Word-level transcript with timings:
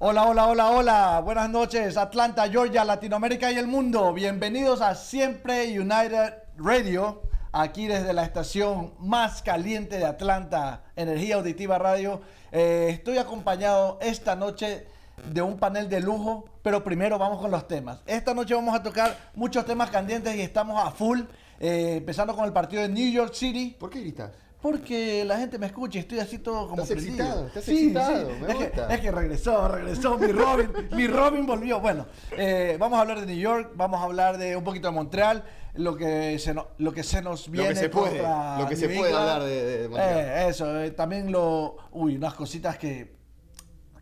Hola, 0.00 0.24
hola, 0.24 0.48
hola, 0.48 0.70
hola. 0.72 1.20
Buenas 1.24 1.48
noches, 1.48 1.96
Atlanta, 1.96 2.48
Georgia, 2.48 2.84
Latinoamérica 2.84 3.52
y 3.52 3.58
el 3.58 3.68
mundo. 3.68 4.12
Bienvenidos 4.12 4.80
a 4.80 4.96
Siempre 4.96 5.78
United 5.78 6.34
Radio, 6.56 7.22
aquí 7.52 7.86
desde 7.86 8.12
la 8.12 8.24
estación 8.24 8.94
más 8.98 9.40
caliente 9.40 9.98
de 9.98 10.04
Atlanta, 10.04 10.82
Energía 10.96 11.36
Auditiva 11.36 11.78
Radio. 11.78 12.22
Eh, 12.50 12.88
estoy 12.90 13.18
acompañado 13.18 13.98
esta 14.02 14.34
noche 14.34 14.84
de 15.32 15.42
un 15.42 15.58
panel 15.58 15.88
de 15.88 16.00
lujo, 16.00 16.44
pero 16.64 16.82
primero 16.82 17.16
vamos 17.16 17.40
con 17.40 17.52
los 17.52 17.68
temas. 17.68 18.00
Esta 18.04 18.34
noche 18.34 18.52
vamos 18.54 18.74
a 18.74 18.82
tocar 18.82 19.16
muchos 19.36 19.64
temas 19.64 19.90
candentes 19.90 20.34
y 20.34 20.40
estamos 20.40 20.84
a 20.84 20.90
full, 20.90 21.20
eh, 21.60 21.98
empezando 21.98 22.34
con 22.34 22.44
el 22.46 22.52
partido 22.52 22.82
de 22.82 22.88
New 22.88 23.12
York 23.12 23.32
City. 23.32 23.76
¿Por 23.78 23.90
qué 23.90 24.00
gritas? 24.00 24.32
Porque 24.64 25.26
la 25.26 25.36
gente 25.36 25.58
me 25.58 25.66
escucha 25.66 25.98
y 25.98 26.00
estoy 26.00 26.20
así 26.20 26.38
todo 26.38 26.70
como 26.70 26.82
Estás 26.84 26.96
prendido. 26.96 27.22
excitado, 27.22 27.46
estás 27.48 27.68
excitado, 27.68 28.30
me 28.40 28.48
es, 28.50 28.56
que, 28.56 28.64
gusta. 28.64 28.94
es 28.94 29.00
que 29.02 29.10
regresó, 29.10 29.68
regresó 29.68 30.16
mi 30.18 30.28
Robin, 30.28 30.70
mi 30.92 31.06
Robin 31.06 31.44
volvió. 31.44 31.80
Bueno, 31.80 32.06
eh, 32.38 32.78
vamos 32.80 32.96
a 32.96 33.02
hablar 33.02 33.20
de 33.20 33.26
New 33.26 33.36
York, 33.36 33.72
vamos 33.74 34.00
a 34.00 34.04
hablar 34.04 34.38
de 34.38 34.56
un 34.56 34.64
poquito 34.64 34.88
de 34.88 34.94
Montreal, 34.94 35.44
lo 35.74 35.94
que 35.98 36.38
se, 36.38 36.54
no- 36.54 36.68
lo 36.78 36.94
que 36.94 37.02
se 37.02 37.20
nos 37.20 37.50
viene 37.50 37.68
Lo 37.68 37.74
que 37.74 37.78
se 37.80 37.88
puede, 37.90 38.22
lo 38.22 38.66
que 38.66 38.76
se 38.76 38.88
puede 38.88 39.12
hablar 39.14 39.42
de- 39.42 39.64
de 39.82 39.88
Montreal. 39.90 40.18
Eh, 40.18 40.48
eso, 40.48 40.80
eh, 40.80 40.90
también 40.92 41.30
lo, 41.30 41.76
uy, 41.92 42.16
unas 42.16 42.32
cositas 42.32 42.78
que 42.78 43.14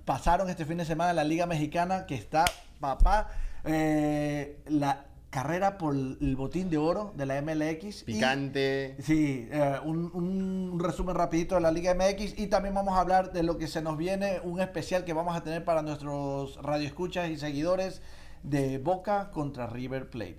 pasaron 0.04 0.48
este 0.48 0.64
fin 0.64 0.76
de 0.78 0.84
semana 0.84 1.10
en 1.10 1.16
la 1.16 1.24
Liga 1.24 1.44
Mexicana, 1.44 2.06
que 2.06 2.14
está, 2.14 2.44
papá, 2.78 3.30
la 3.64 5.06
carrera 5.32 5.78
por 5.78 5.94
el 5.96 6.36
botín 6.36 6.68
de 6.68 6.76
oro 6.76 7.12
de 7.16 7.24
la 7.24 7.40
MLX. 7.40 8.02
y- 8.02 8.04
Picante. 8.04 8.96
Sí, 9.00 9.48
eh, 9.50 9.78
un, 9.82 10.10
un 10.12 10.78
resumen 10.78 11.14
rapidito 11.16 11.54
de 11.54 11.62
la 11.62 11.72
Liga 11.72 11.94
MX 11.94 12.38
y 12.38 12.48
también 12.48 12.74
vamos 12.74 12.94
a 12.94 13.00
hablar 13.00 13.32
de 13.32 13.42
lo 13.42 13.56
que 13.56 13.66
se 13.66 13.80
nos 13.80 13.96
viene, 13.96 14.40
un 14.44 14.60
especial 14.60 15.04
que 15.06 15.14
vamos 15.14 15.34
a 15.34 15.42
tener 15.42 15.64
para 15.64 15.80
nuestros 15.80 16.56
radioescuchas 16.62 17.30
y 17.30 17.38
seguidores 17.38 18.02
de 18.42 18.76
Boca 18.76 19.30
contra 19.30 19.66
River 19.66 20.10
Plate. 20.10 20.38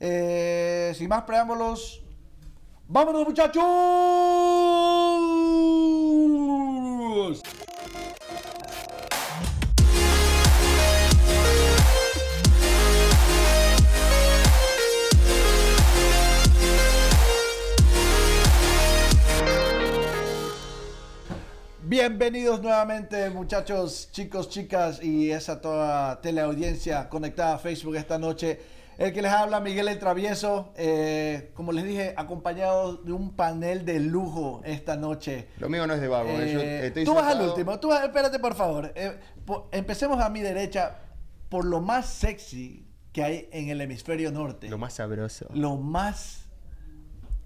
Eh, 0.00 0.94
sin 0.96 1.10
más 1.10 1.24
preámbulos, 1.24 2.02
¡vámonos 2.88 3.26
muchachos! 3.26 3.60
Bienvenidos 21.94 22.62
nuevamente 22.62 23.30
muchachos, 23.30 24.10
chicos, 24.12 24.48
chicas 24.48 25.02
y 25.02 25.32
esa 25.32 25.60
toda 25.60 26.20
teleaudiencia 26.20 27.08
conectada 27.08 27.56
a 27.56 27.58
Facebook 27.58 27.96
esta 27.96 28.16
noche. 28.16 28.60
El 28.96 29.12
que 29.12 29.20
les 29.20 29.32
habla 29.32 29.58
Miguel 29.58 29.88
el 29.88 29.98
Travieso, 29.98 30.72
eh, 30.76 31.50
como 31.52 31.72
les 31.72 31.82
dije, 31.84 32.14
acompañado 32.16 32.98
de 32.98 33.10
un 33.10 33.34
panel 33.34 33.84
de 33.84 33.98
lujo 33.98 34.62
esta 34.64 34.94
noche. 34.94 35.48
Lo 35.58 35.68
mío 35.68 35.84
no 35.88 35.94
es 35.94 36.00
de 36.00 36.06
vago. 36.06 36.28
eh, 36.30 36.92
tú 37.04 37.12
vas 37.12 37.34
al 37.34 37.40
último, 37.48 37.80
tú 37.80 37.88
vas, 37.88 38.04
espérate 38.04 38.38
por 38.38 38.54
favor. 38.54 38.92
Eh, 38.94 39.18
po- 39.44 39.68
empecemos 39.72 40.20
a 40.20 40.30
mi 40.30 40.42
derecha 40.42 40.96
por 41.48 41.64
lo 41.64 41.80
más 41.80 42.06
sexy 42.06 42.86
que 43.12 43.24
hay 43.24 43.48
en 43.50 43.68
el 43.68 43.80
hemisferio 43.80 44.30
norte. 44.30 44.68
Lo 44.70 44.78
más 44.78 44.92
sabroso. 44.92 45.48
Lo 45.54 45.76
más... 45.76 46.39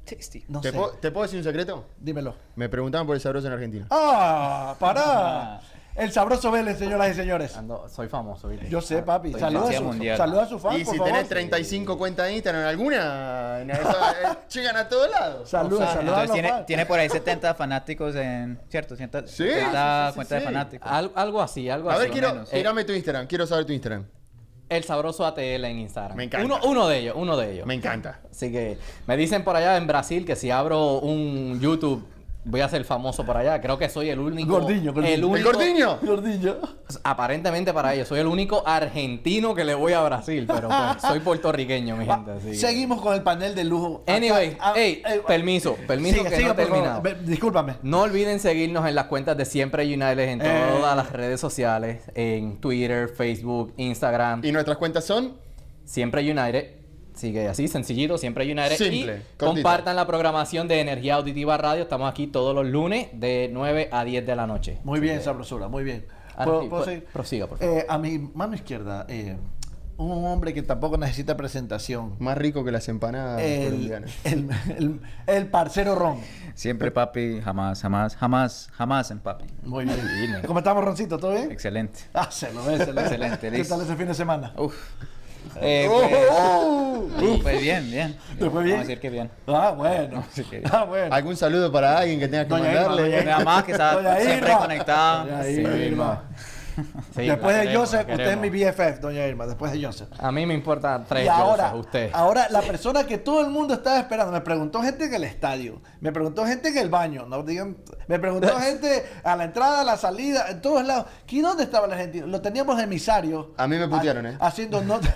Tasty. 0.04 0.44
No 0.48 0.60
¿Te, 0.60 0.70
sé, 0.70 0.76
puedo, 0.76 0.90
te 0.92 1.10
puedo 1.10 1.22
decir 1.24 1.38
un 1.38 1.44
secreto? 1.44 1.86
dímelo. 1.98 2.34
Me 2.56 2.68
preguntaban 2.68 3.06
por 3.06 3.14
el 3.16 3.20
sabroso 3.22 3.46
en 3.46 3.52
Argentina. 3.54 3.86
¡Ah! 3.90 4.74
¡Pará! 4.78 5.60
El 5.96 6.10
sabroso 6.10 6.50
Vélez, 6.50 6.76
señoras 6.76 7.08
y 7.12 7.14
señores. 7.14 7.56
Ando- 7.56 7.88
soy 7.88 8.08
famoso, 8.08 8.48
¿viste? 8.48 8.68
Yo 8.68 8.80
sé, 8.80 9.00
papi. 9.04 9.30
Soy 9.30 9.38
Saluda 9.40 9.68
a, 9.68 9.72
su, 9.74 10.16
saluda 10.16 10.42
a 10.42 10.46
su 10.48 10.58
fan, 10.58 10.80
y 10.80 10.84
por 10.84 10.92
si 10.92 10.98
favor. 10.98 11.12
tenés 11.12 11.28
35 11.28 11.96
cuentas 11.96 12.26
de 12.26 12.32
Instagram, 12.34 12.64
alguna 12.66 13.60
en 13.60 13.70
esa- 13.70 14.10
eh, 14.10 14.36
llegan 14.52 14.76
a 14.76 14.88
todos 14.88 15.08
lados. 15.08 15.48
Saluda, 15.48 15.84
Ah, 15.88 15.94
saluda 15.94 16.18
a 16.18 16.22
Entonces 16.24 16.28
los 16.30 16.34
tiene, 16.50 16.64
tiene 16.66 16.86
por 16.86 16.98
ahí 16.98 17.08
70 17.08 17.54
fanáticos 17.54 18.16
en. 18.16 18.60
¿Cierto? 18.68 18.96
70, 18.96 19.28
Sí, 19.28 19.44
70 19.44 19.52
sí, 19.52 19.54
sí, 19.54 20.08
sí, 20.10 20.14
cuentas 20.16 20.28
sí. 20.28 20.34
de 20.34 20.40
fanáticos. 20.40 20.90
Al- 20.90 21.12
algo 21.14 21.40
así, 21.40 21.70
algo 21.70 21.88
A 21.88 21.92
así. 21.92 22.02
ver, 22.02 22.10
quiero, 22.10 22.28
menos. 22.34 22.48
Eh, 22.52 22.84
tu 22.84 22.92
Instagram. 22.92 23.26
Quiero 23.28 23.46
saber 23.46 23.64
tu 23.64 23.72
Instagram. 23.72 24.04
El 24.76 24.84
sabroso 24.84 25.24
ATL 25.24 25.64
en 25.64 25.78
Instagram. 25.80 26.16
Me 26.16 26.24
encanta. 26.24 26.44
Uno, 26.44 26.58
uno 26.64 26.88
de 26.88 26.98
ellos, 26.98 27.14
uno 27.16 27.36
de 27.36 27.52
ellos. 27.52 27.66
Me 27.66 27.74
encanta. 27.74 28.20
Así 28.30 28.50
que 28.52 28.78
me 29.06 29.16
dicen 29.16 29.44
por 29.44 29.56
allá 29.56 29.76
en 29.76 29.86
Brasil 29.86 30.24
que 30.24 30.36
si 30.36 30.50
abro 30.50 30.98
un 30.98 31.60
YouTube 31.60 32.06
voy 32.44 32.60
a 32.60 32.68
ser 32.68 32.84
famoso 32.84 33.24
por 33.24 33.36
allá. 33.36 33.60
Creo 33.60 33.78
que 33.78 33.88
soy 33.88 34.10
el 34.10 34.18
único. 34.18 34.60
Gordiño, 34.60 34.92
gordiño. 34.92 35.14
El 35.14 35.18
¿El 35.20 35.24
único. 35.24 35.36
¡El 35.50 35.54
gordiño! 35.56 35.98
Gordillo. 36.02 36.58
Aparentemente 37.02 37.72
para 37.72 37.94
ellos 37.94 38.08
soy 38.08 38.20
el 38.20 38.26
único 38.26 38.62
argentino 38.66 39.54
que 39.54 39.64
le 39.64 39.74
voy 39.74 39.92
a 39.94 40.02
Brasil, 40.02 40.44
pero 40.46 40.68
pues, 40.68 41.02
soy 41.02 41.20
puertorriqueño, 41.20 41.96
mi 41.96 42.06
gente. 42.06 42.30
así 42.32 42.48
que- 42.50 42.54
Seguimos 42.54 43.00
con 43.00 43.14
el 43.14 43.22
panel 43.22 43.54
de 43.54 43.64
lujo. 43.64 44.02
Acá- 44.02 44.14
Anyway, 44.16 44.56
ah, 44.60 44.74
ey, 44.76 45.02
eh, 45.06 45.20
permiso, 45.26 45.76
permiso 45.86 46.18
sigue, 46.18 46.30
que 46.30 46.36
sigue, 46.36 46.48
no 46.48 46.52
he 46.52 46.56
favor. 46.56 46.72
terminado. 46.72 47.02
Ve- 47.02 47.16
Discúlpame. 47.24 47.74
No 47.82 48.02
olviden 48.02 48.40
seguirnos 48.40 48.86
en 48.86 48.94
las 48.94 49.06
cuentas 49.06 49.36
de 49.36 49.44
Siempre 49.44 49.84
United 49.84 50.18
en 50.20 50.40
Eh. 50.42 50.64
todas 50.76 50.96
las 50.96 51.12
redes 51.12 51.40
sociales, 51.40 52.02
en 52.14 52.60
Twitter, 52.60 53.08
Facebook, 53.08 53.72
Instagram. 53.76 54.44
Y 54.44 54.52
nuestras 54.52 54.76
cuentas 54.78 55.04
son. 55.04 55.34
Siempre 55.84 56.22
United. 56.22 56.83
Sigue 57.14 57.48
así, 57.48 57.68
sencillito, 57.68 58.18
Siempre 58.18 58.44
United. 58.44 58.76
Simple, 58.76 58.98
y 58.98 59.06
cortito. 59.06 59.46
compartan 59.46 59.94
la 59.96 60.06
programación 60.06 60.66
de 60.66 60.80
Energía 60.80 61.14
Auditiva 61.14 61.56
Radio. 61.56 61.82
Estamos 61.84 62.10
aquí 62.10 62.26
todos 62.26 62.54
los 62.54 62.66
lunes 62.66 63.08
de 63.12 63.48
9 63.52 63.88
a 63.92 64.04
10 64.04 64.26
de 64.26 64.34
la 64.36 64.46
noche. 64.48 64.78
Muy 64.84 64.98
bien, 65.00 65.22
sabrosura, 65.22 65.68
muy 65.68 65.84
bien. 65.84 66.06
Ah, 66.36 66.44
¿Puedo- 66.44 66.62
sí, 66.62 66.68
puedo 66.68 66.82
pro- 66.82 66.92
seguir? 66.92 67.08
prosiga, 67.12 67.46
por 67.46 67.58
favor. 67.58 67.74
Eh, 67.78 67.86
a 67.88 67.98
mi 67.98 68.18
mano 68.18 68.56
izquierda, 68.56 69.06
eh, 69.08 69.36
un 69.96 70.24
hombre 70.24 70.52
que 70.52 70.62
tampoco 70.64 70.98
necesita 70.98 71.36
presentación. 71.36 72.16
Más 72.18 72.36
rico 72.36 72.64
que 72.64 72.72
las 72.72 72.88
empanadas 72.88 73.40
El, 73.40 73.64
colombianas. 73.66 74.10
el, 74.24 74.50
el- 74.76 75.00
el 75.28 75.46
parcero 75.46 75.94
Ron. 75.94 76.18
Siempre 76.56 76.90
papi, 76.90 77.40
jamás, 77.40 77.80
jamás, 77.80 78.16
jamás, 78.16 78.68
jamás 78.72 79.10
en 79.12 79.20
papi. 79.20 79.44
Muy 79.62 79.84
bien. 79.84 79.96
¿Cómo 80.48 80.58
estamos, 80.58 80.84
Roncito? 80.84 81.16
¿Todo 81.18 81.30
bien? 81.30 81.52
Excelente. 81.52 82.00
Ah, 82.12 82.28
se 82.32 82.52
lo 82.52 82.64
ve, 82.64 82.78
se 82.78 82.86
lo 82.88 82.94
ve. 82.94 83.02
Excelente, 83.02 83.50
¿Qué 83.52 83.64
tal 83.64 83.80
ese 83.82 83.94
fin 83.94 84.08
de 84.08 84.14
semana? 84.14 84.52
Uf. 84.58 84.74
Eh, 85.60 85.86
Oh, 85.90 86.00
pues, 86.08 86.22
oh, 86.30 87.08
oh. 87.20 87.38
Pues 87.42 87.60
bien, 87.60 87.90
bien. 87.90 88.16
¿Te 88.38 88.50
fue 88.50 88.62
bien? 88.64 88.76
Vamos 88.76 88.84
a 88.86 88.88
decir 88.88 89.00
que 89.00 89.10
bien. 89.10 89.30
Ah, 89.46 89.70
bueno. 89.76 90.24
Ah, 90.70 90.84
bueno. 90.84 91.14
¿Algún 91.14 91.36
saludo 91.36 91.70
para 91.70 91.98
alguien 91.98 92.18
que 92.18 92.28
tengas 92.28 92.46
que 92.46 92.50
Doña 92.50 92.70
Irma, 92.72 92.80
mandarle? 92.80 93.02
doña 93.02 93.18
Irma. 93.18 93.30
Nada 93.30 93.44
más 93.44 93.64
que 93.64 93.72
está 93.72 93.94
Doña 93.94 94.16
siempre 94.20 94.48
Irma. 94.50 94.58
conectado. 94.58 95.24
Doña 95.26 95.42
Sí, 95.44 95.50
Irma. 95.60 96.22
Sí, 97.14 97.26
Después 97.26 97.52
la 97.54 97.60
de 97.60 97.66
queremos, 97.66 97.88
Joseph, 97.90 98.08
la 98.08 98.14
usted 98.14 98.30
es 98.30 98.38
mi 98.38 98.50
queremos. 98.50 98.76
BFF, 98.76 99.00
doña 99.00 99.26
Irma, 99.26 99.46
después 99.46 99.72
de 99.72 99.84
Joseph. 99.84 100.08
A 100.18 100.32
mí 100.32 100.46
me 100.46 100.54
importa 100.54 101.04
tres 101.08 101.24
Y 101.26 101.28
ahora, 101.28 101.68
Joseph, 101.70 101.80
usted. 101.86 102.10
ahora 102.12 102.48
la 102.50 102.62
persona 102.62 103.04
que 103.06 103.18
todo 103.18 103.40
el 103.42 103.50
mundo 103.50 103.74
estaba 103.74 103.98
esperando, 103.98 104.32
me 104.32 104.40
preguntó 104.40 104.82
gente 104.82 105.04
en 105.04 105.14
el 105.14 105.24
estadio, 105.24 105.80
me 106.00 106.10
preguntó 106.12 106.44
gente 106.46 106.68
en 106.68 106.78
el 106.78 106.88
baño, 106.88 107.26
no 107.28 107.42
digan, 107.42 107.76
me 108.08 108.18
preguntó 108.18 108.56
gente 108.60 109.04
a 109.22 109.36
la 109.36 109.44
entrada, 109.44 109.82
a 109.82 109.84
la 109.84 109.96
salida, 109.96 110.46
en 110.50 110.60
todos 110.60 110.84
lados. 110.84 111.06
¿Y 111.28 111.40
dónde 111.40 111.64
estaba 111.64 111.86
el 111.86 111.92
argentino? 111.92 112.26
Lo 112.28 112.40
teníamos 112.40 112.76
de 112.76 112.84
emisario. 112.84 113.54
A 113.56 113.66
mí 113.66 113.76
me 113.76 113.88
putearon, 113.88 114.24
¿eh? 114.26 114.36
Haciendo 114.40 114.80
notas, 114.84 115.12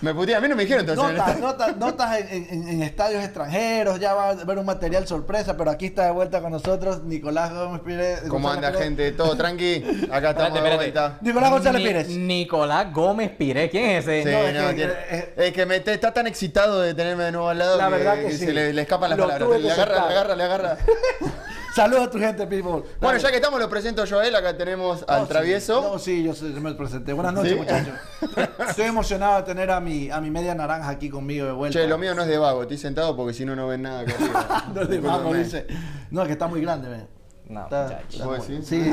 Me 0.00 0.14
puteé, 0.14 0.36
a 0.36 0.40
mí 0.40 0.48
no 0.48 0.54
me 0.56 0.62
dijeron 0.62 0.88
entonces. 0.88 1.16
notas, 1.16 1.40
notas, 1.40 1.76
notas 1.76 2.20
en, 2.20 2.46
en- 2.48 2.68
en 2.68 2.82
estadios 2.82 3.22
extranjeros, 3.24 3.98
ya 3.98 4.14
va 4.14 4.30
a 4.30 4.34
ver 4.34 4.58
un 4.58 4.66
material 4.66 5.06
sorpresa, 5.06 5.56
pero 5.56 5.70
aquí 5.70 5.86
está 5.86 6.04
de 6.06 6.12
vuelta 6.12 6.40
con 6.40 6.52
nosotros 6.52 7.02
Nicolás 7.02 7.52
Gómez 7.52 7.80
Pires. 7.82 8.20
¿Cómo 8.28 8.48
anda, 8.48 8.68
Pires. 8.70 8.84
gente? 8.84 9.12
¿Todo 9.12 9.36
tranqui? 9.36 9.82
Acá 10.12 10.30
estamos 10.30 10.52
Espérate. 10.80 11.14
Nicolás 11.24 11.50
González 11.50 11.80
Ni- 11.82 11.88
Pires. 11.88 12.08
Nicolás 12.08 12.92
Gómez 12.92 13.30
Piré, 13.36 13.70
¿quién 13.70 13.84
es 13.90 14.06
ese? 14.06 14.22
Sí, 14.22 14.30
No, 14.30 14.38
es 14.38 14.54
no, 14.54 14.68
que- 14.70 14.74
tiene- 14.74 14.92
eh, 15.10 15.34
es 15.36 15.52
que 15.52 15.66
me 15.66 15.80
te- 15.80 15.94
está 15.94 16.12
tan 16.12 16.26
excitado 16.26 16.80
de 16.80 16.94
tenerme 16.94 17.24
de 17.24 17.32
nuevo 17.32 17.48
al 17.48 17.58
lado 17.58 17.76
La 17.76 17.86
que, 17.86 17.90
verdad 17.92 18.14
que 18.16 18.24
que 18.26 18.32
sí. 18.32 18.46
se 18.46 18.52
le, 18.52 18.72
le 18.72 18.82
escapan 18.82 19.10
las 19.10 19.18
Lo 19.18 19.28
palabras. 19.28 19.48
que 19.50 19.58
Le 19.62 19.70
agarra, 19.72 19.94
soltar. 19.94 20.08
le 20.08 20.14
agarra, 20.18 20.36
le 20.36 20.44
agarra. 20.44 20.78
Saludos 21.74 22.08
a 22.08 22.10
tu 22.10 22.18
gente, 22.18 22.46
people. 22.46 22.70
Bueno, 22.70 22.86
Dale. 23.00 23.18
ya 23.20 23.30
que 23.30 23.36
estamos, 23.36 23.58
lo 23.58 23.66
presento 23.70 24.04
yo 24.04 24.20
a 24.20 24.26
él. 24.26 24.36
Acá 24.36 24.54
tenemos 24.58 25.00
No, 25.00 25.06
al 25.08 25.22
sí. 25.22 25.28
travieso. 25.28 25.80
No, 25.80 25.98
sí, 25.98 26.22
yo, 26.22 26.34
soy- 26.34 26.52
yo 26.52 26.60
me 26.60 26.74
presenté. 26.74 27.14
Buenas 27.14 27.32
noches, 27.32 27.52
¿Sí? 27.52 27.58
muchachos. 27.58 27.94
Estoy 28.68 28.84
emocionado 28.86 29.38
de 29.38 29.42
tener 29.44 29.70
a 29.70 29.80
mi, 29.80 30.10
a 30.10 30.20
mi 30.20 30.30
media 30.30 30.54
naranja 30.54 30.90
aquí 30.90 31.08
conmigo 31.08 31.46
de 31.46 31.52
vuelta. 31.52 31.78
Che, 31.78 31.86
lo 31.86 31.96
mío 31.96 32.14
no 32.14 32.22
es 32.22 32.28
de 32.28 32.36
vago, 32.36 32.60
estoy 32.62 32.76
sentado 32.76 33.16
porque 33.16 33.32
si 33.32 33.46
no, 33.46 33.56
no 33.56 33.68
ven 33.68 33.80
nada 33.82 34.00
acá 34.00 34.12
arriba. 34.14 34.64
No 34.74 34.82
es 34.82 34.88
de 34.90 35.00
vago, 35.00 35.32
Discúlpame. 35.32 35.44
dice. 35.44 35.66
No, 36.10 36.26
que 36.26 36.32
está 36.32 36.46
muy 36.46 36.60
grande, 36.60 36.88
ven. 36.90 37.06
No, 37.52 37.62
muchachos. 37.64 38.44
Sí, 38.62 38.92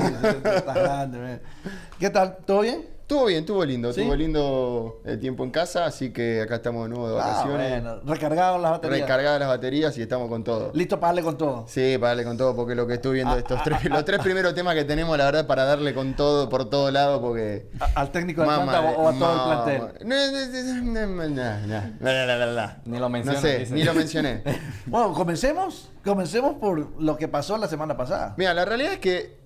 ¿Qué 1.99 2.09
tal? 2.09 2.37
¿Todo 2.45 2.61
bien? 2.61 2.98
Estuvo 3.09 3.25
bien, 3.25 3.39
estuvo 3.39 3.65
lindo, 3.65 3.89
estuvo 3.89 4.15
lindo 4.15 5.01
el 5.03 5.19
tiempo 5.19 5.43
en 5.43 5.49
casa, 5.49 5.87
así 5.87 6.13
que 6.13 6.41
acá 6.41 6.57
estamos 6.57 6.83
de 6.83 6.89
nuevo 6.89 7.09
de 7.09 7.19
ah, 7.19 7.25
vacaciones. 7.25 7.81
Bueno. 7.81 8.01
Recargados 8.05 8.61
las 8.61 8.71
baterías. 8.73 9.01
Recargadas 9.01 9.39
las 9.39 9.49
baterías 9.49 9.97
y 9.97 10.03
estamos 10.03 10.29
con 10.29 10.43
todo. 10.43 10.69
Listo 10.75 10.99
para 10.99 11.07
darle 11.07 11.23
con 11.23 11.35
todo. 11.35 11.65
Sí, 11.67 11.97
para 11.97 12.09
darle 12.09 12.23
con 12.23 12.37
todo, 12.37 12.55
porque 12.55 12.75
lo 12.75 12.85
que 12.85 12.93
estuve 12.93 13.15
viendo 13.15 13.33
ah, 13.33 13.39
estos 13.39 13.61
ah, 13.61 13.63
tres, 13.65 13.85
los 13.85 14.05
tres 14.05 14.19
primeros 14.19 14.53
temas 14.53 14.75
que 14.75 14.83
tenemos, 14.83 15.17
la 15.17 15.25
verdad, 15.25 15.47
para 15.47 15.63
darle 15.63 15.95
con 15.95 16.15
todo, 16.15 16.49
por 16.49 16.69
todo 16.69 16.91
lado, 16.91 17.19
porque. 17.19 17.67
¿Al 17.95 18.11
técnico 18.11 18.41
de 18.41 18.47
planta 18.47 18.79
o 18.79 19.07
a 19.07 19.13
todo 19.17 19.33
el 19.33 19.65
plantel? 19.65 20.07
No, 20.07 20.15
no, 21.25 22.55
no, 22.55 22.71
Ni 22.85 22.99
lo 22.99 23.09
mencioné. 23.09 23.37
No 23.37 23.41
sé, 23.41 23.67
ni 23.71 23.83
lo 23.85 23.95
mencioné. 23.95 24.43
bueno, 24.85 25.13
comencemos. 25.13 25.89
Comencemos 26.05 26.57
por 26.57 27.01
lo 27.01 27.17
que 27.17 27.27
pasó 27.27 27.57
la 27.57 27.67
semana 27.67 27.97
pasada. 27.97 28.35
Mira, 28.37 28.53
la 28.53 28.65
realidad 28.65 28.93
es 28.93 28.99
que 28.99 29.38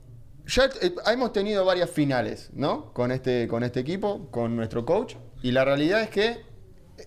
ya 0.48 0.66
eh, 0.82 0.94
hemos 1.08 1.32
tenido 1.34 1.66
varias 1.66 1.90
finales, 1.90 2.50
¿no? 2.54 2.94
Con 2.94 3.12
este, 3.12 3.48
con 3.48 3.64
este 3.64 3.80
equipo, 3.80 4.28
con 4.32 4.56
nuestro 4.56 4.86
coach. 4.86 5.16
Y 5.42 5.52
la 5.52 5.66
realidad 5.66 6.02
es 6.02 6.10
que, 6.10 6.42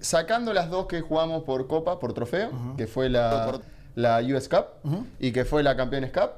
sacando 0.00 0.52
las 0.52 0.70
dos 0.70 0.86
que 0.86 1.00
jugamos 1.00 1.44
por 1.44 1.66
Copa, 1.66 1.98
por 1.98 2.12
trofeo, 2.12 2.50
que 2.76 2.86
fue 2.86 3.08
la, 3.08 3.60
la 3.94 4.20
US 4.22 4.48
Cup 4.48 4.66
y 5.18 5.32
que 5.32 5.44
fue 5.44 5.62
la 5.62 5.76
Campeones 5.76 6.12
Cup, 6.12 6.30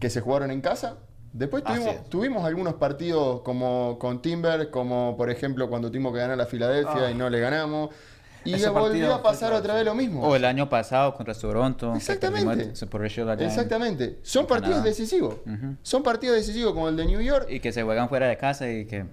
que 0.00 0.10
se 0.10 0.20
jugaron 0.20 0.50
en 0.50 0.60
casa. 0.60 0.98
Después 1.32 1.62
tuvimos, 2.08 2.44
algunos 2.44 2.74
partidos 2.74 3.42
como 3.42 3.98
con 3.98 4.22
Timber, 4.22 4.70
como 4.70 5.16
por 5.18 5.28
ejemplo 5.30 5.68
cuando 5.68 5.90
tuvimos 5.90 6.12
que 6.14 6.18
ganar 6.20 6.40
a 6.40 6.46
Filadelfia 6.46 7.06
Ah. 7.06 7.10
y 7.10 7.14
no 7.14 7.28
le 7.28 7.40
ganamos. 7.40 7.90
Y 8.46 8.54
Ese 8.54 8.68
volvió 8.68 9.14
a 9.14 9.22
pasar 9.22 9.52
otra 9.52 9.74
vez 9.74 9.84
lo 9.84 9.94
mismo. 9.94 10.22
O 10.26 10.36
el 10.36 10.44
año 10.44 10.68
pasado 10.68 11.14
contra 11.14 11.34
Toronto. 11.34 11.94
Exactamente. 11.94 12.72
Exactamente. 13.46 14.18
Son 14.22 14.46
partidos 14.46 14.76
Canadá. 14.76 14.88
decisivos. 14.88 15.36
Son 15.82 16.02
partidos 16.02 16.36
decisivos 16.36 16.72
como 16.72 16.88
el 16.88 16.96
de 16.96 17.04
New 17.06 17.20
York. 17.20 17.46
Y 17.50 17.60
que 17.60 17.72
se 17.72 17.82
juegan 17.82 18.08
fuera 18.08 18.26
de 18.28 18.36
casa 18.36 18.70
y 18.70 18.84
que... 18.86 19.04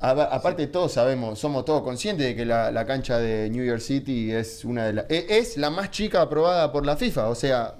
A- 0.00 0.10
aparte 0.10 0.66
todos 0.66 0.92
sabemos, 0.92 1.38
somos 1.38 1.64
todos 1.64 1.82
conscientes 1.82 2.26
de 2.26 2.34
que 2.36 2.44
la, 2.44 2.70
la 2.70 2.84
cancha 2.84 3.18
de 3.18 3.48
New 3.48 3.64
York 3.64 3.80
City 3.80 4.32
es 4.32 4.64
una 4.64 4.84
de 4.86 4.92
las 4.92 5.06
e- 5.08 5.26
es 5.38 5.56
la 5.56 5.70
más 5.70 5.90
chica 5.92 6.20
aprobada 6.20 6.70
por 6.72 6.84
la 6.84 6.96
FIFA, 6.96 7.28
o 7.28 7.34
sea, 7.34 7.74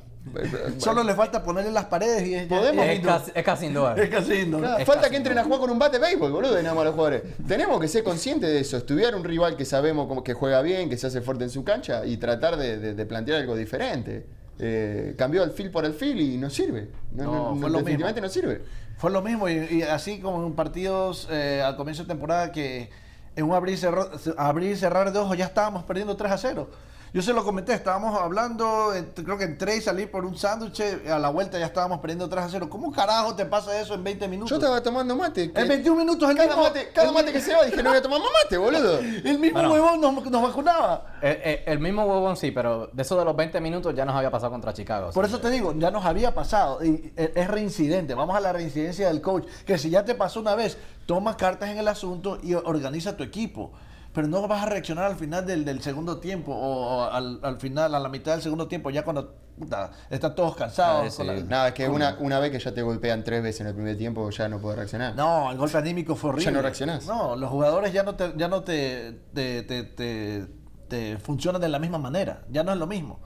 Solo 0.78 1.02
le 1.04 1.14
falta 1.14 1.42
ponerle 1.42 1.70
las 1.70 1.84
paredes 1.86 2.26
y 2.26 2.34
es, 2.34 2.46
Podemos- 2.48 2.84
es 2.86 3.00
casi, 3.00 3.32
es 3.34 3.44
casi 3.44 3.66
indoor. 3.66 3.98
Es 4.00 4.08
casi 4.08 4.32
indoor. 4.34 4.62
Claro, 4.62 4.78
Es 4.78 4.86
falta 4.86 5.02
casi 5.02 5.10
que 5.12 5.16
entren 5.18 5.38
a 5.38 5.44
jugar 5.44 5.60
con 5.60 5.70
un 5.70 5.78
bate 5.78 5.98
de 5.98 6.04
béisbol, 6.06 6.32
boludo, 6.32 6.60
nada 6.62 6.74
más 6.74 6.84
los 6.84 6.94
jugadores. 6.94 7.22
Tenemos 7.46 7.80
que 7.80 7.88
ser 7.88 8.02
conscientes 8.04 8.48
de 8.50 8.60
eso, 8.60 8.76
estudiar 8.76 9.14
un 9.14 9.22
rival 9.24 9.56
que 9.56 9.64
sabemos 9.64 10.08
como 10.08 10.24
que 10.24 10.32
juega 10.34 10.62
bien, 10.62 10.88
que 10.88 10.96
se 10.96 11.06
hace 11.06 11.20
fuerte 11.20 11.44
en 11.44 11.50
su 11.50 11.62
cancha 11.64 12.04
y 12.06 12.16
tratar 12.16 12.56
de, 12.56 12.78
de- 12.78 12.94
de 12.94 13.06
plantear 13.06 13.40
algo 13.40 13.54
diferente. 13.56 14.26
Eh, 14.58 15.14
cambió 15.18 15.42
el 15.42 15.50
feel 15.50 15.70
por 15.70 15.84
el 15.84 15.94
feel 15.94 16.20
y 16.20 16.36
no 16.36 16.48
sirve. 16.48 16.88
No, 17.12 17.24
No, 17.24 17.32
no, 17.54 17.60
fue 17.60 17.70
lo 17.70 17.78
definitivamente 17.78 18.20
mismo. 18.20 18.26
no 18.42 18.48
sirve. 18.48 18.64
Fue 18.96 19.10
lo 19.10 19.20
mismo 19.20 19.48
y, 19.48 19.54
y 19.70 19.82
así 19.82 20.20
como 20.20 20.46
en 20.46 20.54
partidos 20.54 21.28
eh, 21.30 21.60
al 21.64 21.76
comienzo 21.76 22.02
de 22.04 22.08
temporada 22.08 22.52
que 22.52 22.88
en 23.36 23.44
un 23.44 23.52
abrir 23.54 23.74
y, 23.74 23.78
cerrar, 23.78 24.10
abrir 24.36 24.70
y 24.70 24.76
cerrar 24.76 25.12
de 25.12 25.18
ojos 25.18 25.36
ya 25.36 25.46
estábamos 25.46 25.82
perdiendo 25.82 26.16
3 26.16 26.30
a 26.32 26.38
0. 26.38 26.70
Yo 27.14 27.22
se 27.22 27.32
lo 27.32 27.44
comenté, 27.44 27.72
estábamos 27.74 28.20
hablando, 28.20 28.92
creo 29.14 29.38
que 29.38 29.44
entré 29.44 29.76
y 29.76 29.80
salí 29.80 30.04
por 30.06 30.24
un 30.24 30.36
sándwich, 30.36 30.82
a 31.08 31.16
la 31.20 31.28
vuelta 31.28 31.60
ya 31.60 31.66
estábamos 31.66 32.00
perdiendo 32.00 32.28
3 32.28 32.44
a 32.44 32.48
0. 32.48 32.68
¿Cómo 32.68 32.90
carajo 32.90 33.36
te 33.36 33.46
pasa 33.46 33.80
eso 33.80 33.94
en 33.94 34.02
20 34.02 34.26
minutos? 34.26 34.50
Yo 34.50 34.56
estaba 34.56 34.82
tomando 34.82 35.14
mate. 35.14 35.52
que- 35.52 35.60
En 35.60 35.68
21 35.68 35.96
minutos 35.96 36.28
el 36.28 36.36
cada 36.36 36.48
mismo, 36.48 36.62
mate, 36.64 36.88
cada 36.92 37.06
el 37.10 37.14
mate 37.14 37.32
que 37.32 37.40
se 37.40 37.54
va 37.54 37.62
dije 37.66 37.80
no 37.84 37.90
voy 37.90 37.98
a 37.98 38.02
tomar 38.02 38.18
más 38.18 38.28
mate, 38.42 38.56
boludo. 38.58 38.98
el 39.24 39.38
mismo 39.38 39.60
Bueno. 39.60 39.72
huevón 39.74 40.00
nos, 40.00 40.28
nos 40.28 40.42
vacunaba. 40.42 41.06
Eh, 41.22 41.40
eh, 41.44 41.62
el 41.66 41.78
mismo 41.78 42.02
huevón 42.04 42.36
sí, 42.36 42.50
pero 42.50 42.88
de 42.92 43.02
eso 43.02 43.16
de 43.16 43.24
los 43.24 43.36
20 43.36 43.60
minutos 43.60 43.94
ya 43.94 44.04
nos 44.04 44.16
había 44.16 44.32
pasado 44.32 44.50
contra 44.50 44.72
Chicago. 44.72 45.10
Por 45.12 45.24
eso 45.24 45.38
te 45.38 45.50
digo, 45.50 45.72
ya 45.78 45.92
nos 45.92 46.04
había 46.04 46.34
pasado. 46.34 46.84
Y 46.84 47.12
e- 47.16 47.32
es 47.36 47.46
reincidente. 47.46 48.14
Vamos 48.14 48.34
a 48.34 48.40
la 48.40 48.52
reincidencia 48.52 49.06
del 49.06 49.20
coach. 49.20 49.44
Que 49.64 49.78
si 49.78 49.88
ya 49.88 50.04
te 50.04 50.16
pasó 50.16 50.40
una 50.40 50.56
vez, 50.56 50.76
toma 51.06 51.36
cartas 51.36 51.68
en 51.70 51.78
el 51.78 51.86
asunto 51.86 52.40
y 52.42 52.54
organiza 52.54 53.16
tu 53.16 53.22
equipo. 53.22 53.70
Pero 54.14 54.28
no 54.28 54.46
vas 54.48 54.62
a 54.62 54.66
reaccionar 54.66 55.04
al 55.06 55.16
final 55.16 55.44
del, 55.44 55.64
del 55.64 55.82
segundo 55.82 56.18
tiempo 56.20 56.52
o, 56.52 56.98
o 56.98 57.10
al, 57.10 57.40
al 57.42 57.58
final, 57.60 57.94
a 57.94 57.98
la 57.98 58.08
mitad 58.08 58.32
del 58.32 58.40
segundo 58.42 58.68
tiempo, 58.68 58.88
ya 58.90 59.02
cuando 59.04 59.34
puta, 59.58 59.90
están 60.08 60.34
todos 60.36 60.56
cansados. 60.56 61.00
Ah, 61.12 61.16
con 61.16 61.26
sí. 61.26 61.42
la- 61.42 61.48
Nada, 61.48 61.68
es 61.68 61.74
que 61.74 61.88
una, 61.88 62.16
una 62.20 62.38
vez 62.38 62.50
que 62.52 62.58
ya 62.60 62.72
te 62.72 62.82
golpean 62.82 63.24
tres 63.24 63.42
veces 63.42 63.62
en 63.62 63.66
el 63.66 63.74
primer 63.74 63.98
tiempo, 63.98 64.30
ya 64.30 64.48
no 64.48 64.58
puedes 64.60 64.78
reaccionar. 64.78 65.14
No, 65.16 65.50
el 65.50 65.58
golpe 65.58 65.76
anímico 65.78 66.14
fue 66.14 66.30
horrible. 66.30 66.44
Ya 66.46 66.50
no 66.52 66.62
reaccionás. 66.62 67.06
No, 67.06 67.34
los 67.36 67.50
jugadores 67.50 67.92
ya 67.92 68.04
no 68.04 68.14
te, 68.14 68.32
ya 68.36 68.46
no 68.48 68.62
te, 68.62 69.18
te, 69.34 69.62
te, 69.64 69.82
te- 69.82 70.46
te 70.88 71.18
funcionan 71.18 71.60
de 71.60 71.68
la 71.68 71.78
misma 71.80 71.98
manera. 71.98 72.44
Ya 72.50 72.62
no 72.62 72.70
es 72.72 72.78
lo 72.78 72.86
mismo. 72.86 73.18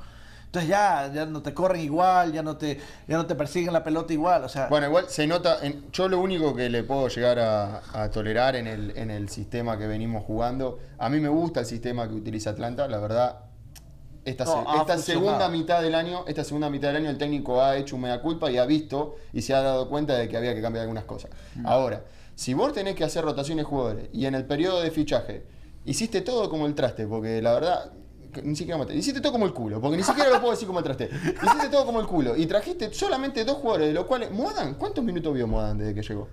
Entonces 0.48 0.70
ya, 0.70 1.10
ya 1.12 1.26
no 1.26 1.42
te 1.42 1.52
corren 1.52 1.82
igual, 1.82 2.32
ya 2.32 2.42
no 2.42 2.56
te, 2.56 2.78
ya 3.06 3.18
no 3.18 3.26
te 3.26 3.34
persiguen 3.34 3.70
la 3.74 3.84
pelota 3.84 4.14
igual. 4.14 4.44
O 4.44 4.48
sea, 4.48 4.66
Bueno, 4.68 4.86
igual 4.86 5.04
se 5.08 5.26
nota, 5.26 5.58
en- 5.62 5.90
yo 5.92 6.08
lo 6.08 6.18
único 6.20 6.54
que 6.56 6.70
le 6.70 6.84
puedo 6.84 7.06
llegar 7.08 7.38
a, 7.38 7.82
a 7.92 8.10
tolerar 8.10 8.56
en 8.56 8.66
el, 8.66 8.96
en 8.96 9.10
el 9.10 9.28
sistema 9.28 9.76
que 9.76 9.86
venimos 9.86 10.24
jugando, 10.24 10.78
a 10.96 11.10
mí 11.10 11.20
me 11.20 11.28
gusta 11.28 11.60
el 11.60 11.66
sistema 11.66 12.08
que 12.08 12.14
utiliza 12.14 12.50
Atlanta, 12.50 12.88
la 12.88 12.98
verdad, 12.98 13.40
esta, 14.24 14.44
No, 14.46 14.52
se- 14.52 14.58
ha 14.66 14.80
esta 14.80 14.96
segunda 14.98 15.48
mitad 15.50 15.82
del 15.82 15.94
año, 15.94 16.24
esta 16.26 16.44
segunda 16.44 16.70
mitad 16.70 16.88
del 16.88 16.96
año 16.96 17.10
el 17.10 17.18
técnico 17.18 17.62
ha 17.62 17.76
hecho 17.76 17.96
un 17.96 18.02
mea 18.02 18.20
culpa 18.22 18.50
y 18.50 18.56
ha 18.56 18.64
visto 18.64 19.16
y 19.34 19.42
se 19.42 19.54
ha 19.54 19.60
dado 19.60 19.90
cuenta 19.90 20.16
de 20.16 20.28
que 20.30 20.36
había 20.38 20.54
que 20.54 20.62
cambiar 20.62 20.82
algunas 20.84 21.04
cosas. 21.04 21.30
Ahora, 21.64 22.04
si 22.34 22.54
vos 22.54 22.72
tenés 22.72 22.94
que 22.94 23.04
hacer 23.04 23.22
rotaciones 23.22 23.64
de 23.66 23.68
jugadores 23.68 24.08
y 24.14 24.24
en 24.24 24.34
el 24.34 24.46
periodo 24.46 24.80
de 24.80 24.90
fichaje 24.90 25.44
hiciste 25.84 26.22
todo 26.22 26.48
como 26.48 26.64
el 26.66 26.74
traste, 26.74 27.06
porque 27.06 27.42
la 27.42 27.52
verdad 27.52 27.92
ni 28.42 28.54
siquiera 28.56 28.78
mate, 28.78 28.94
hiciste 28.94 29.20
todo 29.20 29.32
como 29.32 29.46
el 29.46 29.52
culo, 29.52 29.80
porque 29.80 29.96
ni 29.96 30.02
siquiera 30.02 30.30
lo 30.30 30.38
puedo 30.40 30.52
decir 30.52 30.66
como 30.66 30.82
traste. 30.82 31.08
Hiciste 31.42 31.68
todo 31.70 31.84
como 31.86 32.00
el 32.00 32.06
culo 32.06 32.36
y 32.36 32.46
trajiste 32.46 32.92
solamente 32.92 33.44
dos 33.44 33.56
jugadores, 33.58 33.88
de 33.88 33.94
los 33.94 34.04
cuales 34.06 34.30
Modan, 34.30 34.74
¿cuántos 34.74 35.02
minutos 35.04 35.32
vio 35.34 35.46
Modan 35.46 35.78
desde 35.78 35.94
que 35.94 36.02
llegó? 36.02 36.28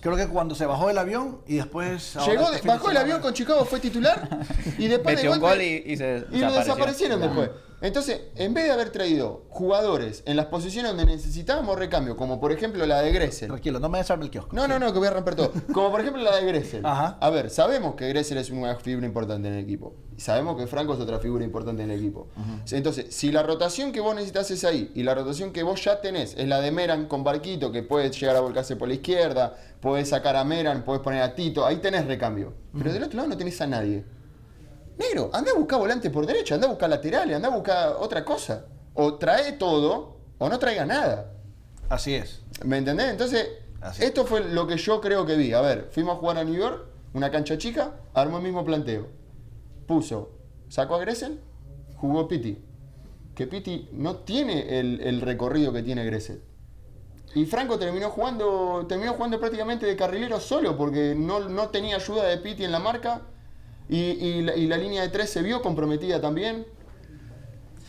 creo 0.00 0.16
que 0.16 0.26
cuando 0.28 0.54
se 0.54 0.64
bajó 0.64 0.88
del 0.88 0.96
avión 0.96 1.40
y 1.46 1.56
después... 1.56 2.14
Llegó, 2.26 2.44
este 2.52 2.62
de- 2.62 2.68
bajó 2.68 2.86
el 2.88 2.96
semana- 2.96 3.00
avión 3.00 3.20
con 3.20 3.34
Chicago, 3.34 3.64
fue 3.66 3.80
titular 3.80 4.46
y 4.78 4.86
después 4.86 5.20
de 5.20 5.28
un 5.28 5.34
golpe- 5.34 5.40
gol 5.40 5.60
y, 5.62 5.92
y 5.92 5.96
se 5.96 6.24
y 6.32 6.38
lo 6.38 6.52
desaparecieron 6.52 7.20
después. 7.20 7.50
Entonces, 7.80 8.22
en 8.34 8.54
vez 8.54 8.64
de 8.64 8.72
haber 8.72 8.90
traído 8.90 9.44
jugadores 9.50 10.22
en 10.26 10.36
las 10.36 10.46
posiciones 10.46 10.90
donde 10.90 11.06
necesitábamos 11.06 11.78
recambio, 11.78 12.16
como 12.16 12.40
por 12.40 12.50
ejemplo 12.50 12.84
la 12.86 13.00
de 13.02 13.12
Gressel. 13.12 13.48
Tranquilo, 13.48 13.78
no 13.78 13.88
me 13.88 13.98
desarme 13.98 14.24
el 14.24 14.30
kiosco. 14.30 14.54
No, 14.56 14.66
no, 14.66 14.78
no, 14.78 14.92
que 14.92 14.98
voy 14.98 15.08
a 15.08 15.12
romper 15.12 15.36
todo. 15.36 15.52
Como 15.72 15.90
por 15.90 16.00
ejemplo 16.00 16.22
la 16.22 16.36
de 16.36 16.44
Gressel. 16.44 16.84
Ajá. 16.84 17.18
A 17.20 17.30
ver, 17.30 17.50
sabemos 17.50 17.94
que 17.94 18.08
Gressel 18.08 18.38
es 18.38 18.50
una 18.50 18.74
figura 18.76 19.06
importante 19.06 19.48
en 19.48 19.54
el 19.54 19.64
equipo. 19.64 19.94
Sabemos 20.16 20.56
que 20.56 20.66
Franco 20.66 20.94
es 20.94 21.00
otra 21.00 21.20
figura 21.20 21.44
importante 21.44 21.84
en 21.84 21.92
el 21.92 22.00
equipo. 22.00 22.26
Entonces, 22.72 23.14
si 23.14 23.30
la 23.30 23.44
rotación 23.44 23.92
que 23.92 24.00
vos 24.00 24.14
necesitas 24.14 24.50
es 24.50 24.64
ahí, 24.64 24.90
y 24.96 25.04
la 25.04 25.14
rotación 25.14 25.52
que 25.52 25.62
vos 25.62 25.84
ya 25.84 26.00
tenés 26.00 26.34
es 26.36 26.48
la 26.48 26.60
de 26.60 26.72
Meran 26.72 27.06
con 27.06 27.22
Barquito, 27.22 27.70
que 27.70 27.84
puede 27.84 28.10
llegar 28.10 28.34
a 28.34 28.40
volcarse 28.40 28.74
por 28.74 28.88
la 28.88 28.94
izquierda, 28.94 29.54
podés 29.80 30.08
sacar 30.08 30.34
a 30.34 30.42
Meran, 30.42 30.84
podés 30.84 31.02
poner 31.02 31.22
a 31.22 31.36
Tito, 31.36 31.64
ahí 31.64 31.76
tenés 31.76 32.06
recambio. 32.06 32.54
Pero 32.76 32.92
del 32.92 33.04
otro 33.04 33.16
lado 33.18 33.28
no 33.28 33.36
tenés 33.36 33.60
a 33.60 33.68
nadie. 33.68 34.04
Negro, 34.98 35.30
anda 35.32 35.52
a 35.52 35.54
buscar 35.54 35.78
volante 35.78 36.10
por 36.10 36.26
derecha, 36.26 36.56
anda 36.56 36.66
a 36.66 36.70
buscar 36.70 36.90
laterales, 36.90 37.36
anda 37.36 37.48
a 37.48 37.54
buscar 37.54 37.96
otra 38.00 38.24
cosa. 38.24 38.66
O 38.94 39.14
trae 39.14 39.52
todo, 39.52 40.16
o 40.38 40.48
no 40.48 40.58
traiga 40.58 40.84
nada. 40.84 41.32
Así 41.88 42.14
es. 42.14 42.42
¿Me 42.64 42.78
entendés? 42.78 43.10
Entonces, 43.10 43.48
Así. 43.80 44.04
esto 44.04 44.26
fue 44.26 44.40
lo 44.40 44.66
que 44.66 44.76
yo 44.76 45.00
creo 45.00 45.24
que 45.24 45.36
vi. 45.36 45.52
A 45.52 45.60
ver, 45.60 45.88
fuimos 45.92 46.16
a 46.16 46.18
jugar 46.18 46.38
a 46.38 46.44
New 46.44 46.56
York, 46.56 46.86
una 47.14 47.30
cancha 47.30 47.56
chica, 47.56 47.94
armó 48.12 48.38
el 48.38 48.42
mismo 48.42 48.64
planteo. 48.64 49.06
Puso, 49.86 50.30
sacó 50.68 50.96
a 50.96 50.98
Gressel, 50.98 51.40
jugó 51.96 52.26
Pitti. 52.26 52.58
Que 53.36 53.46
Pitti 53.46 53.88
no 53.92 54.16
tiene 54.16 54.80
el, 54.80 55.00
el 55.00 55.20
recorrido 55.20 55.72
que 55.72 55.84
tiene 55.84 56.04
Gressel. 56.04 56.42
Y 57.34 57.44
Franco 57.44 57.78
terminó 57.78 58.10
jugando, 58.10 58.84
terminó 58.88 59.12
jugando 59.12 59.38
prácticamente 59.38 59.86
de 59.86 59.96
carrilero 59.96 60.40
solo 60.40 60.76
porque 60.76 61.14
no, 61.16 61.48
no 61.48 61.68
tenía 61.68 61.96
ayuda 61.96 62.24
de 62.24 62.38
Pitti 62.38 62.64
en 62.64 62.72
la 62.72 62.80
marca. 62.80 63.22
Y, 63.88 63.96
y 63.98 64.42
la, 64.42 64.54
y 64.56 64.66
la 64.66 64.76
línea 64.76 65.02
de 65.02 65.08
tres 65.08 65.30
se 65.30 65.42
vio 65.42 65.62
comprometida 65.62 66.20
también. 66.20 66.66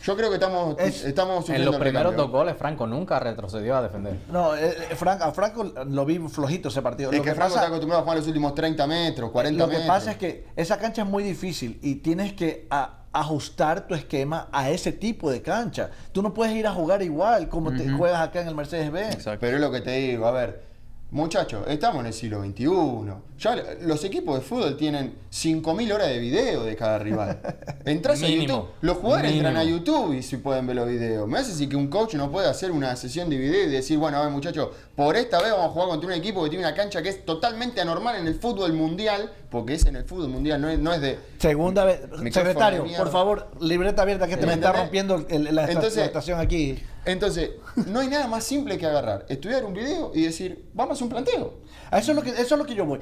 Yo 0.02 0.16
creo 0.16 0.30
que 0.30 0.36
estamos, 0.36 0.76
Es- 0.78 1.04
estamos 1.04 1.46
En 1.50 1.62
los 1.62 1.76
primeros 1.76 2.16
dos 2.16 2.30
goles, 2.30 2.56
Franco 2.56 2.86
nunca 2.86 3.18
retrocedió 3.18 3.76
a 3.76 3.82
defender. 3.82 4.16
No, 4.32 4.56
eh, 4.56 4.74
eh, 4.90 4.96
Fran- 4.96 5.20
a 5.20 5.30
Franco 5.32 5.62
lo 5.64 6.06
vi 6.06 6.18
flojito 6.18 6.70
ese 6.70 6.80
partido. 6.80 7.10
Es 7.10 7.18
lo 7.18 7.22
que, 7.22 7.28
que, 7.30 7.34
Franco 7.34 7.50
pasa, 7.52 7.60
está 7.60 7.66
acostumbrado 7.68 8.00
a 8.00 8.04
jugar 8.04 8.16
los 8.16 8.26
últimos 8.26 8.54
30 8.54 8.86
metros, 8.86 9.30
40 9.30 9.58
lo 9.62 9.68
que 9.68 9.76
metros. 9.76 9.88
pasa 9.94 10.12
es 10.12 10.16
que 10.16 10.46
esa 10.56 10.78
cancha 10.78 11.02
es 11.02 11.08
muy 11.08 11.22
difícil 11.22 11.78
y 11.82 11.96
tienes 11.96 12.32
que 12.32 12.66
a- 12.70 12.96
ajustar 13.12 13.86
tu 13.86 13.94
esquema 13.94 14.48
a 14.52 14.70
ese 14.70 14.92
tipo 14.92 15.30
de 15.30 15.42
cancha. 15.42 15.90
Tú 16.12 16.22
no 16.22 16.32
puedes 16.32 16.54
ir 16.54 16.66
a 16.66 16.72
jugar 16.72 17.02
igual 17.02 17.50
como 17.50 17.70
te 17.74 17.86
juegas 17.90 18.20
acá 18.26 18.40
en 18.40 18.48
el 18.48 18.54
Mercedes-Benz. 18.54 19.28
Pero 19.38 19.56
es 19.56 19.60
lo 19.60 19.70
que 19.70 19.82
te 19.82 19.90
digo, 19.98 20.24
a 20.26 20.30
ver, 20.30 20.62
muchachos, 21.10 21.64
estamos 21.68 22.00
en 22.00 22.06
el 22.06 22.12
siglo 22.14 22.40
XXI. 22.42 23.12
Ya 23.40 23.56
los 23.80 24.04
equipos 24.04 24.34
de 24.38 24.42
fútbol 24.42 24.76
tienen 24.76 25.14
5.000 25.32 25.94
horas 25.94 26.08
de 26.08 26.18
video 26.18 26.62
de 26.64 26.76
cada 26.76 26.98
rival. 26.98 27.40
Entrás 27.86 28.22
a. 28.22 28.28
YouTube, 28.28 28.66
los 28.82 28.98
jugadores 28.98 29.32
entran 29.32 29.56
a. 29.56 29.64
YouTube 29.64 30.12
y 30.12 30.22
si 30.22 30.36
pueden 30.36 30.66
ver 30.66 30.76
los 30.76 30.86
videos. 30.86 31.26
Me 31.26 31.38
hace 31.38 31.52
decir 31.52 31.70
que 31.70 31.76
un 31.76 31.88
coach 31.88 32.14
no 32.14 32.30
puede 32.30 32.48
hacer 32.48 32.70
una 32.70 32.94
sesión 32.96 33.30
de 33.30 33.38
video 33.38 33.64
y 33.64 33.70
decir, 33.70 33.96
bueno, 33.96 34.18
a 34.18 34.22
ver 34.22 34.30
muchachos, 34.30 34.68
por 34.94 35.16
esta 35.16 35.40
vez 35.40 35.52
vamos 35.52 35.66
a 35.66 35.68
jugar 35.70 35.88
contra 35.88 36.08
un 36.08 36.12
equipo 36.14 36.44
que 36.44 36.50
tiene 36.50 36.66
una 36.66 36.74
cancha 36.74 37.00
que 37.02 37.08
es 37.08 37.24
totalmente 37.24 37.80
anormal 37.80 38.16
en 38.16 38.26
el 38.26 38.34
fútbol 38.34 38.74
mundial, 38.74 39.32
porque 39.50 39.74
es 39.74 39.86
en 39.86 39.96
el 39.96 40.04
fútbol 40.04 40.28
mundial, 40.28 40.60
no 40.60 40.68
es, 40.68 40.78
no 40.78 40.92
es 40.92 41.00
de... 41.00 41.18
Segunda 41.38 41.84
vez. 41.86 42.00
Secretario, 42.32 42.84
por 42.98 43.10
favor, 43.10 43.48
libreta 43.60 44.02
abierta 44.02 44.26
que 44.28 44.36
te 44.36 44.42
¿Me 44.42 44.48
me 44.48 44.54
está 44.54 44.72
rompiendo 44.72 45.24
el- 45.30 45.54
la, 45.54 45.64
Entonces- 45.66 45.96
la 45.96 46.04
estación 46.04 46.38
aquí. 46.40 46.78
Entonces, 47.06 47.52
no 47.86 48.00
hay 48.00 48.08
nada 48.08 48.26
más 48.26 48.44
simple 48.44 48.76
que 48.76 48.84
agarrar, 48.84 49.24
estudiar 49.30 49.64
un 49.64 49.72
video 49.72 50.12
y 50.14 50.22
decir, 50.24 50.66
vamos 50.74 50.90
a 50.90 50.94
hacer 50.94 51.04
un 51.04 51.08
planteo. 51.10 51.54
A 51.90 51.98
eso 51.98 52.12
es 52.12 52.16
lo 52.16 52.22
que, 52.22 52.28
eso 52.30 52.42
es 52.54 52.58
lo 52.58 52.66
que 52.66 52.74
yo 52.74 52.84
voy. 52.84 53.00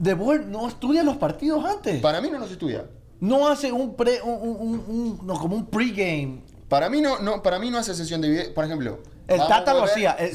De 0.00 0.14
Boer 0.14 0.46
no 0.46 0.66
estudia 0.66 1.02
los 1.04 1.18
partidos 1.18 1.62
antes. 1.64 2.00
Para 2.00 2.20
mí 2.22 2.30
no 2.30 2.38
nos 2.38 2.50
estudia. 2.50 2.86
No 3.20 3.46
hace 3.48 3.70
un 3.70 3.94
pre, 3.96 4.22
un, 4.22 4.32
un- 4.32 4.56
un- 4.58 4.84
un- 4.88 5.26
no, 5.26 5.34
como 5.34 5.54
un 5.54 5.66
pregame. 5.66 6.40
Para 6.70 6.88
mí 6.88 7.02
no, 7.02 7.18
no, 7.18 7.42
para 7.42 7.58
mí 7.58 7.70
no 7.70 7.76
hace 7.78 7.94
sesión 7.94 8.20
de 8.22 8.30
video. 8.30 8.54
Por 8.54 8.64
ejemplo, 8.64 9.00
El 9.28 9.38
Tata 9.46 9.74
lo 9.74 9.84
hacía. 9.84 10.12
El. 10.12 10.34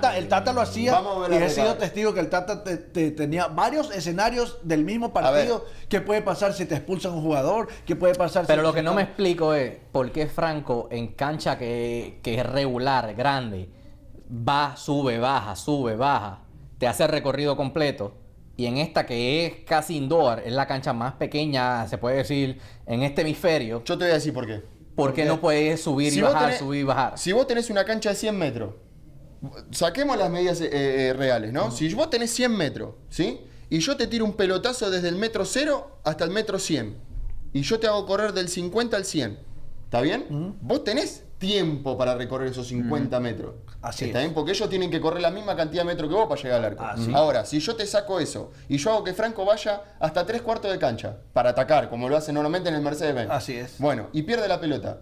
Tata, 0.00 0.16
el 0.16 0.28
Tata 0.28 0.52
lo 0.54 0.60
hacía. 0.62 0.92
Y 1.30 1.34
he 1.34 1.50
sido 1.50 1.74
testigo 1.74 2.14
que 2.14 2.20
el 2.20 2.30
Tata 2.30 2.64
te- 2.64 2.78
te- 2.78 3.10
tenía 3.10 3.48
varios 3.48 3.90
escenarios 3.94 4.56
del 4.62 4.82
mismo 4.84 5.12
partido. 5.12 5.66
¿Qué 5.90 6.00
puede 6.00 6.22
pasar 6.22 6.54
si 6.54 6.64
te 6.64 6.74
expulsan 6.76 7.12
un 7.12 7.20
jugador? 7.22 7.68
¿Qué 7.84 7.96
puede 7.96 8.14
pasar 8.14 8.46
Pero 8.46 8.62
si 8.62 8.66
lo 8.68 8.72
que 8.72 8.82
no 8.82 8.94
me 8.94 9.02
explico 9.02 9.52
es 9.52 9.76
por 9.92 10.10
qué 10.10 10.26
Franco 10.26 10.88
en 10.90 11.08
cancha 11.08 11.58
que, 11.58 12.18
que 12.22 12.36
es 12.40 12.46
regular, 12.46 13.14
grande, 13.14 13.68
va, 14.30 14.74
sube, 14.76 15.18
baja, 15.18 15.54
sube, 15.54 15.96
baja, 15.96 16.38
te 16.78 16.86
hace 16.86 17.02
el 17.02 17.10
recorrido 17.10 17.56
completo. 17.58 18.14
Y 18.56 18.66
en 18.66 18.78
esta 18.78 19.04
que 19.06 19.46
es 19.46 19.52
casi 19.66 19.96
indoor, 19.96 20.40
es 20.44 20.52
la 20.52 20.66
cancha 20.66 20.92
más 20.92 21.14
pequeña, 21.14 21.88
se 21.88 21.98
puede 21.98 22.18
decir, 22.18 22.58
en 22.86 23.02
este 23.02 23.22
hemisferio, 23.22 23.82
Yo 23.84 23.98
te 23.98 24.04
voy 24.04 24.12
a 24.12 24.14
decir 24.14 24.32
por 24.32 24.46
qué. 24.46 24.62
¿por 24.94 25.12
qué 25.12 25.24
no 25.24 25.40
puedes 25.40 25.80
subir 25.82 26.12
y 26.12 26.20
bajar, 26.20 26.52
tenés- 26.52 26.58
subir 26.58 26.80
y 26.82 26.84
bajar? 26.84 27.18
Si 27.18 27.32
vos 27.32 27.46
tenés 27.48 27.68
una 27.70 27.84
cancha 27.84 28.10
de 28.10 28.14
100 28.14 28.38
metros, 28.38 28.74
saquemos 29.72 30.16
las 30.16 30.30
medidas 30.30 30.60
eh, 30.60 30.68
eh, 30.72 31.12
reales, 31.14 31.52
¿no? 31.52 31.70
Si 31.70 31.92
vos 31.94 32.08
tenés 32.10 32.30
100 32.32 32.56
metros, 32.56 32.94
¿sí? 33.10 33.40
Y 33.70 33.78
yo 33.80 33.96
te 33.96 34.06
tiro 34.06 34.24
un 34.24 34.34
pelotazo 34.34 34.90
desde 34.90 35.08
el 35.08 35.16
metro 35.16 35.44
0 35.44 35.98
hasta 36.04 36.24
el 36.24 36.30
metro 36.30 36.58
100. 36.58 36.96
Y 37.52 37.62
yo 37.62 37.80
te 37.80 37.86
hago 37.86 38.06
correr 38.06 38.32
del 38.32 38.48
50 38.48 38.96
al 38.96 39.04
100. 39.04 39.38
¿Está 39.84 40.00
bien? 40.00 40.56
Vos 40.60 40.84
tenés 40.84 41.24
tiempo 41.44 41.98
para 41.98 42.14
recorrer 42.14 42.48
esos 42.48 42.66
50 42.68 43.20
metros. 43.20 43.54
Así 43.82 44.06
¿Está 44.06 44.18
es. 44.18 44.24
bien? 44.24 44.34
Porque 44.34 44.52
ellos 44.52 44.68
tienen 44.70 44.90
que 44.90 44.98
correr 44.98 45.20
la 45.20 45.30
misma 45.30 45.54
cantidad 45.54 45.82
de 45.82 45.86
metros 45.86 46.08
que 46.08 46.14
vos 46.14 46.26
para 46.26 46.40
llegar 46.40 46.58
al 46.58 46.64
arco. 46.64 46.84
Así. 46.84 47.12
Ahora, 47.14 47.44
si 47.44 47.60
yo 47.60 47.76
te 47.76 47.86
saco 47.86 48.18
eso 48.18 48.50
y 48.66 48.78
yo 48.78 48.92
hago 48.92 49.04
que 49.04 49.12
Franco 49.12 49.44
vaya 49.44 49.82
hasta 50.00 50.24
tres 50.24 50.40
cuartos 50.40 50.72
de 50.72 50.78
cancha 50.78 51.18
para 51.34 51.50
atacar, 51.50 51.90
como 51.90 52.08
lo 52.08 52.16
hace 52.16 52.32
normalmente 52.32 52.70
en 52.70 52.76
el 52.76 52.80
Mercedes-Benz. 52.80 53.30
Así 53.30 53.54
es. 53.56 53.78
Bueno, 53.78 54.08
y 54.14 54.22
pierde 54.22 54.48
la 54.48 54.58
pelota. 54.58 55.00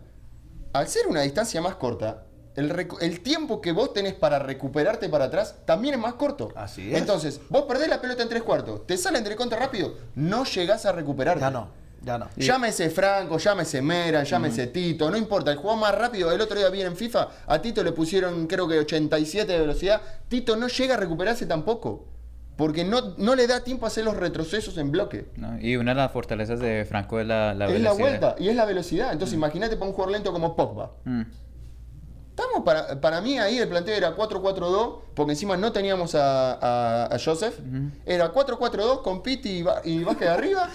Al 0.72 0.88
ser 0.88 1.06
una 1.06 1.20
distancia 1.20 1.61
más 1.61 1.76
corta, 1.76 2.25
el, 2.56 3.20
tiempo 3.20 3.61
que 3.61 3.70
vos 3.70 3.92
tenés 3.92 4.14
para 4.14 4.40
recuperarte 4.40 5.08
para 5.08 5.26
atrás 5.26 5.54
también 5.64 5.94
es 5.94 6.00
más 6.00 6.14
corto. 6.14 6.49
Así 6.56 6.92
es. 6.92 6.99
Entonces, 6.99 7.40
vos 7.50 7.62
perdés 7.62 7.88
la 7.88 8.00
pelota 8.00 8.25
en 8.25 8.28
tres 8.28 8.42
cuartos, 8.42 8.84
te 8.84 8.96
salen 8.96 9.22
de 9.22 9.37
contra 9.37 9.61
rápido, 9.61 9.94
no 10.16 10.44
llegás 10.44 10.87
a 10.87 10.92
recuperarte. 10.92 11.40
Ya 11.40 11.50
no, 11.50 11.68
ya 12.04 12.18
no. 12.18 12.28
Llámese 12.37 12.90
Franco, 12.90 13.38
llámese 13.38 13.80
Mera, 13.82 14.25
llámese 14.25 14.66
Tito, 14.68 15.11
no 15.11 15.16
importa, 15.16 15.50
el 15.52 15.56
jugador 15.59 15.80
más 15.82 15.94
rápido, 15.94 16.30
el 16.32 16.40
otro 16.40 16.59
día 16.59 16.68
vi 16.71 16.82
en 16.82 16.97
FIFA, 16.97 17.28
a 17.47 17.62
Tito 17.62 17.82
le 17.85 17.92
pusieron 17.92 18.47
creo 18.47 18.66
que 18.68 18.78
87 18.78 19.50
de 19.52 19.59
velocidad, 19.61 20.00
Tito 20.28 20.56
no 20.56 20.68
llega 20.68 20.94
a 20.94 20.97
recuperarse 20.99 21.47
tampoco, 21.47 22.06
porque 22.56 22.85
no, 22.85 23.14
no 23.16 23.35
le 23.35 23.47
da 23.47 23.64
tiempo 23.64 23.87
a 23.87 23.88
hacer 23.88 24.04
los 24.04 24.16
retrocesos 24.16 24.76
en 24.78 24.90
bloque. 24.90 25.30
¿no? 25.37 25.59
Y 25.61 25.76
una 25.76 25.92
de 25.92 25.97
las 25.97 26.12
fortalezas 26.12 26.61
de 26.61 26.85
Franco 26.88 27.18
es 27.21 27.26
la, 27.26 27.54
la 27.54 27.66
es 27.66 27.71
la 27.80 27.92
velocidad. 27.92 27.99
vuelta 28.09 28.37
y 28.38 28.49
es 28.49 28.56
la 28.56 28.64
velocidad, 28.64 29.12
entonces 29.12 29.35
imagínate 29.35 29.76
para 29.76 29.87
un 29.88 29.92
jugador 29.94 30.12
lento 30.12 30.32
como 30.32 30.54
Pogba. 30.56 30.92
Mm. 31.04 31.23
Estamos 32.30 32.62
para, 32.64 32.99
para 32.99 33.21
mí 33.21 33.38
ahí 33.38 33.59
el 33.59 33.68
planteo 33.68 33.94
era 33.94 34.16
4-4-2, 34.16 35.00
porque 35.14 35.32
encima 35.32 35.56
no 35.59 35.71
teníamos 35.71 36.14
a, 36.14 36.54
a- 36.54 37.14
a 37.14 37.18
Joseph. 37.23 37.59
Era 38.06 38.32
4-4-2 38.32 39.02
con 39.02 39.23
Pitti 39.23 39.62
y, 39.85 39.90
y 39.90 40.02
Vázquez 40.02 40.28
arriba. 40.28 40.71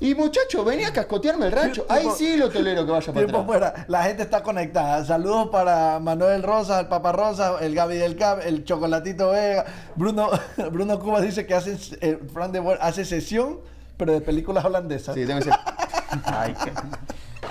Y 0.00 0.14
muchacho, 0.14 0.64
venía 0.64 0.88
a 0.88 0.92
cascotearme 0.94 1.46
el 1.46 1.52
rancho. 1.52 1.84
Ahí 1.88 2.08
sí 2.16 2.36
lo 2.38 2.48
tolero 2.48 2.86
que 2.86 2.90
vaya 2.92 3.12
para 3.12 3.26
Tiempo 3.26 3.40
atrás. 3.42 3.46
fuera. 3.72 3.84
La 3.88 4.02
gente 4.04 4.22
está 4.22 4.42
conectada. 4.42 5.04
Saludos 5.04 5.48
para 5.52 5.98
Manuel 5.98 6.42
Rosa, 6.42 6.80
el 6.80 6.86
Papa 6.88 7.12
Rosa, 7.12 7.56
el 7.60 7.74
Gaby 7.74 7.96
del 7.98 8.16
Cap, 8.16 8.38
el 8.44 8.64
Chocolatito 8.64 9.30
Vega. 9.30 9.66
Bruno, 9.96 10.30
Bruno 10.72 10.98
Cuba 10.98 11.20
dice 11.20 11.44
que 11.46 11.54
hace, 11.54 11.76
eh, 12.00 12.18
Fran 12.32 12.50
de 12.50 12.60
Boer 12.60 12.78
hace 12.80 13.04
sesión, 13.04 13.60
pero 13.98 14.12
de 14.14 14.22
películas 14.22 14.64
holandesas. 14.64 15.14
Sí, 15.14 15.26
tengo 15.26 15.40
que 15.40 15.44
ser- 15.44 15.54
Ay, 16.24 16.54
que... 16.54 16.72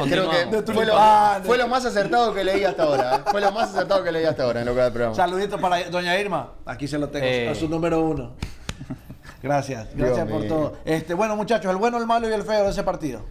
Creo 0.05 0.29
que 0.29 0.37
fue 0.37 0.51
lo, 0.51 0.63
tulipán. 0.63 1.43
fue 1.43 1.57
lo 1.57 1.67
más 1.67 1.83
acertado 1.85 2.33
que 2.33 2.43
leí 2.43 2.63
hasta 2.63 2.83
ahora. 2.83 3.15
¿eh? 3.17 3.19
Fue 3.29 3.41
lo 3.41 3.51
más 3.51 3.69
acertado 3.71 4.03
que 4.03 4.11
leí 4.11 4.23
hasta 4.23 4.43
ahora 4.43 4.61
en 4.61 4.65
lo 4.67 4.73
que 4.73 4.81
programa. 4.91 5.13
Saludito 5.15 5.59
para 5.59 5.83
doña 5.89 6.17
Irma. 6.17 6.53
Aquí 6.65 6.87
se 6.87 6.97
lo 6.97 7.09
tengo, 7.09 7.25
Eh. 7.25 7.49
a 7.49 7.55
su 7.55 7.67
número 7.67 8.01
uno. 8.01 8.35
Gracias, 9.41 9.95
Dios 9.95 10.07
gracias 10.09 10.27
por 10.29 10.41
mío. 10.41 10.49
todo. 10.49 10.73
Este, 10.85 11.13
bueno, 11.13 11.35
muchachos, 11.35 11.71
el 11.71 11.77
bueno, 11.77 11.97
el 11.97 12.05
malo 12.05 12.29
y 12.29 12.33
el 12.33 12.43
feo 12.43 12.63
de 12.65 12.69
ese 12.71 12.83
partido. 12.83 13.21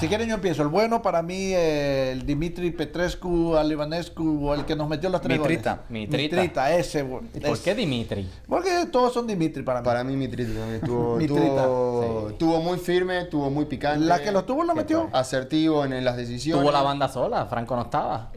Si 0.00 0.08
quieren 0.08 0.28
yo 0.28 0.36
empiezo. 0.36 0.62
El 0.62 0.68
bueno 0.68 1.02
para 1.02 1.20
mí 1.20 1.52
eh, 1.52 2.12
el 2.12 2.24
Dimitri 2.24 2.70
Petrescu, 2.70 3.54
Alivanescu, 3.56 4.48
o 4.48 4.54
el 4.54 4.64
que 4.64 4.74
nos 4.76 4.88
metió 4.88 5.10
los 5.10 5.20
tres 5.20 5.38
Mitrita. 5.38 5.74
goles. 5.74 5.90
Mitrita. 5.90 6.36
Mitrita, 6.36 6.74
ese. 6.76 7.00
¿Y 7.00 7.40
¿Por 7.40 7.50
ese. 7.52 7.62
qué 7.64 7.74
Dimitri? 7.74 8.30
Porque 8.48 8.86
todos 8.90 9.12
son 9.12 9.26
Dimitri 9.26 9.62
para 9.64 9.80
mí. 9.80 9.84
Para 9.84 10.04
mí 10.04 10.16
Mitrita 10.16 10.52
también 10.54 10.74
estuvo, 10.76 11.16
Mitrita, 11.18 11.42
estuvo, 11.42 12.28
estuvo 12.30 12.62
muy 12.62 12.78
firme, 12.78 13.20
estuvo 13.22 13.50
muy 13.50 13.66
picante. 13.66 14.06
La 14.06 14.22
que 14.22 14.30
lo 14.32 14.44
tuvo 14.44 14.64
lo 14.64 14.74
metió. 14.74 15.10
Asertivo 15.12 15.84
en, 15.84 15.92
en 15.92 16.04
las 16.04 16.16
decisiones. 16.16 16.62
Tuvo 16.62 16.72
la 16.72 16.82
banda 16.82 17.08
sola, 17.08 17.44
Franco 17.46 17.76
no 17.76 17.82
estaba. 17.82 18.30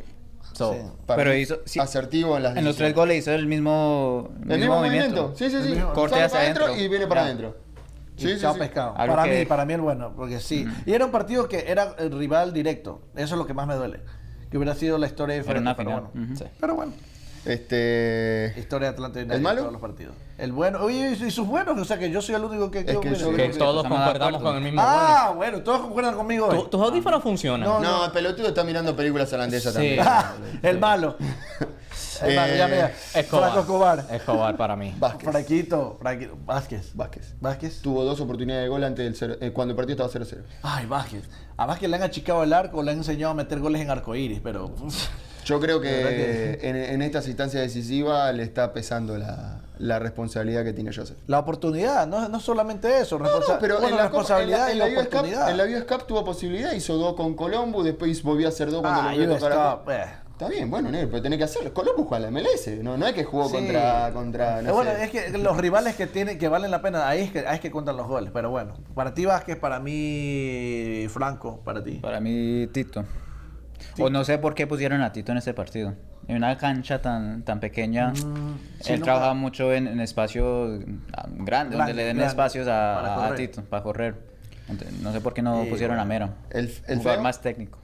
So, 0.67 0.73
Sí. 0.73 0.79
Para 1.05 1.17
Pero 1.23 1.35
hizo- 1.35 1.59
sí. 1.65 1.79
asertivo 1.79 2.37
en 2.37 2.43
las 2.43 2.55
En 2.57 2.63
los 2.65 2.75
tres 2.75 2.93
goles 2.95 3.17
hizo 3.17 3.31
el 3.33 3.47
mismo, 3.47 4.29
El 4.47 4.59
mismo 4.59 4.75
movimiento. 4.77 5.33
Sí, 5.35 5.49
sí, 5.49 5.57
Corte 5.93 6.15
hacia 6.15 6.29
para 6.29 6.43
adentro 6.43 6.75
y 6.77 6.87
viene 6.87 7.07
para 7.07 7.23
adentro. 7.25 7.57
Sí, 8.17 8.27
sí, 8.35 8.39
chao 8.39 8.53
sí. 8.53 8.59
pescado. 8.59 8.93
Algo 8.97 9.15
Para 9.15 9.29
que- 9.29 9.39
mí, 9.39 9.45
para 9.45 9.65
mí 9.65 9.73
el 9.73 9.81
bueno, 9.81 10.13
porque 10.15 10.39
sí. 10.39 10.65
Y 10.85 10.93
era 10.93 11.05
un 11.05 11.11
partido 11.11 11.47
que 11.47 11.65
era 11.71 11.95
el 11.97 12.11
rival 12.17 12.53
directo. 12.53 13.01
Eso 13.15 13.33
es 13.35 13.39
lo 13.39 13.47
que 13.47 13.53
más 13.53 13.67
me 13.67 13.75
duele. 13.75 13.99
Que 14.51 14.57
hubiera 14.57 14.75
sido 14.75 14.97
la 14.97 15.07
historia 15.07 15.35
diferente. 15.37 15.61
una 15.61 15.75
pero 15.75 15.91
bueno. 15.91 16.11
Pero 16.59 16.75
bueno. 16.75 16.93
Este. 17.45 18.53
Historia 18.57 18.89
de 18.89 18.93
Atlanta 18.93 19.19
United 19.19 19.35
¿El 19.35 19.41
malo? 19.41 19.57
en 19.59 19.63
todos 19.63 19.73
los 19.73 19.81
partidos. 19.81 20.15
El 20.37 20.51
bueno. 20.51 20.79
Oye, 20.81 21.11
y 21.19 21.31
sus 21.31 21.47
buenos, 21.47 21.77
o 21.79 21.85
sea 21.85 21.97
que 21.97 22.09
yo 22.11 22.21
soy 22.21 22.35
el 22.35 22.43
único 22.43 22.69
que. 22.69 22.79
Es 22.79 22.97
que 22.97 23.15
yo 23.15 23.57
todos 23.57 23.87
concordamos 23.87 24.41
con 24.41 24.55
el 24.57 24.61
mismo 24.63 24.81
Ah, 24.83 25.33
bueno, 25.35 25.61
todos 25.61 25.81
concuerdan 25.81 26.15
conmigo 26.15 26.47
hoy. 26.47 26.57
¿Tu- 26.59 26.67
¿Tus 26.69 26.81
audífonos 26.81 27.21
funcionan? 27.23 27.67
No, 27.67 27.79
No, 27.79 28.05
el 28.05 28.11
pelotudo 28.11 28.47
está 28.47 28.63
mirando 28.63 28.95
películas 28.95 29.31
holandesas 29.33 29.73
Sí. 29.73 29.77
también. 29.79 29.99
Ah, 30.07 30.33
el 30.61 30.79
malo. 30.79 31.15
El 32.23 32.35
malo, 32.35 32.53
ya 32.55 32.67
Eh, 32.67 32.71
mira. 32.71 32.91
Escobar. 33.15 33.45
Franco 33.51 33.59
Escobar. 33.61 34.05
Escobar 34.11 34.55
para 34.55 34.75
mí. 34.75 34.93
Vázquez. 34.99 35.27
Franquito. 35.31 35.97
Franquito. 35.99 36.37
Vázquez. 36.45 36.91
Vázquez. 36.95 37.33
Vázquez. 37.41 37.81
Tuvo 37.81 38.03
dos 38.03 38.19
oportunidades 38.21 38.65
de 38.65 38.69
gol 38.69 38.83
antes 38.83 39.03
del 39.05 39.15
cero- 39.15 39.37
eh, 39.41 39.51
cuando 39.51 39.71
el 39.71 39.75
partido 39.75 39.93
estaba 40.05 40.07
0-0. 40.25 40.43
Ay, 40.61 40.85
Vázquez. 40.85 41.23
A 41.57 41.65
Vázquez 41.65 41.89
le 41.89 41.95
han 41.95 42.03
achicado 42.03 42.43
el 42.43 42.53
arco, 42.53 42.83
le 42.83 42.91
han 42.91 42.97
enseñado 42.99 43.31
a 43.31 43.33
meter 43.33 43.59
goles 43.59 43.81
en 43.81 43.89
arcoíris, 43.89 44.39
pero. 44.39 44.69
Yo 45.45 45.59
creo 45.59 45.81
que 45.81 46.59
en, 46.61 46.75
en 46.75 47.01
estas 47.01 47.27
instancias 47.27 47.63
decisivas 47.63 48.33
le 48.35 48.43
está 48.43 48.73
pesando 48.73 49.17
la, 49.17 49.61
la 49.79 49.99
responsabilidad 49.99 50.63
que 50.63 50.73
tiene 50.73 50.93
Joseph. 50.93 51.17
La 51.27 51.39
oportunidad, 51.39 52.05
no, 52.07 52.29
no 52.29 52.39
solamente 52.39 52.99
eso, 52.99 53.17
No, 53.17 53.25
responsa- 53.25 53.53
no, 53.55 53.59
pero 53.59 53.75
bueno, 53.79 53.89
en 53.89 53.95
la, 53.97 54.03
responsabilidad 54.03 54.69
en 54.69 54.75
y 54.75 54.79
la, 54.79 54.85
la, 54.85 54.91
en 54.91 54.95
la 54.95 55.01
US 55.01 55.07
Cup, 55.07 55.15
oportunidad. 55.19 55.49
en 55.51 55.57
la 55.57 55.63
US 55.65 55.83
Cup 55.85 56.07
tuvo 56.07 56.23
posibilidad, 56.23 56.71
hizo 56.73 56.95
dos 56.97 57.15
con 57.15 57.35
Colombo, 57.35 57.83
después 57.83 58.21
volvió 58.23 58.47
a 58.47 58.49
hacer 58.49 58.69
dos 58.71 58.81
cuando 58.81 59.01
ah, 59.01 59.05
volvió 59.11 59.23
a 59.29 59.33
US 59.33 59.39
tocar 59.39 59.57
a- 59.57 59.75
Cup, 59.77 59.89
eh. 59.91 60.05
Está 60.31 60.49
bien, 60.49 60.71
bueno, 60.71 60.89
negro, 60.89 61.07
pero 61.11 61.21
tenés 61.21 61.37
que 61.37 61.43
hacerlo. 61.43 61.71
Colombo 61.71 62.03
juega 62.05 62.25
la 62.25 62.31
MLS, 62.31 62.67
no, 62.81 62.97
no 62.97 63.05
es 63.05 63.13
que 63.13 63.23
jugó 63.23 63.45
Sí. 63.47 63.53
contra, 63.57 64.09
contra 64.11 64.55
no 64.55 64.61
Pero 64.63 64.73
bueno, 64.73 64.91
sé. 64.93 65.03
es 65.03 65.11
que 65.11 65.37
los 65.37 65.55
rivales 65.55 65.95
que 65.95 66.07
tienen, 66.07 66.39
que 66.39 66.47
valen 66.47 66.71
la 66.71 66.81
pena, 66.81 67.07
ahí 67.07 67.21
es 67.21 67.31
que, 67.31 67.39
ahí 67.47 67.55
es 67.55 67.61
que 67.61 67.69
cuentan 67.69 67.95
los 67.95 68.07
goles. 68.07 68.31
Pero 68.33 68.49
bueno, 68.49 68.73
para 68.95 69.13
ti 69.13 69.23
Vázquez, 69.25 69.55
para 69.57 69.79
mí 69.79 71.05
Franco, 71.09 71.59
para 71.63 71.83
ti. 71.83 71.99
Para 72.01 72.19
mí, 72.19 72.65
Tito. 72.73 73.03
O 73.99 74.09
no 74.09 74.23
sé 74.23 74.37
por 74.37 74.55
qué 74.55 74.67
pusieron 74.67 75.01
a 75.01 75.11
Tito 75.11 75.31
en 75.31 75.37
este 75.37 75.53
partido. 75.53 75.93
En 76.27 76.37
una 76.37 76.57
cancha 76.57 77.01
tan, 77.01 77.43
tan 77.43 77.59
pequeña, 77.59 78.13
sí, 78.15 78.93
él 78.93 79.01
trabaja 79.01 79.33
mucho 79.33 79.73
en, 79.73 79.87
en 79.87 79.99
espacios 79.99 80.81
ah, 81.13 81.25
grandes, 81.29 81.77
donde 81.77 81.77
Grande, 81.77 81.93
le 81.93 82.03
den 82.05 82.17
grande, 82.17 82.29
espacios 82.29 82.67
para 82.67 83.27
a. 83.27 83.35
Tito 83.35 83.63
para 83.63 83.83
correr. 83.83 84.15
Entonces, 84.69 85.01
no 85.01 85.11
sé 85.11 85.19
por 85.19 85.33
qué 85.33 85.41
no 85.41 85.63
Sí, 85.63 85.69
pusieron 85.69 85.99
a 85.99 86.05
Mero. 86.05 86.29
El, 86.51 86.71
el 86.87 87.01
feo, 87.01 87.21
más 87.21 87.41
técnico. 87.41 87.79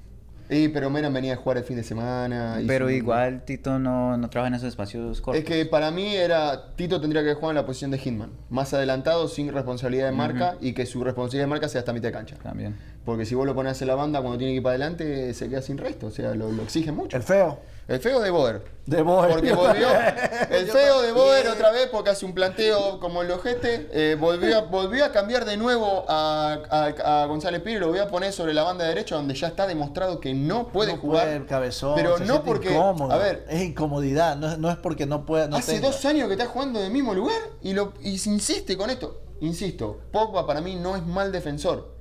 Y 0.50 0.70
pero 0.70 0.90
Meran 0.90 1.12
venía 1.14 1.34
a 1.34 1.36
jugar 1.36 1.58
el 1.58 1.66
fin 1.66 1.76
de 1.76 1.84
semana. 1.84 2.58
Pero 2.66 2.86
un- 2.86 2.94
igual 2.94 3.42
Tito 3.44 3.80
no, 3.80 4.16
no 4.16 4.30
trabaja 4.30 4.48
en 4.48 4.54
esos 4.54 4.70
espacios 4.70 5.20
cortos. 5.20 5.44
Es 5.44 5.46
que 5.46 5.66
para 5.66 5.92
mí 5.92 6.16
era 6.16 6.74
Tito 6.78 7.02
tendría 7.02 7.22
que 7.24 7.34
jugar 7.34 7.50
en 7.52 7.56
la 7.56 7.66
posición 7.66 7.92
de 7.92 7.98
Hitman, 7.98 8.30
más 8.50 8.74
adelantado, 8.74 9.28
sin 9.28 9.52
responsabilidad 9.52 10.06
de 10.06 10.14
marca 10.14 10.56
y 10.62 10.72
que 10.72 10.86
su 10.86 11.04
responsabilidad 11.04 11.44
de 11.44 11.50
marca 11.50 11.68
sea 11.68 11.80
hasta 11.80 11.92
mitad 11.92 12.08
de 12.08 12.14
cancha. 12.14 12.38
También. 12.42 12.76
Porque 13.08 13.26
si 13.26 13.36
vos 13.36 13.46
lo 13.46 13.56
pones 13.56 13.82
en 13.82 13.88
la 13.88 13.96
banda 13.96 14.20
cuando 14.20 14.38
tiene 14.38 14.52
que 14.52 14.58
ir 14.58 14.64
para 14.64 14.76
adelante, 14.76 15.34
se 15.34 15.48
queda 15.48 15.62
sin 15.62 15.78
resto, 15.78 16.08
o 16.08 16.12
sea, 16.12 16.36
lo, 16.36 16.52
lo 16.52 16.62
exige 16.64 16.92
mucho. 16.92 17.16
El 17.16 17.24
feo. 17.24 17.58
El 17.88 18.02
feo 18.02 18.20
de 18.20 18.30
Boer. 18.30 18.62
De 18.86 19.02
Boer. 19.02 19.32
Porque 19.32 19.54
volvió. 19.54 19.88
El 20.52 20.68
feo 20.68 21.02
de 21.02 21.14
Boer 21.14 21.48
otra 21.48 21.72
vez, 21.72 21.88
porque 21.90 22.10
hace 22.10 22.26
un 22.26 22.34
planteo 22.34 23.00
como 23.00 23.22
el 23.22 23.32
ojete. 23.32 23.88
eh, 23.94 24.18
volvió, 24.20 24.58
a, 24.58 24.62
volvió 24.64 25.06
a 25.06 25.14
cambiar 25.14 25.46
de 25.46 25.56
nuevo 25.56 26.04
a, 26.10 26.58
a- 26.70 27.22
a 27.24 27.26
González 27.28 27.62
Pires. 27.62 27.80
Lo 27.80 27.88
voy 27.88 28.00
a 28.00 28.10
poner 28.10 28.34
sobre 28.34 28.54
la 28.54 28.64
banda 28.64 28.84
derecha, 28.84 29.16
donde 29.16 29.34
ya 29.36 29.48
está 29.48 29.66
demostrado 29.68 30.20
que 30.20 30.34
no 30.34 30.68
puede 30.68 30.96
No 30.96 31.00
jugar. 31.00 31.24
puede, 31.28 31.46
cabezón, 31.46 31.96
pero 31.96 32.20
no 32.20 32.44
porque. 32.44 32.74
incómodo. 32.74 33.14
A 33.14 33.18
ver, 33.18 33.46
Es 33.50 33.62
incomodidad, 33.64 34.36
no, 34.36 34.58
no 34.58 34.70
es 34.70 34.76
porque 34.76 35.06
no 35.06 35.26
pueda. 35.26 35.48
No 35.48 35.56
hace 35.56 35.76
tenga. 35.76 35.88
dos 35.88 36.04
años 36.04 36.28
que 36.28 36.34
está 36.34 36.48
jugando 36.48 36.80
en 36.80 36.88
el 36.88 36.92
mismo 36.92 37.14
lugar 37.14 37.40
y, 37.62 37.72
lo, 37.72 37.94
y 38.02 38.18
se 38.18 38.30
insiste 38.32 38.76
con 38.76 38.90
esto. 38.90 39.22
Insisto, 39.40 40.00
Pogba 40.12 40.46
para 40.46 40.60
mí 40.60 40.76
no 40.76 40.98
es 40.98 41.06
mal 41.06 41.32
defensor. 41.32 41.96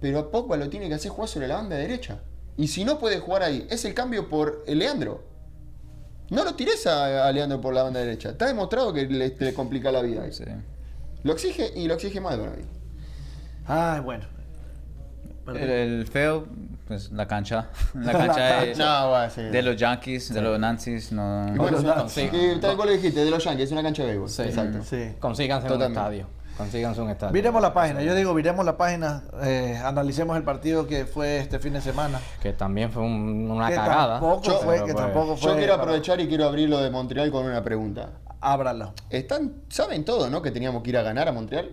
Pero 0.00 0.18
a 0.18 0.30
Pogba 0.30 0.56
lo 0.56 0.68
tiene 0.68 0.88
que 0.88 0.94
hacer 0.94 1.10
jugar 1.10 1.28
sobre 1.28 1.48
la 1.48 1.56
banda 1.56 1.76
derecha. 1.76 2.20
Y 2.56 2.68
si 2.68 2.84
no 2.84 2.98
puede 2.98 3.18
jugar 3.20 3.42
ahí, 3.42 3.66
es 3.70 3.84
el 3.84 3.94
cambio 3.94 4.28
por 4.28 4.64
Leandro. 4.66 5.24
No 6.30 6.44
lo 6.44 6.54
tires 6.54 6.86
a, 6.86 7.26
a 7.28 7.32
Leandro 7.32 7.60
por 7.60 7.72
la 7.74 7.82
banda 7.82 8.00
derecha. 8.00 8.30
Está 8.30 8.46
demostrado 8.46 8.92
que 8.92 9.06
le, 9.06 9.34
le 9.38 9.54
complica 9.54 9.92
la 9.92 10.02
vida. 10.02 10.22
ahí. 10.24 10.32
Sí. 10.32 10.44
Lo 11.22 11.32
exige 11.32 11.70
y 11.76 11.86
lo 11.86 11.94
exige 11.94 12.20
mal 12.20 12.38
para 12.38 12.52
mí. 12.52 12.62
Ay, 13.66 14.00
bueno. 14.00 14.24
El, 15.48 15.56
el 15.56 16.06
feo, 16.08 16.46
pues 16.88 17.12
la 17.12 17.28
cancha. 17.28 17.68
La 17.94 18.12
cancha 18.12 18.60
de, 18.64 18.74
No, 18.74 19.10
bueno, 19.10 19.30
sí. 19.30 19.42
de 19.42 19.62
los 19.62 19.76
Yankees, 19.76 20.34
de 20.34 20.40
los 20.42 20.58
Nazis, 20.58 21.12
no. 21.12 21.46
Bueno, 21.56 22.08
sí, 22.08 22.28
tal 22.60 22.74
cual 22.76 22.88
lo 22.88 22.94
dijiste, 22.94 23.24
de 23.24 23.30
los 23.30 23.44
Yankees, 23.44 23.66
es 23.66 23.72
una 23.72 23.82
cancha 23.84 24.02
de 24.02 24.08
béisbol. 24.08 24.28
Sí. 24.28 24.42
Exacto. 24.42 24.82
Sí. 24.82 25.14
Consíganse 25.20 25.68
en 25.68 25.72
un 25.74 25.82
estadio. 25.82 26.26
Consíganse 26.56 27.00
un 27.02 27.10
estadio. 27.10 27.32
Viremos 27.32 27.60
la 27.60 27.74
página, 27.74 28.02
yo 28.02 28.14
digo, 28.14 28.32
viremos 28.32 28.64
la 28.64 28.76
página, 28.76 29.24
eh, 29.42 29.78
analicemos 29.84 30.36
el 30.36 30.42
partido 30.42 30.86
que 30.86 31.04
fue 31.04 31.38
este 31.38 31.58
fin 31.58 31.74
de 31.74 31.80
semana. 31.82 32.18
Que 32.40 32.52
también 32.54 32.90
fue 32.90 33.02
un- 33.02 33.50
una 33.50 33.68
que 33.68 33.74
cagada. 33.74 34.14
tampoco 34.20 34.42
Yo- 34.42 34.58
fue, 34.60 34.76
que 34.76 34.92
pues, 34.92 34.96
tampoco 34.96 35.36
fue. 35.36 35.50
Yo 35.52 35.56
quiero 35.58 35.74
aprovechar 35.74 36.20
y 36.20 36.28
quiero 36.28 36.46
abrir 36.46 36.68
lo 36.70 36.78
de 36.80 36.90
Montreal 36.90 37.30
con 37.30 37.44
una 37.44 37.62
pregunta. 37.62 38.08
Ábralo. 38.40 38.94
Están, 39.10 39.62
¿Saben 39.68 40.04
todo, 40.04 40.30
no? 40.30 40.40
Que 40.40 40.50
teníamos 40.50 40.82
que 40.82 40.90
ir 40.90 40.96
a 40.98 41.02
ganar 41.02 41.28
a 41.28 41.32
Montreal. 41.32 41.72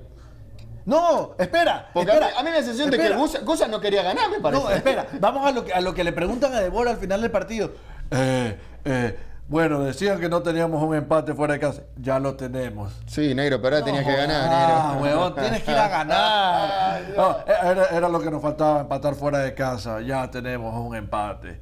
No, 0.85 1.35
espera. 1.39 1.89
Porque 1.93 2.11
espera, 2.11 2.27
a, 2.27 2.29
mí, 2.31 2.35
a 2.39 2.43
mí 2.43 2.49
me 2.49 2.51
da 2.51 2.57
la 2.59 2.63
sensación 2.65 2.89
de 2.91 2.97
que 2.97 3.39
Gusa 3.45 3.67
no 3.69 3.79
quería 3.79 4.03
ganar, 4.03 4.29
me 4.29 4.41
parece. 4.41 4.63
No, 4.63 4.69
espera, 4.69 5.07
vamos 5.19 5.47
a 5.47 5.51
lo, 5.51 5.63
que, 5.63 5.71
a 5.71 5.79
lo 5.79 5.93
que 5.93 6.03
le 6.03 6.11
preguntan 6.11 6.53
a 6.53 6.59
Débora 6.59 6.91
al 6.91 6.97
final 6.97 7.21
del 7.21 7.31
partido. 7.31 7.71
Eh, 8.11 8.57
eh, 8.83 9.17
bueno, 9.47 9.79
decían 9.81 10.19
que 10.19 10.29
no 10.29 10.41
teníamos 10.41 10.81
un 10.81 10.95
empate 10.95 11.33
fuera 11.33 11.53
de 11.53 11.59
casa. 11.59 11.81
Ya 11.97 12.17
lo 12.19 12.35
tenemos. 12.35 12.93
Sí, 13.05 13.35
negro, 13.35 13.61
pero 13.61 13.75
ahora 13.75 13.85
tenías 13.85 14.05
que 14.05 14.15
ganar, 14.15 14.49
Ah, 14.51 14.91
negro. 14.95 15.03
huevón, 15.03 15.35
tienes 15.35 15.63
que 15.63 15.71
ir 15.71 15.77
a 15.77 15.87
ganar. 15.89 17.01
No, 17.17 17.37
era, 17.45 17.85
era 17.87 18.09
lo 18.09 18.19
que 18.19 18.31
nos 18.31 18.41
faltaba, 18.41 18.81
empatar 18.81 19.13
fuera 19.15 19.39
de 19.39 19.53
casa. 19.53 20.01
Ya 20.01 20.29
tenemos 20.31 20.73
un 20.79 20.95
empate. 20.95 21.59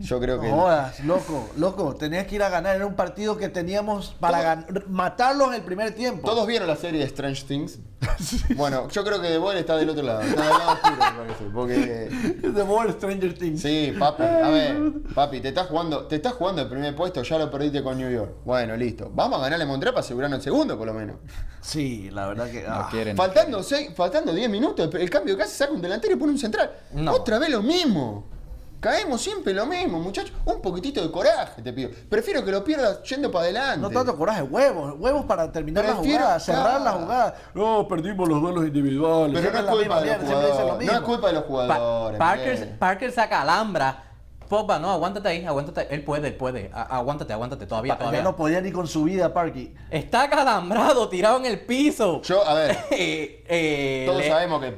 Yo 0.00 0.18
creo 0.18 0.36
No 0.36 0.42
que. 0.42 0.50
jodas, 0.50 1.00
loco, 1.00 1.50
loco, 1.58 1.94
tenías 1.94 2.26
que 2.26 2.36
ir 2.36 2.42
a 2.42 2.48
ganar. 2.48 2.74
Era 2.74 2.86
un 2.86 2.94
partido 2.94 3.36
que 3.36 3.50
teníamos 3.50 4.16
para 4.18 4.66
matarlos 4.88 5.48
en 5.48 5.54
el 5.54 5.62
primer 5.62 5.94
tiempo. 5.94 6.26
¿Todos 6.26 6.46
vieron 6.46 6.66
la 6.68 6.76
serie 6.76 7.02
Strange 7.04 7.44
Things? 7.44 7.78
Bueno, 8.56 8.88
yo 8.88 9.04
creo 9.04 9.20
que 9.20 9.28
The 9.28 9.38
Boy 9.38 9.58
está 9.58 9.76
del 9.76 9.90
otro 9.90 10.02
lado. 10.02 10.22
Está 10.22 10.40
del 10.40 10.50
lado 10.50 10.72
oscuro, 10.72 10.96
me 10.96 11.18
parece. 11.18 11.44
Porque. 11.52 12.38
The 12.54 12.64
More 12.64 12.92
Stranger 12.92 13.34
Things. 13.34 13.60
Sí, 13.60 13.94
papi, 13.98 14.22
a 14.22 14.48
ver, 14.48 14.92
papi, 15.14 15.40
te 15.40 15.48
estás 15.48 15.66
jugando, 15.66 16.06
te 16.06 16.16
estás 16.16 16.32
jugando 16.32 16.62
el 16.62 16.68
primer 16.68 16.96
puesto, 16.96 17.22
ya 17.22 17.38
lo 17.38 17.50
perdiste 17.50 17.82
con 17.82 17.98
New 17.98 18.10
York. 18.10 18.36
Bueno, 18.44 18.76
listo. 18.76 19.10
Vamos 19.14 19.38
a 19.38 19.42
ganarle 19.42 19.64
a 19.64 19.68
Montreal 19.68 19.92
para 19.92 20.04
asegurarnos 20.04 20.38
el 20.38 20.42
segundo, 20.42 20.78
por 20.78 20.86
lo 20.86 20.94
menos. 20.94 21.16
Sí, 21.60 22.10
la 22.10 22.26
verdad 22.26 22.50
que. 22.50 22.62
No 22.62 22.72
ah. 22.72 22.88
quieren. 22.90 23.16
Faltando 23.16 23.62
seis, 23.62 23.90
faltando 23.94 24.32
10 24.32 24.48
minutos, 24.48 24.88
el, 24.94 25.00
el 25.02 25.10
cambio 25.10 25.36
que 25.36 25.42
hace 25.42 25.56
saca 25.56 25.72
un 25.72 25.82
delantero 25.82 26.14
y 26.14 26.16
pone 26.16 26.32
un 26.32 26.38
central. 26.38 26.70
No. 26.92 27.12
Otra 27.12 27.38
vez 27.38 27.50
lo 27.50 27.62
mismo. 27.62 28.39
Caemos 28.80 29.20
siempre 29.20 29.52
lo 29.52 29.66
mismo, 29.66 30.00
muchachos. 30.00 30.32
Un 30.46 30.62
poquitito 30.62 31.02
de 31.02 31.10
coraje 31.10 31.60
te 31.60 31.72
pido. 31.72 31.90
Prefiero 32.08 32.42
que 32.44 32.50
lo 32.50 32.64
pierdas 32.64 33.02
yendo 33.02 33.30
para 33.30 33.44
adelante. 33.44 33.78
No 33.80 33.90
tanto 33.90 34.16
coraje, 34.16 34.42
huevos, 34.42 34.94
huevos 34.98 35.26
para 35.26 35.52
terminar 35.52 35.84
la 35.84 35.92
Prefiero- 35.96 36.18
jugada, 36.20 36.40
cerrar 36.40 36.80
la 36.80 36.92
jugada. 36.92 37.34
No, 37.54 37.86
perdimos 37.86 38.26
los 38.28 38.40
duelos 38.40 38.64
individuales. 38.66 39.38
Pero 39.38 39.52
no 39.52 39.58
es 39.58 39.64
la 39.64 39.70
culpa 39.70 39.82
de 39.82 39.88
los 39.88 40.04
mierda, 40.04 40.26
siempre 40.26 40.46
dicen 40.46 40.50
lo 40.50 40.62
jugadores. 40.62 40.86
No 40.86 40.94
es 40.94 41.00
culpa 41.00 41.26
de 41.26 41.32
los 41.34 41.42
Pa- 41.42 41.48
jugadores. 41.48 42.18
Parker. 42.18 42.78
Parker 42.78 43.12
saca 43.12 43.42
alambra. 43.42 44.04
Pogba, 44.48 44.78
no, 44.80 44.90
aguántate 44.90 45.28
ahí, 45.28 45.44
aguántate. 45.44 45.94
Él 45.94 46.02
puede, 46.02 46.28
él 46.28 46.34
puede. 46.34 46.70
A- 46.74 46.96
aguántate, 46.96 47.32
aguántate. 47.32 47.66
Todavía, 47.66 47.92
Ya 47.92 47.98
todavía. 47.98 48.22
no 48.22 48.34
podía 48.34 48.60
ni 48.60 48.72
con 48.72 48.88
su 48.88 49.04
vida, 49.04 49.32
Parky. 49.32 49.72
Está 49.90 50.28
calambrado, 50.28 51.08
tirado 51.08 51.36
en 51.36 51.46
el 51.46 51.60
piso. 51.60 52.20
Yo, 52.22 52.44
a 52.44 52.54
ver, 52.54 52.70
Eh, 52.90 53.44
eh, 53.46 54.04
todos 54.06 54.22
le- 54.22 54.28
sabemos 54.28 54.60
que. 54.60 54.72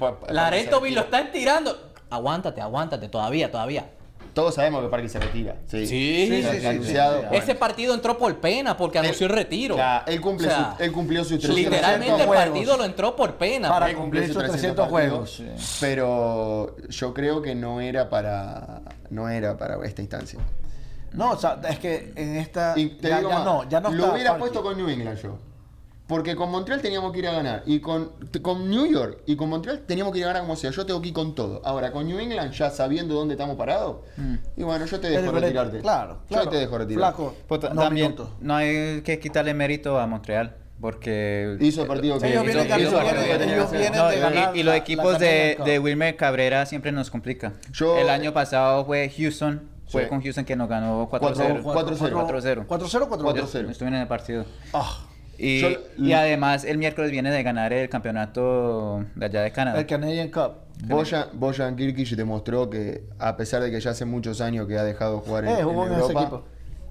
Bill 0.81 0.95
lo 0.97 1.01
está 1.03 1.21
estirando. 1.21 1.92
Aguántate, 2.17 2.61
aguántate, 2.61 3.09
todavía, 3.09 3.51
todavía. 3.51 3.87
Todos 4.35 4.55
sabemos 4.55 4.83
que 4.83 4.89
Parker 4.89 5.11
se 5.11 5.19
retira. 5.21 5.57
Sí, 5.67 5.87
Sí, 5.87 5.87
sí, 5.87 6.27
sí, 6.29 6.35
está 6.37 6.61
sí, 6.61 6.67
anunciado. 6.67 7.15
sí, 7.17 7.21
sí. 7.23 7.27
Bueno. 7.29 7.43
Ese 7.45 7.55
partido 7.55 7.93
entró 7.95 8.17
por 8.17 8.35
pena 8.41 8.77
porque 8.77 8.99
anunció 8.99 9.27
el 9.27 9.33
retiro. 9.35 9.77
Ya, 9.77 10.05
él, 10.07 10.21
cumple 10.23 10.47
O 10.47 10.51
sea, 10.51 10.75
su- 10.77 10.83
él 10.83 10.93
cumplió 10.93 11.25
sus 11.25 11.39
300 11.41 11.57
Literalmente 11.57 12.07
el 12.23 12.27
juegos. 12.27 12.45
partido 12.47 12.77
lo 12.79 12.85
entró 12.85 13.15
por 13.17 13.35
pena. 13.35 13.69
Para 13.69 13.93
cumplir 13.95 14.27
sus 14.33 14.39
300 14.43 14.89
partidos, 14.89 15.39
juegos. 15.39 15.43
Pero 15.81 16.77
yo 16.89 17.13
creo 17.13 17.43
que 17.43 17.55
no 17.55 17.81
era 17.81 18.09
para 18.09 18.81
no 19.11 19.29
era 19.29 19.57
para 19.59 19.77
esta 19.85 20.01
instancia. 20.01 20.39
No, 21.13 21.33
o 21.33 21.37
sea, 21.37 21.61
es 21.69 21.79
que 21.79 22.13
en 22.17 22.37
esta. 22.37 22.73
Y 22.77 22.87
te 22.91 23.11
ya, 23.11 23.19
digo 23.19 23.29
ya 23.29 23.35
más, 23.37 23.45
no, 23.45 23.69
ya 23.69 23.81
no 23.81 23.91
lo 23.91 23.97
está 24.05 24.15
hubiera 24.15 24.31
Parky. 24.31 24.41
puesto 24.41 24.63
con 24.63 24.77
New 24.79 24.89
England 24.89 25.19
yo. 25.23 25.37
Porque 26.07 26.37
con 26.37 26.51
Montreal 26.51 26.83
teníamos 26.83 27.13
que 27.13 27.21
ir 27.21 27.29
a 27.29 27.33
ganar. 27.33 27.63
Y 27.65 27.81
con, 27.81 28.13
con 28.43 28.69
New 28.69 28.87
York 28.87 29.21
y 29.25 29.37
con 29.37 29.49
Montreal 29.49 29.81
teníamos 29.87 30.13
que 30.13 30.19
ir 30.19 30.25
a 30.25 30.29
ganar 30.29 30.43
como 30.43 30.57
sea. 30.57 30.71
Yo 30.71 30.85
tengo 30.85 31.01
que 31.01 31.09
ir 31.09 31.15
con 31.15 31.35
todo. 31.35 31.63
Ahora, 31.65 31.91
con 31.93 32.07
New 32.07 32.19
England, 32.19 32.53
ya 32.53 32.71
sabiendo 32.71 33.15
dónde 33.15 33.35
estamos 33.35 33.57
parados. 33.57 33.99
Y 34.57 34.63
bueno, 34.63 34.85
yo 34.85 35.01
te 35.01 35.09
dejo 35.09 35.23
diferente. 35.23 35.47
retirarte. 35.47 35.81
Claro, 35.81 36.19
claro. 36.29 36.45
Yo 36.45 36.51
te 36.51 36.57
dejo 36.57 36.79
retirarte. 36.79 37.17
Flaco, 37.17 37.35
no 37.75 37.83
también 37.83 38.15
no 38.41 38.55
hay 38.57 39.01
que 39.03 39.19
quitarle 39.21 39.55
mérito 39.55 39.99
a 39.99 40.07
Montreal. 40.07 40.57
Porque 40.81 41.57
Hizo 41.61 41.83
el 41.83 41.87
partido 41.87 42.19
que 42.19 42.27
Ellos 42.27 42.43
hizo- 42.43 42.45
vienen 42.45 42.69
de 42.69 42.75
y- 42.75 44.19
ganar 44.19 44.57
y, 44.57 44.63
la- 44.65 44.65
los 44.65 44.65
la 44.65 44.77
equipos 44.77 45.19
de, 45.21 45.57
de 45.65 45.79
Wilmer 45.79 46.17
Cabrera 46.17 46.67
siempre 46.67 46.91
nos 46.91 47.09
complica. 47.09 47.53
Yo- 47.73 47.97
el 47.99 48.11
año 48.11 48.33
pasado 48.35 48.85
fue 48.85 49.09
Houston, 49.17 49.71
fue 49.87 50.03
Sí. 50.03 50.09
con 50.09 50.21
Houston 50.21 50.45
que 50.45 50.57
nos 50.57 50.69
ganó 50.69 51.07
Cuatro- 51.09 51.29
4-0. 51.29 51.63
cuatro- 51.63 51.95
4-0. 51.97 52.67
4-0. 52.67 52.67
4-0 52.67 53.07
4-0. 53.09 53.45
4-0. 53.47 53.71
Estuvieron 53.71 53.95
en 53.95 54.03
el 54.03 54.09
partido. 54.09 54.45
Ah, 54.73 55.07
Y, 55.45 55.61
Yo- 55.61 55.71
y 55.99 56.13
además 56.13 56.65
el 56.65 56.79
miércoles 56.79 57.11
viene 57.11 57.33
de 57.33 57.43
ganar 57.43 57.73
el 57.73 57.89
campeonato 57.89 59.05
de 59.17 59.27
allá 59.27 59.43
de 59.43 59.51
Canadá. 59.51 59.81
el 59.81 59.87
Canadian 59.87 60.29
Cup. 60.31 60.53
Bojan, 60.87 61.27
Bojan 61.35 61.75
Kirkic 61.75 62.11
demostró 62.11 62.71
que, 62.71 63.03
a 63.19 63.37
pesar 63.37 63.61
de 63.61 63.71
que 63.73 63.81
ya 63.81 63.91
hace 63.91 64.05
muchos 64.05 64.41
años 64.41 64.69
que 64.69 64.79
ha 64.79 64.85
dejado 64.85 65.17
de 65.17 65.27
jugar 65.27 65.45
en, 65.47 65.51
Eh, 65.51 65.63
jugó 65.65 65.87
en 65.87 65.93
en 65.93 65.99
ese 65.99 66.01
Europa, 66.13 66.21
equipo. 66.21 66.45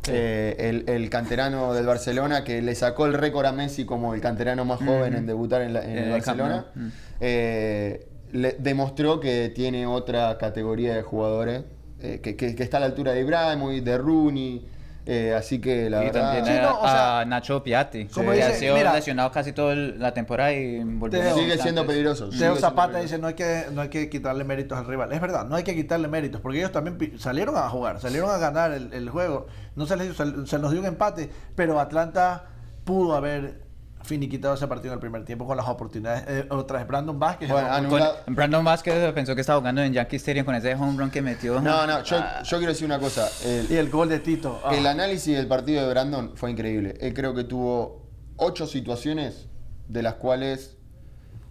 eh, 0.10 0.56
el, 0.60 0.84
el 0.94 1.10
canterano 1.10 1.74
del 1.74 1.86
Barcelona, 1.86 2.44
que 2.44 2.62
le 2.62 2.76
sacó 2.76 3.06
el 3.06 3.14
récord 3.14 3.46
a 3.46 3.54
Messi 3.54 3.86
como 3.86 4.14
el 4.14 4.20
canterano 4.20 4.66
más 4.66 4.80
joven 4.80 5.14
en 5.16 5.26
debutar 5.26 5.62
en, 5.62 5.72
la- 5.74 5.84
en 5.86 5.92
En 5.92 5.98
el 6.00 6.04
el 6.06 6.12
Barcelona. 6.12 6.66
Mm. 6.76 6.88
eh, 7.22 8.08
le 8.34 8.54
demostró 8.60 9.20
que 9.22 9.50
tiene 9.56 9.86
otra 9.88 10.38
categoría 10.38 10.94
de 10.96 11.02
jugadores, 11.04 11.64
eh, 12.02 12.20
que, 12.22 12.36
que- 12.36 12.56
que 12.56 12.64
está 12.64 12.78
a 12.78 12.80
la 12.82 12.86
altura 12.88 13.12
de 13.14 13.22
Ibrahimovic, 13.22 13.84
de 13.84 13.98
Rooney, 13.98 14.66
eh, 15.06 15.34
así 15.36 15.60
que 15.60 15.90
la 15.90 16.04
y 16.04 16.06
verdad... 16.06 16.34
también 16.36 16.46
Sí, 16.46 16.62
no, 16.62 16.80
o 16.80 16.84
sea, 16.88 17.20
a 17.22 17.26
Nacho 17.26 17.64
Piatti, 17.64 18.06
como 18.06 18.32
que 18.32 18.38
dice, 18.38 18.48
ha 18.50 18.54
sido 18.54 18.76
mira, 18.76 18.94
lesionado 18.94 19.32
casi 19.32 19.52
toda 19.52 19.74
el- 19.74 20.00
la 20.00 20.14
temporada 20.14 20.54
y 20.54 20.84
volvió 20.84 21.34
sigue 21.36 21.58
siendo 21.58 21.86
peligroso. 21.88 22.30
Teo 22.30 22.56
Zapata 22.56 22.94
peligroso. 22.94 23.04
dice 23.04 23.18
no 23.20 23.28
hay 23.28 23.34
que 23.34 23.66
no 23.74 23.82
hay 23.82 23.90
que 23.90 24.10
quitarle 24.10 24.44
méritos 24.44 24.78
al 24.78 24.86
rival. 24.86 25.12
Es 25.12 25.20
verdad, 25.22 25.46
no 25.46 25.56
hay 25.56 25.64
que 25.64 25.76
quitarle 25.76 26.08
méritos 26.08 26.40
porque 26.42 26.60
ellos 26.60 26.72
también 26.72 27.18
salieron 27.20 27.58
a 27.58 27.68
jugar, 27.70 28.00
salieron 28.00 28.30
a 28.30 28.38
ganar 28.38 28.72
el, 28.74 28.94
el 28.94 29.10
juego. 29.10 29.48
No 29.76 29.86
se 29.86 29.96
les 29.98 30.16
se, 30.16 30.46
se 30.46 30.60
nos 30.60 30.72
dio 30.72 30.80
un 30.82 30.86
empate, 30.88 31.30
pero 31.56 31.80
Atlanta 31.80 32.46
pudo 32.84 33.16
haber 33.16 33.62
finiquitado 34.04 34.54
ese 34.56 34.68
partido 34.68 34.94
en 34.94 34.98
el 34.98 35.00
primer 35.00 35.24
tiempo 35.26 35.46
con 35.46 35.58
las 35.58 35.68
oportunidades 35.68 36.24
eh, 36.28 36.46
otras. 36.50 36.88
Brandon 36.88 37.20
Vázquez. 37.20 37.50
Bueno. 37.50 38.06
Brandon 38.28 38.64
Vázquez 38.64 39.14
pensó 39.14 39.36
que 39.36 39.42
estaba 39.42 39.60
jugando 39.60 39.82
en 39.82 39.94
Yankee 39.94 40.16
Stadium 40.18 40.46
con 40.46 40.56
ese 40.56 40.74
home 40.76 40.98
run 40.98 41.10
que 41.12 41.22
metió. 41.22 41.60
No, 41.62 41.86
no, 41.88 42.04
yo, 42.04 42.18
Ah, 42.20 42.42
yo 42.44 42.58
quiero 42.58 42.72
decir 42.74 42.86
una 42.86 43.00
cosa. 43.00 43.28
el- 43.46 43.68
y 43.72 43.76
el 43.76 43.90
gol 43.90 44.10
de 44.10 44.20
Tito. 44.20 44.60
Ah. 44.64 44.76
El 44.76 44.86
análisis 44.88 45.36
del 45.36 45.48
partido 45.48 45.84
de 45.84 45.90
Brandon 45.90 46.32
fue 46.36 46.52
increíble. 46.52 46.98
Él 47.02 47.14
creo 47.14 47.34
que 47.34 47.44
tuvo 47.44 48.10
ocho 48.38 48.66
situaciones, 48.68 49.48
de 49.88 50.02
las 50.04 50.16
cuales 50.16 50.78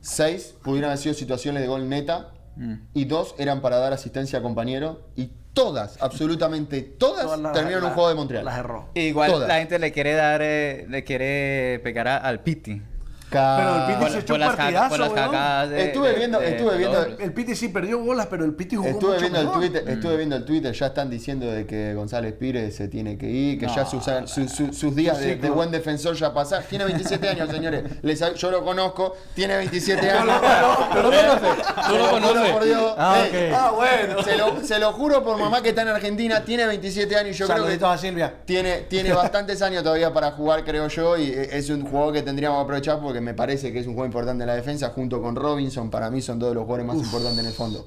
seis 0.01 0.55
pudieran 0.63 0.91
haber 0.91 0.99
sido 0.99 1.15
situaciones 1.15 1.63
de 1.63 1.69
gol 1.69 1.89
neta 1.89 2.33
Mm. 2.57 2.75
y 2.95 3.05
dos 3.05 3.35
eran 3.39 3.61
para 3.61 3.77
dar 3.79 3.93
asistencia 3.93 4.41
a 4.41 4.43
compañero 4.43 5.09
y 5.17 5.31
todas, 5.53 5.97
absolutamente 6.01 6.83
todas, 6.83 7.25
Todas 7.25 7.41
las- 7.41 7.53
terminaron 7.53 7.85
un 7.87 7.91
juego 7.91 8.09
de 8.09 8.15
Montreal. 8.15 8.45
Las 8.45 8.59
erró. 8.59 8.89
Igual 8.95 9.31
Todas. 9.31 9.49
la 9.49 9.59
gente 9.59 9.79
le 9.79 9.93
quiere 9.93 10.13
dar, 10.15 10.41
eh, 10.43 10.87
le 10.89 11.05
quiere 11.05 11.81
pegar 11.83 12.09
a- 12.09 12.17
al 12.19 12.41
Piti. 12.41 12.83
Pero 13.31 13.77
el 13.77 13.95
Piti 13.99 14.13
se 14.13 14.19
echó 14.21 14.35
un 14.35 14.41
partidazo, 14.41 14.89
por 14.89 14.99
las 15.01 15.11
weón. 15.13 15.31
cagadas 15.31 15.71
de- 15.71 15.83
Estuve 15.85 16.09
de- 16.09 16.15
viendo- 16.17 16.39
de- 16.41 16.49
estuve 16.51 16.73
de 16.73 16.79
viendo-. 16.79 17.07
El 17.19 17.33
Piti 17.33 17.55
sí 17.55 17.69
perdió 17.69 17.99
bolas, 18.01 18.27
pero 18.27 18.45
el 18.45 18.55
Piti 18.55 18.77
jugó 18.77 18.89
Estuve 18.89 19.11
mucho 19.15 19.21
viendo, 19.21 19.41
el. 19.41 19.51
Twitter, 19.53 19.89
estuve 19.89 20.17
viendo 20.17 20.37
el 20.37 20.45
Twitter, 20.45 20.73
ya 20.73 20.87
están 20.87 21.11
diciendo 21.11 21.47
de 21.47 21.67
que 21.67 21.95
González 21.95 22.35
Pires 22.35 22.75
se 22.75 22.89
tiene 22.89 23.17
que 23.17 23.27
ir, 23.29 23.59
que 23.59 23.67
No, 23.67 23.75
ya 23.77 23.85
sus, 23.87 24.05
su- 24.27 24.49
su- 24.49 24.73
sus 24.73 24.95
días 24.97 25.19
de, 25.21 25.37
buen 25.51 25.71
defensor 25.71 26.15
ya 26.15 26.33
pasaron. 26.33 26.65
Tiene 26.69 26.85
27 26.85 27.29
años, 27.29 27.51
señores. 27.51 27.85
Les 28.03 28.21
yo 28.37 28.51
lo 28.51 28.65
conozco, 28.65 29.17
tiene 29.35 29.57
27 29.57 30.11
años. 30.11 30.41
¿Tú 30.93 31.03
lo 31.03 31.11
conoces? 31.11 31.87
¿Tú 31.89 31.97
lo 31.97 32.11
conoces? 32.11 32.51
por 32.53 32.65
Dios. 32.65 32.95
Ah. 32.99 33.25
Ah, 33.55 33.73
bueno. 33.75 34.23
se, 34.23 34.37
lo, 34.37 34.63
se 34.65 34.79
lo 34.79 34.93
juro 34.93 35.23
por 35.23 35.39
mamá 35.39 35.63
que 35.63 35.71
está 35.71 35.83
en 35.83 35.89
Argentina, 35.89 36.45
tiene 36.45 36.67
27 36.67 37.17
años 37.17 37.37
y 37.37 37.39
yo 37.39 37.47
creo 37.47 37.87
a 37.89 37.99
Silvia. 37.99 38.35
tiene, 38.45 38.83
tiene 38.89 39.13
bastantes 39.15 39.63
años 39.63 39.83
todavía 39.83 40.13
para 40.13 40.33
jugar, 40.33 40.65
creo 40.65 40.89
yo, 40.89 41.17
y 41.17 41.31
e- 41.31 41.57
es 41.59 41.71
un 41.71 41.83
jugador 41.85 42.15
que 42.15 42.23
tendríamos 42.23 42.59
que 42.59 42.63
aprovechar 42.65 43.01
porque 43.01 43.20
me 43.21 43.35
parece 43.35 43.73
que 43.73 43.79
es 43.81 43.87
un 43.87 43.95
juego 43.95 44.07
importante 44.07 44.43
en 44.43 44.49
la 44.49 44.55
defensa, 44.57 44.91
junto 44.91 45.21
con 45.23 45.37
Robinson, 45.37 45.91
para 45.91 46.11
mí 46.11 46.21
son 46.23 46.39
todos 46.39 46.55
los 46.55 46.65
jugadores 46.65 46.87
más 46.87 46.97
importantes 46.97 47.39
en 47.39 47.47
el 47.47 47.53
fondo. 47.53 47.85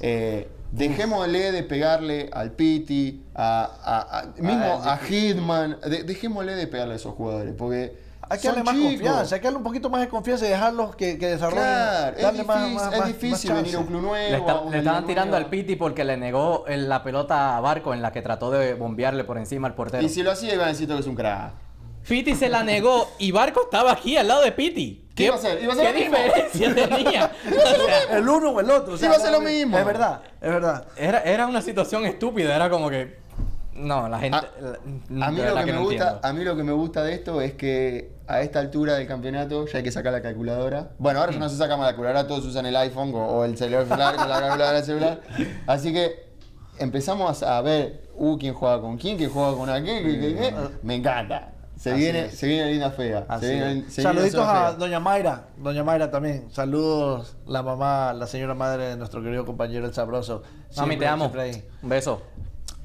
Eh, 0.00 0.48
dejémosle 0.72 1.52
de 1.52 1.62
pegarle 1.62 2.30
al 2.32 2.52
Piti, 2.52 3.24
a, 3.34 3.70
a- 3.84 4.18
a- 4.20 4.26
mismo 4.42 4.80
Ah, 4.84 4.94
a 4.94 4.98
Hitman, 4.98 5.78
de- 5.88 6.02
dejémosle 6.04 6.54
de 6.54 6.66
pegarle 6.66 6.94
a 6.94 6.96
esos 6.96 7.14
jugadores, 7.14 7.54
porque 7.56 8.10
Hay 8.28 8.38
que 8.38 8.48
darle 8.48 8.62
más 8.62 8.74
chicos. 8.74 8.90
confianza, 8.92 9.34
hay 9.34 9.40
que 9.42 9.44
darle 9.46 9.58
un 9.58 9.64
poquito 9.64 9.90
más 9.90 10.00
de 10.00 10.08
confianza 10.08 10.46
y 10.46 10.48
dejarlos 10.48 10.96
que, 10.96 11.18
que 11.18 11.26
desarrollen. 11.28 11.62
Claro, 11.64 12.16
es 12.16 12.22
difícil, 12.32 12.46
más- 12.46 12.72
más- 12.72 12.92
es 12.94 12.98
más- 12.98 13.08
difícil 13.08 13.50
más 13.52 13.62
venir 13.62 13.76
a 13.76 13.78
un 13.80 13.86
club 13.86 14.00
nuevo. 14.00 14.30
Le, 14.30 14.36
está- 14.38 14.64
le 14.70 14.78
estaban 14.78 15.06
tirando 15.06 15.30
nueva. 15.32 15.44
al 15.44 15.50
Piti 15.50 15.76
porque 15.76 16.04
le 16.04 16.16
negó 16.16 16.64
el- 16.66 16.88
la 16.88 17.02
pelota 17.02 17.56
a 17.58 17.60
Barco 17.60 17.92
en 17.92 18.00
la 18.00 18.10
que 18.12 18.22
trató 18.22 18.50
de 18.50 18.72
bombearle 18.72 19.24
por 19.24 19.36
encima 19.36 19.68
al 19.68 19.74
portero. 19.74 20.02
Y 20.02 20.08
si 20.08 20.22
lo 20.22 20.30
hacía, 20.30 20.54
iban 20.54 20.66
a 20.66 20.68
decir 20.68 20.88
que 20.88 20.98
es 20.98 21.06
un 21.06 21.14
crack. 21.14 21.52
Piti 22.08 22.34
se 22.34 22.48
la 22.48 22.62
negó 22.62 23.10
y 23.18 23.30
Barco 23.32 23.62
estaba 23.64 23.92
aquí 23.92 24.16
al 24.16 24.28
lado 24.28 24.42
de 24.42 24.52
Piti. 24.52 24.98
¿Qué 25.14 25.24
iba 25.26 25.34
a 25.34 25.38
hacer? 25.38 25.62
Iba 25.62 25.72
a 25.72 25.76
ser 25.76 25.94
¿Qué 25.94 26.04
lo 26.08 26.10
mismo. 26.10 26.24
diferencia 26.24 26.74
tenía? 26.88 27.30
O 27.46 27.84
sea, 27.86 28.16
El 28.18 28.28
uno 28.28 28.50
o 28.50 28.60
el 28.60 28.70
otro. 28.70 28.94
o 28.94 28.96
sea, 28.96 29.08
Iba 29.08 29.16
a 29.16 29.20
ser 29.20 29.30
no, 29.32 29.38
lo 29.40 29.44
mismo. 29.44 29.78
Es 29.78 29.84
verdad, 29.84 30.22
es 30.40 30.50
verdad. 30.50 30.86
era, 30.96 31.20
era 31.22 31.46
una 31.46 31.60
situación 31.62 32.04
estúpida, 32.06 32.54
era 32.56 32.68
como 32.70 32.88
que... 32.90 33.20
No, 33.74 34.08
la 34.08 34.18
gente... 34.18 34.36
A- 34.36 34.48
la- 35.10 35.26
A 35.26 35.30
mí, 35.30 35.36
lo 35.38 35.42
verdad 35.44 35.60
que 35.64 35.72
me 35.72 35.78
no 35.78 35.84
gusta, 35.84 36.02
entiendo. 36.04 36.20
a 36.28 36.32
mí 36.32 36.44
lo 36.44 36.56
que 36.56 36.62
me 36.62 36.72
gusta 36.72 37.02
de 37.04 37.14
esto 37.14 37.40
es 37.40 37.52
que 37.54 38.10
a 38.26 38.40
esta 38.42 38.58
altura 38.58 38.94
del 38.94 39.06
campeonato 39.06 39.66
ya 39.66 39.78
hay 39.78 39.84
que 39.84 39.92
sacar 39.92 40.12
la 40.12 40.20
calculadora. 40.22 40.90
Bueno, 40.98 41.20
ahora 41.20 41.32
ya 41.32 41.38
no 41.38 41.48
se 41.48 41.56
saca 41.56 41.76
más 41.76 41.86
la 41.86 41.92
calculadora, 41.92 42.26
todos 42.26 42.44
usan 42.46 42.66
el 42.66 42.76
iPhone 42.76 43.12
o, 43.14 43.18
o 43.18 43.44
el 43.44 43.56
celular 43.56 43.86
con 43.86 43.98
la 43.98 44.40
calculadora 44.40 44.72
del 44.72 44.84
celular. 44.84 45.20
Así 45.66 45.92
que 45.92 46.26
empezamos 46.78 47.42
a 47.42 47.60
ver, 47.62 48.08
uh, 48.14 48.36
quién 48.38 48.54
juega 48.54 48.80
con 48.80 48.96
quién, 48.98 49.16
quién 49.16 49.30
juega 49.30 49.54
con 49.56 49.68
aquel, 49.70 50.02
qué, 50.04 50.20
qué, 50.20 50.34
qué. 50.36 50.54
Me 50.82 50.94
encanta. 50.96 51.52
Se 51.82 51.94
viene, 51.94 52.30
se 52.30 52.46
viene 52.46 52.70
linda 52.70 52.92
fea. 52.92 53.26
Se 53.40 53.54
viene, 53.54 53.90
Saluditos 53.90 54.46
a 54.46 54.52
fea. 54.68 54.72
Doña 54.74 55.00
Mayra. 55.00 55.46
Doña 55.56 55.82
Mayra 55.82 56.12
también. 56.12 56.46
Saludos, 56.52 57.36
la 57.44 57.64
mamá, 57.64 58.12
la 58.12 58.28
señora 58.28 58.54
madre 58.54 58.90
de 58.90 58.96
nuestro 58.96 59.20
querido 59.20 59.44
compañero 59.44 59.84
el 59.84 59.92
sabroso. 59.92 60.44
Mami, 60.76 60.96
te 60.96 61.08
amo. 61.08 61.24
siempre 61.24 61.42
ahí. 61.42 61.64
Un 61.82 61.88
beso. 61.88 62.22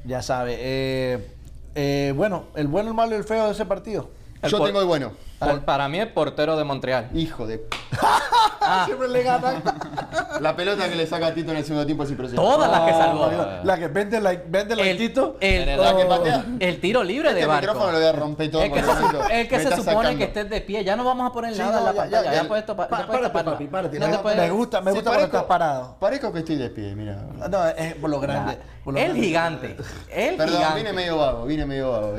Ya 0.03 0.23
sabe. 0.23 0.55
eh, 0.59 1.27
eh, 1.75 2.11
bueno, 2.15 2.45
el 2.55 2.67
bueno, 2.67 2.89
el 2.89 2.95
malo 2.95 3.13
y 3.13 3.19
el 3.19 3.23
feo 3.23 3.45
de 3.45 3.51
ese 3.51 3.67
partido. 3.67 4.09
El 4.41 4.49
Yo 4.49 4.63
tengo 4.63 4.81
el 4.81 4.87
bueno. 4.87 5.11
Por- 5.39 5.61
para 5.65 5.87
mí, 5.87 5.99
el 5.99 6.09
portero 6.13 6.57
de 6.57 6.63
Montreal. 6.63 7.09
Hijo 7.13 7.45
de. 7.45 7.63
Siempre 8.85 9.07
le 9.07 9.23
ganan. 9.23 9.61
La 10.41 10.55
pelota 10.55 10.87
que 10.89 10.95
le 10.95 11.07
saca 11.07 11.27
a 11.27 11.33
Tito 11.33 11.51
en 11.51 11.57
el 11.57 11.63
segundo 11.63 11.85
tiempo 11.85 12.03
es 12.03 12.11
impresionante. 12.11 12.49
Todas 12.51 12.69
las 12.71 12.81
que 12.81 12.91
salvó. 12.91 13.27
la, 13.31 13.61
la 13.63 13.77
que 13.79 13.87
vende 13.87 14.21
la, 14.21 14.33
vende 14.47 14.75
la 14.75 14.83
El, 14.83 14.97
Tito. 14.97 15.37
el- 15.39 15.77
La 15.81 15.95
que 15.95 16.05
patea. 16.05 16.45
el 16.59 16.79
tiro 16.79 17.03
libre 17.03 17.29
Este 17.29 17.41
de 17.41 17.45
barco. 17.47 17.61
micrófono 17.67 17.91
lo 17.91 17.97
voy 17.99 18.07
a 18.07 18.11
romper 18.11 18.51
todo 18.51 18.61
El 18.63 18.71
que 18.71 18.83
se, 18.83 18.89
el 18.91 19.31
el 19.41 19.47
que 19.47 19.59
se 19.59 19.63
supone 19.69 19.83
sacando. 19.83 20.17
que 20.17 20.23
estés 20.25 20.49
de 20.49 20.61
pie. 20.61 20.83
Ya 20.83 20.95
no 20.95 21.03
vamos 21.03 21.29
a 21.29 21.33
poner 21.33 21.53
Sí, 21.53 21.59
nada 21.59 21.71
no, 21.71 21.79
en 21.79 21.85
la 21.85 21.91
ya, 21.91 21.95
ya, 21.95 22.01
pantalla. 22.17 22.31
Ya, 22.35 22.41
ya. 22.43 22.47
puedes 22.47 22.63
Pa- 22.65 22.71
ya 22.73 22.75
puedes 22.87 22.89
párate, 23.07 23.23
taparla. 23.27 23.51
papi, 23.51 23.67
párate. 23.67 23.99
Te 23.99 24.17
puedes- 24.19 24.37
me 24.39 24.49
gusta, 24.51 24.81
me 24.81 24.91
Sí, 24.91 24.95
gusta 24.97 25.09
cuando 25.11 25.25
estás 25.25 25.43
parado. 25.43 25.95
Parezco 25.99 26.33
que 26.33 26.39
estoy 26.39 26.55
de 26.57 26.69
pie, 26.69 26.95
mira. 26.95 27.15
No, 27.49 27.65
es 27.67 27.95
por 27.95 28.09
lo 28.09 28.19
grande. 28.19 28.57
por 28.83 28.93
lo 28.93 28.99
El 28.99 29.05
grande. 29.07 29.21
gigante. 29.27 29.77
El 30.11 30.35
Perdón, 30.35 30.55
gigante. 30.57 30.77
vine 30.79 30.93
medio 30.93 31.17
vago, 31.17 31.45
vine 31.45 31.65
medio 31.65 31.91
vago. 31.91 32.13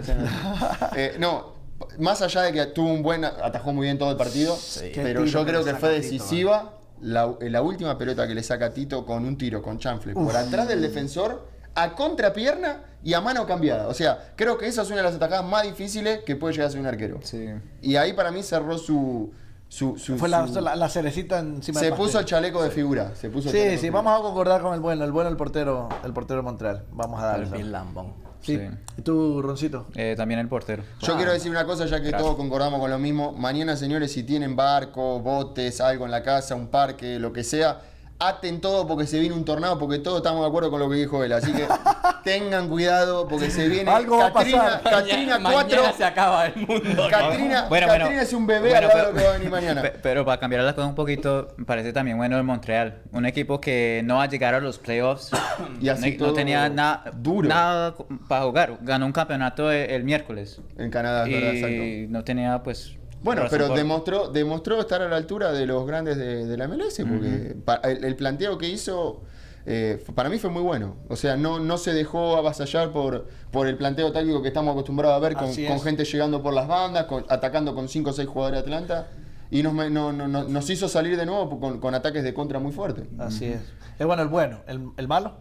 no. 1.18 1.57
Eh, 1.80 1.84
más 1.98 2.22
allá 2.22 2.42
de 2.42 2.52
que 2.52 2.66
tuvo 2.66 2.88
un 2.92 3.02
buen, 3.02 3.24
atajó 3.24 3.72
muy 3.72 3.86
bien 3.86 3.98
todo 3.98 4.10
el 4.10 4.16
partido, 4.16 4.56
Qué 4.80 5.00
pero 5.02 5.24
yo 5.24 5.44
creo 5.44 5.64
que 5.64 5.74
fue 5.74 5.90
Tito, 5.90 6.02
decisiva 6.02 6.72
la, 7.00 7.32
la 7.40 7.62
última 7.62 7.96
pelota 7.98 8.26
que 8.26 8.34
le 8.34 8.42
saca 8.42 8.66
a 8.66 8.70
Tito 8.70 9.06
con 9.06 9.24
un 9.24 9.38
tiro, 9.38 9.62
con 9.62 9.78
chanfle, 9.78 10.14
por 10.14 10.34
atrás 10.36 10.66
del 10.68 10.82
defensor, 10.82 11.46
a 11.74 11.94
contrapierna 11.94 12.82
y 13.04 13.14
a 13.14 13.20
mano 13.20 13.46
cambiada. 13.46 13.86
O 13.86 13.94
sea, 13.94 14.32
creo 14.34 14.58
que 14.58 14.66
esa 14.66 14.82
es 14.82 14.88
una 14.88 14.96
de 14.96 15.02
las 15.04 15.14
atajadas 15.14 15.44
más 15.46 15.62
difíciles 15.62 16.20
que 16.26 16.34
puede 16.34 16.54
llegar 16.54 16.68
a 16.68 16.70
ser 16.72 16.80
un 16.80 16.86
arquero. 16.86 17.20
Sí. 17.22 17.48
Y 17.82 17.94
ahí 17.96 18.12
para 18.14 18.32
mí 18.32 18.42
cerró 18.42 18.76
su... 18.78 19.30
su, 19.68 19.96
su- 19.96 20.18
Fue 20.18 20.28
la, 20.28 20.48
su- 20.48 20.60
la- 20.60 20.74
la 20.74 20.88
cerecita 20.88 21.38
encima 21.38 21.78
se 21.78 21.86
del 21.86 21.94
puso 21.94 22.18
el 22.18 22.24
chaleco 22.24 22.60
de 22.64 22.70
figura. 22.70 23.14
Se 23.14 23.30
puso 23.30 23.50
el 23.50 23.52
Sí, 23.52 23.58
chaleco 23.58 23.70
de 23.70 23.76
sí, 23.76 23.82
figura. 23.82 24.02
vamos 24.02 24.18
a 24.18 24.22
concordar 24.24 24.62
con 24.62 24.74
el 24.74 24.80
bueno, 24.80 25.04
el 25.04 25.12
bueno 25.12 25.30
el 25.30 25.36
portero, 25.36 25.88
el 26.04 26.12
portero 26.12 26.38
de 26.40 26.42
Montreal. 26.42 26.84
Vamos 26.90 27.22
a 27.22 27.26
darle. 27.26 27.60
El 27.60 27.70
Lambón. 27.70 28.14
Sí. 28.40 28.56
Sí. 28.56 28.62
¿Y 28.96 29.02
tú, 29.02 29.42
Roncito? 29.42 29.86
Eh, 29.94 30.14
también 30.16 30.40
el 30.40 30.48
portero. 30.48 30.82
Yo 31.00 31.16
quiero 31.16 31.32
decir 31.32 31.50
una 31.50 31.64
cosa, 31.64 31.86
ya 31.86 32.02
que 32.02 32.12
todos 32.12 32.36
concordamos 32.36 32.80
con 32.80 32.90
lo 32.90 32.98
mismo. 32.98 33.32
Mañana, 33.32 33.76
señores, 33.76 34.12
si 34.12 34.22
tienen 34.22 34.56
barco, 34.56 35.20
botes, 35.20 35.80
algo 35.80 36.04
en 36.04 36.10
la 36.10 36.22
casa, 36.22 36.54
un 36.54 36.68
parque, 36.68 37.18
lo 37.18 37.32
que 37.32 37.44
sea, 37.44 37.80
aten 38.20 38.60
todo 38.60 38.86
porque 38.86 39.06
se 39.06 39.20
viene 39.20 39.34
un 39.34 39.44
tornado, 39.44 39.78
porque 39.78 39.98
todos 40.00 40.18
estamos 40.18 40.40
de 40.42 40.48
acuerdo 40.48 40.70
con 40.70 40.80
lo 40.80 40.90
que 40.90 40.96
dijo 40.96 41.22
él. 41.22 41.32
Así 41.32 41.52
que 41.52 41.66
tengan 42.24 42.68
cuidado 42.68 43.28
porque 43.28 43.50
se 43.50 43.68
viene 43.68 43.90
Algo 43.90 44.18
va 44.18 44.26
a 44.26 44.32
Catrina, 44.32 44.58
pasar. 44.82 44.82
Catrina 44.82 45.38
Mañana 45.38 45.52
4. 45.78 45.92
se 45.96 46.04
acaba 46.04 46.46
el 46.46 46.56
mundo. 46.56 47.08
Catrina, 47.10 47.66
Bueno, 47.68 47.86
Catrina 47.86 48.06
bueno. 48.08 48.20
es 48.20 48.32
un 48.32 48.46
bebé 48.46 48.70
Bueno, 48.70 48.88
al 48.88 48.96
lado 48.98 48.98
de 48.98 49.02
pero- 49.04 49.12
lo 49.12 49.18
que 49.18 49.24
va 49.24 49.30
a 49.30 49.32
venir 49.38 49.50
mañana. 49.50 49.82
Pe- 49.88 49.94
Pero 50.02 50.24
para 50.24 50.40
cambiar 50.40 50.62
las 50.64 50.74
cosas 50.74 50.88
un 50.90 50.94
poquito, 50.96 51.48
me 51.56 51.64
parece 51.64 51.92
también 51.92 52.16
bueno 52.16 52.36
el 52.36 52.42
Montreal. 52.44 53.02
Un 53.12 53.24
equipo 53.26 53.60
que 53.60 54.02
no 54.04 54.16
va 54.16 54.24
a 54.24 54.28
llegar 54.28 54.54
a 54.54 54.60
los 54.60 54.78
playoffs. 54.78 55.30
Y 55.80 55.88
así 55.88 56.16
no, 56.18 56.28
no 56.28 56.32
tenía 56.32 56.68
nada 56.68 57.04
duro. 57.14 57.48
nada 57.48 57.94
para 58.28 58.44
jugar. 58.44 58.78
Ganó 58.82 59.06
un 59.06 59.12
campeonato 59.12 59.70
el, 59.70 59.90
el 59.90 60.04
miércoles. 60.04 60.60
En 60.76 60.90
Canadá, 60.90 61.24
es 61.26 61.32
verdad, 61.32 61.54
exacto. 61.54 61.82
Y 61.84 62.06
no 62.08 62.24
tenía, 62.24 62.62
pues. 62.62 62.96
Bueno, 63.22 63.42
pero 63.50 63.68
por- 63.68 63.76
demostró, 63.76 64.28
demostró 64.28 64.80
estar 64.80 65.02
a 65.02 65.08
la 65.08 65.16
altura 65.16 65.52
de 65.52 65.66
los 65.66 65.86
grandes 65.86 66.16
de, 66.16 66.46
de 66.46 66.56
la 66.56 66.68
MLS, 66.68 66.98
porque 67.08 67.56
el, 67.84 68.04
el 68.04 68.16
planteo 68.16 68.56
que 68.58 68.68
hizo 68.68 69.22
eh, 69.66 70.02
para 70.14 70.28
mí 70.30 70.38
fue 70.38 70.50
muy 70.50 70.62
bueno. 70.62 70.96
O 71.08 71.16
sea, 71.16 71.36
no, 71.36 71.58
no 71.60 71.76
se 71.78 71.92
dejó 71.92 72.36
avasallar 72.36 72.90
por, 72.92 73.26
por 73.50 73.66
el 73.66 73.76
planteo 73.76 74.12
táctico 74.12 74.40
que 74.40 74.48
estamos 74.48 74.72
acostumbrados 74.72 75.16
a 75.16 75.20
ver 75.20 75.34
con, 75.34 75.52
gente 75.82 76.04
llegando 76.04 76.42
por 76.42 76.54
las 76.54 76.68
bandas, 76.68 77.04
con- 77.04 77.24
atacando 77.28 77.74
con 77.74 77.88
5 77.88 78.10
o 78.10 78.12
6 78.12 78.28
jugadores 78.28 78.60
de 78.60 78.62
Atlanta. 78.74 79.08
Y 79.50 79.62
nos, 79.62 79.72
me- 79.74 79.90
no- 79.90 80.12
no- 80.12 80.28
no- 80.28 80.44
nos 80.44 80.70
hizo 80.70 80.88
salir 80.88 81.16
de 81.16 81.26
nuevo 81.26 81.58
con, 81.58 81.80
con 81.80 81.94
ataques 81.94 82.22
de 82.22 82.32
contra 82.34 82.58
muy 82.60 82.72
fuertes. 82.72 83.06
Así 83.18 83.46
es. 83.46 83.60
Es 83.98 84.06
bueno 84.06 84.22
el 84.22 84.28
bueno. 84.28 84.60
¿El, 84.66 84.90
el 84.96 85.08
malo? 85.08 85.36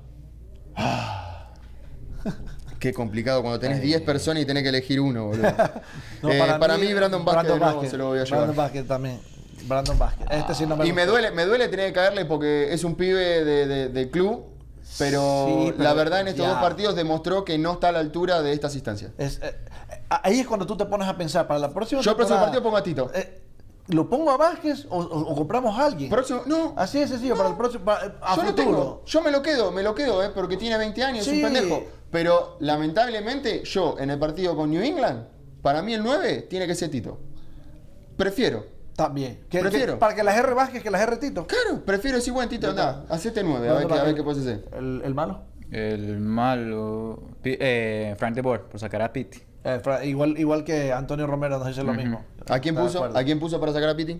Qué 2.80 2.94
complicado 2.94 3.42
cuando 3.42 3.60
tenés 3.60 3.82
10 3.82 4.02
personas 4.02 4.44
y 4.44 4.46
tenés 4.46 4.64
que 4.64 4.70
elegir 4.70 5.00
uno, 5.02 5.28
boludo. 5.28 5.48
No, 6.22 6.32
Eh, 6.32 6.40
para, 6.60 6.78
mí, 6.78 6.94
Brandon 6.94 7.24
Vázquez 7.26 7.60
Vázquez. 7.60 7.92
se 7.92 7.98
lo 7.98 8.08
voy 8.08 8.20
a 8.20 8.24
llevar. 8.24 8.40
Brandon 8.40 8.56
Vázquez 8.56 8.88
también. 8.88 9.20
Brandon 9.68 9.98
Vázquez. 10.00 10.28
Este 10.32 10.56
sí 10.56 10.66
no 10.66 10.76
me 10.78 10.88
Y 10.88 10.94
me 10.94 11.06
duele, 11.06 11.32
me 11.32 11.46
duele 11.46 11.68
tener 11.68 11.88
que 11.88 11.94
caerle 11.94 12.26
porque 12.26 12.74
es 12.74 12.84
un 12.84 12.96
pibe 12.96 13.44
de, 13.44 13.68
de- 13.68 13.90
de 13.90 14.10
club, 14.10 14.46
pero, 14.98 15.46
Sí, 15.48 15.72
pero 15.72 15.84
la 15.84 15.94
verdad 15.94 16.22
en 16.22 16.30
estos 16.30 16.46
ya. 16.46 16.52
dos 16.54 16.60
partidos 16.62 16.96
demostró 16.96 17.44
que 17.44 17.58
no 17.58 17.74
está 17.74 17.90
a 17.90 17.92
la 17.92 18.00
altura 18.00 18.42
de 18.42 18.54
estas 18.54 18.74
instancias. 18.76 19.12
Es, 19.18 19.40
eh, 19.44 19.56
ahí 20.10 20.40
es 20.40 20.48
cuando 20.48 20.66
tú 20.66 20.78
te 20.78 20.86
pones 20.86 21.08
a 21.08 21.18
pensar 21.18 21.48
para 21.48 21.60
la 21.60 21.74
próxima 21.74 22.02
Yo 22.02 22.12
el 22.12 22.16
próximo 22.18 22.40
partido 22.40 22.64
pongo 22.64 22.78
a 22.78 22.84
Tito. 22.84 23.12
eh, 23.14 23.42
¿Lo 23.90 24.10
pongo 24.10 24.32
a 24.32 24.38
Vázquez 24.38 24.86
o, 24.90 24.98
o- 25.00 25.32
o 25.32 25.36
compramos 25.36 25.78
a 25.80 25.86
alguien? 25.86 26.10
Próximo, 26.10 26.42
no, 26.46 26.74
Así 26.78 27.00
de 27.00 27.08
sencillo, 27.08 27.36
para 27.38 27.50
el 27.50 27.56
próximo, 27.56 27.86
para- 27.86 28.16
a 28.22 28.36
yo 28.36 28.44
lo 28.44 28.54
tengo, 28.56 29.04
yo 29.06 29.22
me 29.22 29.32
lo 29.32 29.42
quedo, 29.42 29.72
me 29.72 29.82
lo 29.84 29.96
quedo, 29.96 30.24
eh, 30.24 30.30
porque 30.34 30.58
tiene 30.58 30.78
20 30.78 31.04
años, 31.04 31.26
es 31.28 31.34
un 31.34 31.42
pendejo. 31.42 31.84
Pero 32.12 32.58
lamentablemente 32.60 33.64
yo 33.64 33.96
en 34.00 34.10
el 34.12 34.20
partido 34.20 34.56
con 34.56 34.70
New 34.72 34.82
England, 34.82 35.26
para 35.62 35.82
mí 35.82 35.94
el 35.94 36.04
9 36.04 36.48
tiene 36.50 36.66
que 36.68 36.76
ser 36.76 36.90
Tito. 36.90 37.20
Prefiero. 38.16 38.66
También. 38.96 39.42
Que- 39.50 39.60
Prefiero. 39.60 39.94
que- 39.94 40.00
para 40.00 40.16
que 40.16 40.24
las 40.24 40.36
R 40.38 40.54
Vázquez 40.56 40.82
que 40.82 40.90
las 40.90 41.02
R 41.02 41.18
Tito. 41.18 41.46
Claro, 41.46 41.84
prefiero 41.86 42.18
decir, 42.18 42.34
bueno, 42.34 42.50
Tito, 42.50 42.70
anda, 42.70 43.06
hacete 43.10 43.44
9, 43.44 43.70
a 43.70 43.74
ver, 43.74 43.88
qué, 43.88 43.94
a 43.94 44.04
ver 44.04 44.16
qué 44.16 44.24
puedes 44.24 44.42
hacer. 44.42 44.66
El, 44.76 45.02
el 45.06 45.14
malo. 45.14 45.42
El 45.72 46.20
malo. 46.20 47.22
Eh, 47.44 48.16
Frank 48.18 48.34
de 48.36 48.42
Boer, 48.42 48.62
por 48.62 48.80
sacar 48.80 49.02
a 49.04 49.14
Pitti. 49.14 49.40
Eh, 49.64 49.82
igual, 50.06 50.38
igual 50.40 50.64
que 50.64 50.92
Antonio 50.94 51.28
Romero 51.28 51.60
nos 51.60 51.68
dice 51.68 51.84
lo 51.84 51.94
mismo. 51.94 52.24
¿A 52.50 52.60
quién 52.60 52.74
puso? 52.76 53.04
¿A 53.04 53.24
quién 53.24 53.40
puso 53.40 53.60
para 53.60 53.72
sacar 53.74 53.90
a 53.90 53.96
Piti? 53.96 54.20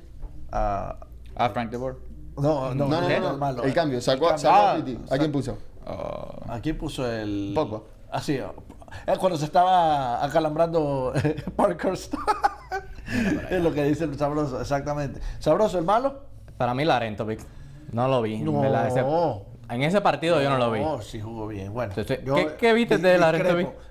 Ah, 0.52 0.98
Ah, 1.40 1.50
Frank 1.50 1.70
de 1.72 1.78
Boer. 1.78 1.96
no, 2.38 2.74
no, 2.74 2.88
No, 2.88 3.02
no, 3.02 3.10
el, 3.10 3.22
no, 3.22 3.32
el 3.32 3.38
malo. 3.38 3.64
El 3.64 3.74
cambio, 3.74 4.02
sacó, 4.02 4.32
El 4.32 4.40
sacó 4.40 4.54
a 4.56 4.72
Ah, 4.74 4.76
Piti. 4.76 5.00
¿A 5.10 5.18
quién 5.18 5.32
puso? 5.32 5.58
Ah, 5.90 6.56
Aquí 6.56 6.74
puso 6.74 7.10
el. 7.10 7.54
Pogba. 7.56 7.82
Así, 8.12 8.34
eh, 8.36 8.44
cuando 9.20 9.38
se 9.38 9.46
estaba 9.46 10.24
acalambrando 10.24 11.14
Parkhurst. 11.56 12.14
es 13.50 13.62
lo 13.64 13.74
que 13.74 13.84
dice 13.86 14.04
el 14.04 14.18
sabroso, 14.18 14.60
exactamente. 14.60 15.20
¿Sabroso 15.40 15.80
el 15.80 15.86
malo? 15.86 16.24
Para 16.58 16.74
mí, 16.74 16.84
Larentovic. 16.86 17.40
No 17.92 18.08
lo 18.08 18.22
vi. 18.22 18.40
No. 18.40 18.64
en 18.64 18.76
ese- 18.88 19.06
en 19.70 19.82
ese 19.84 20.02
partido 20.02 20.42
yo 20.42 20.50
no 20.50 20.58
lo 20.58 20.72
vi. 20.72 20.82
Oh, 20.84 21.02
sí 21.02 21.20
jugó 21.22 21.48
bien. 21.48 21.74
Bueno, 21.74 21.92
Entonces, 21.92 22.24
yo 22.26 22.36
¿qué- 22.36 22.56
qué 22.58 22.74
viste 22.74 22.98
di- 22.98 23.04
de 23.04 23.18
la 23.18 23.32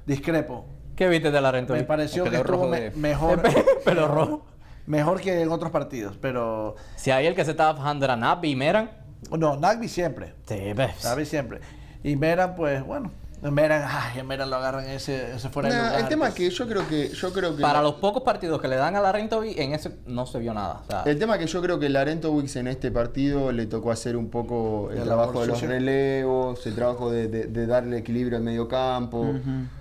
discrepo. 0.06 0.66
¿Qué 0.96 1.08
viste 1.08 1.28
de 1.30 1.34
Me 1.36 1.40
Larentovic? 1.42 1.86
pareció 1.86 2.24
El 2.24 2.30
que 2.30 2.36
estuvo 2.36 2.52
rojo 2.56 2.68
me- 2.68 2.80
de- 2.80 2.90
mejor, 2.92 3.42
Pelo 3.84 4.08
rojo. 4.08 4.46
mejor 4.86 5.20
que 5.20 5.42
en 5.42 5.50
otros 5.50 5.70
partidos, 5.70 6.16
pero 6.20 6.74
Si 6.96 7.10
ahí 7.10 7.26
el 7.26 7.34
que 7.34 7.44
se 7.44 7.50
estaba 7.52 7.74
fajando 7.76 8.04
era 8.06 8.16
Napi 8.16 8.48
y 8.50 8.56
Meran. 8.56 8.90
no, 9.30 9.56
Nagby 9.56 9.88
siempre. 9.88 10.34
Sí, 10.46 10.72
ves. 10.74 11.04
Nagby 11.04 11.26
siempre. 11.26 11.60
Y 12.06 12.14
Meran, 12.16 12.54
pues 12.54 12.84
bueno, 12.86 13.10
Meran, 13.42 13.82
ay, 13.88 14.20
a 14.20 14.24
Meran 14.24 14.48
lo 14.48 14.56
agarran 14.56 14.88
ese, 14.88 15.34
ese 15.34 15.48
fuera 15.50 15.68
de 15.68 15.74
Nah, 15.76 15.84
lugar. 15.86 16.00
el 16.00 16.08
tema 16.08 16.28
es 16.28 16.34
pues. 16.34 16.50
que 16.50 16.54
yo 16.56 16.66
creo 16.68 16.88
que 16.88 17.08
yo 17.10 17.32
creo 17.32 17.54
que 17.56 17.62
Para 17.62 17.82
los 17.82 17.94
pocos 17.96 18.22
partidos 18.22 18.60
que 18.60 18.68
le 18.68 18.76
dan 18.76 18.94
a 18.96 19.00
Larentovic, 19.00 19.58
en 19.58 19.72
ese 19.72 19.90
no 20.06 20.24
se 20.24 20.38
vio 20.38 20.54
nada. 20.54 20.82
O 20.86 20.90
sea, 20.90 21.02
el 21.04 21.18
tema 21.18 21.34
es 21.34 21.40
que 21.40 21.46
yo 21.48 21.60
creo 21.62 21.78
que 21.80 21.88
Larento 21.88 22.30
Wicks 22.32 22.56
en 22.56 22.68
este 22.68 22.90
partido 22.92 23.50
le 23.52 23.66
tocó 23.66 23.90
hacer 23.90 24.16
un 24.16 24.30
poco 24.30 24.90
el 24.92 25.02
trabajo 25.02 25.40
de 25.42 25.48
los 25.48 25.58
sucia. 25.58 25.68
relevos, 25.68 26.64
el 26.66 26.74
trabajo 26.76 27.10
de, 27.10 27.28
de- 27.28 27.46
de 27.46 27.66
darle 27.66 27.98
equilibrio 27.98 28.38
al 28.38 28.44
medio 28.44 28.68
campo. 28.68 29.34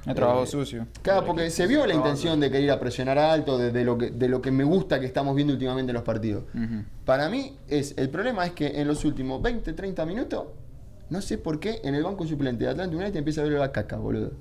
el 0.05 0.15
trabajo 0.15 0.43
Eh, 0.43 0.47
sucio. 0.47 0.87
Claro, 1.03 1.25
porque 1.25 1.49
se 1.51 1.65
vio 1.67 1.85
la 1.85 1.93
intención 1.93 2.39
de 2.39 2.49
querer 2.49 2.63
ir 2.65 2.71
a 2.71 2.79
presionar 2.79 3.17
alto, 3.19 3.57
de, 3.57 3.71
de 3.71 3.85
lo 3.85 3.97
que, 3.97 4.09
de 4.09 4.27
lo 4.29 4.41
que 4.41 4.51
me 4.51 4.63
gusta 4.63 4.99
que 4.99 5.05
estamos 5.05 5.35
viendo 5.35 5.53
últimamente 5.53 5.91
en 5.91 5.95
los 5.95 6.03
partidos. 6.03 6.43
Para 7.05 7.29
mí, 7.29 7.55
es 7.67 7.93
el 7.97 8.09
problema 8.09 8.45
es 8.47 8.51
que 8.53 8.81
en 8.81 8.87
los 8.87 9.05
últimos 9.05 9.41
20, 9.41 9.73
30 9.73 10.05
minutos, 10.05 10.43
no 11.09 11.21
sé 11.21 11.37
por 11.37 11.59
qué 11.59 11.81
en 11.83 11.95
el 11.95 12.03
banco 12.03 12.25
suplente 12.25 12.63
de 12.65 12.71
Atlanta 12.71 12.95
United 12.95 13.15
empieza 13.15 13.41
a 13.41 13.43
ver 13.43 13.53
la 13.53 13.71
caca, 13.71 13.97
boludo. 13.97 14.31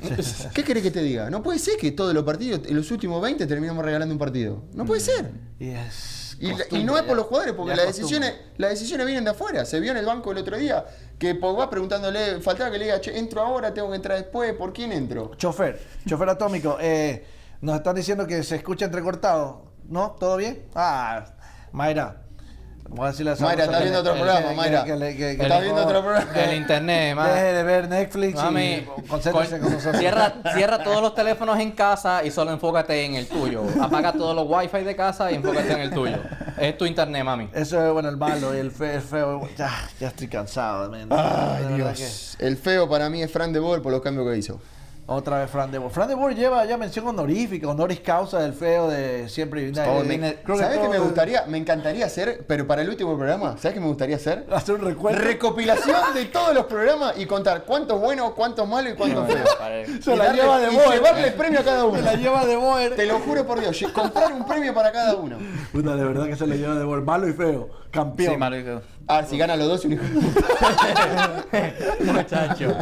¿Qué 0.54 0.64
querés 0.64 0.82
que 0.82 0.90
te 0.90 1.02
diga? 1.02 1.30
No 1.30 1.42
puede 1.42 1.58
ser 1.58 1.76
que 1.76 1.92
todos 1.92 2.14
los 2.14 2.24
partidos, 2.24 2.62
en 2.66 2.74
los 2.74 2.90
últimos 2.90 3.20
20, 3.20 3.46
terminamos 3.46 3.84
regalando 3.84 4.14
un 4.14 4.18
partido. 4.18 4.62
No 4.72 4.84
puede 4.84 5.00
ser. 5.00 5.30
Y, 5.58 6.84
no 6.84 6.96
es 6.96 7.02
por 7.02 7.16
los 7.16 7.26
jugadores, 7.26 7.54
porque 7.54 7.76
las 7.76 7.86
es 7.86 7.96
decisiones, 7.96 8.34
las 8.56 8.70
decisiones 8.70 9.06
vienen 9.06 9.24
de 9.24 9.30
afuera. 9.30 9.66
Se 9.66 9.78
vio 9.78 9.90
en 9.90 9.98
el 9.98 10.06
banco 10.06 10.32
el 10.32 10.38
otro 10.38 10.56
día 10.56 10.86
que 11.18 11.34
Pogba 11.34 11.68
preguntándole, 11.68 12.40
faltaba 12.40 12.70
que 12.70 12.78
le 12.78 12.86
diga, 12.86 13.00
che, 13.00 13.18
entro 13.18 13.42
ahora, 13.42 13.74
tengo 13.74 13.90
que 13.90 13.96
entrar 13.96 14.16
después, 14.16 14.54
¿por 14.54 14.72
quién 14.72 14.90
entro? 14.92 15.32
Chofer, 15.36 15.78
chofer 16.06 16.30
atómico, 16.30 16.78
eh, 16.80 17.26
nos 17.60 17.76
están 17.76 17.94
diciendo 17.94 18.26
que 18.26 18.42
se 18.42 18.56
escucha 18.56 18.86
entrecortado. 18.86 19.68
¿No? 19.86 20.16
¿Todo 20.20 20.36
bien? 20.36 20.66
Ah, 20.74 21.34
Mayra, 21.72 22.22
Vamos 22.90 23.04
a 23.04 23.10
decirle 23.12 23.30
a 23.30 23.34
esa 23.34 23.44
Mayra, 23.44 23.64
está 23.64 23.78
viendo 23.78 24.00
otro 24.00 24.14
programa, 24.14 24.52
Mayra. 24.52 24.80
Está 24.84 25.60
viendo 25.60 25.82
otro 25.84 26.02
programa. 26.02 26.32
El 26.34 26.56
internet, 26.56 27.14
ma. 27.16 27.28
Deje 27.28 27.52
de 27.52 27.62
ver 27.62 27.88
Netflix 27.88 28.34
Mami, 28.34 28.62
y 28.64 29.02
concéntrese 29.08 29.60
con 29.60 29.72
nosotros. 29.72 29.98
cierra, 30.00 30.34
cierra 30.54 30.82
todos 30.82 31.00
los 31.00 31.14
teléfonos 31.14 31.60
en 31.60 31.70
casa 31.70 32.24
y 32.24 32.32
solo 32.32 32.50
enfócate 32.50 33.04
en 33.04 33.14
el 33.14 33.28
tuyo. 33.28 33.62
Apaga 33.80 34.12
todos 34.12 34.34
los 34.34 34.44
wifi 34.48 34.84
de 34.84 34.96
casa 34.96 35.30
y 35.30 35.36
enfócate 35.36 35.72
en 35.72 35.80
el 35.80 35.90
tuyo. 35.92 36.16
Es 36.58 36.76
tu 36.76 36.84
internet, 36.84 37.22
mami. 37.24 37.48
Eso 37.52 37.80
es 37.86 37.92
bueno, 37.92 38.08
el 38.08 38.16
malo 38.16 38.54
y 38.56 38.58
el 38.58 38.72
feo. 38.72 38.94
El 38.96 39.02
feo 39.02 39.48
ya, 39.56 39.70
ya 40.00 40.08
estoy 40.08 40.26
cansado. 40.26 40.90
man. 40.90 41.06
Ay, 41.10 41.74
Dios. 41.76 42.36
El 42.40 42.56
feo 42.56 42.88
para 42.88 43.08
mí 43.08 43.22
es 43.22 43.30
Fran 43.30 43.52
de 43.52 43.60
Boer 43.60 43.82
por 43.82 43.92
los 43.92 44.02
cambios 44.02 44.28
que 44.28 44.36
hizo. 44.36 44.60
Que- 45.06 45.12
Otra 45.12 45.38
vez 45.40 45.50
Fran 45.50 45.70
de 45.72 45.78
Boer. 45.78 45.90
Fran 45.92 46.08
de 46.08 46.14
Boer 46.14 46.36
lleva 46.36 46.64
ya 46.66 46.76
mención 46.76 47.06
honorífica, 47.08 47.66
honoris 47.68 48.00
causa 48.00 48.38
del 48.40 48.52
feo 48.52 48.88
de 48.88 49.28
siempre 49.28 49.62
y 49.62 49.72
me- 49.72 50.36
Creo 50.36 50.56
¿Sabes 50.58 50.76
qué 50.78 50.84
todo- 50.84 50.90
me 50.90 50.98
gustaría? 50.98 51.44
Me 51.46 51.58
encantaría 51.58 52.06
hacer, 52.06 52.44
pero 52.46 52.66
para 52.66 52.82
el 52.82 52.88
último 52.88 53.16
programa, 53.16 53.56
¿sabes 53.58 53.74
qué 53.74 53.80
me 53.80 53.86
gustaría 53.88 54.16
hacer? 54.16 54.46
Hacer 54.52 54.76
un 54.76 54.82
recuento. 54.82 55.20
Recopilación 55.20 55.96
de 56.14 56.24
todos 56.32 56.54
los 56.54 56.66
programas 56.66 57.14
y 57.18 57.26
contar 57.26 57.64
cuántos 57.64 58.00
buenos, 58.00 58.32
cuántos 58.32 58.68
malos 58.68 58.92
y 58.92 58.96
cuántos 58.96 59.26
feos. 59.26 59.48
Se 60.02 60.16
la 60.16 60.26
darle- 60.26 60.40
lleva 60.42 60.58
de 60.60 60.68
Boer. 60.70 60.90
llevarle 60.92 61.30
premio 61.32 61.60
a 61.60 61.64
cada 61.64 61.84
uno. 61.84 61.96
Se 61.96 62.02
la 62.04 62.14
lleva 62.14 62.44
de 62.46 62.56
Boer. 62.56 62.94
Te 62.96 63.06
lo 63.06 63.18
juro 63.20 63.46
por 63.46 63.60
Dios, 63.60 63.76
comprar 63.92 64.32
un 64.32 64.46
premio 64.46 64.72
para 64.72 64.92
cada 64.92 65.16
uno. 65.16 65.38
Puta, 65.72 65.96
de 65.96 66.04
verdad 66.04 66.26
que 66.26 66.36
se 66.36 66.46
le 66.46 66.56
lleva 66.58 66.74
de 66.76 66.84
Boer. 66.84 67.02
Malo 67.02 67.28
y 67.28 67.32
feo. 67.32 67.68
Campeón. 67.90 68.38
Sí, 68.52 68.56
y 68.58 68.62
feo. 68.62 68.82
Ah, 69.08 69.22
si 69.24 69.36
gana 69.36 69.56
los 69.56 69.66
dos, 69.68 69.84
un 69.84 69.92
hijo 69.94 70.02
de 70.04 70.10
puta. 70.20 71.44
Muchacho. 72.12 72.76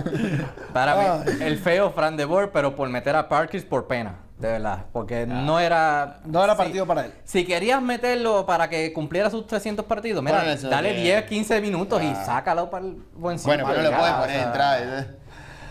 Para 0.73 0.97
mí, 1.25 1.33
el 1.41 1.59
feo 1.59 1.91
Fran 1.91 2.17
de 2.17 2.25
Boer, 2.25 2.51
pero 2.53 2.75
por 2.77 2.89
meter 2.89 3.17
a 3.17 3.29
Parkins 3.29 3.65
por 3.65 3.87
pena. 3.87 4.17
De 4.39 4.47
verdad. 4.49 4.85
Porque 4.93 5.27
no 5.27 5.59
era. 5.59 6.21
No 6.25 6.45
era 6.45 6.57
partido 6.57 6.87
para 6.87 7.07
él. 7.07 7.13
Si 7.25 7.45
querías 7.45 7.83
meterlo 7.83 8.47
para 8.47 8.69
que 8.69 8.93
cumpliera 8.93 9.31
sus 9.31 9.47
300 9.47 9.85
partidos, 9.85 10.23
mira, 10.23 10.45
dale 10.57 10.95
que- 10.95 11.03
10, 11.03 11.25
15 11.25 11.61
minutos 11.61 12.01
y 12.03 12.15
sácalo 12.25 12.71
para 12.71 12.85
el 12.87 12.97
buen 13.15 13.37
Bueno, 13.43 13.65
pero 13.67 13.83
no 13.83 13.91
lo 13.91 13.97
puedes 13.97 14.15
poner 14.15 14.29
o 14.29 14.33
sea, 14.33 14.41
en 14.43 14.47
entrada. 14.47 14.79
¿eh? 15.01 15.07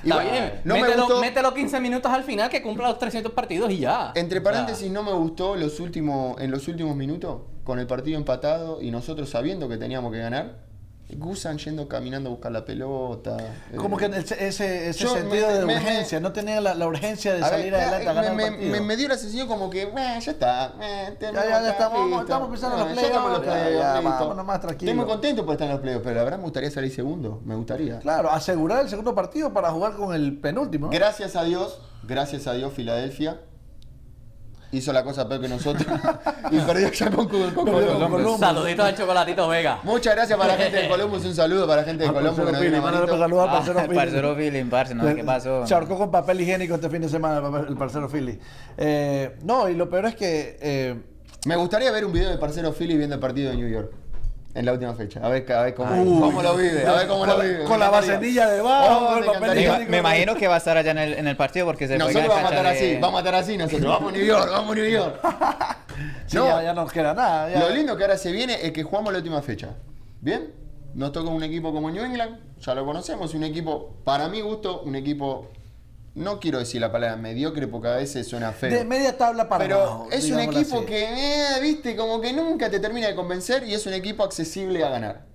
Y 0.04 0.10
Está 0.10 0.16
bueno, 0.22 0.32
bien, 0.32 0.62
no 0.64 0.76
me 0.76 0.82
mételo, 0.84 1.04
gustó. 1.06 1.22
mételo 1.22 1.54
15 1.54 1.80
minutos 1.80 2.12
al 2.12 2.24
final 2.24 2.50
que 2.50 2.62
cumpla 2.62 2.88
los 2.90 3.00
300 3.00 3.32
partidos 3.32 3.72
y 3.72 3.80
ya. 3.80 4.12
Entre 4.16 4.42
paréntesis, 4.42 4.92
no 4.92 5.02
me 5.02 5.12
gustó 5.14 5.56
los 5.56 5.80
últimos, 5.80 6.40
en 6.40 6.52
los 6.52 6.68
últimos 6.68 6.96
minutos, 6.96 7.42
con 7.68 7.80
el 7.80 7.86
partido 7.86 8.18
empatado 8.18 8.82
y 8.82 8.90
nosotros 8.92 9.30
sabiendo 9.30 9.68
que 9.68 9.76
teníamos 9.78 10.12
que 10.14 10.20
ganar, 10.20 10.66
Gusan 11.10 11.58
yendo 11.58 11.88
caminando 11.88 12.28
a 12.30 12.32
buscar 12.34 12.52
la 12.52 12.66
pelota. 12.66 13.38
Como 13.78 13.98
eh, 13.98 14.10
que 14.12 14.46
ese, 14.46 14.92
sentido 14.92 15.48
me- 15.48 15.54
de 15.54 15.66
me- 15.66 15.76
urgencia, 15.78 16.20
no 16.20 16.34
tenía 16.34 16.60
la, 16.60 16.76
la 16.76 16.86
urgencia 16.86 17.34
de 17.34 17.38
a 17.46 17.50
ver, 17.50 17.60
salir 17.60 17.76
adelante 17.76 18.10
a 18.10 18.14
ganar 18.14 18.24
me, 18.24 18.30
el 18.30 18.36
me- 18.36 18.58
partido. 18.58 18.72
me- 18.74 18.82
me 18.82 18.98
dio 18.98 19.08
la 19.08 19.18
sensación 19.18 19.48
como 19.48 19.70
que, 19.70 19.84
"Eh, 19.84 19.90
ya 19.96 20.32
está. 20.32 20.74
eh, 20.82 21.16
Ya, 21.22 21.32
ya, 21.32 21.44
ya 21.62 21.70
estamos, 21.70 22.22
estamos 22.24 22.50
pensando 22.50 22.76
en 22.76 22.84
los 22.84 22.92
playoffs, 22.92 24.44
más 24.46 24.60
tranquilos. 24.60 24.82
Estoy 24.92 24.94
muy 24.96 25.06
contento 25.06 25.46
por 25.46 25.54
estar 25.54 25.68
en 25.68 25.74
los 25.76 25.82
playoffs, 25.82 26.04
pero 26.04 26.16
la 26.18 26.24
verdad 26.26 26.38
me 26.40 26.44
gustaría 26.44 26.72
salir 26.72 26.94
segundo. 26.94 27.42
Me 27.46 27.56
gustaría. 27.56 28.00
Claro, 28.00 28.30
asegurar 28.30 28.82
el 28.82 28.90
segundo 28.90 29.16
partido 29.16 29.54
para 29.54 29.72
jugar 29.72 29.94
con 29.96 30.14
el 30.14 30.38
penúltimo. 30.38 30.90
Gracias 30.90 31.38
a 31.38 31.46
Dios, 31.46 31.80
gracias 32.04 32.48
a 32.48 32.54
Dios, 32.54 32.74
Filadelfia 32.74 33.40
hizo 34.72 34.92
la 34.94 35.04
cosa 35.04 35.28
peor 35.28 35.42
que 35.42 35.48
nosotros 35.48 35.86
y 36.52 36.60
perdió 36.60 36.92
ya 36.92 37.10
con, 37.10 37.28
con, 37.28 37.52
con 37.52 37.66
Columbus. 37.66 38.40
Saluditos 38.40 38.86
al 38.86 38.96
chocolatito 38.96 39.48
Vega. 39.48 39.80
Muchas 39.84 40.16
gracias 40.16 40.38
para 40.38 40.56
la 40.58 40.64
gente 40.64 40.78
de 40.82 40.88
Columbus, 40.90 41.26
un 41.26 41.36
saludo 41.36 41.66
para 41.68 41.82
la 41.82 41.88
gente 41.88 42.04
de 42.04 42.10
Al 42.10 42.16
Columbus 42.16 42.46
que 42.46 42.52
nos 42.52 42.62
dio 42.62 42.82
para 42.82 43.08
saludar 43.18 43.50
al 43.50 43.50
Ah, 43.50 43.52
parcero 43.58 43.80
el 43.80 43.88
Pili. 43.88 43.96
parcero 44.00 44.36
Philly, 44.36 44.64
parce, 44.66 44.96
no 44.96 45.16
qué 45.16 45.24
pasó. 45.24 45.66
Se 45.66 45.74
ahorcó 45.74 45.98
con 45.98 46.12
papel 46.12 46.42
higiénico 46.42 46.76
este 46.76 46.90
fin 46.90 47.02
de 47.02 47.10
semana 47.10 47.42
el 47.68 47.78
parcero 47.78 48.10
Philly. 48.10 48.40
Eh, 48.78 49.38
no, 49.44 49.70
y 49.70 49.76
lo 49.76 49.90
peor 49.90 50.06
es 50.08 50.16
que 50.16 50.58
eh, 50.62 50.96
Me 51.46 51.56
gustaría 51.56 51.90
ver 51.92 52.04
un 52.06 52.12
video 52.12 52.30
de 52.30 52.38
parcero 52.38 52.74
Philly 52.74 52.98
viendo 52.98 53.16
el 53.16 53.22
partido 53.22 53.52
de 53.52 53.58
New 53.58 53.70
York 53.70 53.92
en 54.58 54.66
la 54.66 54.74
última 54.74 54.94
fecha. 54.94 55.20
A 55.24 55.30
ver, 55.30 55.52
a 55.52 55.62
ver 55.64 55.74
cómo, 55.76 56.02
Uy. 56.02 56.20
cómo 56.22 56.42
lo 56.42 56.56
vive, 56.56 56.86
a 56.86 56.94
ver 56.94 57.08
cómo 57.08 57.20
Con 57.22 57.30
lo 57.30 57.38
la- 57.38 57.44
vive. 57.44 57.64
con 57.64 57.80
la 57.80 57.90
vaselilla 57.90 58.50
debajo, 58.50 59.06
Oh, 59.06 59.22
con 59.36 59.58
el 59.58 59.88
me 59.88 59.98
imagino 60.00 60.36
que 60.36 60.48
va 60.48 60.56
a 60.56 60.58
estar 60.58 60.78
allá 60.78 60.92
en 60.92 60.98
el, 60.98 61.14
en 61.14 61.28
el 61.28 61.36
partido 61.38 61.66
porque 61.66 61.88
se 61.88 61.96
fue 62.00 62.00
Nosotros 62.14 62.28
vamos 62.28 62.52
a 62.52 62.62
de- 62.64 62.70
así, 62.70 62.94
vamos 62.96 63.10
a 63.10 63.24
matar 63.24 63.36
así 63.36 63.58
nosotros. 63.58 63.88
Vamos 63.98 64.14
a 64.14 64.18
New 64.18 64.26
York, 64.26 64.50
vamos 64.52 64.72
a 64.72 64.76
New 64.76 64.90
York. 64.90 65.20
sí, 66.28 66.38
No. 66.38 66.46
ya, 66.48 66.64
ya 66.64 66.74
no 66.74 66.82
nos 66.84 66.92
queda 66.92 67.14
nada. 67.14 67.50
ya. 67.50 67.60
Lo 67.60 67.70
lindo 67.70 67.96
que 67.98 68.04
ahora 68.04 68.18
se 68.18 68.32
viene 68.32 68.58
es 68.66 68.72
que 68.72 68.84
jugamos 68.84 69.12
la 69.14 69.20
última 69.20 69.42
fecha. 69.42 69.70
¿Bien? 70.22 70.52
Nos 70.94 71.12
toca 71.12 71.30
un 71.30 71.44
equipo 71.44 71.72
como 71.72 71.92
New 71.92 72.04
England, 72.04 72.38
ya 72.60 72.74
lo 72.74 72.86
conocemos, 72.86 73.34
un 73.36 73.44
equipo, 73.44 73.96
para 74.04 74.28
mi 74.30 74.42
gusto, 74.42 74.82
un 74.82 74.96
equipo, 74.96 75.50
no 76.18 76.40
quiero 76.40 76.60
decir 76.60 76.82
la 76.82 76.92
palabra 76.92 77.16
mediocre 77.16 77.68
porque 77.68 77.88
a 77.88 77.96
veces 77.96 78.28
suena 78.28 78.52
feo. 78.52 78.72
De 78.72 78.84
media 78.84 79.18
tabla 79.18 79.48
para 79.48 79.64
pero 79.64 79.76
abajo, 79.78 80.08
es 80.12 80.30
un 80.32 80.40
equipo 80.40 80.78
así. 80.78 80.86
que, 80.86 81.04
eh, 81.04 81.62
viste, 81.62 81.96
como 81.96 82.20
que 82.20 82.34
nunca 82.34 82.70
te 82.70 82.80
termina 82.80 83.08
de 83.08 83.16
convencer 83.16 83.64
y 83.68 83.74
es 83.74 83.86
un 83.86 83.94
equipo 83.94 84.24
accesible 84.24 84.84
a 84.84 84.90
ganar. 84.90 85.26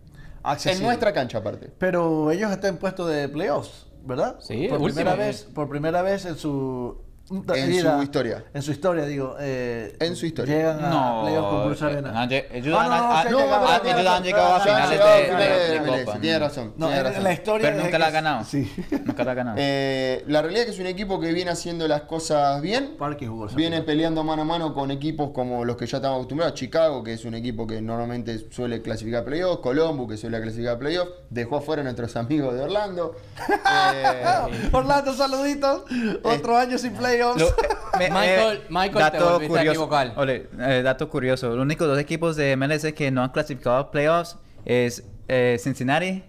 Accesible. 0.42 0.78
En 0.78 0.86
nuestra 0.86 1.12
cancha 1.12 1.38
aparte. 1.38 1.70
Pero 1.78 2.32
ellos 2.32 2.50
están 2.50 2.70
en 2.70 2.76
puesto 2.78 3.06
de 3.06 3.28
playoffs, 3.28 3.86
¿verdad? 4.04 4.36
Sí, 4.40 4.66
por 4.68 4.80
último. 4.80 4.94
primera 4.96 5.14
vez, 5.14 5.44
por 5.54 5.68
primera 5.68 6.02
vez 6.02 6.24
en 6.24 6.36
su 6.36 7.00
En 7.30 7.68
vida- 7.70 7.96
su 7.96 8.02
historia. 8.02 8.44
En 8.52 8.62
su 8.62 8.72
historia, 8.72 9.04
digo. 9.06 9.36
eh, 9.40 9.96
En 10.00 10.16
su 10.16 10.26
historia. 10.26 10.54
Llegan 10.56 10.84
a 10.84 10.88
No, 10.90 11.20
playoffs 11.22 11.48
con 11.48 11.64
Bruce 11.66 11.84
eh, 11.84 11.88
Arena. 11.88 12.24
ellos 12.52 12.76
Ah, 12.78 12.82
han- 12.82 12.90
no, 12.90 12.96
no, 12.96 13.12
ah, 13.12 13.24
llegado, 13.24 13.66
ah, 13.66 13.80
sí, 13.82 13.88
ellos 13.90 14.06
han 14.12 14.22
llegado 14.22 14.54
a 14.54 14.60
finales 14.60 14.90
de, 14.90 16.04
Copa. 16.04 16.18
Tiene 16.20 16.38
razón. 16.38 16.74
No, 16.76 16.86
tiene 16.86 16.98
en, 16.98 17.04
razón. 17.04 17.18
en 17.18 17.24
la 17.24 17.32
historia. 17.32 17.70
Pero 17.70 17.82
nunca 17.84 17.98
la 17.98 18.06
ha 18.06 18.10
ganado. 18.10 18.44
Sí. 18.44 18.72
Nunca 19.04 19.24
la 19.24 19.30
ha 19.30 19.34
ganado. 19.34 19.56
Eh, 19.60 20.24
la 20.26 20.42
realidad 20.42 20.62
es 20.62 20.66
que 20.66 20.72
es 20.74 20.80
un 20.80 20.86
equipo 20.86 21.18
que 21.20 21.32
viene 21.32 21.50
haciendo 21.50 21.88
las 21.88 22.02
cosas 22.02 22.60
bien. 22.60 22.96
Parque 22.98 23.26
jugó 23.26 23.46
esa 23.46 23.56
Viene 23.56 23.82
peleando 23.82 24.22
mano 24.24 24.42
a 24.42 24.44
mano 24.44 24.74
con 24.74 24.90
equipos 24.90 25.30
como 25.32 25.64
los 25.64 25.76
que 25.76 25.86
ya 25.86 25.98
estamos 25.98 26.16
acostumbrados. 26.16 26.54
Chicago, 26.54 27.02
que 27.02 27.14
es 27.14 27.24
un 27.24 27.34
equipo 27.34 27.66
que 27.66 27.80
normalmente 27.80 28.50
suele 28.50 28.82
clasificar 28.82 29.24
playoffs. 29.24 29.60
Columbus, 29.62 30.08
que 30.10 30.16
suele 30.16 30.40
clasificar 30.40 30.78
playoffs. 30.78 31.12
Dejó 31.30 31.56
afuera 31.56 31.80
a 31.80 31.84
nuestros 31.84 32.14
amigos 32.16 32.54
de 32.54 32.60
Orlando. 32.62 33.16
Eh, 33.94 34.68
Orlando, 34.72 35.12
saluditos. 35.14 35.82
Otro 36.22 36.56
año 36.56 36.78
sin 36.78 36.92
playoffs. 36.92 37.11
Lo- 37.18 37.34
me- 37.98 38.10
Michael- 38.10 38.62
Michael, 38.68 39.10
te 39.12 39.18
volviste 39.20 39.58
a 39.58 39.62
equivocar. 39.64 40.12
Ole, 40.16 40.48
eh, 40.60 40.82
dato 40.82 41.08
curioso. 41.08 41.48
Los 41.50 41.58
únicos 41.60 41.86
dos 41.88 41.98
equipos 41.98 42.36
de 42.36 42.56
MLS 42.56 42.92
que 42.94 43.10
no 43.10 43.22
han 43.22 43.30
clasificado 43.30 43.76
a 43.76 43.90
playoffs 43.90 44.36
es 44.64 45.04
eh, 45.28 45.58
Cincinnati, 45.62 46.24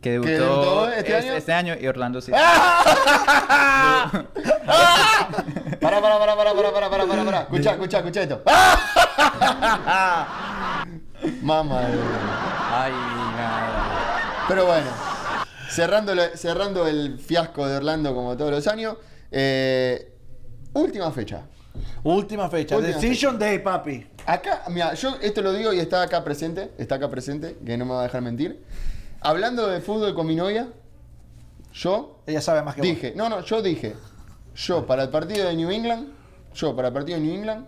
que 0.00 0.12
debutó, 0.12 0.30
debutó 0.30 0.88
este 0.90 1.36
es- 1.36 1.48
año? 1.48 1.74
y 1.80 1.86
Orlando 1.86 2.20
City. 2.20 2.36
para, 2.36 4.12
para, 5.80 6.00
para, 6.00 6.18
para, 6.18 6.36
para, 6.36 6.54
para, 6.54 6.72
para, 6.72 7.06
para, 7.06 7.24
para. 7.24 7.40
Escucha, 7.42 7.70
escucha, 7.72 7.98
escucha 7.98 8.22
esto. 8.22 8.42
Mamá. 11.42 11.80
de- 11.82 11.98
Ay, 12.74 12.92
nada. 12.92 14.44
Pero 14.48 14.66
bueno, 14.66 14.86
cerrando, 15.68 16.12
cerrando 16.34 16.86
el 16.86 17.18
fiasco 17.18 17.66
de 17.68 17.76
Orlando 17.76 18.14
como 18.14 18.36
todos 18.36 18.50
los 18.50 18.66
años. 18.66 18.96
eh, 19.30 20.11
última 20.72 21.10
fecha. 21.10 21.42
Última 22.02 22.48
fecha. 22.48 22.76
Última 22.76 22.94
Decision 22.94 23.38
Day, 23.38 23.58
papi. 23.58 24.06
Acá, 24.26 24.64
mira, 24.68 24.94
yo 24.94 25.16
esto 25.20 25.42
lo 25.42 25.52
digo 25.52 25.72
y 25.72 25.78
está 25.78 26.02
acá 26.02 26.22
presente, 26.22 26.72
está 26.78 26.96
acá 26.96 27.08
presente, 27.08 27.56
que 27.64 27.76
no 27.76 27.84
me 27.84 27.92
va 27.92 28.00
a 28.00 28.02
dejar 28.04 28.22
mentir. 28.22 28.62
Hablando 29.20 29.66
de 29.68 29.80
fútbol 29.80 30.14
con 30.14 30.26
mi 30.26 30.36
novia, 30.36 30.68
yo 31.72 32.22
Ella 32.26 32.40
sabe 32.40 32.62
más 32.62 32.74
que 32.74 32.82
vos. 32.82 32.88
dije, 32.88 33.14
no, 33.16 33.28
no, 33.28 33.40
yo 33.40 33.62
dije, 33.62 33.94
yo 34.54 34.86
para 34.86 35.04
el 35.04 35.08
partido 35.10 35.46
de 35.46 35.56
New 35.56 35.70
England, 35.70 36.08
yo 36.54 36.76
para 36.76 36.88
el 36.88 36.94
partido 36.94 37.18
de 37.18 37.24
New 37.24 37.34
England, 37.34 37.66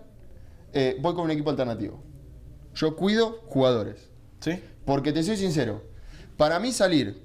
eh, 0.73 0.97
voy 0.99 1.15
con 1.15 1.23
un 1.25 1.31
equipo 1.31 1.49
alternativo. 1.49 2.03
Yo 2.75 2.95
cuido 2.95 3.41
jugadores. 3.47 4.09
¿Sí? 4.41 4.61
Porque 4.85 5.11
te 5.11 5.23
soy 5.23 5.37
sincero, 5.37 5.81
para 6.37 6.59
mí 6.59 6.71
salir 6.71 7.23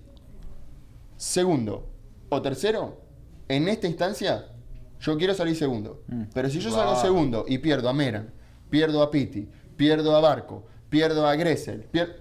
segundo 1.16 1.90
o 2.30 2.40
tercero, 2.40 3.00
en 3.48 3.68
esta 3.68 3.86
instancia, 3.88 4.46
yo 5.00 5.16
quiero 5.18 5.34
salir 5.34 5.56
segundo. 5.56 6.02
Pero 6.34 6.48
si 6.50 6.60
yo 6.60 6.70
salgo 6.70 6.96
segundo 7.00 7.44
y 7.48 7.58
pierdo 7.58 7.88
a 7.88 7.92
Meran, 7.92 8.30
pierdo 8.68 9.02
a 9.02 9.10
Pitti, 9.10 9.48
pierdo 9.76 10.14
a 10.16 10.20
Barco, 10.20 10.66
pierdo 10.88 11.26
a 11.26 11.34
Gressel, 11.36 11.86
pier- 11.92 12.16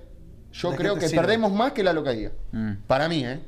yo 0.52 0.72
¿De 0.72 0.78
qué 0.78 0.82
creo 0.84 0.96
que 0.96 1.08
sirve? 1.08 1.22
perdemos 1.22 1.52
más 1.52 1.74
que 1.74 1.84
la 1.84 1.94
localidad. 1.94 2.32
Mm. 2.52 2.72
Para 2.88 3.08
mí, 3.08 3.24
¿eh? 3.26 3.40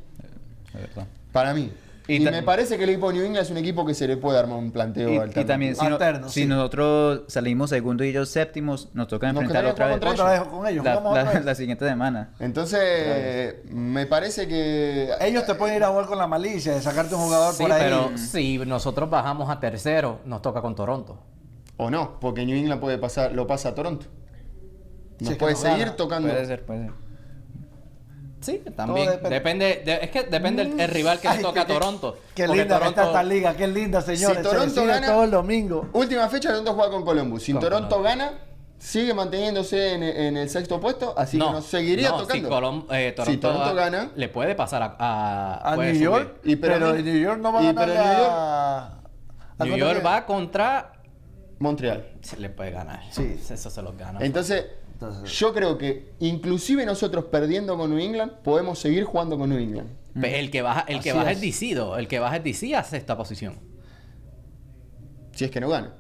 Verdad. 0.74 1.08
Para 1.32 1.54
mí. 1.54 1.72
Y 2.12 2.16
Y, 2.18 2.20
me 2.20 2.44
parece 2.44 2.78
que 2.78 2.84
el 2.84 2.90
equipo 2.90 3.08
de 3.10 3.14
New 3.16 3.26
England 3.26 3.46
es 3.46 3.52
un 3.52 3.58
equipo 3.58 3.86
que 3.86 3.94
se 3.94 4.08
le 4.08 4.18
puede 4.18 4.38
armar 4.40 4.58
un 4.58 4.72
planteo 4.72 5.08
Y, 5.10 5.14
y 5.14 5.16
alternativo. 5.18 5.46
también, 5.46 5.76
si, 5.76 5.86
no- 5.86 5.94
Alterno, 5.94 6.30
si 6.30 6.42
sí. 6.42 6.46
nosotros 6.48 7.22
salimos 7.28 7.70
segundo 7.70 8.04
y 8.04 8.10
ellos 8.10 8.30
séptimos, 8.30 8.90
nos 8.94 9.08
toca 9.08 9.32
Nos 9.32 9.44
enfrentar 9.44 9.66
otra 9.72 9.88
vez. 9.88 9.98
jugar 10.00 10.14
Otra 10.14 10.32
vez 10.32 10.42
con 10.50 10.68
ellos. 10.68 10.84
La, 10.84 10.92
jugamos 10.96 11.14
la- 11.16 11.22
otra 11.22 11.34
vez. 11.34 11.46
la 11.46 11.56
siguiente 11.56 11.88
semana. 11.88 12.34
Entonces, 12.40 13.56
me 13.72 14.06
parece 14.08 14.48
que... 14.48 15.10
Ellos 15.22 15.46
te 15.46 15.56
pueden 15.56 15.76
ir 15.78 15.84
a 15.84 15.90
jugar 15.90 16.06
con 16.08 16.18
la 16.18 16.28
malicia 16.28 16.74
de 16.74 16.82
sacarte 16.82 17.16
un 17.16 17.22
jugador 17.22 17.54
Sí, 17.54 17.64
por 17.64 17.72
ahí. 17.72 17.82
pero 17.84 18.18
si 18.18 18.58
nosotros 18.60 19.10
bajamos 19.10 19.50
a 19.50 19.60
tercero, 19.60 20.20
nos 20.26 20.42
toca 20.42 20.62
con 20.62 20.76
Toronto. 20.76 21.20
O 21.78 21.90
no, 21.90 22.20
porque 22.20 22.46
New 22.46 22.58
England 22.58 22.80
puede 22.82 22.98
pasar, 22.98 23.32
lo 23.34 23.48
pasa 23.48 23.70
a 23.70 23.76
Toronto. 23.76 24.06
Nos 25.20 25.30
Sí, 25.34 25.36
puede 25.36 25.56
seguir 25.56 25.80
gana. 25.86 25.96
tocando. 25.96 26.30
Puede 26.30 26.46
ser, 26.46 26.66
puede 26.66 26.80
ser. 26.82 26.92
Sí, 28.42 28.62
también. 28.76 29.08
depende. 29.10 29.30
Depende, 29.30 29.82
de- 29.86 30.00
es 30.04 30.10
que 30.10 30.24
depende 30.24 30.64
el, 30.64 30.80
el 30.80 30.90
rival 30.90 31.20
que 31.20 31.28
Ay, 31.28 31.38
le 31.38 31.44
toca 31.44 31.62
a 31.62 31.68
Toronto. 31.68 32.18
Qué 32.36 32.48
linda 32.48 32.80
Toronto- 32.80 33.02
esta 33.04 33.24
liga, 33.24 33.56
qué 33.56 33.68
linda, 33.68 34.02
señores. 34.02 34.38
Si 34.38 34.44
Toronto 34.44 34.86
gana- 34.86 35.08
todo 35.08 35.24
el 35.24 35.32
domingo. 35.32 35.90
Última 35.94 36.28
fecha, 36.28 36.50
Toronto 36.50 36.74
juega 36.74 36.90
con 36.92 37.06
Columbus. 37.06 37.44
Si 37.44 37.52
Con 37.52 37.62
Toronto 37.62 38.02
gana, 38.02 38.32
sigue 38.80 39.14
manteniéndose 39.14 39.94
en, 39.94 40.02
en 40.02 40.38
el 40.38 40.50
sexto 40.50 40.80
puesto, 40.80 41.14
así 41.16 41.38
que 41.38 41.44
nos 41.46 41.66
seguiría 41.66 42.10
no, 42.10 42.18
tocando. 42.24 42.48
Si, 42.50 42.54
Colom- 42.54 42.86
eh, 42.92 43.12
Toronto, 43.12 43.32
Si 43.32 43.38
Toronto 43.38 43.76
gana, 43.76 44.12
le 44.16 44.28
puede 44.30 44.56
pasar 44.56 44.82
a, 44.82 44.96
a, 44.98 45.74
A 45.74 45.76
puede 45.76 45.94
New. 45.94 46.02
York, 46.02 46.38
Y 46.44 46.56
pero 46.56 46.74
pero, 46.74 46.94
New- 46.94 47.04
New 47.04 47.18
York 47.22 47.40
no 47.40 47.54
va 47.54 47.60
a 47.60 47.64
ganar 47.64 47.86
pero 47.88 48.04
New 48.04 48.14
York- 48.14 48.32
a... 48.32 48.86
¿a 49.60 49.66
New 49.66 49.78
York 49.78 50.04
va 50.06 50.26
contra. 50.26 50.94
Montreal. 51.60 52.08
Se 52.22 52.38
le 52.38 52.50
puede 52.50 52.72
ganar. 52.72 53.02
Sí. 53.12 53.40
Eso 53.48 53.70
se 53.70 53.82
los 53.84 53.96
gana. 53.96 54.18
Entonces, 54.22 54.66
Entonces- 55.02 55.32
yo 55.40 55.54
creo 55.54 55.78
que 55.78 56.12
inclusive 56.20 56.86
nosotros 56.86 57.26
perdiendo 57.26 57.78
con 57.78 57.90
New 57.90 58.00
England, 58.00 58.32
podemos 58.44 58.78
seguir 58.80 59.04
jugando 59.06 59.38
con 59.38 59.50
New 59.50 59.58
England. 59.60 59.90
El 60.24 60.52
que 60.52 60.62
baja, 60.62 60.86
el 60.88 61.02
que 61.02 61.14
baja 61.14 61.32
es. 61.32 61.38
es 61.38 61.42
DC, 61.42 61.72
el 61.98 62.08
que 62.08 62.20
baja 62.20 62.36
es 62.38 62.44
DC 62.44 62.76
a 62.76 62.84
sexta 62.84 63.16
posición. 63.18 63.58
Si 65.34 65.46
es 65.46 65.52
que 65.52 65.62
no 65.62 65.70
gana. 65.70 65.94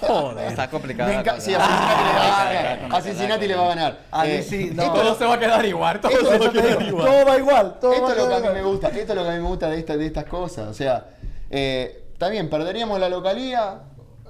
Joder. 0.00 0.48
Está 0.48 0.68
complicado. 0.70 1.10
Me 1.12 1.18
enca- 1.22 1.38
sí, 1.38 1.52
a 1.54 1.60
Cincinnati 1.60 1.86
le 2.06 2.14
va 2.16 2.40
a 2.40 2.54
ganar. 2.54 2.88
A 2.96 3.00
Cincinnati 3.02 3.46
le 3.46 3.54
va 3.54 3.64
a 3.64 3.68
ganar. 3.68 3.98
A 4.10 4.26
Eh, 4.26 4.30
DC, 4.38 4.70
no. 4.74 4.82
esto- 4.82 4.94
Todo 4.94 5.14
se 5.14 5.24
va 5.26 5.34
a 5.34 5.38
quedar 5.38 5.64
igual. 5.66 6.00
Todo 6.00 6.12
Esto 6.12 6.26
se 6.26 6.34
es 6.34 6.40
va 6.40 6.46
a 6.46 6.50
que 6.52 6.58
quedar 6.62 6.78
digo. 6.78 6.88
igual. 6.90 7.06
Todo 7.06 7.26
va 7.26 7.38
igual, 7.38 7.78
todo 7.80 7.92
Esto 7.92 8.10
es 8.12 8.16
lo 8.16 8.28
que 8.28 8.34
a 8.34 8.38
mí 8.38 8.46
igual. 8.46 8.54
me 8.54 8.62
gusta, 8.62 8.88
esto 8.88 9.12
es 9.12 9.14
lo 9.18 9.22
que 9.24 9.28
a 9.28 9.32
mí 9.32 9.38
me 9.42 9.48
gusta 9.48 9.68
de, 9.70 9.78
esta- 9.78 9.96
de 9.96 10.06
estas 10.06 10.24
cosas. 10.24 10.68
O 10.68 10.74
sea, 10.74 11.06
eh, 11.50 12.04
está 12.12 12.28
bien, 12.28 12.48
perderíamos 12.48 12.98
la 12.98 13.08
localía 13.08 13.82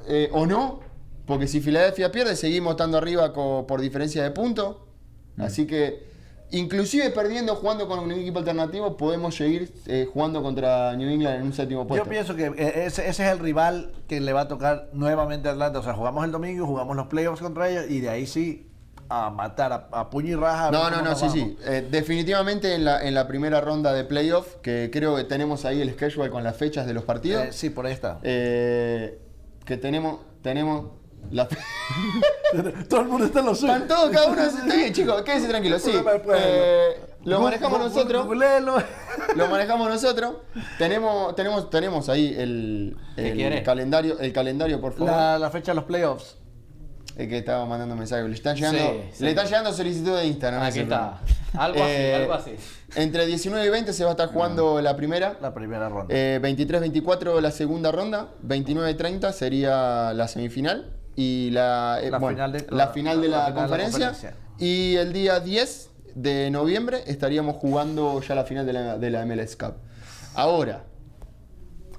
eh, 0.09 0.29
o 0.33 0.45
no, 0.47 0.81
porque 1.27 1.47
si 1.47 1.61
Filadelfia 1.61 2.11
pierde, 2.11 2.37
seguimos 2.37 2.73
estando 2.73 2.99
arriba 2.99 3.33
por 3.33 3.81
diferencia 3.81 4.23
de 4.23 4.31
puntos. 4.31 4.77
Así 5.39 5.67
que, 5.67 6.07
inclusive 6.51 7.11
perdiendo, 7.11 7.55
jugando 7.57 7.89
con 7.89 8.01
un 8.01 8.13
equipo 8.13 8.41
alternativo, 8.41 8.97
podemos 8.97 9.35
seguir 9.35 9.73
eh, 9.87 10.09
jugando 10.13 10.43
contra 10.43 10.95
New 10.97 11.09
England 11.09 11.37
en 11.37 11.43
un 11.43 11.53
séptimo 11.53 11.87
puesto. 11.87 12.05
Yo 12.05 12.11
pienso 12.11 12.35
que 12.35 12.47
eh, 12.47 12.85
ese, 12.87 13.09
ese 13.09 13.25
es 13.25 13.33
el 13.33 13.39
rival 13.39 13.93
que 14.09 14.21
le 14.21 14.33
va 14.33 14.43
a 14.43 14.49
tocar 14.49 14.91
nuevamente 14.93 15.49
a 15.49 15.53
Atlanta. 15.53 15.79
O 15.79 15.83
sea, 15.83 15.95
jugamos 15.95 16.25
el 16.25 16.33
domingo, 16.33 16.67
jugamos 16.67 16.97
los 16.97 17.07
playoffs 17.07 17.41
contra 17.41 17.71
ellos 17.71 17.87
y 17.89 18.01
de 18.01 18.11
ahí 18.11 18.27
sí 18.27 18.69
a 19.09 19.31
matar, 19.31 19.73
a, 19.73 19.89
a 19.93 20.11
puño 20.11 20.29
y 20.33 20.35
raja. 20.35 20.71
No, 20.71 20.91
no, 20.91 21.03
no, 21.03 21.15
sí, 21.15 21.27
vamos. 21.27 21.33
sí. 21.35 21.57
Eh, 21.67 21.87
definitivamente 21.91 22.75
en 22.75 22.85
la, 22.85 23.03
en 23.07 23.15
la 23.15 23.27
primera 23.27 23.61
ronda 23.61 23.93
de 23.93 24.05
playoff, 24.05 24.57
que 24.57 24.91
creo 24.93 25.17
que 25.17 25.25
tenemos 25.25 25.65
ahí 25.65 25.81
el 25.81 25.91
schedule 25.93 26.31
con 26.31 26.45
las 26.45 26.57
fechas 26.57 26.87
de 26.87 26.95
los 26.95 27.05
partidos. 27.05 27.45
Eh, 27.45 27.53
sí, 27.53 27.71
por 27.71 27.87
ahí 27.87 27.93
está. 27.93 28.19
que 28.23 29.77
tenemos, 29.81 30.21
tenemos 30.43 31.02
la 31.31 31.49
Todo 32.89 33.01
el 33.01 33.09
mundo 33.09 33.27
está 33.27 33.41
en 33.41 33.47
lo 33.47 33.55
suyo. 33.55 33.73
Están 33.73 33.89
todos, 33.89 34.11
cada 34.11 34.27
uno. 34.27 34.43
Está 34.43 34.75
bien, 34.75 34.93
chicos, 34.93 35.23
quédense 35.23 35.49
tranquilos. 35.49 35.83
Sí, 35.83 35.93
eh, 36.35 37.01
lo 37.25 37.41
manejamos 37.41 37.79
nosotros. 37.79 38.27
Lo 39.37 39.49
manejamos 39.49 39.89
nosotros. 39.89 40.35
Tenemos, 40.79 41.35
tenemos, 41.35 41.71
tenemos 41.71 42.09
ahí 42.09 42.35
el, 42.37 42.97
calendario, 43.65 44.19
el 44.19 44.33
calendario, 44.33 44.81
por 44.81 44.93
favor. 44.93 45.11
La, 45.13 45.39
la 45.39 45.51
fecha 45.51 45.73
de 45.73 45.77
los 45.77 45.85
playoffs. 45.85 46.37
El 47.17 47.29
que 47.29 47.39
estaba 47.39 47.67
mandando 47.67 47.95
mensajes. 47.95 48.27
Le 48.27 48.35
están 48.35 48.57
llegando, 48.57 48.79
Sí, 48.79 49.01
sí. 49.13 49.25
le 49.25 49.31
están 49.31 49.47
llegando 49.47 49.73
solicitud 49.73 50.17
de 50.17 50.27
Instagram. 50.27 50.63
Aquí 50.63 50.81
está. 50.81 51.21
Algo 51.55 51.83
así, 51.83 51.93
Eh, 51.93 52.15
algo 52.15 52.33
así. 52.33 52.57
Entre 52.95 53.27
19 53.27 53.67
y 53.67 53.69
20 53.69 53.93
se 53.93 54.05
va 54.05 54.11
a 54.11 54.13
estar 54.13 54.29
jugando 54.33 54.81
la 54.81 54.97
primera. 54.97 55.37
La 55.41 55.53
primera 55.53 55.89
ronda. 55.91 56.15
Eh, 56.15 56.41
23-24 56.43 57.41
la 57.41 57.51
segunda 57.51 57.93
ronda, 57.93 58.29
29-30 58.47 59.33
sería 59.33 60.13
la 60.15 60.27
semifinal 60.29 61.02
y 61.16 61.51
la, 61.51 61.98
eh, 62.03 62.11
La 62.11 62.18
bueno, 62.18 62.37
final 62.37 62.53
de- 62.53 62.66
la 62.70 62.88
final 62.88 63.20
de 63.20 63.29
la, 63.29 63.37
la 63.37 63.44
final 63.46 63.55
de 63.55 63.68
conferencia. 63.68 64.07
conferencia. 64.12 64.37
Y 64.59 64.96
el 64.96 65.12
día 65.12 65.40
10 65.40 65.90
de 66.14 66.51
noviembre 66.51 67.03
estaríamos 67.07 67.57
jugando 67.57 68.20
ya 68.20 68.35
la 68.35 68.44
final 68.44 68.64
de 68.66 68.72
la, 68.72 68.98
de 68.98 69.11
la 69.11 69.25
MLS 69.27 69.57
Cup. 69.57 69.75
Ahora, 70.35 70.85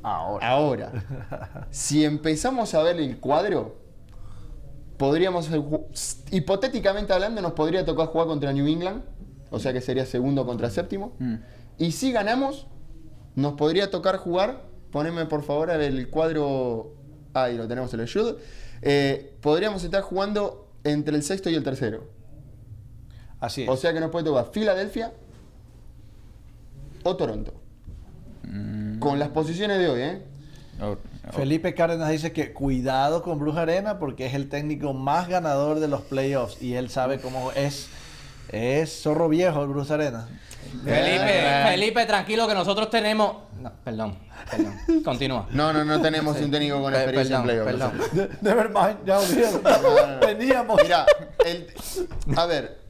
Ahora. 0.02 0.48
ahora, 0.50 1.68
si 1.72 2.04
empezamos 2.04 2.74
a 2.74 2.84
ver 2.84 2.98
el 3.00 3.20
cuadro, 3.20 3.78
podríamos, 4.98 5.50
hipotéticamente 6.32 7.14
hablando, 7.14 7.42
nos 7.42 7.54
podría 7.54 7.86
tocar 7.86 8.08
jugar 8.08 8.28
contra 8.28 8.52
New 8.54 8.68
England, 8.68 9.04
o 9.50 9.60
sea 9.60 9.72
que 9.74 9.82
sería 9.82 10.06
segundo 10.06 10.46
contra 10.46 10.70
séptimo. 10.70 11.14
Mm. 11.20 11.36
Y 11.78 11.92
si 11.92 12.12
ganamos, 12.12 12.68
nos 13.36 13.54
podría 13.54 13.90
tocar 13.92 14.18
jugar, 14.18 14.64
poneme 14.92 15.26
por 15.26 15.44
favor 15.44 15.70
el 15.72 16.10
cuadro, 16.10 16.94
ahí 17.34 17.58
lo 17.58 17.68
tenemos 17.68 17.94
en 17.94 18.02
el 18.02 18.08
shoot, 18.08 18.38
eh, 18.86 19.36
podríamos 19.42 19.84
estar 19.84 20.02
jugando 20.02 20.68
entre 20.84 21.16
el 21.16 21.24
sexto 21.24 21.50
y 21.50 21.56
el 21.56 21.64
tercero. 21.64 22.08
Así 23.40 23.64
es. 23.64 23.70
O 23.70 23.78
sea 23.78 23.94
que 23.94 24.00
nos 24.00 24.12
puede 24.12 24.26
tocar 24.26 24.50
Filadelfia 24.52 25.14
o 27.04 27.16
Toronto. 27.16 27.54
Con 29.00 29.20
las 29.20 29.30
posiciones 29.30 29.80
de 29.80 29.90
hoy, 29.90 30.02
¿eh? 30.02 30.22
Oh, 30.82 30.98
oh. 31.28 31.32
Felipe 31.32 31.74
Cárdenas 31.74 32.10
dice 32.10 32.32
que 32.32 32.54
cuidado 32.54 33.24
con 33.24 33.40
Bruja 33.40 33.62
Arena 33.62 34.00
porque 34.00 34.26
es 34.26 34.34
el 34.34 34.50
técnico 34.50 34.94
más 34.94 35.28
ganador 35.28 35.80
de 35.80 35.88
los 35.88 36.02
playoffs 36.02 36.62
y 36.62 36.76
él 36.76 36.90
sabe 36.90 37.20
cómo 37.20 37.52
es. 37.54 37.88
Es 38.50 39.02
zorro 39.02 39.30
viejo 39.30 39.62
el 39.64 39.70
Bruja 39.70 39.94
Arena. 39.96 40.28
Felipe. 40.84 41.64
Felipe, 41.70 42.06
tranquilo 42.06 42.48
que 42.48 42.54
nosotros 42.54 42.90
tenemos. 42.90 43.36
No, 43.62 43.72
perdón, 43.84 44.18
perdón. 44.50 45.04
Continúa. 45.04 45.48
No, 45.52 45.72
no, 45.74 45.86
no 45.86 46.02
tenemos 46.02 46.40
un 46.40 46.52
técnico 46.52 46.82
con 46.82 46.92
Pe- 46.92 46.98
experiencia 47.00 47.38
en 47.38 47.46
perdón, 47.46 47.66
playoffs. 47.72 48.02
perdón. 48.12 48.30
De- 48.42 48.50
Nevermind, 48.50 49.06
ya 49.06 49.20
olvídalo. 49.20 50.20
Teníamos. 50.20 50.80
Mira, 50.84 51.06
el- 51.46 51.68
a 52.38 52.46
ver. 52.46 52.84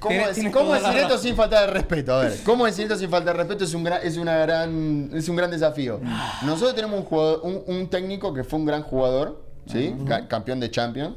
¿Cómo, 0.00 0.16
Tienes- 0.16 0.34
tienes 0.34 0.82
decir 0.82 0.98
esto 1.00 1.16
sin 1.18 1.34
faltar 1.34 1.66
de 1.66 1.72
respeto? 1.72 2.12
A 2.14 2.24
ver, 2.24 2.38
¿cómo 2.44 2.66
decir 2.66 2.82
esto 2.84 2.96
sin 2.98 3.08
faltar 3.08 3.34
de 3.34 3.38
respeto? 3.42 3.64
Es 3.64 3.72
un 3.72 3.84
gran, 3.84 4.00
es 4.02 4.18
una 4.18 4.36
gran, 4.36 5.08
es 5.14 5.28
un 5.30 5.36
gran 5.36 5.50
desafío. 5.50 5.98
Nosotros 6.42 6.74
tenemos 6.74 6.98
un, 6.98 7.06
jugador, 7.06 7.40
un, 7.42 7.62
un 7.66 7.88
técnico 7.88 8.34
que 8.34 8.44
fue 8.44 8.58
un 8.58 8.66
gran 8.66 8.82
jugador, 8.82 9.42
¿sí? 9.66 9.94
Ca- 10.06 10.28
campeón 10.28 10.60
de 10.60 10.70
Champions. 10.70 11.14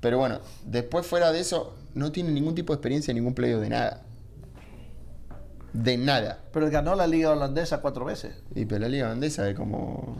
Pero 0.00 0.18
bueno, 0.18 0.38
después 0.64 1.04
fuera 1.06 1.32
de 1.32 1.40
eso, 1.40 1.74
no 1.94 2.12
tiene 2.12 2.30
ningún 2.30 2.54
tipo 2.54 2.72
de 2.72 2.76
experiencia 2.76 3.10
en 3.10 3.16
ningún 3.16 3.34
playoff 3.34 3.60
de 3.60 3.68
nada. 3.70 4.02
De 5.72 5.96
nada. 5.96 6.38
Pero 6.52 6.66
él 6.66 6.72
ganó 6.72 6.94
la 6.94 7.06
liga 7.06 7.30
holandesa 7.30 7.80
cuatro 7.80 8.04
veces. 8.04 8.34
Y 8.54 8.64
pero 8.66 8.80
la 8.80 8.88
liga 8.88 9.06
holandesa 9.06 9.48
es 9.48 9.56
como... 9.56 10.18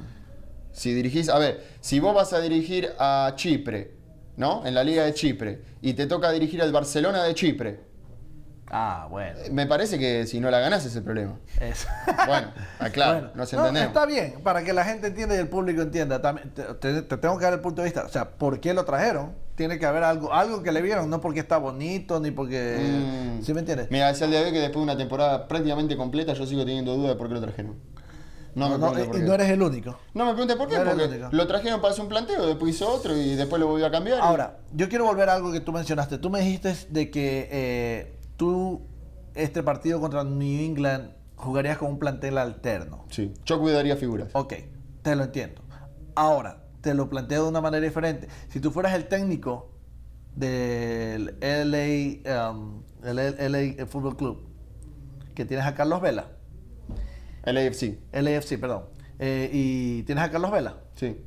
Si 0.73 0.95
dirigís... 0.95 1.29
A 1.29 1.39
ver, 1.39 1.63
si 1.81 2.01
vos 2.01 2.15
vas 2.15 2.33
a 2.33 2.41
dirigir 2.41 2.91
a 2.99 3.33
Chipre, 3.37 3.93
¿no? 4.37 4.65
En 4.67 4.75
la 4.75 4.83
liga 4.85 5.05
de 5.05 5.13
Chipre, 5.13 5.61
y 5.83 5.93
te 5.95 6.07
toca 6.07 6.31
dirigir 6.31 6.63
al 6.63 6.73
Barcelona 6.73 7.23
de 7.25 7.35
Chipre, 7.35 7.81
Ah, 8.75 9.07
bueno. 9.11 9.39
eh, 9.39 9.51
me 9.51 9.67
parece 9.67 9.99
que 9.99 10.27
si 10.27 10.41
no 10.41 10.51
la 10.51 10.59
ganás 10.59 10.87
es 10.87 10.97
el 10.97 11.03
problema. 11.03 11.39
Es- 11.61 11.87
Bueno, 12.27 12.53
ah, 12.79 12.89
claro, 12.89 13.13
Bueno, 13.19 13.31
nos 13.35 13.53
no, 13.53 13.59
entendemos. 13.59 13.89
está 13.89 14.07
bien, 14.07 14.37
para 14.43 14.65
que 14.65 14.73
la 14.73 14.83
gente 14.85 15.09
entienda 15.09 15.35
y 15.35 15.39
el 15.39 15.49
público 15.49 15.83
entienda. 15.83 16.23
También 16.23 16.51
te, 16.55 16.63
te- 16.63 17.03
te 17.03 17.17
tengo 17.19 17.37
que 17.37 17.45
dar 17.45 17.53
el 17.53 17.61
punto 17.61 17.83
de 17.83 17.87
vista. 17.89 18.05
O 18.05 18.09
sea, 18.09 18.31
¿por 18.31 18.61
qué 18.61 18.73
lo 18.73 18.87
trajeron? 18.87 19.35
Tiene 19.55 19.79
que 19.79 19.85
haber 19.87 20.03
algo, 20.03 20.33
algo 20.33 20.63
que 20.63 20.73
le 20.73 20.81
vieron, 20.81 21.11
no 21.11 21.21
porque 21.21 21.41
está 21.41 21.59
bonito, 21.59 22.19
ni 22.21 22.31
porque. 22.31 22.79
Mm. 23.39 23.43
¿Sí 23.43 23.53
me 23.53 23.61
entiendes? 23.61 23.89
Mira, 23.91 24.11
es 24.11 24.21
el 24.23 24.31
de 24.31 24.39
hoy 24.45 24.53
que 24.53 24.59
después 24.61 24.79
de 24.79 24.83
una 24.93 24.97
temporada 24.97 25.47
prácticamente 25.47 25.97
completa 25.97 26.33
yo 26.33 26.47
sigo 26.47 26.65
teniendo 26.65 26.95
dudas 26.97 27.11
de 27.11 27.17
por 27.17 27.29
qué 27.29 27.35
lo 27.35 27.41
trajeron. 27.43 27.77
No, 28.55 28.69
No, 28.69 28.79
me 28.79 28.79
no, 28.79 28.93
preguntes 28.93 29.07
por 29.09 29.17
qué. 29.17 29.23
no 29.27 29.35
eres 29.35 29.51
el 29.51 29.63
único. 29.63 29.99
No 30.15 30.25
me 30.27 30.33
preguntes 30.33 30.57
por 30.57 30.69
qué, 30.69 30.79
no 30.79 30.85
porque 30.91 31.21
lo 31.31 31.47
trajeron 31.47 31.81
para 31.81 31.93
hacer 31.93 32.03
un 32.03 32.09
planteo, 32.11 32.47
después 32.47 32.75
hizo 32.75 32.89
otro 32.91 33.17
y 33.17 33.35
después 33.35 33.59
lo 33.61 33.67
volvió 33.67 33.87
a 33.87 33.91
cambiar. 33.91 34.19
y- 34.19 34.21
Ahora, 34.23 34.59
yo 34.75 34.89
quiero 34.89 35.05
volver 35.05 35.29
a 35.29 35.35
algo 35.35 35.53
que 35.53 35.61
tú 35.61 35.73
mencionaste. 35.73 36.19
Tú 36.19 36.29
me 36.31 36.41
dijiste 36.41 36.75
de 36.91 37.11
que 37.11 37.49
eh, 37.51 38.19
tú, 38.37 38.83
este 39.35 39.63
partido 39.63 40.01
contra 40.01 40.23
New 40.25 40.65
England, 40.65 41.13
jugarías 41.37 41.79
con 41.79 41.91
un 41.93 41.99
plantel 41.99 42.37
alterno. 42.39 43.05
Sí, 43.11 43.33
yo 43.47 43.59
cuidaría 43.61 43.97
figuras. 43.97 44.29
Ok, 44.35 44.55
te 45.03 45.17
lo 45.17 45.25
entiendo. 45.25 45.63
Ahora, 46.15 46.62
te 46.83 46.93
lo 46.95 47.09
planteo 47.09 47.45
de 47.45 47.49
una 47.49 47.61
manera 47.63 47.85
diferente. 47.87 48.29
Si 48.49 48.61
tú 48.61 48.71
fueras 48.71 48.93
el 48.95 49.07
técnico 49.09 49.71
del 50.37 51.37
LA, 51.41 52.51
um, 52.51 52.83
el 53.03 53.17
LA 53.17 53.87
Football 53.87 54.17
Club, 54.17 54.39
que 55.35 55.45
tienes 55.45 55.67
a 55.67 55.75
Carlos 55.75 56.01
Vela, 56.03 56.27
El 57.45 57.57
AFC, 57.57 57.99
LAFC, 58.13 58.59
perdón, 58.61 58.85
eh, 59.19 59.51
y 59.53 60.03
tienes 60.05 60.25
a 60.25 60.31
Carlos 60.31 60.51
Vela, 60.51 60.77
sí. 60.95 61.25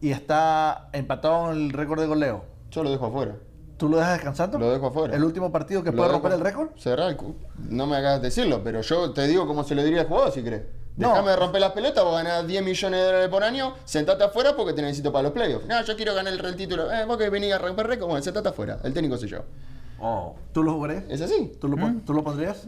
y 0.00 0.10
está 0.10 0.88
empatado 0.92 1.52
en 1.52 1.58
el 1.58 1.70
récord 1.70 2.00
de 2.00 2.06
goleo, 2.06 2.44
Yo 2.70 2.82
lo 2.82 2.90
dejo 2.90 3.06
afuera. 3.06 3.36
¿tú 3.76 3.90
lo 3.90 3.98
dejas 3.98 4.14
descansando? 4.14 4.58
Lo 4.58 4.70
dejo 4.72 4.86
afuera. 4.86 5.14
¿El 5.14 5.22
último 5.22 5.52
partido 5.52 5.82
que 5.82 5.92
puede 5.92 6.10
romper 6.10 6.32
el 6.32 6.40
récord? 6.40 6.70
Cu- 7.18 7.36
No 7.68 7.86
me 7.86 7.96
hagas 7.96 8.22
decirlo, 8.22 8.62
pero 8.64 8.80
yo 8.80 9.12
te 9.12 9.26
digo 9.26 9.46
cómo 9.46 9.64
se 9.64 9.74
lo 9.74 9.84
diría 9.84 10.00
al 10.00 10.06
jugador 10.08 10.32
si 10.32 10.42
crees. 10.42 10.62
No. 10.96 11.10
Déjame 11.10 11.30
de 11.30 11.36
romper 11.36 11.60
las 11.60 11.72
pelotas, 11.72 12.02
vos 12.04 12.14
ganás 12.14 12.46
10 12.46 12.64
millones 12.64 13.00
de 13.00 13.06
dólares 13.06 13.28
por 13.28 13.44
año, 13.44 13.74
sentate 13.84 14.24
afuera 14.24 14.56
porque 14.56 14.72
te 14.72 14.80
necesito 14.82 15.12
para 15.12 15.24
los 15.24 15.32
playoffs. 15.32 15.66
No, 15.66 15.82
yo 15.84 15.94
quiero 15.96 16.14
ganar 16.14 16.32
el, 16.32 16.42
el 16.44 16.56
título. 16.56 16.90
Eh, 16.90 17.04
vos 17.04 17.18
que 17.18 17.28
venís 17.28 17.52
a 17.52 17.58
romper 17.58 17.86
récord, 17.86 18.08
bueno, 18.08 18.22
sentate 18.24 18.48
afuera. 18.48 18.78
El 18.82 18.94
técnico 18.94 19.18
soy 19.18 19.28
yo. 19.28 19.40
Oh, 20.00 20.34
¿Tú 20.52 20.62
lo 20.62 20.72
jugarías? 20.74 21.04
Es 21.08 21.20
así. 21.22 21.52
¿Tú 21.60 21.68
lo, 21.68 21.76
pon- 21.76 22.00
¿Tú 22.02 22.12
lo 22.12 22.22
pondrías? 22.24 22.66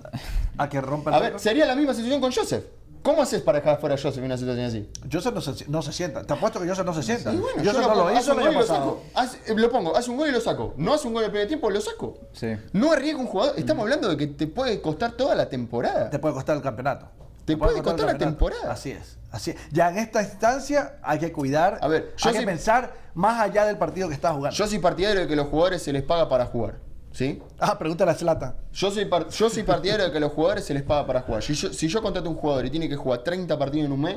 ¿A 0.57 0.69
que 0.69 0.81
rompa 0.81 1.11
el 1.11 1.17
A 1.17 1.19
ver, 1.21 1.27
récord? 1.29 1.43
sería 1.43 1.67
la 1.67 1.75
misma 1.75 1.95
situación 1.95 2.21
con 2.21 2.33
Joseph. 2.33 2.65
¿Cómo 3.03 3.23
haces 3.23 3.41
para 3.43 3.61
dejar 3.61 3.79
fuera 3.81 3.95
a 3.95 3.99
Joseph 3.99 4.19
en 4.19 4.25
una 4.25 4.37
situación 4.37 4.67
así? 4.67 4.89
Joseph 5.11 5.33
no 5.33 5.41
se, 5.41 5.65
no 5.71 5.81
se 5.83 5.93
sienta. 5.93 6.25
Te 6.25 6.33
apuesto 6.33 6.61
que 6.61 6.69
Joseph 6.69 6.85
no 6.85 6.93
se 6.93 7.03
sienta. 7.03 7.33
Y 7.33 7.37
bueno, 7.37 7.59
Joseph 7.65 7.75
yo 7.83 7.89
no 7.89 7.95
lo 7.95 8.09
hace 8.09 8.21
hizo 8.21 8.33
un 8.33 8.39
el 8.41 8.45
y 8.45 8.49
año 8.49 8.59
lo 8.61 8.67
pasado. 8.67 9.01
Hace- 9.15 9.39
eh, 9.47 9.55
lo 9.57 9.71
pongo, 9.71 9.97
hace 9.97 10.11
un 10.11 10.17
gol 10.17 10.29
y 10.29 10.33
lo 10.33 10.41
saco. 10.41 10.75
No 10.77 10.93
hace 10.95 11.07
un 11.07 11.15
gol 11.15 11.23
en 11.23 11.27
el 11.27 11.31
primer 11.31 11.49
tiempo, 11.49 11.71
lo 11.71 11.81
saco. 11.81 12.19
Sí. 12.33 12.49
No 12.73 12.93
arriesga 12.93 13.21
un 13.21 13.27
jugador. 13.27 13.55
Estamos 13.59 13.83
hablando 13.85 14.09
de 14.09 14.17
que 14.17 14.27
te 14.27 14.47
puede 14.49 14.81
costar 14.83 15.13
toda 15.13 15.35
la 15.35 15.49
temporada. 15.49 16.11
Te 16.11 16.19
puede 16.19 16.35
costar 16.35 16.57
el 16.57 16.63
campeonato. 16.63 17.07
Te 17.49 17.57
puede 17.57 17.83
costar 17.83 18.07
la 18.07 18.19
temporada. 18.19 18.73
Así 18.73 18.91
es. 18.91 19.19
Así 19.31 19.51
es. 19.51 19.57
Ya 19.71 19.91
en 19.91 19.99
esta 19.99 20.23
instancia 20.23 20.99
hay 21.03 21.19
que 21.19 21.33
cuidar, 21.33 21.79
A 21.81 21.89
ver, 21.89 22.15
yo 22.17 22.31
hay 22.31 22.37
que 22.37 22.47
pensar 22.47 22.93
más 23.15 23.41
allá 23.41 23.65
del 23.65 23.77
partido 23.77 24.09
que 24.09 24.15
estás 24.15 24.33
jugando. 24.33 24.57
Yo 24.57 24.67
soy 24.67 24.79
partidario 24.79 25.21
de 25.23 25.27
que 25.27 25.37
los 25.37 25.49
jugadores 25.49 25.83
se 25.83 25.93
les 25.93 26.03
paga 26.03 26.29
para 26.29 26.47
jugar. 26.47 26.77
¿Sí? 27.11 27.43
Ah, 27.59 27.79
pregúntale 27.79 28.11
a 28.11 28.15
Zlatan. 28.15 28.55
Yo 28.73 28.91
soy, 28.91 29.09
yo 29.31 29.51
soy 29.51 29.63
partidario 29.63 30.05
de 30.07 30.13
que 30.13 30.21
los 30.21 30.31
jugadores 30.33 30.65
se 30.65 30.75
les 30.75 30.83
paga 30.83 31.07
para 31.07 31.23
jugar. 31.23 31.43
Si 31.43 31.55
yo, 31.55 31.73
si 31.73 31.89
yo 31.89 32.03
contrato 32.03 32.29
a 32.29 32.31
un 32.33 32.37
jugador 32.37 32.67
y 32.67 32.71
tiene 32.71 32.89
que 32.89 32.97
jugar 32.97 33.25
30 33.25 33.59
partidos 33.59 33.87
en 33.87 33.93
un 33.93 34.01
mes, 34.03 34.17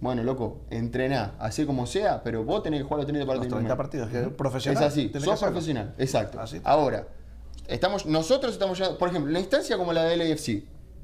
bueno, 0.00 0.22
loco, 0.22 0.60
entrená, 0.70 1.34
así 1.38 1.66
como 1.66 1.84
sea, 1.84 2.22
pero 2.22 2.44
vos 2.44 2.62
tenés 2.62 2.80
que 2.80 2.84
jugar 2.84 2.98
los 2.98 3.06
30 3.06 3.24
Los 3.24 3.26
partidos 3.26 3.46
en 3.46 3.52
un 3.52 3.58
30 3.66 3.74
mes. 3.74 3.76
partidos, 3.76 4.08
que 4.08 4.20
es 4.20 4.36
profesional. 4.36 4.82
Es 4.82 4.88
así, 4.88 5.08
tenés 5.08 5.24
sos 5.24 5.40
profesional, 5.40 5.94
exacto. 5.98 6.40
Así. 6.40 6.60
Ahora, 6.64 7.06
estamos, 7.66 8.06
nosotros 8.06 8.52
estamos 8.52 8.78
ya, 8.78 8.96
por 8.96 9.08
ejemplo, 9.08 9.28
en 9.28 9.34
la 9.34 9.40
instancia 9.40 9.76
como 9.76 9.92
la 9.92 10.04
del 10.04 10.32
AFC, 10.32 10.62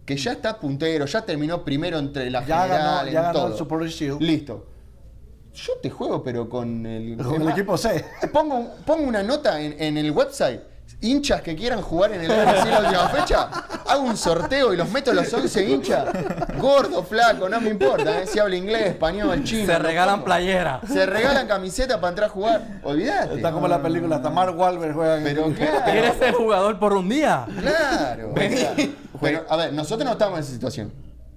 que 0.09 0.17
ya 0.17 0.33
está 0.33 0.59
puntero, 0.59 1.05
ya 1.05 1.21
terminó 1.21 1.63
primero 1.63 1.99
entre 1.99 2.31
la 2.31 2.41
Ya 2.47 2.63
general, 2.63 2.79
ganó- 2.97 3.07
en 3.09 3.13
ya 3.13 3.21
ganó 3.25 3.33
todo. 3.41 3.49
el 3.49 3.59
Super 3.59 3.87
Shield. 3.89 4.23
Listo. 4.23 4.67
Yo 5.53 5.75
te 5.83 5.91
juego, 5.91 6.23
pero 6.23 6.49
con 6.49 6.87
el, 6.87 7.19
Con 7.19 7.43
el 7.43 7.51
equipo 7.51 7.77
C. 7.77 8.03
Pongo, 8.33 8.71
pongo 8.87 9.07
una 9.07 9.23
nota 9.23 9.61
en, 9.61 9.75
en 9.79 9.99
el 9.99 10.11
website. 10.13 10.63
Hinchas 11.01 11.43
que 11.43 11.55
quieran 11.55 11.81
jugar 11.81 12.13
en 12.13 12.23
el 12.23 12.27
NFC 12.27 12.67
la 12.67 12.81
última 12.81 13.09
fecha, 13.11 13.49
hago 13.87 14.03
un 14.03 14.17
sorteo 14.17 14.75
y 14.75 14.77
los 14.77 14.91
meto 14.91 15.13
los 15.15 15.33
11 15.33 15.69
hinchas. 15.69 16.07
Gordo, 16.59 17.05
flaco, 17.05 17.49
no 17.49 17.61
me 17.61 17.71
importa, 17.71 18.21
¿eh? 18.23 18.27
si 18.27 18.41
habla 18.41 18.57
inglés, 18.57 18.87
español, 18.89 19.45
chino. 19.45 19.67
Se 19.67 19.79
regalan 19.79 20.17
pongo. 20.17 20.25
playeras. 20.25 20.81
Se 20.89 21.07
regalan 21.07 21.47
camisetas 21.47 21.99
para 21.99 22.09
entrar 22.09 22.29
a 22.29 22.33
jugar. 22.33 22.81
Olvídate. 22.83 23.37
Está 23.37 23.53
como 23.53 23.69
la 23.69 23.81
película, 23.81 24.17
hasta 24.17 24.29
Mark 24.31 24.59
Wahlberg 24.59 24.93
juega 24.93 25.19
en 25.19 25.23
Pero 25.25 25.45
claro, 25.55 25.81
¿Quieres 25.85 26.17
ser 26.17 26.35
jugador 26.35 26.79
por 26.81 26.93
un 26.95 27.09
día? 27.09 27.47
claro. 27.61 28.33
o 28.35 28.39
sea, 28.41 28.75
pero, 29.21 29.47
a 29.49 29.57
ver, 29.57 29.73
nosotros 29.73 30.05
no 30.05 30.13
estamos 30.13 30.39
en 30.39 30.45
esa 30.45 30.53
situación. 30.53 30.93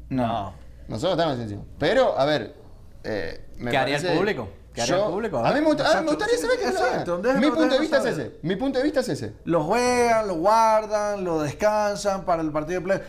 No. 0.10 0.54
Nosotros 0.88 1.16
no 1.18 1.22
estamos 1.22 1.34
en 1.36 1.40
esa 1.42 1.50
situación. 1.50 1.68
Pero, 1.78 2.18
a 2.20 2.26
ver. 2.26 2.56
eh, 3.04 3.46
me 3.58 3.70
¿Qué 3.70 3.78
haría 3.78 3.98
el 3.98 4.18
público? 4.18 4.50
¿Qué 4.74 4.82
haría 4.82 4.96
yo- 4.98 5.06
el 5.08 5.12
público? 5.14 5.38
A 5.40 5.52
mí 5.54 5.60
me, 5.60 5.66
gusta- 5.68 5.84
ah, 5.84 6.02
me 6.02 6.12
Exacto. 6.12 6.12
gustaría 6.12 6.38
saber 6.38 6.58
qué 6.60 6.66
es 6.66 6.74
lo 6.74 7.22
que 7.22 7.30
hagan. 7.30 7.40
Mi 7.42 7.48
punto 7.48 7.68
de 7.76 7.80
vista 7.80 7.98
es 7.98 8.06
ese. 8.06 8.40
Mi 8.42 8.56
punto 8.56 8.78
de 8.80 8.84
vista 8.86 9.00
es 9.02 9.10
ese. 9.10 9.34
Lo 9.46 9.64
juegan, 9.64 10.28
lo 10.28 10.36
guardan, 10.36 11.24
lo 11.24 11.42
descansan 11.42 12.24
para 12.26 12.42
el 12.42 12.52
partido 12.52 12.80
de 12.80 12.86
play. 12.86 13.00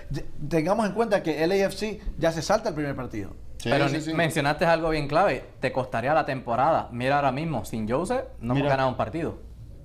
Tengamos 0.48 0.86
en 0.86 0.92
cuenta 0.92 1.22
que 1.22 1.42
el 1.44 1.52
AFC 1.52 2.00
ya 2.18 2.32
se 2.32 2.42
salta 2.42 2.70
el 2.70 2.74
primer 2.74 2.96
partido. 2.96 3.30
Sí, 3.58 3.68
Pero 3.70 3.88
sí, 3.88 3.94
ni- 3.94 4.00
sí. 4.00 4.12
mencionaste 4.14 4.64
algo 4.64 4.90
bien 4.90 5.06
clave. 5.06 5.44
Te 5.60 5.70
costaría 5.72 6.12
la 6.14 6.26
temporada. 6.26 6.88
Mira 6.90 7.16
ahora 7.16 7.30
mismo, 7.30 7.64
sin 7.64 7.88
Joseph 7.88 8.24
no 8.40 8.54
hemos 8.56 8.68
ganado 8.68 8.88
un 8.88 8.96
partido. 8.96 9.38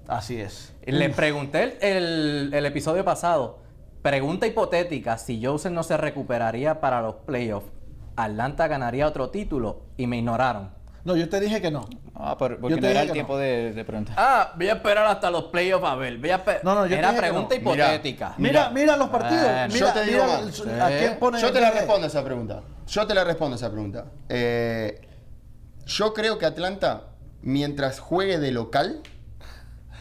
Así 0.07 0.39
es. 0.41 0.73
Le 0.83 1.09
pregunté 1.09 1.63
el, 1.63 1.77
el- 1.81 2.53
el 2.55 2.65
episodio 2.65 3.05
pasado. 3.05 3.59
Pregunta 4.01 4.47
hipotética: 4.47 5.17
si 5.19 5.43
Joseph 5.45 5.71
no 5.73 5.83
se 5.83 5.95
recuperaría 5.97 6.81
para 6.81 7.01
los 7.01 7.15
playoffs, 7.17 7.67
¿Atlanta 8.15 8.67
ganaría 8.67 9.05
otro 9.05 9.29
título? 9.29 9.81
Y 9.95 10.07
me 10.07 10.17
ignoraron. 10.17 10.71
No, 11.07 11.15
yo 11.15 11.29
te 11.29 11.39
dije 11.39 11.61
que 11.61 11.71
no. 11.71 11.87
Ah, 12.15 12.35
pero 12.37 12.55
Yo 12.55 12.61
porque 12.61 12.75
te 12.75 12.81
no 12.81 12.87
era 12.89 13.01
el 13.03 13.11
tiempo 13.13 13.37
de, 13.37 13.71
de 13.73 13.85
preguntar. 13.85 14.13
Ah, 14.19 14.51
voy 14.57 14.67
a 14.67 14.73
esperar 14.73 15.05
hasta 15.05 15.31
los 15.31 15.45
playoffs 15.45 15.85
a 15.85 15.95
ver. 15.95 16.17
Voy 16.17 16.31
a 16.31 16.43
No, 16.63 16.75
no, 16.75 16.85
yo 16.85 16.89
te 16.89 16.99
Era 16.99 17.15
pregunta 17.15 17.55
no. 17.55 17.61
hipotética. 17.61 18.33
Mira, 18.37 18.69
mira 18.71 18.97
los 18.97 19.07
partidos. 19.07 19.41
Bueno, 19.43 19.67
mira, 19.73 19.87
yo 19.87 19.93
te 19.93 20.03
digo 20.05 20.23
mira 20.25 20.37
más. 20.41 20.59
el- 20.59 20.81
¿A 20.81 20.87
quién 20.89 21.17
pone 21.17 21.39
Yo 21.39 21.53
te 21.53 21.61
la 21.61 21.71
respondo 21.71 22.03
a 22.03 22.07
esa 22.07 22.23
pregunta. 22.25 22.61
Yo 22.87 23.07
te 23.07 23.13
la 23.15 23.23
respondo 23.23 23.53
a 23.53 23.57
esa 23.57 23.71
pregunta. 23.71 24.05
Eh, 24.27 24.99
yo 25.85 26.13
creo 26.13 26.37
que 26.37 26.45
Atlanta, 26.45 27.03
mientras 27.41 28.01
juegue 28.01 28.37
de 28.37 28.51
local, 28.51 28.99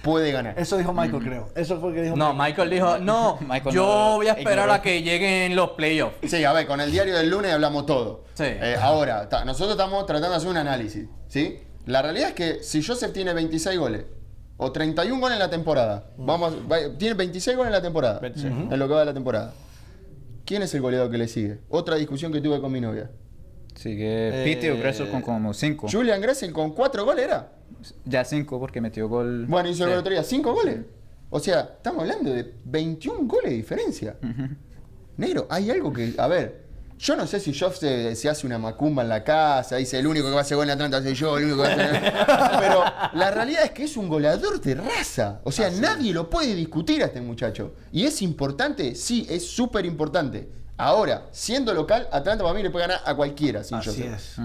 puede 0.06 0.32
ganar. 0.32 0.58
Eso 0.58 0.78
dijo 0.78 0.92
Michael, 0.94 1.22
creo. 1.22 1.48
Eso 1.54 1.78
fue 1.80 1.90
lo 1.90 1.94
que 1.96 2.02
dijo 2.02 2.16
No, 2.16 2.32
Michael 2.32 2.70
dijo: 2.70 2.98
No, 2.98 3.38
Michael 3.46 3.74
yo 3.74 3.82
no- 3.86 4.14
voy 4.16 4.28
a 4.28 4.32
esperar 4.32 4.52
ignoró. 4.64 4.72
a 4.72 4.80
que 4.82 5.02
lleguen 5.02 5.54
los 5.56 5.70
playoffs. 5.70 6.16
Sí, 6.26 6.44
a 6.44 6.52
ver, 6.52 6.66
con 6.66 6.80
el 6.80 6.90
diario 6.90 7.14
del 7.16 7.28
lunes 7.28 7.52
hablamos 7.52 7.84
todo. 7.84 8.24
Sí. 8.34 8.44
Eh, 8.46 8.76
ahora, 8.80 9.28
ta- 9.28 9.44
nosotros 9.44 9.72
estamos 9.72 10.06
tratando 10.06 10.30
de 10.30 10.36
hacer 10.36 10.48
un 10.48 10.56
análisis, 10.56 11.06
¿sí? 11.28 11.58
La 11.84 12.00
realidad 12.02 12.28
es 12.30 12.34
que 12.34 12.62
si 12.62 12.82
Joseph 12.82 13.12
tiene 13.12 13.32
26 13.34 13.78
goles 13.78 14.04
o 14.56 14.72
31 14.72 15.20
goles 15.20 15.34
en 15.36 15.40
la 15.40 15.50
temporada, 15.50 16.10
vamos, 16.16 16.54
va- 16.70 16.96
tiene 16.98 17.14
26 17.14 17.56
goles 17.56 17.68
en 17.68 17.72
la 17.74 17.82
temporada, 17.82 18.18
26. 18.20 18.52
en 18.70 18.78
lo 18.78 18.88
que 18.88 18.94
va 18.94 19.00
de 19.00 19.06
la 19.06 19.14
temporada. 19.14 19.52
¿Quién 20.44 20.62
es 20.62 20.72
el 20.74 20.80
goleador 20.80 21.10
que 21.10 21.18
le 21.18 21.28
sigue? 21.28 21.58
Otra 21.68 21.96
discusión 21.96 22.32
que 22.32 22.40
tuve 22.40 22.60
con 22.60 22.70
mi 22.72 22.80
novia. 22.80 23.10
Sigue 23.76 24.28
Eh, 24.28 24.44
Pete 24.44 24.72
o 24.72 24.78
Gressel 24.78 25.08
con 25.10 25.22
como 25.22 25.54
5. 25.54 25.88
Julian 25.90 26.20
Gressel 26.20 26.52
con 26.52 26.72
4 26.72 27.04
goles 27.04 27.24
era. 27.24 27.52
Ya 28.04 28.24
5 28.24 28.58
porque 28.58 28.80
metió 28.80 29.08
gol. 29.08 29.46
Bueno, 29.46 29.68
hizo 29.68 29.84
el 29.84 29.90
gol 29.90 29.98
otro 30.00 30.12
día, 30.12 30.22
5 30.24 30.52
goles. 30.52 30.78
O 31.30 31.38
sea, 31.38 31.60
estamos 31.76 32.02
hablando 32.02 32.32
de 32.32 32.54
21 32.64 33.26
goles 33.26 33.50
de 33.50 33.56
diferencia. 33.56 34.16
Negro, 35.16 35.46
hay 35.50 35.70
algo 35.70 35.92
que. 35.92 36.14
A 36.18 36.26
ver, 36.26 36.66
yo 36.98 37.14
no 37.16 37.26
sé 37.26 37.40
si 37.40 37.52
Joff 37.52 37.78
se, 37.78 38.14
se 38.16 38.28
hace 38.28 38.46
una 38.46 38.58
macumba 38.58 39.02
en 39.02 39.08
la 39.10 39.22
casa, 39.22 39.76
dice 39.76 39.98
el 39.98 40.06
único 40.06 40.26
que 40.26 40.32
va 40.32 40.38
a 40.38 40.42
hacer 40.42 40.56
gol 40.56 40.64
en 40.66 40.70
Atlanta 40.72 41.02
soy 41.02 41.14
yo, 41.14 41.36
el 41.36 41.44
único 41.44 41.62
que 41.62 41.68
va 41.68 41.74
a 41.74 41.74
hacer. 41.74 42.60
Pero 42.60 42.84
la 43.18 43.30
realidad 43.30 43.64
es 43.64 43.70
que 43.72 43.84
es 43.84 43.96
un 43.96 44.08
goleador 44.08 44.60
de 44.60 44.74
raza. 44.76 45.40
O 45.44 45.52
sea, 45.52 45.70
nadie 45.70 46.12
lo 46.12 46.30
puede 46.30 46.54
discutir 46.54 47.02
a 47.02 47.06
este 47.06 47.20
muchacho. 47.20 47.74
Y 47.92 48.04
es 48.04 48.22
importante, 48.22 48.94
sí, 48.94 49.26
es 49.28 49.46
súper 49.46 49.84
importante. 49.84 50.48
Ahora, 50.78 51.26
siendo 51.30 51.72
local, 51.72 52.08
Atlanta 52.12 52.44
para 52.44 52.54
mí 52.54 52.62
le 52.62 52.70
puede 52.70 52.86
ganar 52.86 53.02
a 53.06 53.14
cualquiera 53.14 53.64
sin 53.64 53.78
Así 53.78 53.90
Joseph. 53.90 54.14
es. 54.14 54.36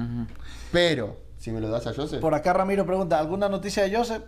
Pero, 0.72 1.18
si 1.38 1.52
me 1.52 1.60
lo 1.60 1.70
das 1.70 1.88
a 1.88 1.94
Joseph. 1.94 2.22
Por 2.22 2.34
acá 2.34 2.54
Ramiro 2.54 2.86
pregunta, 2.86 3.20
¿alguna 3.20 3.50
noticia 3.50 3.84
de 3.84 3.96
Joseph? 3.96 4.24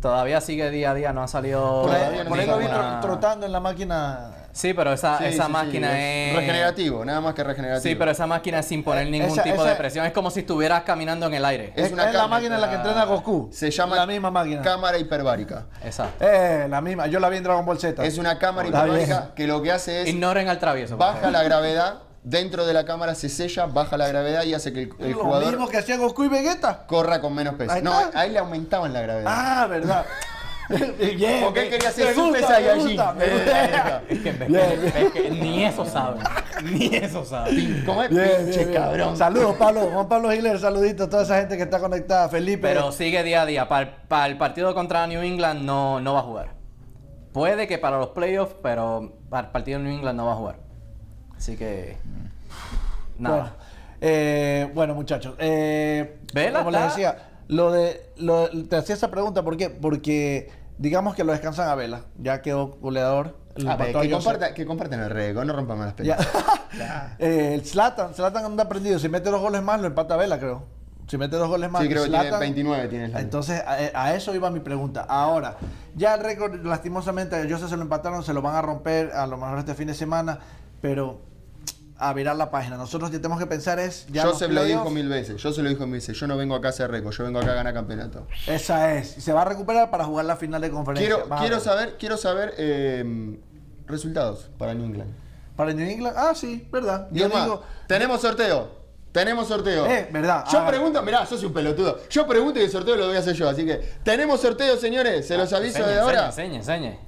Todavía 0.00 0.40
sigue 0.40 0.70
día 0.70 0.90
a 0.90 0.94
día, 0.94 1.12
no 1.12 1.22
ha 1.22 1.28
salido. 1.28 1.82
Por 1.82 1.90
ahí, 1.94 2.18
no 2.22 2.28
por 2.28 2.38
ahí 2.38 2.46
lo 2.46 2.58
vi 2.58 2.66
trotando 3.00 3.46
en 3.46 3.52
la 3.52 3.60
máquina. 3.60 4.43
Sí, 4.54 4.72
pero 4.72 4.92
esa, 4.92 5.18
Sí, 5.18 5.24
esa 5.24 5.42
sí, 5.42 5.46
sí, 5.46 5.52
máquina 5.52 6.00
es. 6.00 6.36
Regenerativo, 6.36 7.04
nada 7.04 7.20
más 7.20 7.34
que 7.34 7.42
regenerativo. 7.42 7.82
Sí, 7.82 7.96
pero 7.96 8.12
esa 8.12 8.26
máquina 8.28 8.60
es 8.60 8.66
sin 8.66 8.84
poner 8.84 9.08
ningún 9.10 9.30
Esa- 9.32 9.42
tipo 9.42 9.56
esa- 9.56 9.64
de 9.70 9.74
presión. 9.74 10.06
Es 10.06 10.12
como 10.12 10.30
si 10.30 10.40
estuvieras 10.40 10.84
caminando 10.84 11.26
en 11.26 11.34
el 11.34 11.44
aire. 11.44 11.72
Es 11.74 11.86
Es, 11.86 11.92
una 11.92 12.06
es 12.08 12.14
la 12.14 12.28
máquina 12.28 12.54
en 12.54 12.60
la 12.60 12.68
que 12.70 12.76
entrena 12.76 13.04
Goku. 13.04 13.50
Se 13.52 13.70
llama 13.72 13.96
La 13.96 14.06
misma 14.06 14.30
máquina. 14.30 14.62
cámara 14.62 14.96
hiperbárica. 14.96 15.66
Exacto. 15.84 16.24
Eh, 16.24 16.66
la 16.70 16.80
misma. 16.80 17.08
Yo 17.08 17.18
la 17.18 17.28
vi 17.28 17.38
en 17.38 17.42
Dragon 17.42 17.66
Ball 17.66 17.80
Z. 17.80 18.04
Es 18.04 18.16
una 18.16 18.38
cámara 18.38 18.68
Está 18.68 18.86
hiperbárica 18.86 19.34
que 19.34 19.46
lo 19.48 19.60
que 19.60 19.72
hace 19.72 20.02
es 20.02 20.08
Ignoren 20.08 20.48
al 20.48 20.60
travieso. 20.60 20.96
baja 20.96 21.14
favor. 21.16 21.32
la 21.32 21.42
gravedad, 21.42 21.94
dentro 22.22 22.64
de 22.64 22.74
la 22.74 22.84
cámara 22.84 23.16
se 23.16 23.28
sella, 23.28 23.66
baja 23.66 23.96
la 23.96 24.06
gravedad 24.06 24.44
y 24.44 24.54
hace 24.54 24.72
que 24.72 24.82
el, 24.84 24.90
el 25.00 25.10
Lo 25.10 25.18
jugador 25.24 25.48
mismo 25.50 25.68
que 25.68 25.78
hacía 25.78 25.96
Goku 25.96 26.24
y 26.24 26.28
Vegeta. 26.28 26.86
corra 26.86 27.20
con 27.20 27.34
menos 27.34 27.56
peso. 27.56 27.72
Ahí 27.72 27.82
No, 27.82 28.00
está. 28.00 28.20
a 28.20 28.24
él 28.24 28.32
le 28.34 28.38
aumentaban 28.38 28.92
la 28.92 29.00
gravedad. 29.00 29.32
Ah, 29.34 29.66
verdad. 29.66 30.06
Bien, 31.16 31.44
Porque 31.44 31.60
él 31.60 31.66
me- 31.66 31.70
quería 31.70 31.92
ser 31.92 32.06
me 32.08 32.14
Super 32.14 32.40
gusta, 32.40 33.14
me 33.14 33.26
Saiyajin. 33.26 35.42
ni 35.42 35.64
eso 35.64 35.84
saben. 35.84 36.22
Ni 36.64 36.86
eso 36.96 37.24
saben. 37.24 37.82
¿Cómo 37.84 38.02
es? 38.02 38.10
Bien, 38.10 38.28
Pinche 38.44 38.58
bien, 38.60 38.70
bien. 38.70 38.82
cabrón. 38.82 39.16
Saludos, 39.16 39.56
Pablo. 39.58 39.80
Juan 39.92 40.08
Pablo 40.08 40.30
Giler, 40.30 40.58
saluditos 40.58 41.06
a 41.06 41.10
toda 41.10 41.22
esa 41.24 41.38
gente 41.40 41.56
que 41.56 41.64
está 41.64 41.78
conectada. 41.80 42.28
Felipe. 42.28 42.62
Pero 42.68 42.92
sigue 42.92 43.22
día 43.22 43.42
a 43.42 43.46
día. 43.46 43.68
Para, 43.68 44.26
el 44.26 44.38
partido 44.38 44.74
contra 44.74 45.06
New 45.06 45.22
England 45.22 45.62
no, 45.62 46.00
no 46.00 46.14
va 46.14 46.20
a 46.20 46.22
jugar. 46.22 46.48
Puede 47.32 47.66
que 47.66 47.78
para 47.78 47.98
los 47.98 48.10
playoffs, 48.10 48.54
pero 48.62 49.12
para 49.28 49.46
el 49.48 49.52
partido 49.52 49.78
de 49.78 49.84
New 49.84 49.94
England 49.94 50.16
no 50.16 50.26
va 50.26 50.32
a 50.32 50.36
jugar. 50.36 50.56
Así 51.36 51.56
que. 51.56 51.96
Nada. 53.18 53.36
Bueno, 53.36 53.52
eh, 54.00 54.70
bueno, 54.74 54.94
muchachos. 54.94 55.34
Eh, 55.38 56.18
Vela 56.32 56.60
como 56.60 56.70
les 56.70 56.80
está- 56.80 56.90
decía, 56.94 57.16
lo 57.48 57.72
de, 57.72 58.10
lo- 58.16 58.48
te 58.66 58.76
hacía 58.76 58.94
esa 58.94 59.10
pregunta, 59.10 59.42
¿por 59.42 59.56
qué? 59.56 59.70
Porque 59.70 60.50
digamos 60.78 61.14
que 61.14 61.24
lo 61.24 61.32
descansan 61.32 61.68
a 61.68 61.74
Vela. 61.74 62.02
Ya 62.18 62.42
quedó 62.42 62.68
goleador. 62.80 63.36
el 63.56 63.68
A 63.68 63.76
ver, 63.76 63.88
empató 63.88 63.98
a 64.00 64.02
que, 64.02 64.10
comparta, 64.10 64.54
que 64.54 64.66
compartan 64.66 65.00
el 65.00 65.10
récord, 65.10 65.44
no 65.46 65.52
rompamos 65.52 65.84
las 65.84 65.94
pelotas. 65.94 66.26
Eh, 67.20 67.52
el 67.54 67.64
Zlatan, 67.64 68.14
Zlatan 68.14 68.44
anda 68.44 68.64
aprendido. 68.64 68.98
Si 68.98 69.08
mete 69.08 69.30
dos 69.30 69.40
goles 69.40 69.62
más, 69.62 69.80
lo 69.80 69.86
empata 69.86 70.16
Vela, 70.16 70.38
creo. 70.40 70.64
Si 71.06 71.16
mete 71.18 71.36
dos 71.36 71.48
goles 71.48 71.70
más. 71.70 71.82
Sí, 71.82 71.88
creo 71.88 72.02
que 72.04 72.10
Zlatan- 72.10 72.22
tiene 72.22 72.38
29 72.38 72.88
tiene 72.88 73.06
Zlatan. 73.08 73.24
Entonces, 73.24 73.62
a, 73.64 73.74
a 74.02 74.14
eso 74.14 74.34
iba 74.34 74.50
mi 74.50 74.60
pregunta. 74.60 75.04
Ahora, 75.08 75.56
ya 75.94 76.14
el 76.14 76.20
récord, 76.24 76.64
lastimosamente, 76.64 77.36
a 77.36 77.42
Joseph 77.48 77.68
se 77.68 77.76
lo 77.76 77.82
empataron, 77.82 78.22
se 78.24 78.32
lo 78.32 78.42
van 78.42 78.56
a 78.56 78.62
romper 78.62 79.12
a 79.12 79.26
lo 79.26 79.36
mejor 79.36 79.58
este 79.58 79.74
fin 79.74 79.86
de 79.86 79.94
semana, 79.94 80.38
pero 80.80 81.20
a 81.96 82.12
virar 82.12 82.36
la 82.36 82.50
página. 82.50 82.76
Nosotros 82.76 83.10
ya 83.10 83.18
tenemos 83.18 83.38
que 83.38 83.46
pensar 83.46 83.78
es. 83.78 84.06
Ya 84.10 84.24
Joseph 84.24 84.50
lo 84.50 84.64
dijo 84.64 84.90
mil 84.90 85.08
veces, 85.08 85.40
yo 85.42 85.52
se 85.52 85.62
lo 85.62 85.68
dijo 85.68 85.84
mil 85.86 85.94
veces, 85.94 86.18
yo 86.18 86.26
no 86.26 86.36
vengo 86.36 86.54
acá 86.54 86.68
a 86.68 86.70
hacer 86.70 86.90
récord, 86.90 87.12
yo 87.14 87.24
vengo 87.24 87.38
acá 87.38 87.52
a 87.52 87.54
ganar 87.54 87.72
campeonato. 87.74 88.26
Esa 88.46 88.94
es. 88.94 89.08
Se 89.10 89.32
va 89.32 89.42
a 89.42 89.44
recuperar 89.44 89.90
para 89.90 90.04
jugar 90.04 90.24
la 90.24 90.36
final 90.36 90.60
de 90.60 90.70
conferencia. 90.70 91.16
Quiero, 91.16 91.36
quiero 91.38 91.60
saber, 91.60 91.96
quiero 91.98 92.16
saber 92.16 92.54
eh, 92.58 93.38
resultados 93.86 94.50
para 94.58 94.74
New 94.74 94.86
England. 94.86 95.12
Para 95.56 95.72
New 95.72 95.88
England, 95.88 96.16
ah, 96.18 96.34
sí, 96.34 96.66
verdad. 96.72 97.08
Y 97.12 97.20
Yo 97.20 97.28
más, 97.28 97.44
digo, 97.44 97.62
tenemos 97.86 98.20
sorteo. 98.20 98.82
Tenemos 99.12 99.46
sorteo. 99.46 99.86
Eh, 99.86 100.08
verdad. 100.12 100.44
Yo 100.50 100.58
Ah. 100.58 100.66
pregunto, 100.66 101.00
mirá, 101.02 101.24
sos 101.24 101.40
un 101.44 101.52
pelotudo. 101.52 102.00
Yo 102.10 102.26
pregunto 102.26 102.58
y 102.58 102.64
el 102.64 102.70
sorteo 102.72 102.96
lo 102.96 103.06
voy 103.06 103.14
a 103.14 103.20
hacer 103.20 103.34
yo. 103.36 103.48
Así 103.48 103.64
que 103.64 103.76
tenemos 104.02 104.40
sorteo, 104.40 104.76
señores. 104.76 105.28
Se 105.28 105.36
los 105.38 105.52
aviso 105.52 105.78
Enseñe, 105.78 105.94
de 105.94 106.00
ahora. 106.00 106.26
Enseñe, 106.26 106.56
enseñe. 106.56 106.98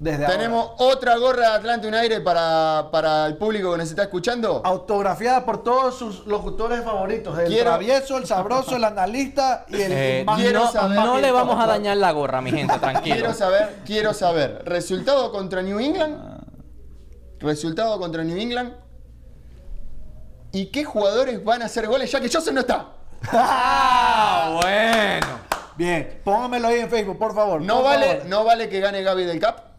Desde 0.00 0.26
Tenemos 0.26 0.70
otra 0.78 1.16
gorra 1.18 1.40
de 1.50 1.56
Atlanta 1.56 1.86
United 1.86 2.24
para, 2.24 2.88
para 2.90 3.26
el 3.26 3.36
público 3.36 3.70
que 3.72 3.78
nos 3.78 3.90
está 3.90 4.04
escuchando. 4.04 4.62
autografiada 4.64 5.44
por 5.44 5.62
todos 5.62 5.98
sus 5.98 6.26
locutores 6.26 6.82
favoritos: 6.82 7.38
el 7.38 7.48
Quiero- 7.48 7.64
travieso, 7.70 8.16
el 8.16 8.26
sabroso, 8.26 8.76
el 8.76 8.84
analista 8.84 9.66
y 9.68 9.74
el 9.80 9.92
Eh, 9.92 10.22
más 10.26 10.40
no, 10.40 10.72
saber- 10.72 10.96
no 10.98 11.18
le 11.18 11.30
vamos 11.30 11.62
a 11.62 11.66
dañar 11.66 11.98
la 11.98 12.12
gorra, 12.12 12.40
mi 12.40 12.50
gente, 12.50 12.78
tranquilo. 12.80 13.14
Quiero 13.14 13.34
saber, 13.34 13.76
quiero 13.84 14.14
saber. 14.14 14.62
Resultado 14.64 15.30
contra 15.30 15.60
New 15.60 15.78
England. 15.78 16.40
Resultado 17.38 17.98
contra 17.98 18.24
New 18.24 18.38
England. 18.38 18.72
¿Y 20.52 20.66
qué 20.66 20.82
jugadores 20.84 21.44
van 21.44 21.60
a 21.62 21.66
hacer 21.66 21.86
goles 21.86 22.10
ya 22.10 22.20
que 22.20 22.28
Joseph 22.32 22.54
no 22.54 22.60
está? 22.60 22.86
¡Ah, 23.32 24.58
bueno! 24.62 25.26
Bien, 25.76 26.20
póngamelo 26.24 26.68
ahí 26.68 26.80
en 26.80 26.88
Facebook, 26.90 27.18
por 27.18 27.34
favor. 27.34 27.60
No 27.60 27.76
por 27.76 27.84
vale, 27.84 28.06
favor. 28.06 28.26
no 28.26 28.44
vale 28.44 28.68
que 28.70 28.80
gane 28.80 29.02
Gaby 29.02 29.24
del 29.24 29.38
Cap. 29.38 29.69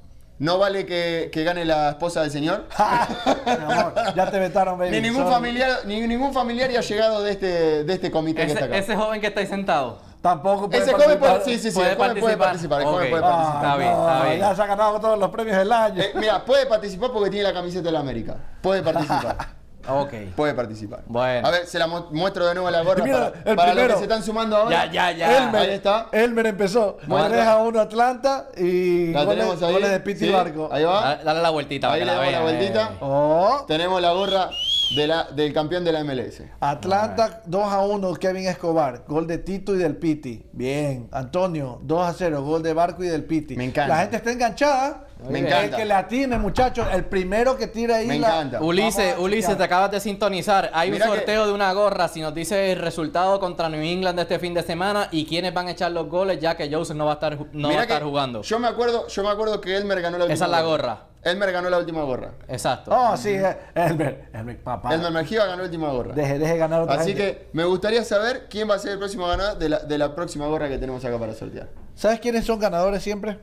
No 0.42 0.58
vale 0.58 0.88
que, 0.88 1.30
que 1.32 1.44
gane 1.44 1.66
la 1.66 1.90
esposa 1.92 2.22
del 2.24 2.32
señor. 2.32 2.66
Mi 3.46 3.52
amor, 3.74 3.94
ya 4.16 4.32
te 4.32 4.40
vetaron, 4.40 4.80
baby. 4.80 4.90
Ni 4.90 5.02
ningún 5.02 5.22
sorry. 5.22 5.34
familiar, 5.36 5.72
ni 5.86 6.08
ningún 6.08 6.34
familiar 6.34 6.72
ya 6.72 6.80
ha 6.80 6.82
llegado 6.82 7.22
de 7.22 7.32
este, 7.32 7.84
de 7.84 7.94
este 7.94 8.10
comité 8.10 8.48
que 8.48 8.54
está 8.54 8.62
Ese, 8.66 8.74
acá. 8.74 8.78
ese 8.78 8.96
joven 8.96 9.22
que 9.22 9.28
está 9.28 9.40
ahí 9.42 9.46
sentado. 9.46 10.00
Tampoco 10.20 10.68
puede 10.68 10.82
Ese 10.82 10.94
joven 10.94 11.06
puede, 11.20 11.20
participar. 11.20 11.46
sí, 11.46 11.60
sí, 11.60 11.70
sí, 11.72 11.76
Puede 11.78 11.92
el 11.92 11.98
joven 11.98 12.20
puede 12.20 12.38
participar. 12.38 12.80
participar. 12.80 12.82
el 12.82 12.88
joven 12.88 13.04
Ok. 13.06 13.10
puede 13.12 13.24
Ah, 13.24 13.30
participar. 13.30 13.62
Está 13.64 13.78
bien, 13.78 13.92
está 13.92 14.24
bien. 14.26 14.40
Ya 14.40 14.56
se 14.56 14.62
ha 14.62 14.66
ganado 14.66 15.00
todos 15.00 15.20
los 15.20 15.30
premios 15.30 15.58
del 15.58 15.72
año. 15.72 16.02
Eh, 16.02 16.12
mira, 16.16 16.44
puede 16.44 16.66
participar 16.66 17.12
porque 17.12 17.30
tiene 17.30 17.44
la 17.44 17.54
camiseta 17.54 17.84
de 17.84 17.92
la 17.92 18.00
América. 18.00 18.36
Puede 18.62 18.82
participar. 18.82 19.38
Ok. 19.88 20.14
puede 20.36 20.54
participar. 20.54 21.02
Bueno. 21.08 21.48
A 21.48 21.52
ver, 21.52 21.66
se 21.66 21.80
la 21.80 21.88
mu- 21.88 22.06
muestro 22.12 22.46
de 22.48 22.54
nuevo 22.56 22.70
la 22.70 22.82
gorra 22.84 23.04
Mira, 23.04 23.32
para, 23.34 23.50
el 23.52 23.56
para 23.56 23.74
los 23.74 23.88
que 23.88 23.94
se 23.98 24.04
están 24.04 24.24
sumando 24.24 24.56
ahora. 24.58 24.86
Ya, 24.86 24.92
ya, 24.92 25.12
ya. 25.12 25.38
Elmer, 25.46 25.62
Ahí 25.62 25.70
está. 25.72 26.08
Elmer 26.12 26.48
empezó. 26.48 26.98
Bueno, 27.08 27.28
3 27.30 27.42
a 27.46 27.58
1 27.58 27.80
Atlanta 27.80 28.48
y 28.58 29.12
La 29.12 29.24
goles, 29.24 29.40
tenemos 29.40 29.64
ahí. 29.64 29.74
goles 29.74 29.92
de 29.92 30.00
Piti 30.00 30.26
Sí, 30.26 30.32
Barco. 30.32 30.70
Ahí 30.72 30.84
va. 30.84 31.16
Dale, 31.24 31.42
la 31.42 31.50
vueltita 31.50 31.88
para 31.88 31.94
Ahí 31.96 32.00
que 32.02 32.06
le 32.06 32.12
la 32.12 32.18
damos 32.18 32.32
la 32.32 32.40
vean. 32.42 32.58
vueltita. 32.58 32.84
eh. 32.94 32.98
Oh, 33.02 33.64
Tenemos 33.68 34.02
la 34.02 34.12
gorra 34.14 34.50
de 34.96 35.08
la, 35.08 35.24
del 35.32 35.54
campeón 35.54 35.84
de 35.86 35.92
la 35.94 36.04
MLS. 36.04 36.44
Atlanta 36.60 37.42
2 37.46 37.64
a 37.74 37.80
1 37.82 38.14
Kevin 38.16 38.48
Escobar. 38.48 39.04
Gol 39.08 39.28
de 39.28 39.38
Tito 39.38 39.74
y 39.76 39.78
del 39.78 39.96
Piti. 39.98 40.46
Bien. 40.52 41.08
Antonio 41.12 41.80
2 41.84 42.08
a 42.08 42.14
0. 42.14 42.44
Gol 42.44 42.62
de 42.64 42.74
Barco 42.74 43.04
y 43.04 43.08
del 43.08 43.24
Piti. 43.24 43.56
Me 43.56 43.66
encanta. 43.66 43.94
La 43.96 44.02
gente 44.02 44.18
está 44.18 44.32
enganchada. 44.32 45.06
Me 45.30 45.40
El 45.40 45.46
encanta. 45.46 45.78
que 45.78 45.86
le 45.86 45.94
atine, 45.94 46.38
muchachos. 46.40 46.88
El 46.92 47.06
primero 47.06 47.56
que 47.56 47.68
tira 47.68 47.98
ahí. 47.98 48.08
Me 48.08 48.18
la- 48.20 48.28
encanta. 48.30 48.62
Ulises, 48.62 49.16
Ulises, 49.20 49.56
te 49.56 49.64
acabas 49.64 49.92
de 49.92 50.00
sintonizar. 50.00 50.72
Hay 50.74 50.90
Mira 50.92 51.06
un 51.06 51.12
que- 51.12 51.18
sorteo 51.20 51.46
de 51.46 51.54
una 51.54 51.72
gorra. 51.74 52.08
Si 52.08 52.22
nos 52.22 52.34
dice 52.34 52.72
el 52.72 52.80
resultado 52.80 53.40
contra 53.40 53.70
New 53.70 53.82
England 53.82 54.16
de 54.16 54.24
este 54.24 54.40
fin 54.40 54.54
de 54.56 54.64
semana 54.64 55.10
y 55.12 55.26
quiénes 55.26 55.54
van 55.54 55.68
a 55.68 55.72
echar 55.72 55.92
los 55.92 56.10
goles, 56.10 56.40
ya 56.40 56.58
que 56.58 56.74
Joseph 56.74 56.98
no 56.98 57.06
va 57.06 57.12
a 57.12 57.14
estar, 57.16 57.38
no 57.54 57.68
va 57.72 57.80
a 57.80 57.82
estar 57.84 58.00
que 58.00 58.06
jugando. 58.06 58.42
Yo 58.42 58.58
me 58.60 58.68
acuerdo, 58.68 59.08
yo 59.08 59.24
me 59.24 59.30
acuerdo 59.30 59.62
que 59.62 59.76
Elmer 59.78 60.02
ganó 60.02 60.18
la 60.18 60.24
última 60.26 60.34
Esa 60.34 60.46
es 60.46 60.52
la 60.52 60.62
gorra. 60.64 61.06
Elmer 61.24 61.52
ganó 61.52 61.70
la 61.70 61.78
última 61.78 62.02
gorra. 62.02 62.32
Exacto. 62.48 62.90
Oh, 62.92 63.16
sí. 63.16 63.30
eh, 63.30 63.56
Elmer. 63.76 64.30
Elmer, 64.34 64.64
papá. 64.64 64.92
Elmer 64.96 65.12
Mejía 65.12 65.46
ganó 65.46 65.58
la 65.58 65.64
última 65.66 65.90
gorra. 65.92 66.16
Deje, 66.16 66.40
deje 66.40 66.58
ganar 66.58 66.82
otra 66.82 66.96
Así 66.96 67.10
gente. 67.14 67.24
que 67.38 67.50
me 67.54 67.64
gustaría 67.66 68.04
saber 68.04 68.48
quién 68.50 68.68
va 68.68 68.74
a 68.74 68.80
ser 68.80 68.94
el 68.94 68.98
próximo 68.98 69.28
ganador 69.28 69.60
de 69.60 69.70
la, 69.70 69.80
de 69.82 69.98
la 70.00 70.16
próxima 70.16 70.48
gorra 70.48 70.68
que 70.68 70.80
tenemos 70.80 71.06
acá 71.06 71.20
para 71.20 71.36
sortear. 71.36 71.70
¿Sabes 71.94 72.20
quiénes 72.22 72.44
son 72.46 72.58
ganadores 72.60 73.04
siempre? 73.04 73.38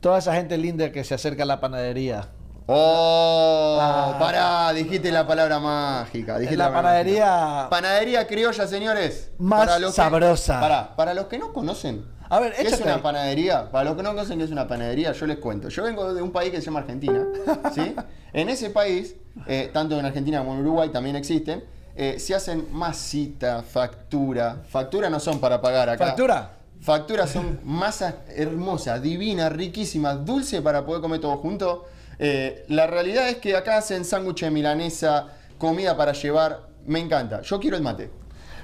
Toda 0.00 0.18
esa 0.18 0.34
gente 0.34 0.56
linda 0.56 0.90
que 0.92 1.04
se 1.04 1.14
acerca 1.14 1.42
a 1.42 1.46
la 1.46 1.60
panadería. 1.60 2.28
Oh, 2.66 3.78
Ah. 3.80 4.16
pará, 4.18 4.72
dijiste 4.72 5.10
la 5.10 5.26
palabra 5.26 5.58
mágica. 5.58 6.38
dijiste 6.38 6.56
La 6.56 6.64
mágica. 6.70 6.82
panadería. 6.82 7.66
Panadería 7.68 8.26
criolla, 8.26 8.66
señores. 8.66 9.30
Más 9.38 9.80
los 9.80 9.94
sabrosa. 9.94 10.60
pará, 10.60 10.96
para 10.96 11.12
los 11.14 11.26
que 11.26 11.38
no 11.38 11.52
conocen. 11.52 12.04
A 12.28 12.38
ver, 12.38 12.54
¿Qué 12.54 12.68
es 12.68 12.80
una 12.80 12.94
ahí. 12.94 13.00
panadería? 13.00 13.70
Para 13.72 13.84
los 13.86 13.96
que 13.96 14.04
no 14.04 14.10
conocen 14.10 14.38
qué 14.38 14.44
es 14.44 14.52
una 14.52 14.68
panadería, 14.68 15.10
yo 15.12 15.26
les 15.26 15.38
cuento. 15.38 15.68
Yo 15.68 15.82
vengo 15.82 16.14
de 16.14 16.22
un 16.22 16.30
país 16.30 16.50
que 16.52 16.58
se 16.58 16.66
llama 16.66 16.80
Argentina. 16.80 17.26
¿sí? 17.74 17.94
En 18.32 18.48
ese 18.48 18.70
país, 18.70 19.16
eh, 19.48 19.68
tanto 19.72 19.98
en 19.98 20.06
Argentina 20.06 20.38
como 20.38 20.52
en 20.54 20.60
Uruguay 20.60 20.90
también 20.90 21.16
existen, 21.16 21.64
eh, 21.96 22.20
se 22.20 22.32
hacen 22.36 22.68
masita, 22.70 23.64
factura. 23.64 24.58
Factura 24.68 25.10
no 25.10 25.18
son 25.18 25.40
para 25.40 25.60
pagar 25.60 25.88
acá. 25.88 26.06
¿Factura? 26.06 26.50
Facturas 26.80 27.30
son 27.30 27.60
masas 27.62 28.14
hermosas, 28.34 29.02
divinas, 29.02 29.52
riquísimas, 29.52 30.24
dulces 30.24 30.60
para 30.62 30.84
poder 30.86 31.02
comer 31.02 31.20
todo 31.20 31.36
junto. 31.36 31.86
Eh, 32.18 32.64
la 32.68 32.86
realidad 32.86 33.28
es 33.28 33.36
que 33.36 33.54
acá 33.56 33.76
hacen 33.78 34.04
sándwiches 34.04 34.46
de 34.46 34.50
milanesa, 34.50 35.28
comida 35.58 35.96
para 35.96 36.12
llevar. 36.12 36.68
Me 36.86 36.98
encanta. 36.98 37.42
Yo 37.42 37.60
quiero 37.60 37.76
el 37.76 37.82
mate. 37.82 38.10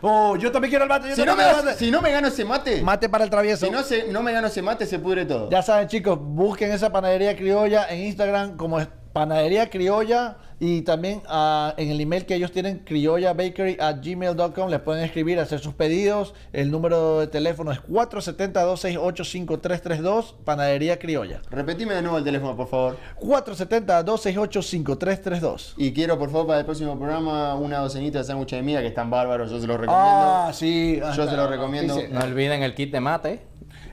Oh, 0.02 0.36
yo 0.36 0.50
también 0.50 0.70
quiero 0.70 0.84
el 0.84 0.88
mate. 0.88 1.08
Yo 1.10 1.14
Si 1.16 1.24
no, 1.24 1.36
me, 1.36 1.42
también 1.42 1.46
quiero 1.48 1.60
el 1.60 1.64
mate. 1.66 1.78
si 1.84 1.90
no 1.90 2.02
me 2.02 2.10
gano 2.12 2.28
ese 2.28 2.44
mate, 2.44 2.82
Mate 2.82 3.08
para 3.08 3.24
el 3.24 3.30
travieso. 3.30 3.66
si 3.66 3.72
no, 3.72 3.82
se- 3.82 4.08
no 4.10 4.22
me 4.22 4.32
gano 4.32 4.46
ese 4.46 4.62
mate, 4.62 4.86
se 4.86 4.98
pudre 4.98 5.24
todo. 5.26 5.50
Ya 5.50 5.62
saben, 5.62 5.88
chicos, 5.88 6.18
busquen 6.20 6.72
esa 6.72 6.90
panadería 6.90 7.36
criolla 7.36 7.86
en 7.90 8.00
Instagram 8.06 8.56
como 8.56 8.78
es 8.80 8.88
panadería 9.16 9.70
criolla 9.70 10.36
y 10.60 10.82
también 10.82 11.22
ah, 11.26 11.72
en 11.78 11.90
el 11.90 11.98
email 12.02 12.26
que 12.26 12.34
ellos 12.34 12.52
tienen 12.52 12.80
criollabakery 12.80 13.78
at 13.80 13.96
gmail.com 14.02 14.68
les 14.68 14.80
pueden 14.80 15.02
escribir, 15.04 15.40
hacer 15.40 15.58
sus 15.58 15.72
pedidos. 15.72 16.34
El 16.52 16.70
número 16.70 17.20
de 17.20 17.28
teléfono 17.28 17.72
es 17.72 17.82
470-268-5332, 17.84 20.34
panadería 20.44 20.98
criolla. 20.98 21.40
Repetime 21.50 21.94
de 21.94 22.02
nuevo 22.02 22.18
el 22.18 22.24
teléfono, 22.24 22.54
por 22.54 22.68
favor. 22.68 22.98
470-268-5332. 23.22 25.72
Y 25.78 25.94
quiero, 25.94 26.18
por 26.18 26.30
favor, 26.30 26.48
para 26.48 26.58
el 26.58 26.66
próximo 26.66 26.98
programa, 26.98 27.54
una 27.54 27.78
docenita 27.78 28.18
de 28.18 28.24
sándwiches 28.24 28.58
de 28.58 28.62
miga 28.62 28.82
que 28.82 28.88
están 28.88 29.08
bárbaros. 29.08 29.50
Yo 29.50 29.58
se 29.58 29.66
los 29.66 29.80
recomiendo. 29.80 30.04
Ah, 30.04 30.50
sí. 30.52 31.00
Yo 31.16 31.26
se 31.26 31.36
lo 31.36 31.48
recomiendo. 31.48 31.96
No 32.10 32.20
olviden 32.20 32.62
el 32.62 32.74
kit 32.74 32.92
de 32.92 33.00
mate. 33.00 33.40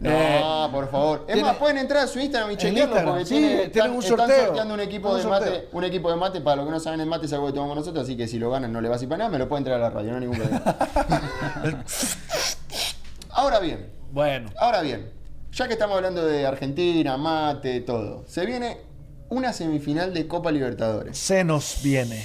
No, 0.04 0.66
Eh, 0.66 0.70
por 0.72 0.91
favor. 0.91 1.20
Es 1.28 1.34
tiene- 1.34 1.43
más, 1.43 1.56
pueden 1.58 1.78
entrar 1.78 2.04
a 2.04 2.08
su 2.08 2.20
Instagram 2.20 2.51
y 2.51 2.58
chequearlo 2.58 2.82
Instagram, 2.84 3.06
porque 3.06 3.26
sí, 3.26 3.36
tiene- 3.36 3.47
tienen 3.47 3.66
están, 3.72 3.91
un 3.91 3.99
están 4.04 4.18
sorteo. 4.18 4.45
sorteando 4.47 4.74
un 4.74 4.80
equipo 4.82 5.10
Un 5.10 5.16
de 5.18 5.24
sorteo. 5.24 5.49
mate. 5.51 5.70
Un 5.72 5.84
equipo 5.86 6.10
de 6.12 6.16
mate, 6.18 6.41
para 6.41 6.56
los 6.58 6.66
que 6.66 6.72
no 6.72 6.80
saben 6.80 6.99
el 6.99 7.08
mate 7.08 7.26
es 7.26 7.34
algo 7.34 7.47
que 7.47 7.54
tomamos 7.54 7.76
nosotros, 7.78 8.04
así 8.04 8.18
que 8.18 8.28
si 8.28 8.38
lo 8.38 8.51
ganan 8.51 8.72
no 8.74 8.82
le 8.82 8.89
va 8.89 8.97
a 8.97 9.01
ir 9.01 9.08
para 9.08 9.18
nada, 9.20 9.30
me 9.30 9.39
lo 9.39 9.47
pueden 9.47 9.64
traer 9.64 9.80
a 9.80 9.84
la 9.84 9.89
radio, 9.91 10.10
no 10.12 10.16
hay 10.18 10.22
ningún 10.22 10.38
problema. 10.38 10.64
ahora 13.32 13.60
bien, 13.60 13.89
Bueno, 14.12 14.49
ahora 14.60 14.82
bien, 14.82 15.12
ya 15.51 15.68
que 15.68 15.74
estamos 15.74 15.95
hablando 15.95 16.26
de 16.26 16.45
Argentina, 16.45 17.18
mate, 17.18 17.82
todo, 17.82 18.24
se 18.28 18.45
viene 18.45 18.78
una 19.30 19.54
semifinal 19.54 20.14
de 20.14 20.28
Copa 20.28 20.51
Libertadores. 20.51 21.18
se 21.18 21.43
nos 21.43 21.80
viene. 21.82 22.24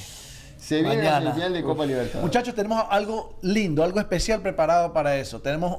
Se 0.58 0.82
viene 0.82 1.02
la 1.04 1.20
semifinal 1.20 1.52
de 1.54 1.62
Copa 1.62 1.86
Libertadores. 1.86 2.22
Muchachos, 2.24 2.54
tenemos 2.54 2.84
algo 2.90 3.36
lindo, 3.42 3.82
algo 3.82 4.00
especial 4.00 4.42
preparado 4.42 4.92
para 4.92 5.16
eso. 5.16 5.40
Tenemos 5.40 5.78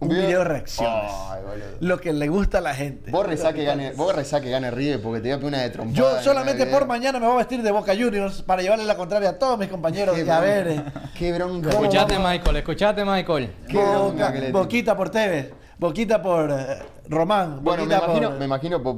un, 0.00 0.08
video? 0.08 0.38
de 0.40 0.44
reacciones. 0.44 1.10
Ay. 1.30 1.38
Lo 1.80 1.98
que 2.00 2.12
le 2.12 2.28
gusta 2.28 2.58
a 2.58 2.60
la 2.60 2.74
gente. 2.74 3.10
Vos 3.10 3.26
rezá 3.26 3.52
que 3.52 3.64
gane, 3.64 3.92
vos 3.92 4.14
rezá 4.14 4.40
que 4.40 4.50
gane 4.50 4.70
River 4.70 5.00
porque 5.02 5.20
te 5.20 5.28
voy 5.28 5.32
a 5.32 5.36
pegar 5.38 5.48
una 5.48 5.62
de 5.62 5.70
trompada. 5.70 5.96
Yo 5.96 6.22
solamente 6.22 6.66
por 6.66 6.86
mañana 6.86 7.18
me 7.18 7.26
voy 7.26 7.34
a 7.34 7.38
vestir 7.38 7.62
de 7.62 7.70
Boca 7.72 7.92
Juniors 7.96 8.42
para 8.42 8.62
llevarle 8.62 8.84
la 8.84 8.96
contraria 8.96 9.30
a 9.30 9.38
todos 9.38 9.58
mis 9.58 9.68
compañeros 9.68 10.14
Qué 10.16 10.24
ver. 10.24 10.68
eh, 10.68 10.84
Qué 11.16 11.32
bronca. 11.32 11.70
¿Cómo 11.70 11.82
Escuchate? 11.84 12.18
Michael, 12.18 12.56
escuchate, 12.56 13.04
Michael. 13.04 13.50
Qué 13.68 13.76
bronca 13.78 14.30
Boca- 14.30 14.50
boquita 14.52 14.96
por 14.96 15.10
Tevez, 15.10 15.52
Boquita 15.78 16.20
por 16.22 16.50
eh, 16.50 16.78
Román, 17.08 17.60
Bueno, 17.62 17.84
me 17.86 17.94
imagino, 17.94 18.28
por 18.30 18.38
me 18.38 18.44
imagino 18.44 18.82
por- 18.82 18.96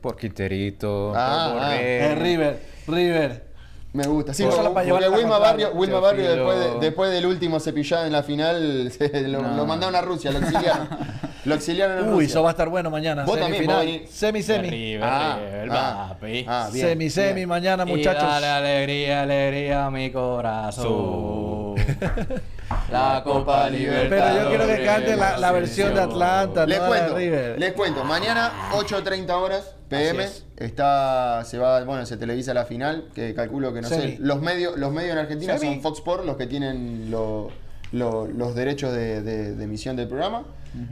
Por 0.00 0.16
Quiterito, 0.16 1.12
Ah, 1.14 1.50
por 1.52 1.62
ah. 1.62 1.76
Eh, 1.80 2.14
River, 2.18 2.58
River. 2.88 3.51
Me 3.92 4.06
gusta. 4.06 4.32
Sí, 4.34 4.44
Por- 4.44 4.72
porque, 4.72 4.90
Wilma. 5.08 5.38
Barrio, 5.38 5.70
Wilma 5.74 6.00
Barrio 6.00 6.30
después, 6.34 6.58
de- 6.58 6.80
después 6.80 7.10
del 7.10 7.26
último 7.26 7.60
cepillado 7.60 8.06
en 8.06 8.12
la 8.12 8.22
final 8.22 8.90
se 8.96 9.28
lo, 9.28 9.42
No. 9.42 9.56
lo 9.56 9.66
mandaron 9.66 9.94
a 9.96 10.00
Rusia, 10.00 10.30
lo 10.30 10.38
exiliaron. 10.38 10.88
lo 11.44 11.54
exiliaron 11.54 11.98
en 11.98 12.04
Uy, 12.04 12.10
Rusia. 12.10 12.26
eso 12.28 12.42
va 12.42 12.48
a 12.50 12.52
estar 12.52 12.68
bueno 12.68 12.90
mañana. 12.90 13.24
Vos 13.24 13.38
también 13.38 13.64
semifinal. 13.64 13.84
venir. 13.86 14.08
Semi, 14.10 14.42
semi. 14.42 14.70
River, 14.70 15.02
Ah, 15.04 15.38
River, 15.40 15.68
ah, 15.72 16.06
papi. 16.10 16.44
ah, 16.48 16.68
bien, 16.72 16.86
semi, 16.88 17.10
semi 17.10 17.34
bien. 17.34 17.48
mañana, 17.48 17.84
Y 17.86 17.90
muchachos. 17.90 18.22
dale 18.22 18.46
alegría, 18.46 19.22
alegría 19.22 19.86
a 19.86 19.90
mi 19.90 20.10
corazón. 20.10 21.74
La 22.90 23.22
Copa 23.24 23.68
Libertadores. 23.70 24.08
Pero 24.10 24.42
yo 24.42 24.48
quiero 24.48 24.66
que 24.66 24.84
cante 24.84 25.16
la, 25.16 25.38
la 25.38 25.52
versión 25.52 25.94
de 25.94 26.00
Atlanta, 26.00 26.66
Les 26.66 26.78
no 26.80 26.86
cuento, 26.88 27.16
River. 27.16 27.58
les 27.58 27.72
cuento. 27.72 28.04
Mañana 28.04 28.52
8.30 28.72 29.30
horas 29.30 29.76
PM 29.88 30.24
es. 30.24 30.44
está 30.56 31.44
se 31.44 31.58
va, 31.58 31.82
bueno, 31.84 32.04
se 32.06 32.16
televisa 32.16 32.54
la 32.54 32.64
final, 32.64 33.08
que 33.14 33.34
calculo 33.34 33.72
que 33.74 33.82
no 33.82 33.88
Semi. 33.88 34.02
sé, 34.12 34.16
los 34.20 34.40
medios 34.40 34.76
los 34.78 34.92
medios 34.92 35.12
en 35.12 35.18
Argentina 35.18 35.58
Semi. 35.58 35.74
son 35.74 35.82
Fox 35.82 35.98
Sports 35.98 36.24
los 36.26 36.36
que 36.36 36.46
tienen 36.46 37.10
lo- 37.10 37.50
lo- 37.92 38.26
los 38.26 38.54
derechos 38.54 38.92
de, 38.94 39.20
de- 39.22 39.54
de 39.54 39.64
emisión 39.64 39.96
del 39.96 40.08
programa. 40.08 40.44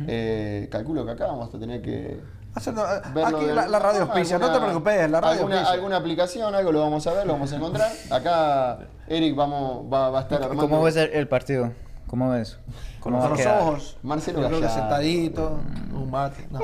Eh, 0.06 0.68
calculo 0.70 1.06
que 1.06 1.12
acá 1.12 1.26
vamos 1.28 1.54
a 1.54 1.58
tener 1.58 1.80
que 1.80 2.20
Hacer- 2.54 2.74
eh, 2.74 3.22
Aquí 3.24 3.44
de- 3.46 3.54
la, 3.54 3.68
la 3.68 3.78
radio 3.78 4.02
auspicia, 4.02 4.38
no 4.38 4.50
te 4.52 4.58
preocupes, 4.58 5.08
la 5.10 5.20
radio 5.20 5.32
alguna, 5.38 5.54
auspicia. 5.56 5.72
alguna 5.74 5.96
aplicación, 5.96 6.54
algo 6.54 6.72
lo 6.72 6.80
vamos 6.80 7.06
a 7.06 7.12
ver, 7.12 7.26
lo 7.26 7.34
vamos 7.34 7.52
a 7.52 7.56
encontrar. 7.56 7.90
Acá 8.10 8.78
Eric 9.06 9.36
vamos, 9.36 9.84
va, 9.92 10.10
va 10.10 10.18
a 10.18 10.22
estar 10.22 10.42
armando. 10.42 10.62
¿Cómo 10.68 10.82
ves 10.82 10.96
el, 10.96 11.10
el 11.12 11.28
partido? 11.28 11.72
¿Cómo 12.08 12.28
ves? 12.30 12.58
Con 12.98 13.12
¿Cómo 13.12 13.18
va 13.20 13.26
a 13.26 13.28
los 13.30 13.38
quedar? 13.38 13.62
ojos. 13.62 13.96
Marcelo 14.02 14.40
Gallardo. 14.42 14.68
sentadito, 14.68 15.60
un 15.94 16.10
mate. 16.10 16.46
no. 16.50 16.58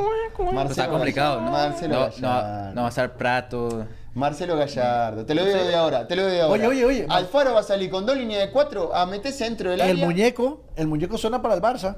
Marcelo 0.53 0.71
Está 0.71 0.89
complicado, 0.89 1.41
¿no? 1.41 1.51
Marcelo 1.53 1.95
no, 1.95 2.01
Gallardo. 2.01 2.65
no, 2.69 2.75
no 2.75 2.81
va 2.83 2.87
a 2.87 2.91
estar 2.91 3.13
Prato. 3.17 3.87
Marcelo 4.15 4.57
Gallardo, 4.57 5.25
te 5.25 5.35
lo 5.35 5.45
digo 5.45 5.59
de 5.59 5.75
ahora, 5.77 6.09
te 6.09 6.17
lo 6.17 6.23
digo 6.23 6.33
de 6.35 6.41
ahora. 6.43 6.55
Oye, 6.55 6.67
oye, 6.67 6.85
oye. 6.85 7.07
Alfaro 7.09 7.55
va 7.55 7.61
a 7.61 7.63
salir 7.63 7.91
con 7.91 8.05
dos 8.07 8.17
líneas 8.17 8.41
de 8.47 8.51
cuatro 8.51 8.95
a 8.95 9.07
meterse 9.07 9.45
dentro 9.45 9.71
del 9.71 9.81
El 9.81 9.91
área. 9.91 10.05
muñeco, 10.05 10.63
el 10.75 10.87
muñeco 10.89 11.17
suena 11.17 11.41
para 11.43 11.55
el 11.55 11.61
Barça. 11.63 11.97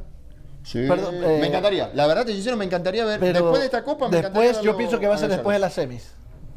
Sí. 0.69 0.85
Perdón, 0.87 1.15
eh, 1.25 1.39
me 1.41 1.47
encantaría. 1.47 1.91
La 1.95 2.07
verdad, 2.07 2.27
te 2.27 2.33
sincero, 2.35 2.57
me 2.59 2.65
encantaría 2.67 3.05
ver. 3.07 3.19
Pero 3.21 3.33
después 3.41 3.61
de 3.61 3.65
esta 3.67 3.83
copa, 3.83 4.09
me 4.09 4.19
encantaría 4.19 4.49
después 4.49 4.57
yo 4.65 4.73
verlo 4.73 4.77
pienso 4.77 5.01
que 5.01 5.07
va 5.09 5.15
a 5.15 5.19
ser 5.19 5.29
Gallardo. 5.29 5.37
después 5.43 5.55
de 5.55 5.59
las 5.61 5.73
semis. 5.73 6.13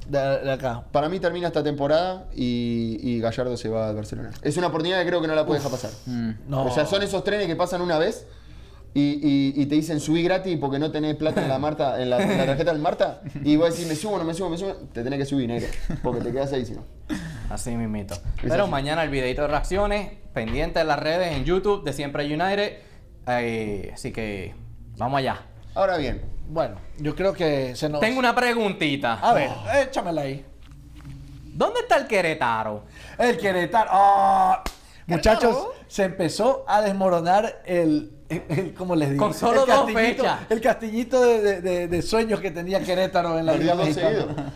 De, 0.09 0.19
de 0.19 0.51
acá. 0.51 0.83
Para 0.91 1.07
mí 1.07 1.19
termina 1.21 1.47
esta 1.47 1.63
temporada 1.63 2.25
y, 2.35 2.97
y 3.01 3.21
Gallardo 3.21 3.55
se 3.55 3.69
va 3.69 3.87
al 3.87 3.95
Barcelona. 3.95 4.31
Es 4.41 4.57
una 4.57 4.67
oportunidad 4.67 4.99
que 5.01 5.07
creo 5.07 5.21
que 5.21 5.27
no 5.27 5.35
la 5.35 5.45
puede 5.45 5.59
dejar 5.59 5.71
pasar. 5.71 5.91
Mm. 6.05 6.31
No. 6.49 6.65
O 6.65 6.71
sea, 6.71 6.85
son 6.85 7.01
esos 7.03 7.23
trenes 7.23 7.47
que 7.47 7.55
pasan 7.55 7.81
una 7.81 7.97
vez 7.97 8.25
y, 8.93 9.01
y- 9.01 9.53
y 9.61 9.65
te 9.67 9.75
dicen 9.75 10.01
subí 10.01 10.21
gratis 10.23 10.57
porque 10.59 10.77
no 10.77 10.91
tenés 10.91 11.15
plata 11.15 11.41
en 11.41 11.47
la 11.47 11.59
Marta, 11.65 12.01
en 12.01 12.09
la, 12.09 12.21
en 12.21 12.37
la 12.37 12.45
tarjeta 12.45 12.73
del 12.73 12.81
Marta. 12.81 13.21
Y 13.45 13.55
vos 13.55 13.69
decís, 13.71 13.87
me 13.87 13.95
subo, 13.95 14.17
no 14.17 14.25
me 14.25 14.33
subo, 14.33 14.49
me 14.49 14.57
subo. 14.57 14.73
Te 14.91 15.01
tenés 15.03 15.19
que 15.19 15.25
subir, 15.25 15.47
negro. 15.47 15.69
Porque 16.03 16.19
te 16.19 16.33
quedas 16.33 16.51
ahí 16.51 16.65
si 16.65 16.73
no. 16.73 16.83
Así 17.49 17.71
mismito. 17.77 18.15
Pero 18.41 18.63
así. 18.63 18.71
mañana 18.71 19.03
el 19.03 19.09
videito 19.09 19.43
de 19.43 19.47
reacciones, 19.47 20.11
pendiente 20.33 20.79
de 20.79 20.85
las 20.85 20.99
redes 20.99 21.37
en 21.37 21.45
YouTube 21.45 21.85
de 21.85 21.93
Siempre 21.93 22.25
United. 22.25 22.73
Eh, 23.27 23.91
así 23.93 24.11
que 24.11 24.53
vamos 24.97 25.19
allá. 25.19 25.41
Ahora 25.75 25.97
bien, 25.97 26.21
Bueno, 26.49 26.75
yo 26.97 27.15
creo 27.15 27.31
que 27.33 27.75
se 27.75 27.87
nos... 27.87 28.01
Tengo 28.01 28.19
una 28.19 28.35
preguntita. 28.35 29.13
A 29.13 29.33
ver, 29.33 29.49
échamela 29.87 30.21
ahí. 30.23 30.45
¿Dónde 31.53 31.81
está 31.81 31.97
el 31.97 32.07
Querétaro? 32.07 32.83
El 33.17 33.37
Querétaro. 33.37 33.89
¡Ah! 33.91 34.63
Muchachos, 35.07 35.67
se 35.87 36.03
empezó 36.03 36.63
a 36.67 36.81
desmoronar 36.81 37.61
el, 37.65 38.11
el- 38.29 38.43
el- 38.49 38.73
¿cómo 38.73 38.95
les 38.95 39.11
digo? 39.11 39.23
Con 39.25 39.33
solo 39.33 39.63
el 39.63 39.69
dos 39.69 39.79
castillito- 39.85 39.99
fechas. 40.23 40.39
El 40.49 40.61
castillito 40.61 41.21
de, 41.21 41.41
de- 41.41 41.61
de- 41.61 41.87
de 41.87 42.01
sueños 42.01 42.39
que 42.39 42.51
tenía 42.51 42.81
Querétaro 42.81 43.37
en 43.37 43.45
la 43.45 43.53
Liga 43.53 43.75
Mexicana. 43.75 44.51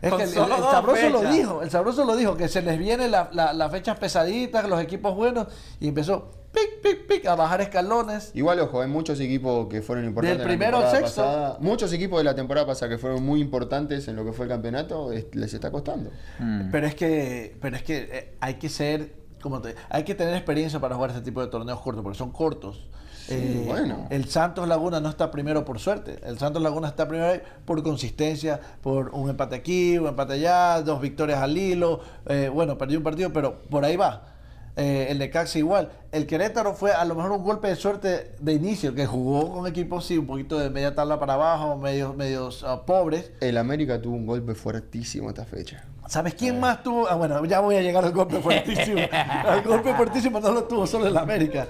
Es 0.00 0.10
Con 0.10 0.18
que 0.18 0.24
el, 0.24 0.30
el 0.30 0.36
sabroso 0.36 1.10
lo 1.10 1.20
dijo, 1.32 1.62
el 1.62 1.70
sabroso 1.70 2.04
lo 2.04 2.14
dijo, 2.16 2.36
que 2.36 2.46
se 2.48 2.62
les 2.62 2.78
viene 2.78 3.08
la- 3.08 3.28
la- 3.32 3.52
las 3.52 3.70
fechas 3.72 3.98
pesaditas, 3.98 4.68
los 4.68 4.80
equipos 4.80 5.14
buenos, 5.16 5.48
y 5.80 5.88
empezó 5.88 6.30
pic, 6.58 6.82
pic, 6.82 7.06
pic, 7.06 7.26
a 7.26 7.34
bajar 7.34 7.60
escalones. 7.60 8.30
igual 8.34 8.60
ojo, 8.60 8.80
hay 8.82 8.88
muchos 8.88 9.20
equipos 9.20 9.68
que 9.68 9.82
fueron 9.82 10.04
importantes. 10.04 10.38
Del 10.38 10.46
primero 10.46 10.78
al 10.78 10.82
temporada 10.84 11.06
sexto. 11.06 11.22
pasada. 11.22 11.56
Muchos 11.60 11.92
equipos 11.92 12.18
de 12.18 12.24
la 12.24 12.34
temporada 12.34 12.66
pasada 12.66 12.90
que 12.90 12.98
fueron 12.98 13.22
muy 13.24 13.40
importantes 13.40 14.08
en 14.08 14.16
lo 14.16 14.24
que 14.24 14.32
fue 14.32 14.46
el 14.46 14.50
campeonato, 14.50 15.12
es- 15.12 15.26
les 15.34 15.52
está 15.54 15.70
costando. 15.70 16.10
Mm. 16.38 16.70
Pero 16.70 16.86
es 16.86 16.94
que, 16.94 17.56
pero 17.60 17.76
es 17.76 17.82
que 17.82 18.08
eh, 18.10 18.34
hay 18.40 18.54
que 18.54 18.68
ser, 18.68 19.14
como 19.40 19.60
te, 19.60 19.74
hay 19.88 20.04
que 20.04 20.14
tener 20.14 20.34
experiencia 20.34 20.80
para 20.80 20.94
jugar 20.94 21.10
este 21.10 21.22
tipo 21.22 21.40
de 21.40 21.46
torneos 21.48 21.80
cortos, 21.80 22.02
porque 22.02 22.18
son 22.18 22.30
cortos. 22.32 22.86
Eh, 23.30 23.62
bueno. 23.66 24.06
El 24.08 24.24
Santos 24.24 24.66
Laguna 24.66 25.00
no 25.00 25.10
está 25.10 25.30
primero 25.30 25.62
por 25.62 25.78
suerte. 25.78 26.18
El 26.24 26.38
Santos 26.38 26.62
Laguna 26.62 26.88
está 26.88 27.06
primero 27.06 27.42
por 27.66 27.82
consistencia, 27.82 28.58
por 28.80 29.10
un 29.10 29.28
empate 29.28 29.54
aquí, 29.54 29.98
un 29.98 30.06
empate 30.06 30.32
allá, 30.32 30.80
dos 30.80 30.98
victorias 31.02 31.40
al 31.40 31.54
hilo. 31.58 32.00
Eh, 32.26 32.48
bueno, 32.50 32.78
perdió 32.78 32.96
un 32.96 33.04
partido, 33.04 33.30
pero 33.30 33.56
por 33.68 33.84
ahí 33.84 33.96
va. 33.96 34.37
Eh, 34.78 35.08
el 35.10 35.18
Necaxa 35.18 35.58
igual. 35.58 35.90
El 36.12 36.26
Querétaro 36.26 36.72
fue 36.72 36.92
a 36.92 37.04
lo 37.04 37.16
mejor 37.16 37.32
un 37.32 37.42
golpe 37.42 37.66
de 37.66 37.74
suerte 37.74 38.30
de 38.38 38.52
inicio, 38.52 38.94
que 38.94 39.06
jugó 39.06 39.52
con 39.52 39.66
equipos 39.66 40.06
sí, 40.06 40.16
un 40.16 40.26
poquito 40.26 40.56
de 40.56 40.70
media 40.70 40.94
tabla 40.94 41.18
para 41.18 41.34
abajo, 41.34 41.76
medios, 41.76 42.14
medios 42.16 42.62
ah, 42.62 42.86
pobres. 42.86 43.32
El 43.40 43.58
América 43.58 44.00
tuvo 44.00 44.14
un 44.14 44.24
golpe 44.24 44.54
fuertísimo 44.54 45.30
esta 45.30 45.44
fecha. 45.44 45.84
¿Sabes 46.06 46.34
quién 46.34 46.60
más 46.60 46.82
tuvo? 46.84 47.08
Ah, 47.08 47.16
bueno, 47.16 47.44
ya 47.44 47.58
voy 47.58 47.74
a 47.74 47.82
llegar 47.82 48.04
al 48.04 48.12
golpe 48.12 48.38
fuertísimo. 48.40 49.00
al 49.12 49.62
golpe 49.62 49.92
fuertísimo 49.94 50.38
no 50.38 50.52
lo 50.52 50.64
tuvo 50.64 50.86
solo 50.86 51.08
el 51.08 51.16
América. 51.16 51.66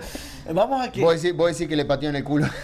Eh, 0.47 0.53
Vamos 0.53 0.87
aquí. 0.87 1.01
Vos 1.01 1.21
decís, 1.21 1.37
vos 1.37 1.51
decís 1.51 1.67
que 1.67 1.77
le 1.77 1.87
pateó 1.87 2.11
en 2.11 2.17
el 2.17 2.25
culo. 2.25 2.47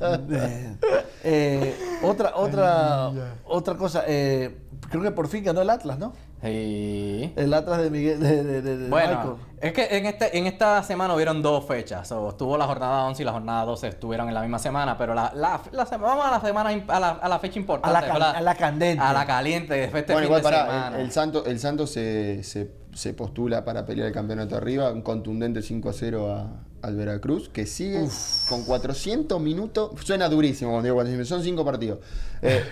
Eh, 0.00 0.76
eh, 1.24 1.76
otra, 2.02 2.36
otra, 2.36 3.10
otra 3.44 3.74
cosa. 3.74 4.04
eh, 4.06 4.56
creo 4.88 5.02
que 5.02 5.10
por 5.10 5.28
fin 5.28 5.44
ganó 5.44 5.60
el 5.60 5.68
Atlas, 5.68 5.98
¿no? 5.98 6.14
Sí. 6.42 7.32
El 7.36 7.52
Atlas 7.52 7.82
de 7.82 7.90
Miguel. 7.90 8.20
De, 8.20 8.44
de- 8.44 8.62
de- 8.62 8.76
de 8.78 8.88
Bueno, 8.88 9.38
es 9.60 9.72
que 9.72 9.96
en, 9.96 10.06
este, 10.06 10.38
en 10.38 10.46
esta 10.46 10.82
semana 10.84 11.14
hubieron 11.14 11.42
dos 11.42 11.64
fechas. 11.66 12.06
So, 12.06 12.28
estuvo 12.28 12.56
la 12.56 12.66
jornada 12.66 13.04
11 13.06 13.22
y 13.22 13.24
la 13.24 13.32
jornada 13.32 13.64
12 13.64 13.88
estuvieron 13.88 14.28
en 14.28 14.34
la 14.34 14.40
misma 14.42 14.58
semana, 14.60 14.96
pero 14.96 15.14
la, 15.14 15.32
la, 15.34 15.60
la 15.72 15.84
sema- 15.84 16.06
vamos 16.06 16.24
a 16.26 16.30
la 16.30 16.40
semana 16.40 16.70
a 16.88 17.00
la, 17.00 17.08
a 17.10 17.28
la 17.28 17.38
fecha 17.40 17.58
importante. 17.58 17.96
A 17.96 18.40
la 18.40 18.54
candente. 18.54 19.02
A 19.02 19.12
la 19.12 19.26
caliente, 19.26 19.74
después 19.74 20.02
este 20.02 20.12
bueno, 20.12 20.28
fin 20.28 20.36
igual 20.36 20.42
de 20.42 20.48
para 20.58 20.64
semana. 20.66 20.96
el, 20.96 21.02
el 21.06 21.12
Santos, 21.12 21.46
el 21.46 21.58
Santos 21.58 21.90
se, 21.90 22.42
se, 22.44 22.70
se 22.94 23.14
postula 23.14 23.64
para 23.64 23.84
pelear 23.84 24.06
el 24.06 24.14
campeonato 24.14 24.56
arriba, 24.56 24.92
un 24.92 25.02
contundente 25.02 25.60
5 25.62 25.88
a 25.88 25.92
0 25.92 26.32
a- 26.32 26.86
al 26.86 26.94
Veracruz, 26.94 27.48
que 27.48 27.66
sigue 27.66 28.06
con 28.48 28.62
400 28.64 29.40
minutos. 29.40 29.90
Suena 30.04 30.28
durísimo 30.28 30.70
cuando 30.70 30.84
digo 30.84 30.94
400, 30.94 31.28
son 31.28 31.42
5 31.42 31.64
partidos. 31.64 31.98
Eh, 32.42 32.62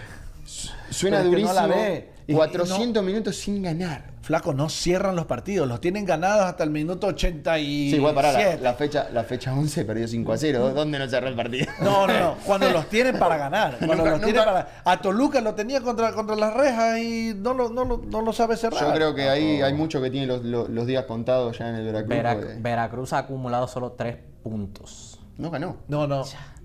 su- 0.45 0.69
suena 0.91 1.19
que 1.19 1.25
no 1.25 1.31
durísimo. 1.31 1.53
la 1.53 1.67
ve. 1.67 2.16
Y- 2.29 2.33
y 2.33 2.35
no- 2.35 2.39
400 2.41 3.05
minutos 3.05 3.37
sin 3.37 3.63
ganar. 3.63 4.17
Flaco, 4.23 4.53
no 4.53 4.69
cierran 4.69 5.15
los 5.15 5.27
partidos. 5.27 5.69
Los 5.69 5.81
tienen 5.81 6.05
ganados 6.05 6.45
hasta 6.47 6.65
el 6.65 6.71
minuto 6.71 7.07
87. 7.07 7.91
Sí, 7.91 7.95
igual 7.97 8.13
para 8.15 8.33
la, 8.33 8.57
la 8.57 8.75
fecha, 8.75 9.07
la 9.13 9.23
fecha 9.23 9.53
11 9.55 9.85
perdió 9.85 10.09
5 10.09 10.33
a 10.33 10.37
0. 10.37 10.73
¿Dónde 10.75 10.99
no 10.99 11.09
cerró 11.09 11.29
el 11.29 11.37
partido? 11.37 11.67
No, 11.81 12.09
no, 12.09 12.19
no. 12.19 12.35
Cuando 12.45 12.69
los 12.71 12.89
tienen 12.89 13.17
para 13.17 13.37
ganar. 13.37 13.77
Cuando 13.79 13.97
Nunca- 13.99 14.11
los 14.11 14.21
tienen 14.23 14.43
nunca- 14.45 14.53
para. 14.53 14.83
A 14.85 15.01
Toluca 15.01 15.41
lo 15.41 15.55
tenía 15.55 15.81
contra, 15.81 16.13
contra 16.13 16.35
las 16.35 16.53
rejas 16.55 16.99
y 16.99 17.35
no 17.37 17.55
lo, 17.55 17.69
no 17.69 17.85
lo, 17.85 17.99
no 17.99 18.23
lo 18.23 18.33
sabe 18.33 18.57
cerrar. 18.57 18.81
Yo 18.89 18.93
creo 18.93 19.15
que 19.15 19.29
ahí 19.29 19.63
hay 19.63 19.75
mucho 19.75 20.03
que 20.03 20.11
tiene 20.11 20.27
los, 20.27 20.45
los- 20.45 20.69
los 20.69 20.87
días 20.89 21.05
contados 21.05 21.57
ya 21.59 21.69
en 21.69 21.77
el 21.77 21.85
Veracruz. 21.87 22.09
Vera- 22.09 22.35
porque 22.35 22.55
Veracruz 22.59 23.13
ha 23.13 23.19
acumulado 23.19 23.69
solo 23.69 23.93
3 23.93 24.17
puntos. 24.43 25.21
No 25.39 25.51
ganó. 25.53 25.77
No, 25.87 26.09
no. 26.09 26.25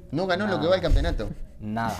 No 0.09 0.26
ganó 0.26 0.47
lo 0.47 0.59
que 0.59 0.66
va 0.68 0.76
el 0.78 0.82
campeonato. 0.82 1.30
Nada. 1.59 1.95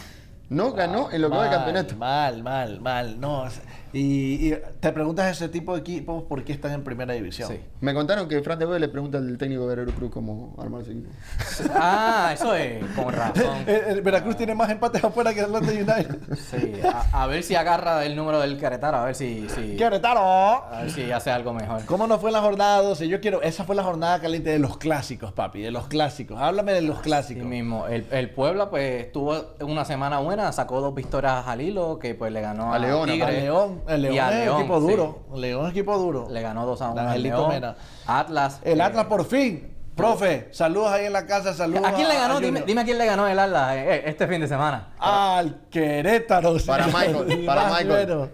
No 0.52 0.74
ganó 0.74 1.10
en 1.14 1.22
lo 1.22 1.30
que 1.30 1.38
va 1.38 1.46
el 1.46 1.50
Mal, 1.50 1.58
campeonato. 1.58 1.96
Mal, 1.96 2.44
mal, 2.44 2.82
mal. 2.82 3.20
No. 3.22 3.46
Y, 3.94 4.48
y 4.54 4.58
te 4.80 4.92
preguntas 4.92 5.30
ese 5.36 5.50
tipo 5.50 5.74
de 5.74 5.82
equipos 5.82 6.24
por 6.24 6.44
qué 6.44 6.54
están 6.54 6.72
en 6.72 6.84
primera 6.84 7.14
división. 7.14 7.50
Sí. 7.50 7.60
Me 7.82 7.94
contaron 7.94 8.28
que 8.28 8.42
Fran 8.42 8.58
de 8.60 8.66
Boer 8.66 8.80
le 8.82 8.88
pregunta 8.88 9.18
al 9.18 9.38
técnico 9.38 9.68
de 9.68 9.76
Veracruz 9.76 10.12
cómo 10.12 10.56
armar 10.60 10.82
ese 10.82 10.92
equipo. 10.92 11.10
Ah, 11.76 12.32
eso 12.34 12.56
es, 12.56 12.84
con 12.96 13.14
razón. 13.14 13.58
El, 13.68 13.76
el 13.98 14.02
Veracruz 14.02 14.36
tiene 14.36 14.56
más 14.56 14.70
empates 14.70 15.04
afuera 15.04 15.34
que 15.34 15.42
Atlanta 15.42 15.72
United. 15.72 16.36
Sí, 16.36 16.74
a, 16.84 17.24
a 17.24 17.28
ver 17.28 17.44
si 17.44 17.56
agarra 17.56 18.06
el 18.06 18.16
número 18.16 18.40
del 18.40 18.58
Querétaro, 18.58 18.98
a 18.98 19.06
ver 19.06 19.16
si, 19.16 19.48
si, 19.50 19.76
¡Querétaro! 19.78 20.20
a 20.22 20.82
ver 20.82 20.92
si 20.92 21.12
hace 21.12 21.30
algo 21.32 21.54
mejor. 21.54 21.86
¿Cómo 21.86 22.08
no 22.08 22.20
fue 22.20 22.32
la 22.32 22.42
jornada 22.42 22.82
12? 22.82 23.08
Yo 23.08 23.20
quiero, 23.22 23.42
esa 23.42 23.64
fue 23.64 23.76
la 23.76 23.84
jornada 23.84 24.20
caliente 24.20 24.50
de 24.50 24.60
los 24.60 24.78
clásicos, 24.78 25.32
papi, 25.34 25.62
de 25.62 25.72
los 25.72 25.88
clásicos. 25.88 26.40
Háblame 26.40 26.74
de 26.74 26.82
los 26.82 26.98
Sí 26.98 27.04
clásicos. 27.04 27.46
mismo. 27.46 27.88
El, 27.88 28.06
el 28.12 28.30
Puebla, 28.32 28.70
pues, 28.70 29.12
tuvo 29.12 29.54
una 29.62 29.86
semana 29.86 30.20
buena, 30.20 30.52
sacó 30.52 30.82
dos 30.82 30.94
victorias 30.96 31.46
al 31.48 31.62
hilo, 31.62 32.00
que 32.00 32.16
pues 32.16 32.32
le 32.32 32.42
ganó 32.42 32.74
A 32.74 32.76
a, 32.76 32.80
León, 32.80 33.10
A 33.10 33.14
Tigre. 33.14 33.42
León, 33.86 33.94
el 33.96 34.02
León 34.02 34.16
y 34.16 34.20
es 34.20 34.30
León, 34.30 34.60
equipo 34.60 34.82
sí. 34.82 34.88
duro. 34.88 35.20
León 35.36 35.66
es 35.66 35.72
equipo 35.72 35.98
duro. 35.98 36.28
Le 36.30 36.42
ganó 36.42 36.66
2 36.66 36.82
a 36.82 36.86
1 36.86 36.96
De 36.96 37.02
al 37.02 37.08
Angelito 37.08 37.38
León. 37.38 37.50
Mena. 37.50 37.76
Atlas. 38.06 38.60
El 38.64 38.80
eh, 38.80 38.84
Atlas 38.84 39.06
por 39.06 39.26
fin. 39.26 39.71
Profe, 39.96 40.48
saludos 40.52 40.92
ahí 40.92 41.06
en 41.06 41.14
la 41.14 41.26
casa, 41.26 41.54
saludos. 41.54 41.84
¿A 41.86 41.94
quién 41.94 42.08
le 42.08 42.16
ganó? 42.16 42.36
a 42.38 42.40
Dime, 42.40 42.62
dime 42.66 42.82
a 42.82 42.84
quién 42.86 42.98
le 42.98 43.06
ganó 43.06 43.28
el 43.28 43.38
Atlas 43.38 43.76
eh, 43.76 43.96
eh, 43.96 44.04
este 44.06 44.26
fin 44.28 44.40
de 44.42 44.48
semana. 44.48 44.88
Al 44.98 45.68
Querétaro. 45.70 46.56
Para. 46.66 46.88
Michael, 46.88 47.46
para 47.46 47.70
Michael. 47.70 48.30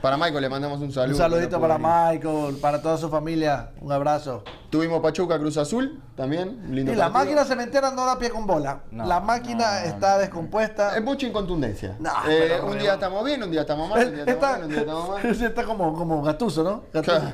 Para 0.00 0.16
Michael 0.16 0.40
le 0.40 0.48
mandamos 0.48 0.80
un 0.80 0.92
saludo. 0.92 1.14
Un 1.16 1.18
saludito 1.18 1.58
no 1.58 1.60
para. 1.68 1.78
Michael, 1.78 2.56
para 2.62 2.80
toda 2.80 2.96
su 2.96 3.08
familia. 3.10 3.70
Un 3.80 3.92
abrazo. 3.92 4.44
Tuvimos 4.70 5.00
Pachuca 5.00 5.36
Cruz 5.38 5.56
Azul 5.56 6.00
también. 6.16 6.74
Lindo 6.74 6.92
Y 6.92 6.94
la 6.94 7.06
partido. 7.12 7.24
máquina 7.24 7.44
cementera 7.44 7.90
no 7.90 8.06
da 8.06 8.16
pie 8.18 8.30
con 8.30 8.46
bola. 8.46 8.80
No, 8.92 9.04
la 9.04 9.18
máquina 9.20 9.80
no, 9.80 9.86
está 9.88 10.16
descompuesta. 10.16 10.96
Es 10.96 11.02
mucha 11.02 11.26
incontundencia. 11.26 11.96
No, 11.98 12.10
Eh, 12.28 12.46
pero 12.48 12.66
un 12.68 12.78
día 12.78 12.94
estamos 12.94 13.24
bien, 13.24 13.42
un 13.42 13.50
día 13.50 13.62
estamos 13.62 13.90
mal, 13.90 14.06
un 14.06 14.14
día 14.14 14.24
estamos 14.24 14.34
está, 14.36 14.52
mal, 14.52 14.62
un 14.62 14.68
día 14.70 14.80
estamos 14.80 15.08
mal. 15.08 15.26
está 15.50 15.64
como, 15.64 15.92
como 15.94 16.22
Gatuso, 16.22 16.62
¿no? 16.62 16.84
Gattuso. 16.92 17.32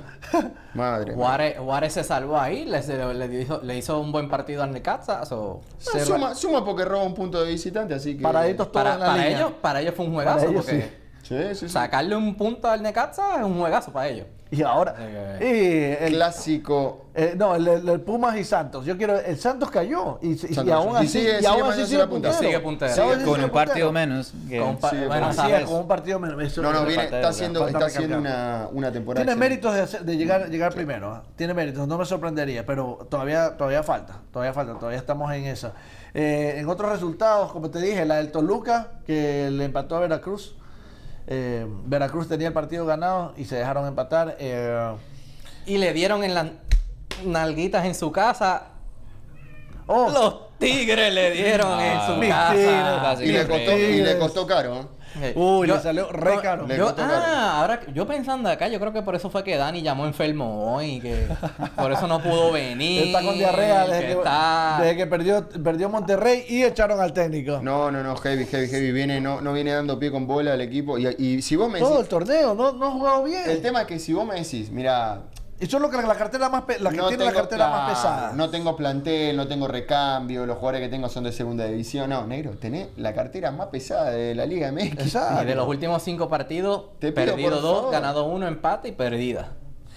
Madre. 0.74 1.14
Juárez, 1.14 1.92
se 1.92 2.02
salvó 2.04 2.38
ahí, 2.40 2.64
le, 2.64 2.82
le, 2.82 3.14
le 3.28 3.40
hizo, 3.42 3.60
le 3.66 3.76
hizo 3.76 4.00
un 4.00 4.12
buen 4.12 4.28
partido 4.28 4.62
al 4.62 4.72
Necaxa. 4.72 5.24
so- 5.26 5.60
No, 5.84 5.92
se 5.92 6.04
suma, 6.04 6.34
suma 6.34 6.64
porque 6.64 6.84
roba 6.84 7.04
un 7.04 7.14
punto 7.14 7.42
de 7.42 7.50
visitante, 7.50 7.94
así 7.94 8.16
que. 8.16 8.22
Para, 8.22 8.46
ellos, 8.46 9.52
para 9.60 9.80
ellos 9.80 9.94
fue 9.94 10.06
un 10.06 10.14
juegazo, 10.14 10.46
ellos 10.48 10.64
porque 10.64 10.90
Sí, 11.22 11.36
sí, 11.50 11.54
sí. 11.54 11.68
sacarle 11.68 12.14
un 12.16 12.36
punto 12.36 12.68
al 12.68 12.80
Necaxa 12.82 13.38
es 13.40 13.44
un 13.44 13.58
juegazo 13.58 13.92
para 13.92 14.08
ellos. 14.08 14.26
Y 14.49 14.62
ahora. 14.62 14.94
Eh, 15.40 15.99
y 16.01 16.05
el, 16.07 16.12
Clásico. 16.14 17.07
eh, 17.16 17.34
no, 17.36 17.57
el, 17.57 17.66
el- 17.66 17.88
el 17.88 18.01
Pumas 18.01 18.36
y 18.36 18.44
Santos. 18.44 18.86
Yo 18.86 18.97
quiero. 18.97 19.18
El 19.18 19.36
Santos 19.38 19.70
cayó. 19.72 20.20
Y, 20.22 20.34
y- 20.34 20.70
aún 20.70 20.92
Y 20.94 20.97
así, 20.99 21.09
sigue- 21.09 21.32
y 21.32 21.36
sigue 21.38 21.47
aún 21.49 21.62
así 21.64 21.84
sigue 21.86 21.99
la 21.99 22.07
punta. 22.09 22.28
puntero. 22.30 22.49
Sigue 22.49 22.61
puntero. 22.61 22.92
Así 22.92 23.01
Sigue 23.01 23.24
Con 23.24 23.34
sigue 23.34 23.44
un 23.44 23.51
partido 23.51 23.86
puntero. 23.88 23.92
menos. 23.92 24.32
que- 24.49 24.59
Con 24.61 24.76
pa- 24.76 24.90
Sí, 24.90 24.97
bueno, 25.05 25.26
Así 25.26 25.51
es, 25.51 25.64
con 25.64 25.74
un 25.80 25.88
partido 25.88 26.18
menos. 26.20 26.40
Eso 26.42 26.62
No, 26.62 26.72
no, 26.72 26.84
viene, 26.84 27.05
está 27.05 27.16
de- 27.16 27.26
haciendo, 27.26 27.66
está 27.66 27.86
haciendo 27.86 28.18
una, 28.18 28.68
una 28.70 28.92
temporada. 28.92 29.24
Tiene 29.24 29.36
méritos 29.36 29.74
de, 29.74 29.80
hacer- 29.82 30.05
de 30.05 30.16
llegar, 30.16 30.49
llegar 30.49 30.72
primero. 30.72 31.11
¿ah? 31.12 31.24
Tiene 31.34 31.53
méritos, 31.53 31.88
no 31.88 31.99
me 31.99 32.05
sorprendería, 32.05 32.64
pero 32.64 33.05
todavía, 33.11 33.57
todavía 33.57 33.82
falta. 33.82 34.20
Todavía 34.32 34.53
falta, 34.53 34.74
todavía 34.78 34.99
estamos 34.99 35.32
en 35.32 35.47
eso. 35.47 35.72
Eh, 36.14 36.55
en 36.59 36.68
otros 36.68 36.90
resultados, 36.92 37.51
como 37.51 37.68
te 37.70 37.80
dije, 37.80 38.05
la 38.05 38.16
del 38.18 38.30
Toluca, 38.30 38.92
que 39.07 39.51
le 39.51 39.64
empató 39.64 39.97
a 39.97 40.01
Veracruz. 40.01 40.55
Eh, 41.26 41.66
Veracruz 41.84 42.28
tenía 42.28 42.48
el 42.48 42.52
partido 42.54 42.86
ganado 42.86 43.34
y 43.36 43.44
se 43.44 43.56
dejaron 43.56 43.86
empatar. 43.86 44.36
Eh, 44.38 44.92
Y 45.66 45.78
le 45.78 45.92
dieron 45.92 46.22
en 46.24 46.34
las 46.34 46.46
nalguitas 47.24 47.84
en 47.84 47.94
su 47.94 48.12
casa. 48.12 48.68
oh, 49.86 50.10
Los 50.10 50.58
tigres 50.58 51.12
le 51.12 51.32
dieron 51.32 51.80
en 51.80 52.00
su 52.06 52.12
mis 52.16 52.28
casa. 52.30 52.52
tigres. 52.54 53.28
Y 53.28 53.32
le, 53.32 53.46
costó, 53.46 53.76
y 53.78 54.00
le 54.02 54.18
costó 54.18 54.46
caro. 54.46 54.88
¿Eh? 55.22 55.32
Uy, 55.36 55.66
le 55.66 55.78
salió 55.80 56.10
re 56.12 56.40
caro. 56.40 56.66
Yo- 56.68 56.94
ah, 56.98 57.60
ahora 57.60 57.80
yo 57.94 58.06
pensando 58.06 58.48
acá, 58.48 58.68
yo 58.68 58.78
creo 58.80 58.92
que 58.92 59.02
por 59.02 59.14
eso 59.14 59.30
fue 59.30 59.42
que 59.44 59.56
Dani 59.56 59.82
llamó 59.82 60.06
enfermo 60.06 60.74
hoy, 60.74 61.00
que 61.00 61.26
por 61.76 61.92
eso 61.92 62.06
no 62.06 62.22
pudo 62.22 62.52
venir. 62.52 63.04
está 63.08 63.22
con 63.22 63.34
diarrea 63.34 63.86
desde 63.86 64.00
que 64.00 64.06
que, 64.06 64.12
está- 64.12 64.78
desde 64.80 64.96
que 64.96 65.06
perdió, 65.06 65.48
perdió 65.48 65.88
Monterrey 65.88 66.44
y 66.48 66.62
echaron 66.64 67.00
al 67.00 67.12
técnico. 67.12 67.60
No, 67.62 67.90
no, 67.90 68.02
no, 68.02 68.16
heavy, 68.16 68.46
heavy, 68.46 68.68
heavy. 68.68 68.92
Viene, 68.92 69.20
no, 69.20 69.40
no 69.40 69.52
viene 69.52 69.72
dando 69.72 69.98
pie 69.98 70.10
con 70.10 70.26
bola 70.26 70.52
al 70.52 70.60
equipo. 70.60 70.98
Y, 70.98 71.08
y 71.18 71.42
si 71.42 71.56
vos 71.56 71.70
me 71.70 71.78
Todo 71.78 72.00
el 72.00 72.08
torneo, 72.08 72.54
no, 72.54 72.72
no 72.72 72.86
ha 72.86 72.90
jugado 72.90 73.24
bien. 73.24 73.42
El 73.48 73.60
tema 73.62 73.82
es 73.82 73.86
que 73.86 73.98
si 73.98 74.12
vos 74.12 74.26
me 74.26 74.34
decís, 74.36 74.70
mira, 74.70 75.20
Eso 75.59 75.76
es 75.78 75.82
lo 75.82 75.88
que 75.90 75.96
la 75.96 76.14
cartera 76.14 76.48
más 76.50 76.64
la 76.80 76.90
que 76.90 76.96
No 76.96 77.09
tiene 77.09 77.24
la 77.24 77.32
cartera 77.32 77.68
más 77.68 77.90
pesada. 77.90 78.32
No 78.34 78.50
tengo 78.50 78.76
plantel, 78.76 79.36
no 79.36 79.48
tengo 79.48 79.66
recambio, 79.66 80.44
los 80.44 80.59
jugadores 80.59 80.82
que 80.82 80.88
tengo 80.88 81.09
son 81.09 81.24
de 81.24 81.32
segunda 81.32 81.64
división. 81.64 82.11
No, 82.11 82.26
negro, 82.26 82.52
tenés 82.59 82.88
la 82.96 83.14
cartera 83.14 83.50
más 83.50 83.68
pesada 83.68 84.11
de 84.11 84.34
la 84.34 84.44
Liga 84.44 84.70
MX. 84.70 84.92
Exacto. 84.92 85.42
Y 85.42 85.46
de 85.46 85.54
los 85.54 85.66
últimos 85.66 86.02
cinco 86.02 86.28
partidos, 86.28 86.98
Te 86.98 87.11
pido, 87.12 87.26
perdido 87.34 87.61
dos, 87.61 87.76
favor. 87.76 87.92
ganado 87.92 88.24
uno, 88.26 88.46
empate 88.46 88.88
y 88.88 88.92
perdida. 88.92 89.52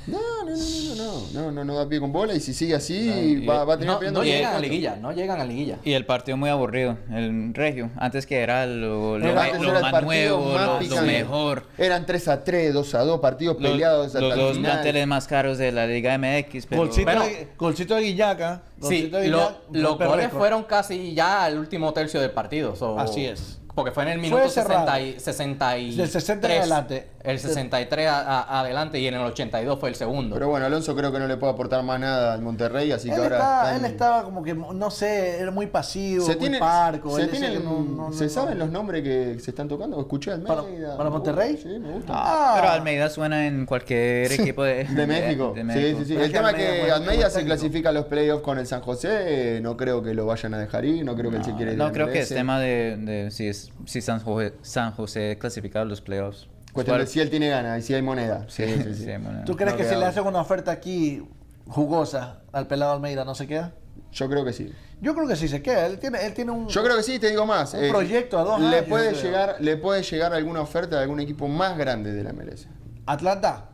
No, 0.09 0.17
no, 0.45 0.51
no, 0.51 0.95
no, 0.95 0.95
no, 0.95 1.41
no, 1.41 1.51
no, 1.51 1.63
no 1.65 1.75
da 1.75 1.87
pie 1.87 1.99
con 1.99 2.11
bola 2.11 2.33
y 2.33 2.39
si 2.39 2.53
sigue 2.53 2.75
así 2.75 3.45
va, 3.45 3.63
va 3.63 3.75
a 3.75 3.77
tener 3.77 3.93
No, 3.93 3.99
peleando 3.99 4.19
no 4.21 4.25
el 4.25 4.31
llegan 4.31 4.55
a 4.55 4.59
liguilla, 4.59 4.95
no 4.95 5.11
llegan 5.11 5.39
a 5.41 5.45
liguilla. 5.45 5.77
Y 5.83 5.93
el 5.93 6.05
partido 6.05 6.37
muy 6.37 6.49
aburrido, 6.49 6.97
el 7.11 7.53
Regio. 7.53 7.89
Antes 7.97 8.25
que 8.25 8.39
era 8.39 8.65
lo, 8.65 9.17
lo, 9.17 9.25
Pero 9.25 9.39
antes 9.39 9.61
lo 9.61 9.69
era 9.69 9.77
el 9.87 9.91
más 9.91 10.03
nuevo, 10.03 10.53
más 10.53 10.87
lo- 10.89 10.95
lo, 10.95 11.01
mejor. 11.03 11.63
Eran 11.77 12.05
3 12.05 12.27
a 12.27 12.43
3, 12.43 12.73
2 12.73 12.95
a 12.95 12.99
2, 13.03 13.19
partidos 13.19 13.59
Los, 13.59 13.71
peleados 13.71 14.07
hasta 14.07 14.19
los 14.21 14.33
el 14.33 14.39
dos 14.39 14.57
planteles 14.57 15.07
más 15.07 15.27
caros 15.27 15.57
de 15.57 15.71
la 15.71 15.85
Liga 15.85 16.17
MX. 16.17 16.65
Pero, 16.65 16.81
Golcito, 16.81 17.05
Bueno. 17.05 17.23
de, 17.25 17.47
golcito 17.57 17.95
de 17.95 18.01
Guillaca. 18.01 18.63
Sí, 18.77 18.81
golcito 18.81 19.17
de 19.17 19.27
lo- 19.27 19.37
Guillaca, 19.37 19.59
los 19.71 19.97
goles 19.99 20.29
fueron 20.31 20.63
casi 20.63 21.13
ya 21.13 21.43
al 21.45 21.59
último 21.59 21.93
tercio 21.93 22.19
del 22.19 22.31
partido. 22.31 22.75
so- 22.75 22.97
Así 22.99 23.25
es. 23.25 23.58
Porque 23.79 23.91
fue 23.93 24.03
en 24.03 24.09
el 24.09 24.19
minuto 24.19 24.47
cerrado. 24.49 24.85
60 24.85 24.99
y, 24.99 25.19
63. 25.19 25.97
Del 25.97 26.09
60 26.09 26.47
en 26.53 26.59
adelante. 26.59 27.07
El 27.23 27.37
63 27.39 28.07
a- 28.07 28.19
a- 28.41 28.59
adelante 28.61 28.99
y 28.99 29.07
en 29.07 29.13
el 29.15 29.21
82 29.21 29.79
fue 29.79 29.89
el 29.89 29.95
segundo. 29.95 30.35
Pero 30.35 30.49
bueno, 30.49 30.65
Alonso 30.65 30.95
creo 30.95 31.11
que 31.11 31.19
no 31.19 31.27
le 31.27 31.37
puede 31.37 31.53
aportar 31.53 31.83
más 31.83 31.99
nada 31.99 32.33
al 32.33 32.41
Monterrey, 32.41 32.91
así 32.91 33.09
que 33.09 33.15
ahora. 33.15 33.35
estaba, 33.37 33.75
él 33.75 33.85
estaba 33.85 34.23
como 34.23 34.41
que, 34.43 34.53
no 34.53 34.89
sé, 34.91 35.39
era 35.39 35.51
muy 35.51 35.67
pasivo, 35.67 36.25
se 36.25 36.31
muy 36.33 36.39
tiene, 36.39 36.59
parco. 36.59 37.15
se, 37.15 37.21
él 37.23 37.31
decía 37.31 37.47
tienen- 37.49 37.59
que 37.61 37.65
no- 37.67 37.81
no- 38.07 38.13
¿se 38.13 38.25
no- 38.25 38.29
saben 38.29 38.57
no- 38.57 38.65
los 38.65 38.73
nombres 38.73 39.03
que 39.03 39.37
se 39.39 39.51
están 39.51 39.67
tocando? 39.67 39.99
Escuché 39.99 40.31
al 40.31 40.41
¿Para- 40.41 40.61
Almeida. 40.61 40.97
para 40.97 41.09
Monterrey? 41.09 41.57
Sí, 41.61 41.67
me 41.79 41.91
gusta. 41.91 42.13
Ah. 42.15 42.53
pero 42.55 42.69
Almeida 42.73 43.09
suena 43.09 43.47
en 43.47 43.65
cualquier 43.65 44.31
equipo 44.31 44.63
de, 44.63 44.85
De 44.85 45.07
México. 45.07 45.51
de 45.53 45.61
Sí, 45.61 45.67
México. 45.67 45.99
sí, 45.99 46.05
sí. 46.05 46.15
El 46.15 46.31
tema 46.31 46.51
es 46.51 46.55
que 46.55 46.91
Almeida 46.91 47.29
se 47.29 47.43
clasifica 47.45 47.89
a 47.89 47.91
los 47.91 48.05
playoffs 48.05 48.43
con 48.43 48.57
el 48.59 48.65
San 48.67 48.81
José. 48.81 49.59
No 49.61 49.75
creo 49.77 50.01
que 50.01 50.13
lo 50.13 50.25
vayan 50.25 50.53
a 50.53 50.57
dejar 50.59 50.85
ir. 50.85 51.03
No 51.05 51.15
creo 51.15 51.31
que 51.31 51.37
él 51.37 51.43
se 51.43 51.53
quiere 51.55 51.73
ir 51.73 51.77
No 51.77 51.91
creo 51.91 52.07
que 52.07 52.19
es 52.19 52.29
tema 52.29 52.59
de, 52.59 52.97
de 52.97 53.31
si, 53.31 53.47
es, 53.47 53.68
si 53.85 54.01
San, 54.01 54.19
José, 54.19 54.53
San 54.61 54.91
José 54.91 55.37
clasificado 55.39 55.83
a 55.83 55.87
los 55.87 56.01
playoffs. 56.01 56.47
Cuestión 56.73 56.99
de 56.99 57.07
si 57.07 57.19
él 57.19 57.29
tiene 57.29 57.49
ganas 57.49 57.79
y 57.79 57.81
si 57.81 57.93
hay 57.93 58.01
moneda. 58.01 58.45
Sí, 58.47 58.63
sí, 58.65 58.83
sí. 58.83 59.05
sí, 59.05 59.05
bueno. 59.05 59.43
¿Tú 59.45 59.55
crees 59.55 59.71
No 59.73 59.77
que 59.77 59.85
si 59.85 59.95
le 59.95 60.05
hacen 60.05 60.25
una 60.25 60.39
oferta 60.39 60.71
aquí 60.71 61.23
jugosa 61.67 62.41
al 62.51 62.67
pelado 62.67 62.93
Almeida 62.93 63.25
no 63.25 63.35
se 63.35 63.47
queda? 63.47 63.73
Yo 64.11 64.29
creo 64.29 64.43
que 64.45 64.53
sí. 64.53 64.73
Yo 65.01 65.13
creo 65.15 65.27
que 65.27 65.35
sí 65.35 65.47
se 65.47 65.61
queda. 65.61 65.85
Él 65.85 65.99
tiene, 65.99 66.25
él 66.25 66.33
tiene 66.33 66.51
un. 66.51 66.67
Yo 66.67 66.83
creo 66.83 66.97
que 66.97 67.03
sí, 67.03 67.19
te 67.19 67.29
digo 67.29 67.45
más. 67.45 67.73
Un 67.73 67.89
proyecto 67.89 68.37
a 68.39 68.43
dos 68.43 68.59
le 68.59 68.77
años, 68.77 68.89
Puede 68.89 69.13
llegar, 69.13 69.55
le 69.59 69.77
puede 69.77 70.03
llegar 70.03 70.33
alguna 70.33 70.61
oferta 70.61 70.97
de 70.97 71.03
algún 71.03 71.19
equipo 71.19 71.47
más 71.47 71.77
grande 71.77 72.11
de 72.11 72.23
la 72.23 72.33
MLS. 72.33 72.67
Atlanta. 73.05 73.65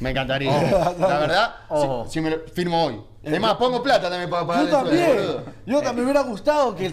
Me 0.00 0.10
encantaría. 0.10 0.52
la 0.98 1.18
verdad, 1.18 1.54
Ojo. 1.68 2.04
si, 2.06 2.14
si 2.14 2.20
me 2.20 2.30
lo 2.30 2.40
firmo 2.52 2.84
hoy. 2.84 3.00
Es 3.26 3.40
más, 3.40 3.54
pongo 3.54 3.82
plata 3.82 4.08
también 4.08 4.30
para 4.30 4.46
pagar 4.46 4.64
Yo 4.66 4.70
sueldo, 4.70 4.88
también. 4.88 5.54
Yo 5.66 5.82
también 5.82 5.96
me 5.96 6.02
hubiera 6.12 6.20
gustado 6.20 6.76
que 6.76 6.86
el 6.86 6.92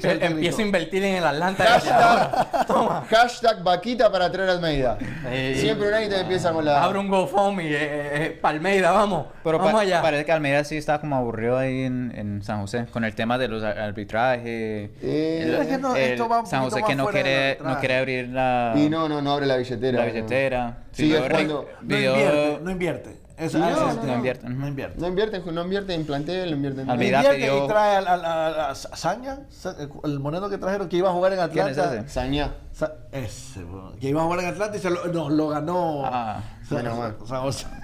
a 0.62 0.66
invertir 0.66 1.04
en 1.04 1.16
el 1.18 1.24
Atlanta. 1.26 1.64
Hashtag, 3.10 3.64
vaquita 3.64 4.12
para 4.12 4.32
traer 4.32 4.50
a 4.50 4.54
Almeida. 4.54 4.98
Eh, 5.28 5.56
Siempre 5.60 5.88
un 5.90 6.10
te 6.10 6.20
empieza 6.22 6.52
con 6.52 6.66
la. 6.66 6.84
Abre 6.84 7.00
un 7.00 7.08
GoFundMe, 7.08 7.66
eh, 7.66 7.78
eh, 8.26 8.40
Palmeida, 8.42 8.92
vamos. 8.92 9.28
Pero 9.44 9.58
vamos 9.60 9.74
pa- 9.74 9.82
allá. 9.82 10.02
parece 10.02 10.26
que 10.26 10.32
Almeida 10.32 10.64
sí 10.64 10.78
está 10.78 11.00
como 11.00 11.16
aburrido 11.16 11.58
ahí 11.58 11.84
en, 11.84 12.12
en 12.16 12.42
San 12.44 12.62
José 12.62 12.86
con 12.92 13.04
el 13.04 13.14
tema 13.14 13.38
de 13.38 13.48
los 13.48 13.64
ar- 13.64 13.78
arbitrajes. 13.80 14.90
Eh, 15.02 15.42
el- 15.44 15.54
Es 15.56 15.68
que 15.68 15.78
no, 15.78 15.96
el 15.96 16.02
esto 16.14 16.28
va 16.28 16.40
un 16.40 16.48
San 16.48 16.64
José 16.64 16.82
que 16.84 16.96
no 16.96 17.08
quiere, 17.08 17.58
no 17.64 17.80
quiere 17.80 17.98
abrir 17.98 18.30
la, 18.30 18.74
Y 18.76 18.90
no, 18.90 19.08
no, 19.08 19.22
no 19.22 19.34
abre 19.34 19.46
la 19.46 19.58
billetera. 19.58 20.00
la 20.00 20.06
no. 20.08 20.12
billetera. 20.12 20.78
Sigue 20.92 21.18
Pidió- 21.20 21.28
jugando- 21.30 21.70
No 21.82 21.88
pidió- 21.96 22.12
invierte, 22.12 22.60
no 22.64 22.72
invierte. 22.72 23.23
Es- 23.36 23.56
no, 23.56 23.66
ah, 23.66 23.72
ese 23.72 23.80
el 23.82 23.88
no, 23.88 23.94
tema. 23.96 24.06
no 24.06 24.16
invierte. 24.18 24.50
No 24.50 24.68
invierte. 24.68 25.00
No 25.02 25.08
invierte, 25.08 25.38
en- 25.38 25.56
no 25.56 25.62
invierte 25.64 25.94
en 25.96 26.06
plantel, 26.06 26.50
no 26.52 26.56
invierte 26.56 26.82
en 26.82 26.90
Invierte 26.90 27.36
pidió- 27.36 27.66
y 27.66 27.68
trae 27.68 27.96
al, 27.98 28.08
al- 28.08 28.26
al- 28.26 28.60
a 28.60 28.76
Saña, 28.76 29.40
Sa- 29.50 29.76
el 30.04 30.20
moreno 30.20 30.50
que 30.50 30.58
trajeron 30.58 30.88
que 30.88 30.98
iba 30.98 31.10
a 31.10 31.14
jugar 31.14 31.34
en 31.34 31.50
¿Quién 31.50 31.68
es 31.68 31.78
Atlanta. 31.78 32.02
ese? 32.02 32.10
Sañá. 32.10 32.54
Sa- 32.72 32.94
ese, 33.12 33.66
que 34.00 34.10
iba 34.10 34.22
a 34.22 34.26
jugar 34.26 34.40
en 34.42 34.46
Atlanta 34.48 34.78
y 34.78 34.80
se 34.80 34.90
lo, 34.90 35.06
no, 35.08 35.30
lo 35.30 35.48
ganó. 35.50 36.04
Ah, 36.06 36.42
menos 36.70 36.98
mal. 36.98 37.16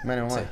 Menos 0.04 0.34
mal. 0.34 0.48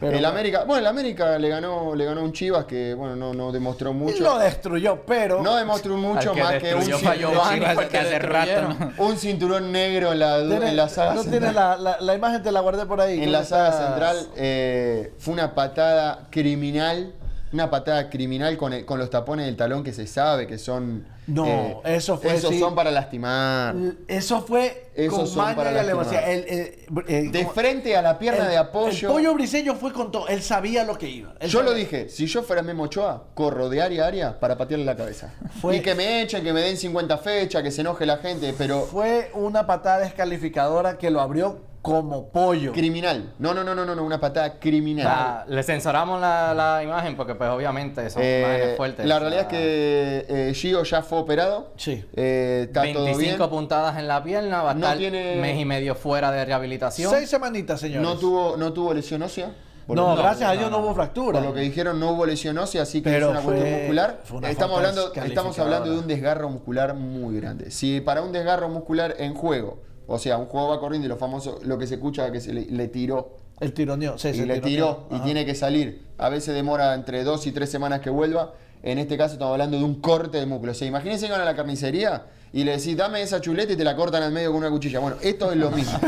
Pero 0.00 0.12
el 0.12 0.18
bueno. 0.18 0.28
América, 0.28 0.64
bueno, 0.64 0.80
el 0.80 0.86
América 0.86 1.38
le 1.38 1.48
ganó, 1.48 1.94
le 1.94 2.04
ganó 2.04 2.22
un 2.22 2.32
Chivas 2.32 2.64
que 2.66 2.94
bueno, 2.94 3.16
no, 3.16 3.34
no 3.34 3.52
demostró 3.52 3.90
Y 3.90 3.94
mucho. 3.94 4.22
lo 4.22 4.38
destruyó, 4.38 5.02
pero. 5.06 5.42
No 5.42 5.56
demostró 5.56 5.96
mucho 5.96 6.32
que 6.32 6.42
más 6.42 6.54
que 6.54 6.74
un, 6.74 6.82
cinturón- 6.82 7.64
hace 7.98 8.18
rato. 8.18 8.68
¿no? 8.68 8.92
un 9.04 9.16
cinturón 9.16 9.72
negro 9.72 10.12
en 10.12 10.18
la, 10.20 10.38
en 10.38 10.76
la 10.76 10.88
saga 10.88 11.14
no 11.14 11.22
central. 11.22 11.40
tiene 11.40 11.54
la, 11.54 11.76
la, 11.76 11.96
la 12.00 12.14
imagen, 12.14 12.42
te 12.42 12.52
la 12.52 12.60
guardé 12.60 12.86
por 12.86 13.00
ahí. 13.00 13.22
en 13.22 13.32
la 13.32 13.44
saga 13.44 13.72
central 13.72 14.16
eh, 14.36 15.12
fue 15.18 15.34
una 15.34 15.54
patada 15.54 16.26
criminal, 16.30 17.12
una 17.52 17.70
patada 17.70 18.10
criminal 18.10 18.56
con, 18.56 18.72
el- 18.72 18.84
con 18.84 18.98
los 18.98 19.10
tapones 19.10 19.46
del 19.46 19.56
talón 19.56 19.82
que 19.82 19.92
se 19.92 20.06
sabe 20.06 20.46
que 20.46 20.58
son. 20.58 21.06
eh, 21.08 21.20
No, 21.28 21.80
eso 21.84 22.16
fue, 22.18 22.34
Esos 22.34 22.50
sí. 22.50 22.58
son 22.58 22.74
para 22.74 22.90
lastimar. 22.90 23.74
Eso 24.06 24.40
fue 24.42 24.90
Esos 24.94 25.14
con 25.18 25.26
son 25.26 25.36
maña 25.44 25.56
para 25.56 25.70
y 25.70 25.74
lastimar. 25.86 26.28
El- 26.28 26.44
el- 26.48 27.04
eh, 27.08 27.28
De 27.30 27.46
frente 27.46 27.96
a 27.96 28.02
la 28.02 28.18
pierna 28.18 28.48
de 28.48 28.56
apoyo. 28.56 29.08
El 29.08 29.14
pollo 29.14 29.34
briseño 29.34 29.74
fue 29.76 29.92
con 29.92 30.10
todo. 30.12 30.28
Él 30.28 30.42
sabía 30.42 30.84
lo 30.84 30.96
que 30.98 31.08
iba. 31.08 31.34
Él 31.40 31.50
Yo 31.50 31.62
lo 31.62 31.72
dije, 31.74 32.08
si 32.08 32.26
yo 32.26 32.42
fuera 32.42 32.62
Memo 32.62 32.84
Ochoa, 32.84 33.24
corro 33.34 33.68
de 33.68 33.80
área 33.82 34.04
a 34.04 34.08
área 34.08 34.40
para 34.40 34.56
patearle 34.56 34.84
la 34.86 34.96
cabeza. 34.96 35.32
Fue- 35.60 35.76
Y 35.76 35.80
que 35.80 35.94
me 35.94 36.22
echen, 36.22 36.42
que 36.42 36.52
me 36.52 36.60
den 36.62 36.76
50 36.76 37.18
fechas, 37.18 37.62
que 37.62 37.70
se 37.70 37.80
enoje 37.82 38.04
la 38.06 38.18
gente, 38.18 38.54
pero 38.56 38.82
Fue 38.82 39.30
una 39.34 39.66
patada 39.66 39.98
descalificadora 40.00 40.98
que 40.98 41.10
lo 41.10 41.20
abrió 41.20 41.60
como 41.82 42.28
pollo. 42.30 42.72
criminal. 42.72 43.32
No, 43.38 43.54
no, 43.54 43.64
no, 43.64 43.74
no, 43.74 43.84
no, 43.86 43.94
no, 43.94 44.02
una 44.04 44.20
patada 44.20 44.58
criminal. 44.58 45.04
La- 45.06 45.44
le 45.48 45.62
censuramos 45.62 46.20
la, 46.20 46.52
la 46.54 46.82
imagen 46.82 47.16
porque 47.16 47.34
pues 47.34 47.48
obviamente 47.50 48.10
son 48.10 48.22
Eh, 48.22 48.42
imágenes 48.44 48.76
fuertes. 48.76 49.06
la 49.06 49.16
O 49.16 49.18
realidad 49.20 49.42
es 49.42 49.48
que 49.48 50.26
eh, 50.28 50.54
Gio 50.54 50.82
ya 50.82 51.02
fue 51.02 51.18
operado. 51.18 51.72
Sí. 51.76 52.04
Eh, 52.14 52.64
está 52.68 52.82
todo 52.92 53.04
25 53.04 53.36
bien. 53.38 53.50
puntadas 53.50 53.98
en 53.98 54.08
la 54.08 54.22
pierna, 54.22 54.62
va 54.62 54.72
a 54.72 54.74
No 54.74 54.80
estar 54.80 54.98
tiene- 54.98 55.36
mes 55.36 55.58
y 55.58 55.64
medio 55.64 55.94
fuera 55.94 56.30
de 56.30 56.44
rehabilitación. 56.44 57.10
Seis 57.12 57.28
semanitas, 57.30 57.80
señores. 57.80 58.02
No 58.02 58.16
tuvo, 58.18 58.56
no 58.56 58.72
tuvo 58.72 58.92
lesión 58.92 59.22
ósea. 59.22 59.52
No, 59.88 60.14
gracias 60.16 60.50
a 60.50 60.52
Dios 60.52 60.70
no, 60.70 60.80
no. 60.80 60.84
hubo 60.84 60.94
fractura. 60.94 61.38
Por 61.38 61.48
lo 61.48 61.54
que 61.54 61.60
dijeron, 61.62 61.98
no 61.98 62.10
hubo 62.10 62.26
lesión 62.26 62.58
ósea, 62.58 62.82
así 62.82 63.00
que 63.00 63.08
Pero 63.08 63.26
es 63.26 63.30
una 63.30 63.40
fue- 63.40 63.54
cuestión 63.54 63.78
muscular. 63.80 64.20
una 64.32 64.50
Estamos 64.50 64.76
hablando, 64.76 65.14
estamos 65.14 65.58
hablando 65.58 65.90
de 65.92 65.98
un 66.00 66.06
desgarro 66.06 66.50
muscular 66.50 66.92
muy 66.92 67.36
grande. 67.40 67.70
Si 67.70 68.02
para 68.02 68.20
un 68.20 68.30
desgarro 68.30 68.68
muscular 68.68 69.14
en 69.18 69.32
juego, 69.32 69.80
o 70.10 70.18
sea, 70.18 70.38
un 70.38 70.46
juego 70.46 70.68
va 70.68 70.80
corriendo 70.80 71.04
y 71.04 71.08
lo 71.08 71.18
famoso, 71.18 71.60
lo 71.64 71.76
que 71.76 71.86
se 71.86 71.96
escucha 71.96 72.26
es 72.26 72.32
que 72.32 72.40
se 72.40 72.54
le, 72.54 72.64
le 72.64 72.88
tiró 72.88 73.36
El 73.60 73.74
tironeo. 73.74 74.16
Sí, 74.16 74.28
y 74.28 74.46
le 74.46 74.60
tiró 74.60 75.06
y 75.10 75.16
Ajá. 75.16 75.24
tiene 75.24 75.44
que 75.44 75.54
salir. 75.54 76.06
A 76.16 76.30
veces 76.30 76.54
demora 76.54 76.94
entre 76.94 77.24
dos 77.24 77.46
y 77.46 77.52
tres 77.52 77.70
semanas 77.70 78.00
que 78.00 78.08
vuelva. 78.08 78.54
En 78.82 78.98
este 78.98 79.18
caso 79.18 79.34
estamos 79.34 79.52
hablando 79.52 79.76
de 79.76 79.84
un 79.84 80.00
corte 80.00 80.38
de 80.38 80.46
músculo. 80.46 80.72
O 80.72 80.74
sea, 80.74 80.88
imagínense 80.88 81.26
que 81.26 81.32
van 81.32 81.42
a 81.42 81.44
la 81.44 81.54
carnicería 81.54 82.24
y 82.54 82.64
le 82.64 82.78
decís, 82.78 82.96
dame 82.96 83.20
esa 83.20 83.40
chuleta 83.42 83.74
y 83.74 83.76
te 83.76 83.84
la 83.84 83.94
cortan 83.96 84.22
al 84.22 84.32
medio 84.32 84.48
con 84.50 84.58
una 84.60 84.70
cuchilla. 84.70 84.98
Bueno, 84.98 85.18
esto 85.20 85.50
es 85.50 85.58
lo 85.58 85.70
mismo. 85.70 85.98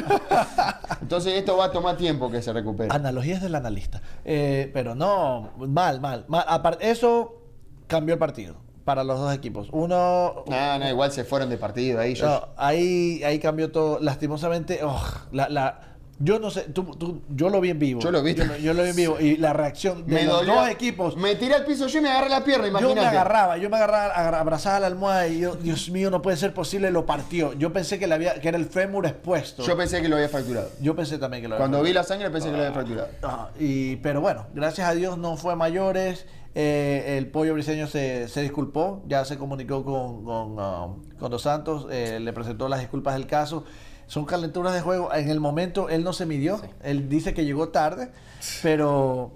Entonces 1.03 1.35
esto 1.35 1.59
va 1.59 1.67
a 1.67 1.71
tomar 1.71 1.99
tiempo 1.99 2.31
que 2.31 2.41
se 2.41 2.55
recupere. 2.55 2.89
Analogías 2.95 3.43
del 3.43 3.55
analista. 3.55 4.01
Eh, 4.25 4.71
pero 4.73 4.95
no, 4.95 5.51
mal, 5.59 6.01
mal. 6.01 6.25
mal. 6.27 6.45
Aparte, 6.49 6.91
eso 6.91 7.43
cambió 7.87 8.15
el 8.15 8.19
partido 8.19 8.70
para 8.91 9.05
los 9.05 9.21
dos 9.21 9.33
equipos. 9.33 9.69
Uno. 9.71 10.43
No, 10.49 10.79
no, 10.81 10.89
igual 10.89 11.13
se 11.13 11.23
fueron 11.23 11.49
de 11.49 11.57
partido 11.59 12.01
ahí. 12.01 12.15
Yo, 12.15 12.27
no, 12.27 12.49
ahí, 12.57 13.23
ahí 13.23 13.39
cambió 13.39 13.71
todo. 13.71 14.01
Lastimosamente, 14.01 14.81
oh, 14.83 15.01
la, 15.31 15.49
la- 15.49 15.81
yo 16.23 16.39
no 16.41 16.51
sé, 16.51 16.63
tú, 16.63 16.83
tú- 16.97 17.23
yo 17.31 17.49
lo 17.51 17.61
vi 17.63 17.71
en 17.71 17.79
vivo. 17.79 18.01
Yo 18.01 18.11
lo 18.11 18.21
vi. 18.23 18.35
Yo, 18.35 18.45
yo 18.57 18.75
lo 18.75 18.83
vi 18.83 18.91
en 18.91 18.97
vivo. 18.97 19.21
Y 19.21 19.37
la 19.37 19.53
reacción 19.53 20.05
de 20.07 20.15
me 20.17 20.25
los 20.25 20.41
dolió. 20.41 20.55
dos 20.57 20.69
equipos. 20.69 21.17
Me 21.17 21.37
tiré 21.37 21.55
al 21.55 21.65
piso 21.65 21.87
yo 21.87 21.99
y 22.01 22.03
me 22.03 22.11
agarré 22.11 22.29
la 22.31 22.43
pierna, 22.45 22.67
Yo 22.67 22.73
me 22.73 22.79
imagínate. 22.81 23.07
agarraba, 23.07 23.57
yo 23.59 23.71
me 23.71 23.77
agarraba, 23.77 24.07
agarra- 24.13 24.41
abrazaba 24.41 24.77
a 24.77 24.81
la 24.81 24.87
almohada 24.89 25.29
y 25.29 25.39
yo, 25.39 25.55
Dios 25.55 25.89
mío, 25.89 26.11
no 26.11 26.21
puede 26.21 26.37
ser 26.37 26.53
posible, 26.53 26.91
lo 26.91 27.07
partió. 27.07 27.53
Yo 27.55 27.73
pensé 27.73 27.99
que, 28.01 28.07
le 28.09 28.15
había, 28.17 28.35
que 28.41 28.49
era 28.49 28.59
el 28.59 28.67
fémur 28.67 29.07
expuesto. 29.07 29.63
Yo 29.63 29.77
pensé 29.77 30.03
que 30.03 30.09
lo 30.11 30.17
había 30.17 30.29
fracturado. 30.29 30.69
Yo 30.81 30.95
pensé 30.97 31.17
también 31.17 31.43
que 31.43 31.49
lo 31.49 31.55
había 31.55 31.63
Cuando 31.67 31.83
vi 31.83 31.93
la 31.95 32.03
sangre 32.03 32.29
pensé 32.29 32.49
que 32.51 32.57
lo 32.57 32.59
había 32.65 32.73
fracturado. 32.75 33.09
Ajá, 33.23 33.51
y, 33.59 33.97
pero 33.97 34.21
bueno, 34.21 34.47
gracias 34.53 34.89
a 34.89 34.95
Dios 34.95 35.17
no 35.17 35.37
fue 35.39 35.53
a 35.55 35.57
mayores. 35.57 36.27
Eh, 36.55 37.17
el 37.17 37.29
pollo 37.29 37.55
briseño 37.55 37.87
se, 37.87 38.27
se 38.29 38.43
disculpó, 38.43 39.03
ya 39.07 39.25
se 39.25 39.39
comunicó 39.39 39.85
con, 39.85 40.25
con, 40.25 40.59
um, 40.59 41.05
con 41.19 41.31
Dos 41.31 41.43
Santos, 41.43 41.87
eh, 41.91 42.19
le 42.21 42.33
presentó 42.33 42.69
las 42.69 42.81
disculpas 42.81 43.15
del 43.15 43.27
caso. 43.27 43.65
Son 44.07 44.25
calenturas 44.25 44.75
de 44.75 44.81
juego. 44.81 45.15
En 45.15 45.29
el 45.29 45.39
momento 45.39 45.89
él 45.89 46.03
no 46.03 46.13
se 46.13 46.27
midió, 46.27 46.61
él 46.83 47.09
dice 47.09 47.35
que 47.35 47.45
llegó 47.45 47.69
tarde, 47.69 48.11
pero 48.63 49.31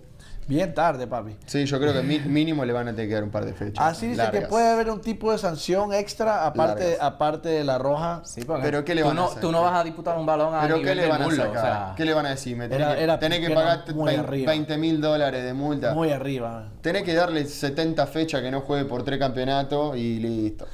bien 0.47 0.74
tarde, 0.74 1.07
papi. 1.07 1.36
Sí, 1.47 1.64
yo 1.66 1.78
creo 1.80 1.92
que 1.92 2.03
mínimo 2.03 2.64
le 2.64 2.72
van 2.72 2.88
a 2.88 2.90
tener 2.92 3.09
que 3.09 3.14
dar 3.14 3.24
un 3.24 3.30
par 3.30 3.45
de 3.45 3.55
fechas. 3.55 3.84
Así 3.84 4.09
dice 4.09 4.28
que 4.30 4.42
puede 4.42 4.68
haber 4.70 4.90
un 4.90 5.01
tipo 5.01 5.32
de 5.32 5.38
sanción 5.38 5.92
extra 5.92 6.47
aparte, 6.47 6.97
aparte 7.01 7.49
de 7.49 7.64
la 7.64 7.78
roja. 7.78 8.22
Sí, 8.24 8.42
Pero 8.62 8.84
¿qué 8.84 8.95
le 8.95 9.03
tú 9.03 9.09
van 9.09 9.16
a 9.18 9.20
no, 9.20 9.26
hacer? 9.28 9.40
tú 9.40 9.53
no 9.53 9.62
vas 9.62 9.74
a 9.74 9.84
disputar 9.84 10.18
un 10.18 10.26
balón 10.26 10.55
a 10.55 10.61
¿Pero 10.62 10.76
nivel 10.78 10.97
qué 10.97 11.03
le 11.03 11.09
van 11.09 11.22
a 11.22 11.30
sacar? 11.30 11.49
o 11.49 11.53
sea, 11.61 11.92
¿Qué 11.97 12.05
le 12.05 12.14
van 12.14 12.26
a 12.26 12.30
decir? 12.30 12.57
Me 12.57 12.68
tenés 12.68 12.86
Era- 12.86 12.97
que, 12.97 13.03
era 13.05 13.18
tenés 13.18 13.38
que 13.40 13.47
era 13.47 13.55
pagar 13.55 13.95
muy 13.95 14.14
arriba. 14.14 14.53
20 14.53 14.76
mil 14.78 15.01
dólares 15.01 15.45
de 15.45 15.55
multa. 15.55 15.95
Muy 15.95 16.11
arriba. 16.11 16.68
Tenés 16.80 17.03
que 17.03 17.14
darle 17.14 17.45
70 17.47 18.07
fechas 18.07 18.42
que 18.42 18.51
no 18.51 18.61
juegue 18.61 18.84
por 18.84 19.03
tres 19.05 19.18
campeonatos 19.18 19.97
y 19.97 20.18
listo. 20.18 20.66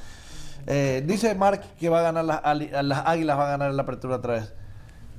Eh, 0.67 1.03
dice 1.05 1.33
Mark 1.35 1.61
que 1.79 1.89
va 1.89 1.99
a 1.99 2.03
ganar 2.03 2.23
las, 2.25 2.39
águilas, 2.43 3.37
va 3.37 3.47
a 3.47 3.51
ganar 3.51 3.73
la 3.73 3.81
apertura 3.81 4.17
otra 4.17 4.33
vez. 4.33 4.53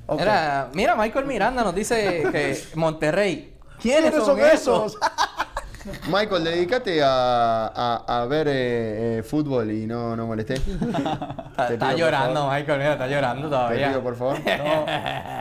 Ok. 0.06 0.20
Era, 0.20 0.68
mira, 0.74 0.94
Michael 0.96 1.26
Miranda 1.26 1.62
nos 1.64 1.74
dice 1.74 2.24
que 2.30 2.58
Monterrey, 2.74 3.51
¿Quiénes 3.82 4.14
son 4.14 4.38
esos? 4.40 4.96
Michael, 6.08 6.44
dedícate 6.44 7.02
a, 7.02 7.66
a- 7.66 8.04
a 8.22 8.26
ver 8.26 8.46
eh, 8.48 9.18
eh, 9.18 9.22
fútbol 9.24 9.70
y 9.72 9.84
no, 9.86 10.14
no 10.14 10.26
molesté. 10.28 10.54
Está, 11.58 11.66
Te 11.66 11.96
llorando, 11.98 12.40
favor. 12.42 12.54
Michael, 12.54 12.78
mira, 12.78 12.92
está 12.92 13.08
llorando 13.08 13.42
Te 13.48 13.50
todavía. 13.50 13.88
pido, 13.88 14.02
por 14.02 14.16
favor. 14.16 14.36
No, 14.46 14.84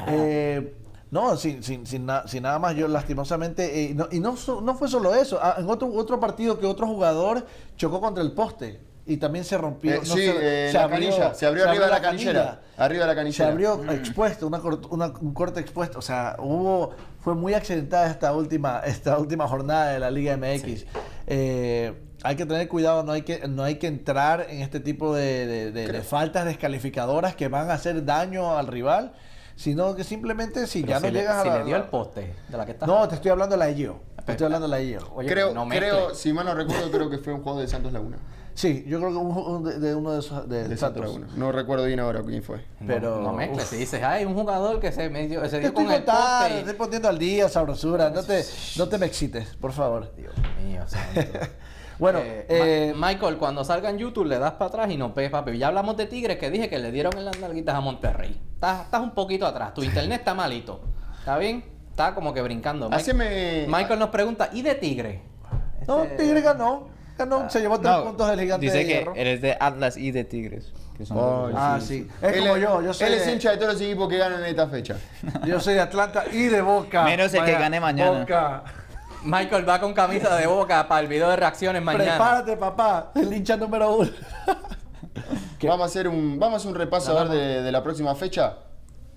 eh, 0.08 0.76
no, 1.12 1.36
sin, 1.38 1.62
sin, 1.62 1.86
sin, 1.86 2.06
na- 2.08 2.28
sin 2.28 2.42
nada 2.44 2.58
más, 2.58 2.76
yo 2.76 2.88
lastimosamente, 2.88 3.84
eh, 3.92 3.94
no- 3.94 4.08
y 4.12 4.20
no, 4.20 4.36
no 4.62 4.76
fue 4.76 4.88
solo 4.88 5.14
eso, 5.14 5.38
ah, 5.42 5.56
en 5.60 5.70
otro, 5.70 5.90
otro 5.94 6.20
partido 6.20 6.58
que 6.60 6.66
otro 6.66 6.88
jugador 6.88 7.46
chocó 7.78 8.00
contra 8.02 8.24
el 8.24 8.32
poste 8.32 8.80
y 9.06 9.18
también 9.18 9.44
se 9.46 9.58
rompió. 9.58 9.94
Eh, 9.94 10.00
no 10.00 10.06
sí, 10.16 10.22
se- 10.26 10.70
eh, 10.70 10.74
la 10.74 10.90
canilla, 10.90 11.34
se 11.34 11.46
abrió 11.46 11.68
arriba 11.68 11.86
de 11.86 11.92
la 11.92 12.02
canilla. 12.02 12.26
canillera, 12.34 12.62
arriba 12.78 13.02
de 13.02 13.08
la 13.08 13.14
Se 13.14 13.16
canillera. 13.44 13.50
abrió 13.50 13.92
expuesto, 13.92 14.48
una, 14.48 14.60
una- 14.90 15.14
un 15.20 15.34
corte 15.34 15.60
expuesto. 15.60 16.00
O 16.00 16.02
sea, 16.02 16.36
hubo, 16.40 16.92
fue 17.20 17.34
muy 17.36 17.54
accidentada 17.54 18.10
esta 18.10 18.34
última, 18.34 18.82
esta 18.86 19.18
última 19.18 19.48
jornada 19.48 19.92
de 19.92 20.00
la 20.00 20.12
Liga 20.12 20.38
MX. 20.38 20.86
Eh, 21.28 21.94
hay 22.24 22.36
que 22.36 22.46
tener 22.46 22.68
cuidado, 22.68 23.04
no 23.04 23.12
hay 23.14 23.24
que, 23.24 23.48
no 23.48 23.64
hay 23.64 23.76
que 23.76 23.88
entrar 23.88 24.46
en 24.50 24.62
este 24.62 24.80
tipo 24.80 25.16
de, 25.16 25.48
de- 25.48 25.72
de- 25.72 25.88
de 25.88 26.02
faltas 26.04 26.46
descalificadoras 26.46 27.36
que 27.36 27.48
van 27.48 27.72
a 27.72 27.74
hacer 27.74 28.06
daño 28.06 28.58
al 28.58 28.68
rival, 28.68 29.14
sino 29.56 29.96
que 29.96 30.04
simplemente 30.04 30.68
si 30.68 30.82
Pero 30.82 30.92
ya 30.94 31.00
si 31.00 31.06
no 31.08 31.12
le, 31.14 31.20
llegas 31.20 31.42
si 31.44 31.50
a 31.50 31.54
la- 31.54 31.60
le 31.60 31.66
dio 31.66 31.76
el 31.76 31.84
poste 31.86 32.34
de 32.50 32.58
la 32.58 32.66
que 32.66 32.74
está. 32.74 32.86
No, 32.86 33.08
te 33.08 33.16
estoy 33.16 33.32
hablando 33.32 33.56
de 33.56 33.60
la 33.60 33.70
IO. 33.72 34.00
Te 34.26 34.34
estoy 34.34 34.46
hablando 34.46 34.68
de 34.68 34.72
la 34.72 34.82
IO. 34.82 35.00
Oye, 35.16 35.28
creo, 35.28 35.52
no 35.54 35.68
creo, 35.68 36.14
si 36.14 36.32
mal 36.32 36.46
no 36.46 36.54
recuerdo, 36.54 36.92
creo 36.92 37.10
que 37.10 37.18
fue 37.18 37.34
un 37.34 37.42
juego 37.42 37.60
de 37.60 37.68
Santos 37.68 37.92
Laguna. 37.92 38.18
Sí, 38.54 38.84
yo 38.88 39.00
creo 39.00 39.12
que 39.12 39.18
un, 39.18 39.38
un- 39.38 39.64
de, 39.64 39.80
de 39.80 39.96
uno 39.96 40.12
de 40.12 40.20
esos 40.20 40.48
de, 40.50 40.68
De 40.68 40.78
Santos. 40.78 41.20
No 41.36 41.52
recuerdo 41.52 41.86
bien 41.86 42.00
ahora 42.00 42.22
quién 42.24 42.44
fue. 42.44 42.58
No- 42.80 42.88
pero- 42.88 43.22
No, 43.22 43.34
mezcles. 43.34 43.64
uf. 43.64 43.70
Si 43.70 43.78
dices, 43.78 44.04
ay, 44.04 44.26
un 44.26 44.34
jugador 44.34 44.80
que 44.80 44.92
se, 44.92 45.10
medio, 45.10 45.42
se 45.46 45.50
Te 45.52 45.60
dio 45.60 45.68
estoy 45.70 45.86
con 45.86 45.94
contando, 45.94 46.48
te 46.56 46.60
estoy 46.60 46.74
poniendo 46.76 47.08
al 47.10 47.18
día, 47.18 47.48
sabrosura. 47.50 48.10
No 48.10 48.24
te, 48.24 48.44
no 48.78 48.88
te 48.88 48.98
me 48.98 49.06
excites, 49.06 49.56
por 49.56 49.72
favor. 49.72 50.14
Dios 50.16 50.34
mío, 50.64 50.82
santo. 50.88 51.22
Bueno, 52.00 52.18
Eh, 52.20 52.46
eh, 52.50 52.94
Ma- 52.96 53.10
Michael, 53.10 53.38
cuando 53.38 53.64
salga 53.64 53.92
en 53.92 54.00
YouTube 54.00 54.26
le 54.26 54.40
das 54.40 54.54
para 54.54 54.70
atrás 54.70 54.90
y 54.90 54.98
no 54.98 55.14
ves, 55.14 55.30
papi. 55.30 55.56
Ya 55.60 55.68
hablamos 55.68 55.96
de 55.98 56.08
Tigres 56.08 56.38
que 56.40 56.50
dije 56.50 56.68
que 56.68 56.80
le 56.80 56.92
dieron 56.92 57.16
en 57.16 57.26
las 57.26 57.40
nalguitas 57.40 57.76
a 57.76 57.80
Monterrey. 57.80 58.42
Estás, 58.56 58.86
estás 58.86 59.02
un 59.02 59.12
poquito 59.12 59.46
atrás. 59.46 59.76
Tu 59.76 59.84
internet 59.84 60.20
está 60.22 60.34
malito. 60.34 60.82
¿Está 61.20 61.38
bien? 61.38 61.64
Está 61.92 62.16
como 62.16 62.34
que 62.34 62.42
brincando. 62.42 62.90
Haceme. 62.92 63.68
Michael 63.68 64.00
nos 64.00 64.10
pregunta, 64.10 64.50
¿y 64.52 64.64
de 64.64 64.74
Tigre? 64.76 65.22
no, 65.88 66.04
Este- 66.04 66.24
Tigre 66.24 66.42
ganó. 66.42 66.88
Ganó, 67.30 67.50
se 67.50 67.60
llevó 67.62 67.80
tres 67.80 67.92
No, 67.94 68.04
puntos 68.04 68.30
del 68.30 68.40
gigante 68.42 68.66
dice 68.66 68.78
de 68.78 68.86
que 68.86 68.94
hierro. 68.94 69.14
él 69.16 69.28
es 69.28 69.42
de 69.42 69.58
Atlas 69.60 69.98
y 69.98 70.12
de 70.12 70.24
Tigres. 70.24 70.72
Que 70.98 71.06
son 71.06 71.18
Ay, 71.18 71.54
los- 71.54 71.62
Ah, 71.62 71.80
sí. 71.82 72.08
Es 72.22 72.34
Él 72.34 72.42
como 72.42 72.58
yo, 72.58 72.82
yo 72.82 72.94
soy, 72.94 73.08
Él 73.08 73.14
es 73.16 73.26
de, 73.26 73.34
hincha 73.34 73.52
de 73.52 73.58
todos 73.58 73.74
los 73.74 73.82
equipos 73.82 74.08
que 74.10 74.18
ganan 74.18 74.40
en 74.42 74.46
esta 74.48 74.68
fecha. 74.68 74.96
yo 75.46 75.60
soy 75.60 75.74
de 75.76 75.82
Atlanta 75.82 76.26
y 76.32 76.44
de 76.48 76.62
Boca. 76.62 77.04
Menos 77.04 77.34
el 77.34 77.44
que 77.46 77.52
gane 77.54 77.80
mañana. 77.80 78.20
Boca. 78.20 78.64
Michael 79.24 79.70
va 79.70 79.80
con 79.80 79.94
camisa 79.94 80.36
de 80.36 80.48
boca 80.48 80.88
para 80.88 81.02
el 81.02 81.08
video 81.08 81.30
de 81.30 81.36
reacciones 81.36 81.82
mañana. 81.84 82.04
Prepárate, 82.06 82.58
papá. 82.58 83.12
El 83.16 83.32
hincha 83.32 83.56
número 83.56 83.96
uno. 83.98 84.10
¿Qué? 85.60 85.68
Vamos 85.68 85.84
a 85.84 85.86
hacer 85.86 86.08
un, 86.08 86.40
vamos 86.40 86.56
a 86.56 86.58
hacer 86.58 86.72
un 86.72 86.76
repaso 86.78 87.18
a 87.18 87.24
ver 87.24 87.32
de, 87.32 87.62
de 87.62 87.72
la 87.72 87.84
próxima 87.84 88.16
fecha. 88.16 88.56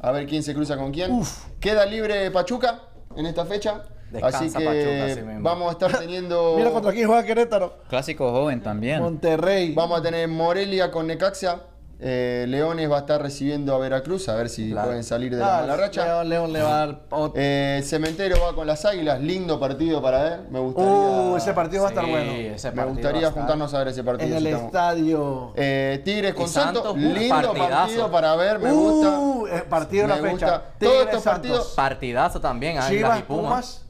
A 0.01 0.11
ver 0.11 0.27
quién 0.27 0.43
se 0.43 0.53
cruza 0.55 0.77
con 0.77 0.93
quién. 0.93 1.23
Queda 1.59 1.87
libre 1.87 2.31
Pachuca 2.31 2.81
en 3.17 3.25
esta 3.27 3.47
fecha. 3.47 3.83
Descansa 4.15 4.39
así 4.39 4.53
que 4.59 4.65
Pachuca, 4.65 5.05
así 5.13 5.23
mismo. 5.23 5.41
vamos 5.43 5.69
a 5.69 5.73
estar 5.73 5.99
teniendo. 6.01 6.55
Mira 6.57 6.71
contra 6.71 6.93
quién 6.93 7.07
juega 7.07 7.23
Querétaro. 7.25 7.75
Clásico 7.89 8.31
joven 8.31 8.63
también. 8.63 9.01
Monterrey. 9.03 9.75
Vamos 9.75 9.99
a 9.99 10.03
tener 10.03 10.27
Morelia 10.29 10.91
con 10.91 11.07
Necaxa. 11.07 11.61
Eh, 12.07 12.45
Leones 12.49 12.91
va 12.91 12.97
a 12.97 13.01
estar 13.01 13.23
recibiendo 13.23 13.73
a 13.75 13.79
Veracruz, 13.79 14.29
a 14.29 14.35
ver 14.35 14.51
si 14.51 14.73
Claro. 14.73 14.89
pueden 14.89 15.05
salir 15.05 15.35
de 15.35 15.43
Ah, 15.43 15.47
la 15.47 15.61
mala 15.61 15.77
racha. 15.77 16.05
León, 16.05 16.29
León 16.29 16.53
le 16.53 16.61
va 16.61 16.69
a 16.83 16.87
dar 16.87 17.01
otro. 17.09 17.33
Eh, 17.41 17.83
Cementero 17.85 18.37
va 18.45 18.55
con 18.55 18.67
las 18.67 18.85
Águilas, 18.85 19.21
lindo 19.21 19.59
partido 19.61 20.03
para 20.03 20.23
ver. 20.25 20.41
Me 20.51 20.59
gustaría, 20.59 20.91
Uh, 20.91 21.37
ese 21.37 21.55
partido 21.55 21.83
va 21.85 21.89
a 21.89 21.93
estar 21.93 22.05
Sí, 22.05 22.11
bueno. 22.11 22.33
me 22.75 22.85
gustaría 22.93 23.31
juntarnos 23.31 23.73
a 23.73 23.79
ver 23.79 23.89
ese 23.89 24.03
partido. 24.05 24.37
En 24.37 24.47
el 24.47 24.55
si 24.59 24.65
estadio. 24.65 25.53
Eh, 25.55 26.03
Tigres 26.05 26.35
con 26.35 26.49
Santos, 26.49 26.83
Santos, 26.83 26.95
un 27.03 27.15
lindo 27.15 27.35
partidazo. 27.37 27.71
partido 27.71 28.11
para 28.11 28.37
ver, 28.37 28.59
me 28.59 28.73
gusta. 28.73 29.19
Uh, 29.21 29.47
eh, 29.47 29.65
partido 29.71 30.03
de 30.09 30.15
Me 30.15 30.21
la 30.21 30.31
fecha. 30.31 30.47
gusta. 30.51 30.63
Todos 30.81 31.01
estos 31.07 31.23
Santos. 31.23 31.51
partidos- 31.53 31.75
Partidazo 31.75 32.41
también, 32.41 32.77
Águilas 32.79 32.91
Chivas 32.91 33.17
y 33.19 33.21
y 33.21 33.23
Pumas. 33.25 33.45
Pumas. 33.45 33.84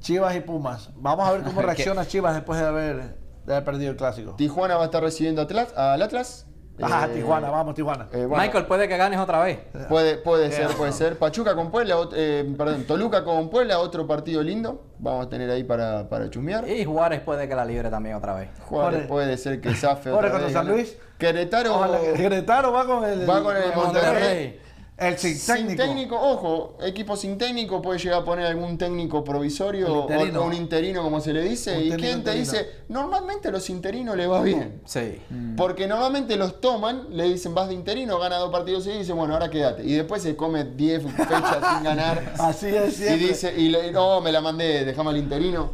Chivas 0.00 0.34
y 0.36 0.40
Pumas. 0.40 0.90
Vamos 0.96 1.28
a 1.28 1.32
ver 1.32 1.42
cómo 1.42 1.62
reacciona 1.62 2.06
Chivas 2.06 2.34
después 2.34 2.58
de 2.60 2.66
haber, 2.66 3.16
de 3.44 3.52
haber 3.52 3.64
perdido 3.64 3.90
el 3.90 3.96
clásico. 3.96 4.34
Tijuana 4.36 4.76
va 4.76 4.82
a 4.82 4.86
estar 4.86 5.02
recibiendo 5.02 5.42
Atlas- 5.42 5.74
al 5.76 6.00
Atlas. 6.02 6.44
Ajá, 6.80 7.06
Eh, 7.06 7.14
Tijuana, 7.16 7.50
vamos, 7.50 7.74
Tijuana. 7.74 8.06
eh, 8.12 8.24
bueno, 8.24 8.40
Michael, 8.40 8.66
puede 8.66 8.86
que 8.86 8.96
ganes 8.96 9.18
otra 9.18 9.42
vez. 9.42 9.58
Puede, 9.88 10.16
puede 10.18 10.52
ser, 10.52 10.68
puede 10.76 10.92
ser. 10.92 11.18
Pachuca 11.18 11.56
con 11.56 11.72
Puebla, 11.72 11.96
eh, 12.14 12.54
perdón, 12.56 12.84
Toluca 12.84 13.24
con 13.24 13.50
Puebla, 13.50 13.80
otro 13.80 14.06
partido 14.06 14.44
lindo. 14.44 14.84
Vamos 15.00 15.26
a 15.26 15.28
tener 15.28 15.50
ahí 15.50 15.64
para, 15.64 16.08
para 16.08 16.30
chusmear. 16.30 16.68
Y 16.68 16.84
Juárez 16.84 17.20
puede 17.22 17.48
que 17.48 17.56
la 17.56 17.64
libre 17.64 17.90
también 17.90 18.14
otra 18.14 18.34
vez. 18.34 18.50
Juárez 18.60 18.90
Juárez. 18.92 19.06
puede 19.08 19.36
ser 19.38 19.60
que 19.60 19.74
zafe 19.74 20.10
Juárez 20.12 20.30
otra 20.30 20.30
contra 20.30 20.46
vez, 20.46 20.52
San. 20.52 20.68
Luis. 20.68 20.96
Querétaro 21.18 21.74
Ojalá 21.74 21.98
que 22.00 22.12
Querétaro 22.12 22.70
va 22.72 22.86
con 22.86 23.04
el, 23.04 23.28
va 23.28 23.42
con 23.42 23.56
el 23.56 23.74
Monterrey. 23.74 24.60
El 24.98 25.16
sin 25.16 25.36
Sin 25.36 25.54
técnico. 25.68 25.82
técnico, 25.84 26.20
ojo, 26.20 26.76
equipo 26.82 27.16
sin 27.16 27.38
técnico 27.38 27.80
puede 27.80 28.00
llegar 28.00 28.22
a 28.22 28.24
poner 28.24 28.46
algún 28.46 28.76
técnico 28.76 29.22
provisorio 29.22 29.92
o, 29.94 30.00
interino. 30.02 30.40
o 30.40 30.44
un 30.46 30.54
interino 30.54 31.02
como 31.04 31.20
se 31.20 31.32
le 31.32 31.42
dice. 31.42 31.76
Un 31.76 31.82
¿Y 31.84 31.88
técnico 31.90 32.00
quién 32.02 32.12
te 32.24 32.36
interino. 32.36 32.40
dice? 32.52 32.70
Normalmente 32.88 33.46
a 33.46 33.50
los 33.52 33.70
interinos 33.70 34.16
les 34.16 34.28
va 34.28 34.42
bien. 34.42 34.80
Sí. 34.86 35.20
Porque 35.56 35.86
normalmente 35.86 36.36
los 36.36 36.60
toman, 36.60 37.06
le 37.16 37.24
dicen 37.28 37.54
vas 37.54 37.68
de 37.68 37.74
interino, 37.74 38.18
gana 38.18 38.38
dos 38.38 38.50
partidos 38.50 38.88
y 38.88 38.90
dicen, 38.98 39.16
bueno, 39.16 39.34
ahora 39.34 39.48
quédate. 39.50 39.84
Y 39.84 39.92
después 39.94 40.20
se 40.20 40.34
come 40.34 40.64
10 40.64 41.02
fechas 41.12 41.58
sin 41.74 41.84
ganar. 41.84 42.34
Así 42.40 42.66
es 42.66 42.94
Y 42.94 42.96
siempre. 43.04 43.26
dice, 43.28 43.54
y 43.56 43.68
le, 43.68 43.92
no, 43.92 44.20
me 44.20 44.32
la 44.32 44.40
mandé, 44.40 44.84
dejame 44.84 45.10
al 45.10 45.18
interino. 45.18 45.70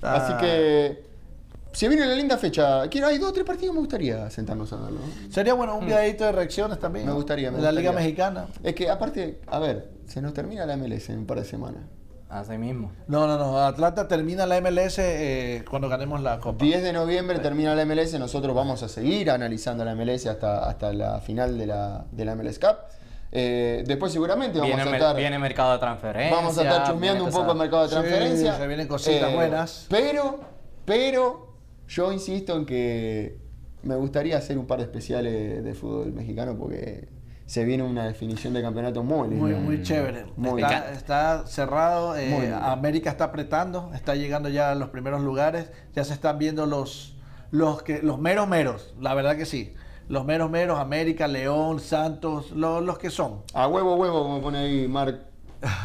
Ah. 0.00 0.14
Así 0.14 0.32
que 0.46 1.09
se 1.72 1.88
viene 1.88 2.04
una 2.04 2.14
linda 2.14 2.36
fecha. 2.36 2.88
Quiero, 2.88 3.06
hay 3.06 3.18
dos 3.18 3.30
o 3.30 3.32
tres 3.32 3.44
partidos 3.46 3.74
me 3.74 3.80
gustaría 3.80 4.28
sentarnos 4.30 4.72
a 4.72 4.76
verlo. 4.76 5.00
Sería 5.30 5.54
bueno 5.54 5.76
un 5.76 5.86
videito 5.86 6.24
de 6.24 6.32
reacciones 6.32 6.78
también. 6.78 7.06
Me 7.06 7.12
gustaría, 7.12 7.50
me 7.50 7.58
De 7.58 7.62
la 7.64 7.72
Liga. 7.72 7.92
Mexicana. 7.92 8.46
Es 8.62 8.74
que 8.74 8.90
aparte, 8.90 9.40
a 9.46 9.58
ver, 9.58 9.88
se 10.06 10.20
nos 10.20 10.34
termina 10.34 10.66
la 10.66 10.76
MLS 10.76 11.10
en 11.10 11.18
un 11.20 11.26
par 11.26 11.38
de 11.38 11.44
semanas. 11.44 11.82
Así 12.28 12.56
mismo. 12.58 12.92
No, 13.08 13.26
no, 13.26 13.36
no. 13.38 13.58
Atlanta 13.58 14.06
termina 14.06 14.46
la 14.46 14.60
MLS 14.60 14.98
eh, 15.00 15.64
cuando 15.68 15.88
ganemos 15.88 16.20
la 16.22 16.38
Copa. 16.38 16.64
10 16.64 16.82
de 16.84 16.92
noviembre 16.92 17.40
termina 17.40 17.74
la 17.74 17.84
MLS, 17.84 18.14
nosotros 18.20 18.54
vamos 18.54 18.84
a 18.84 18.88
seguir 18.88 19.30
analizando 19.32 19.84
la 19.84 19.96
MLS 19.96 20.26
hasta, 20.26 20.68
hasta 20.68 20.92
la 20.92 21.20
final 21.20 21.58
de 21.58 21.66
la, 21.66 22.04
de 22.12 22.24
la 22.24 22.36
MLS 22.36 22.60
Cup. 22.60 22.76
Eh, 23.32 23.82
después 23.86 24.12
seguramente 24.12 24.58
vamos 24.60 24.76
Viene, 24.76 24.90
a 24.90 24.94
estar... 24.94 25.16
viene 25.16 25.38
mercado 25.40 25.72
de 25.72 25.78
transferencia. 25.78 26.36
Vamos 26.36 26.56
a 26.58 26.62
estar 26.62 26.86
chusmeando 26.88 27.24
un 27.24 27.30
poco 27.32 27.50
el 27.52 27.58
mercado 27.58 27.82
de 27.82 27.88
Sí, 27.88 27.94
transferencia. 27.96 28.56
se 28.56 28.66
vienen 28.68 28.86
cositas 28.88 29.34
buenas. 29.34 29.86
Pero, 29.88 30.40
pero, 30.84 31.49
yo 31.90 32.12
insisto 32.12 32.56
en 32.56 32.64
que 32.66 33.38
me 33.82 33.96
gustaría 33.96 34.36
hacer 34.38 34.56
un 34.58 34.66
par 34.66 34.78
de 34.78 34.84
especiales 34.84 35.64
de 35.64 35.74
fútbol 35.74 36.12
mexicano 36.12 36.56
porque 36.56 37.08
se 37.46 37.64
viene 37.64 37.82
una 37.82 38.06
definición 38.06 38.52
de 38.54 38.62
campeonato 38.62 39.02
muy. 39.02 39.28
Muy, 39.28 39.54
muy 39.54 39.82
chévere. 39.82 40.26
Muy 40.36 40.62
está, 40.62 41.44
cerrado. 41.46 42.16
eh. 42.16 42.54
América 42.54 43.10
está 43.10 43.24
apretando. 43.24 43.90
Está 43.92 44.14
llegando 44.14 44.48
ya 44.48 44.70
a 44.70 44.74
los 44.76 44.90
primeros 44.90 45.20
lugares. 45.22 45.70
Ya 45.92 46.04
se 46.04 46.14
están 46.14 46.38
viendo 46.38 46.66
los, 46.66 47.16
los, 47.50 47.82
que, 47.82 48.02
los 48.02 48.20
meros 48.20 48.46
meros. 48.46 48.94
La 49.00 49.14
verdad 49.14 49.36
que 49.36 49.46
sí. 49.46 49.74
Los 50.08 50.24
meros 50.24 50.48
meros. 50.48 50.78
América, 50.78 51.26
León, 51.26 51.80
Santos. 51.80 52.52
lo- 52.52 52.80
los 52.80 52.98
que 52.98 53.10
son. 53.10 53.42
A 53.52 53.66
huevo, 53.66 53.96
huevo, 53.96 54.22
como 54.22 54.40
pone 54.40 54.58
ahí 54.58 54.86
Mark. 54.86 55.18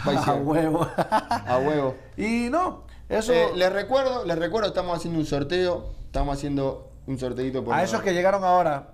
Weiser. 0.05 0.29
A 0.29 0.35
huevo. 0.35 0.87
A 0.97 1.57
huevo. 1.65 1.95
y 2.17 2.49
no. 2.51 2.84
Eso. 3.09 3.33
Eh, 3.33 3.49
les 3.55 3.71
recuerdo, 3.71 4.25
les 4.25 4.37
recuerdo, 4.37 4.69
estamos 4.69 4.97
haciendo 4.97 5.19
un 5.19 5.25
sorteo. 5.25 5.95
Estamos 6.05 6.37
haciendo 6.37 6.91
un 7.07 7.19
sorteito 7.19 7.63
por 7.63 7.73
a 7.73 7.83
esos 7.83 8.01
que 8.01 8.13
llegaron 8.13 8.43
ahora. 8.43 8.91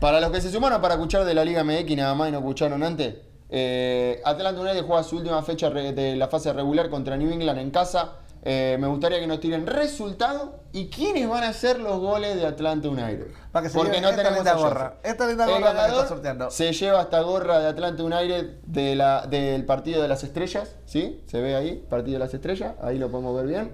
Para 0.00 0.20
los 0.20 0.30
que 0.30 0.40
se 0.40 0.50
sumaron 0.50 0.80
para 0.82 0.94
escuchar 0.94 1.24
de 1.24 1.34
la 1.34 1.44
Liga 1.44 1.64
MX 1.64 1.96
nada 1.96 2.14
más 2.14 2.28
y 2.28 2.32
no 2.32 2.38
escucharon 2.38 2.82
antes, 2.82 3.14
eh, 3.48 4.20
Atlanta 4.24 4.60
United 4.60 4.84
juega 4.84 5.02
su 5.02 5.16
última 5.16 5.42
fecha 5.42 5.70
de 5.70 6.16
la 6.16 6.28
fase 6.28 6.52
regular 6.52 6.90
contra 6.90 7.16
New 7.16 7.30
England 7.30 7.58
en 7.58 7.70
casa. 7.70 8.16
Eh, 8.48 8.76
me 8.78 8.86
gustaría 8.86 9.18
que 9.18 9.26
nos 9.26 9.40
tiren 9.40 9.66
resultado 9.66 10.60
y 10.72 10.88
quiénes 10.88 11.28
van 11.28 11.42
a 11.42 11.52
ser 11.52 11.80
los 11.80 11.98
goles 11.98 12.36
de 12.36 12.46
Atlanta 12.46 12.88
United. 12.88 13.26
Para 13.50 13.64
que 13.64 13.70
se 13.70 13.76
Porque 13.76 14.00
no 14.00 14.10
esta 14.10 14.22
tenemos 14.22 14.44
linda 14.44 14.54
gorra. 14.54 14.94
Esta 15.02 15.26
linda 15.26 15.46
gorra 15.46 15.72
la 15.72 15.86
está 15.88 16.06
sorteando. 16.06 16.50
se 16.52 16.72
lleva 16.72 17.02
esta 17.02 17.22
gorra 17.22 17.58
de 17.58 17.66
Atlanta 17.66 18.04
United 18.04 18.60
de 18.64 18.94
la, 18.94 19.26
del 19.26 19.64
partido 19.64 20.00
de 20.00 20.06
las 20.06 20.22
estrellas, 20.22 20.76
¿sí? 20.84 21.24
Se 21.26 21.40
ve 21.40 21.56
ahí, 21.56 21.84
partido 21.90 22.20
de 22.20 22.24
las 22.24 22.34
estrellas, 22.34 22.74
ahí 22.80 22.98
lo 22.98 23.10
podemos 23.10 23.34
ver 23.34 23.46
bien. 23.48 23.72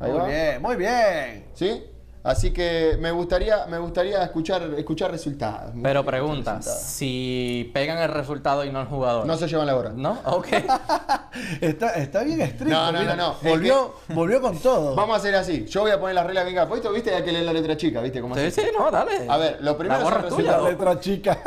Ahí 0.00 0.10
muy 0.10 0.20
va. 0.20 0.26
bien, 0.26 0.62
muy 0.62 0.76
bien. 0.76 1.46
¿Sí? 1.54 1.84
Así 2.22 2.52
que 2.52 2.98
me 3.00 3.10
gustaría, 3.12 3.64
me 3.66 3.78
gustaría 3.78 4.22
escuchar, 4.22 4.62
escuchar 4.76 5.10
resultados. 5.10 5.74
Me 5.74 5.82
Pero 5.84 6.04
pregunta, 6.04 6.56
resultados. 6.56 6.82
si 6.82 7.70
pegan 7.72 7.96
el 7.98 8.10
resultado 8.10 8.62
y 8.64 8.70
no 8.70 8.80
el 8.82 8.86
jugador. 8.88 9.24
No 9.26 9.36
se 9.38 9.48
llevan 9.48 9.66
la 9.66 9.72
gorra. 9.72 9.92
¿No? 9.94 10.18
Ok. 10.26 10.48
Está, 11.60 11.90
está 11.94 12.22
bien 12.24 12.40
estricto. 12.40 12.74
No, 12.74 12.90
no, 12.92 13.00
mira. 13.00 13.14
no, 13.16 13.28
no. 13.42 13.48
Volvió, 13.48 13.94
volvió 14.08 14.40
con 14.40 14.58
todo. 14.58 14.94
Vamos 14.96 15.14
a 15.14 15.18
hacer 15.18 15.34
así. 15.36 15.64
Yo 15.66 15.82
voy 15.82 15.92
a 15.92 16.00
poner 16.00 16.14
las 16.16 16.26
reglas 16.26 16.44
bien 16.44 16.56
claras. 16.56 16.72
¿Viste? 16.72 16.90
¿Viste? 16.90 17.14
Hay 17.14 17.22
que 17.22 17.32
leer 17.32 17.44
la 17.44 17.52
letra 17.52 17.76
chica, 17.76 18.00
¿viste? 18.00 18.20
Cómo 18.20 18.34
sí, 18.34 18.50
se- 18.50 18.62
sí, 18.62 18.68
no, 18.76 18.90
dale. 18.90 19.26
A 19.28 19.36
ver, 19.36 19.58
lo 19.60 19.78
primero 19.78 20.00
La 20.02 20.08
es 20.08 20.16
el 20.16 20.24
es 20.24 20.28
tuya. 20.34 20.50
La 20.50 20.56
resultado. 20.58 20.70
letra 20.70 21.00
chica. 21.00 21.38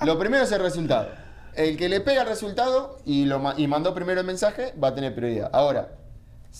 Lo 0.04 0.16
primero 0.16 0.44
es 0.44 0.52
el 0.52 0.60
resultado. 0.62 1.08
El 1.56 1.76
que 1.76 1.88
le 1.88 2.00
pega 2.00 2.22
el 2.22 2.28
resultado 2.28 2.98
y, 3.04 3.24
lo, 3.24 3.42
y 3.56 3.66
mandó 3.66 3.92
primero 3.92 4.20
el 4.20 4.26
mensaje 4.26 4.72
va 4.82 4.88
a 4.88 4.94
tener 4.94 5.12
prioridad. 5.12 5.50
Ahora, 5.52 5.88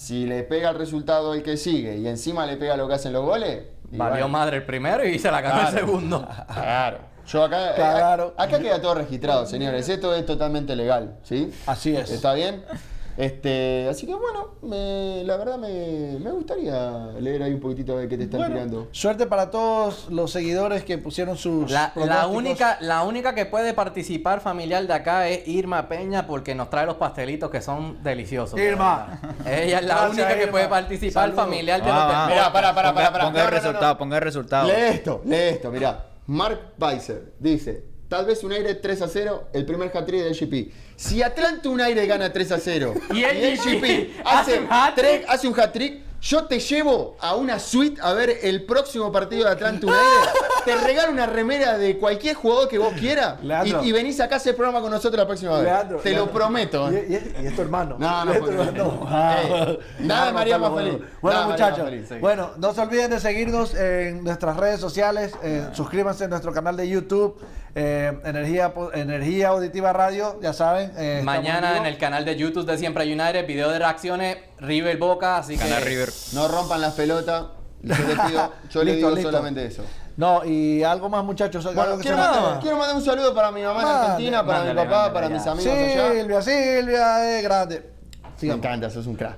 Si 0.01 0.27
le 0.27 0.45
pega 0.45 0.71
el 0.71 0.77
resultado 0.79 1.35
el 1.35 1.43
que 1.43 1.57
sigue 1.57 1.97
y 1.97 2.07
encima 2.07 2.47
le 2.47 2.57
pega 2.57 2.77
lo 2.77 2.87
que 2.87 2.95
hacen 2.95 3.13
los 3.13 3.25
goles. 3.25 3.65
Valió 3.91 4.29
madre 4.29 4.59
el 4.59 4.63
primero 4.65 5.05
y 5.05 5.19
se 5.19 5.29
la 5.29 5.41
ganó 5.41 5.69
el 5.69 5.75
segundo. 5.75 6.25
Claro. 6.55 6.99
Yo 7.27 7.43
acá, 7.43 7.75
Claro. 7.75 8.33
a- 8.39 8.45
acá 8.45 8.61
queda 8.61 8.81
todo 8.81 8.95
registrado, 8.95 9.45
señores. 9.45 9.89
Esto 9.89 10.15
es 10.15 10.25
totalmente 10.25 10.77
legal, 10.77 11.17
¿sí? 11.25 11.53
Así 11.67 11.97
es. 11.97 12.11
¿Está 12.13 12.33
bien? 12.35 12.63
Este, 13.19 13.89
así 13.91 14.07
que 14.07 14.15
bueno, 14.15 14.55
me- 14.63 15.25
la 15.25 15.37
verdad 15.37 15.59
me, 15.59 16.19
me 16.21 16.31
gustaría 16.31 17.09
leer 17.19 17.43
ahí 17.43 17.53
un 17.53 17.59
poquitito 17.59 17.99
de 17.99 18.07
qué 18.07 18.17
te 18.17 18.23
están 18.25 18.39
Bueno, 18.39 18.55
tirando. 18.55 18.89
suerte 18.93 19.27
para 19.27 19.51
todos 19.51 20.09
los 20.09 20.31
seguidores 20.31 20.85
que 20.85 20.99
pusieron 20.99 21.37
sus 21.37 21.69
La, 21.69 21.93
única, 22.31 22.79
la 22.81 23.03
única 23.03 23.35
que 23.35 23.45
puede 23.45 23.75
participar 23.75 24.41
familiar 24.41 24.87
de 24.87 24.93
acá 24.95 25.27
es 25.29 25.49
Irma 25.49 25.89
Peña 25.89 26.29
porque 26.29 26.55
nos 26.55 26.71
trae 26.71 26.87
los 26.87 26.95
pastelitos 26.95 27.51
que 27.51 27.61
son 27.61 28.01
deliciosos. 28.05 28.55
de 28.55 28.69
Irma. 28.69 29.21
Ella 29.45 29.81
es 29.81 29.85
la 29.85 29.95
Gracias, 29.97 30.11
única 30.13 30.35
que 30.37 30.41
Irma. 30.43 30.53
puede 30.53 30.69
participar 30.69 31.25
Saludos. 31.25 31.45
familiar 31.45 31.83
de 31.83 31.91
Ah, 31.91 31.95
los 31.95 32.03
ah. 32.05 32.07
deportes. 32.07 32.37
Mirá, 32.37 32.53
pará, 32.53 32.75
pará, 32.75 32.89
Ponga- 32.95 33.11
No, 33.33 33.39
el 33.39 33.45
no, 33.45 33.51
resultado, 33.51 33.93
no. 33.95 33.99
ponga 33.99 34.17
el 34.19 34.23
resultado. 34.23 34.69
Lee 34.69 34.75
esto, 34.91 35.23
lee 35.25 35.35
esto, 35.37 35.71
mirá. 35.73 36.07
Mark 36.27 36.61
Weiser 36.79 37.33
dice, 37.41 37.85
tal 38.09 38.25
vez 38.27 38.43
un 38.45 38.53
aire 38.53 38.75
3 38.75 39.03
a 39.03 39.09
0, 39.09 39.45
el 39.53 39.67
primer 39.67 39.91
hat-trick 39.97 40.23
del 40.23 40.35
GP. 40.39 40.73
Si 40.97 41.23
Atlanta 41.23 41.69
un 41.69 41.81
aire 41.81 42.07
gana 42.07 42.33
3 42.33 42.53
a 42.53 42.59
0 42.59 42.95
Y 43.15 43.23
el 43.23 43.57
GP 43.59 44.21
hace 44.25 44.53
hace, 44.55 44.59
un 44.61 44.67
hat-trick. 44.71 44.95
tres- 44.97 45.25
hace 45.29 45.49
un 45.49 45.61
hat-trick, 45.61 46.03
yo 46.21 46.47
te 46.47 46.59
llevo 46.59 47.17
a 47.21 47.37
una 47.37 47.61
suite 47.61 48.01
a 48.03 48.13
ver 48.13 48.39
el 48.43 48.65
próximo 48.65 49.13
partido 49.13 49.45
de 49.45 49.51
Atlanta 49.53 49.87
United. 49.87 50.65
te 50.65 50.75
regalo 50.75 51.13
una 51.13 51.27
remera 51.27 51.79
de 51.79 51.97
cualquier 51.97 52.35
jugador 52.35 52.69
que 52.69 52.77
vos 52.77 52.93
quieras 52.99 53.41
Leandro. 53.41 53.85
y, 53.85 53.89
y 53.89 53.93
venís 53.93 54.19
acá 54.19 54.35
a 54.35 54.39
hacer 54.39 54.57
programa 54.57 54.81
con 54.81 54.91
nosotros 54.91 55.17
la 55.17 55.27
próxima 55.29 55.53
vez. 55.55 55.63
Leandro, 55.63 55.99
te 56.01 56.11
Leandro. 56.11 56.27
lo 56.27 56.33
prometo. 56.33 56.91
Y, 56.93 56.97
¿eh? 56.97 57.07
y 57.09 57.15
es, 57.15 57.23
y 57.41 57.47
es 57.47 57.55
tu 57.55 57.63
hermano. 57.63 57.97
No, 58.01 58.25
no, 58.25 58.33
Es 58.33 58.39
tu 58.41 58.47
porque- 58.47 58.61
hermano. 58.63 59.09
Ey, 59.39 59.79
nada 60.01 60.27
de 60.27 60.33
María 60.33 60.59
más 60.59 60.75
feliz. 60.75 60.95
Bueno, 61.23 61.39
Nada 61.41 61.53
muchachos. 61.53 61.79
más 61.79 61.89
feliz, 61.91 62.09
sí. 62.09 62.15
Bueno, 62.21 62.51
no 62.57 62.75
se 62.75 62.81
olviden 62.81 63.11
de 63.13 63.21
seguirnos 63.21 63.75
en 63.75 64.25
nuestras 64.25 64.57
redes 64.57 64.81
sociales. 64.81 65.33
eh, 65.45 65.69
suscríbanse 65.73 66.25
a 66.25 66.29
nuestro 66.29 66.53
canal 66.53 66.77
de 66.77 66.89
YouTube. 66.89 67.39
Eh, 67.81 68.19
Energía, 68.25 68.73
Energía 68.95 69.49
Auditiva 69.51 69.93
Radio, 69.93 70.39
ya 70.43 70.53
saben. 70.53 70.93
eh, 70.97 71.21
Mañana 71.23 71.77
en 71.77 71.87
el 71.87 71.97
canal 71.97 72.25
de 72.25 72.35
YouTube 72.37 72.67
de 72.67 72.77
Siempre 72.77 73.05
United, 73.05 73.47
video 73.47 73.71
de 73.71 73.79
reacciones, 73.79 74.37
River 74.59 74.97
Boca, 74.99 75.37
así 75.39 75.57
Canal 75.57 75.83
que... 75.83 75.89
River. 75.89 76.09
No 76.33 76.49
rompan 76.49 76.81
las 76.81 76.95
pelotas. 76.95 77.45
Yo 77.81 77.95
le 77.95 78.17
pido, 78.17 78.53
yo 78.71 78.83
le 78.85 78.93
Listo, 78.93 79.07
digo 79.07 79.11
listo. 79.11 79.31
solamente 79.31 79.65
eso. 79.65 79.85
No, 80.17 80.45
y 80.45 80.83
algo 80.83 81.09
más, 81.09 81.23
muchachos. 81.25 81.65
algo 81.67 81.81
Bueno, 81.81 81.97
que 81.99 82.03
quiero 82.03 82.17
se 82.17 82.23
me- 82.29 82.37
mandar, 82.37 82.61
quiero 82.61 82.77
mandar 82.77 82.97
un 82.97 83.05
saludo 83.05 83.33
para 83.33 83.53
mi 83.53 83.63
mamá 83.63 83.81
en 83.83 83.87
Argentina, 83.87 84.45
para 84.45 84.59
mándale, 84.59 84.81
mi 84.81 84.87
papá, 84.87 84.97
mándale, 84.97 85.15
para 85.15 85.29
ya. 85.29 85.35
mis 85.35 85.47
amigos 85.47 85.73
allá. 85.73 86.13
Silvia, 86.13 86.43
Silvia, 86.43 87.39
es 87.39 87.43
grande. 87.45 87.93
Me 88.25 88.41
Sigamos. 88.41 88.65
encanta, 88.65 88.91
sos 88.91 89.07
un 89.07 89.15
crack. 89.15 89.37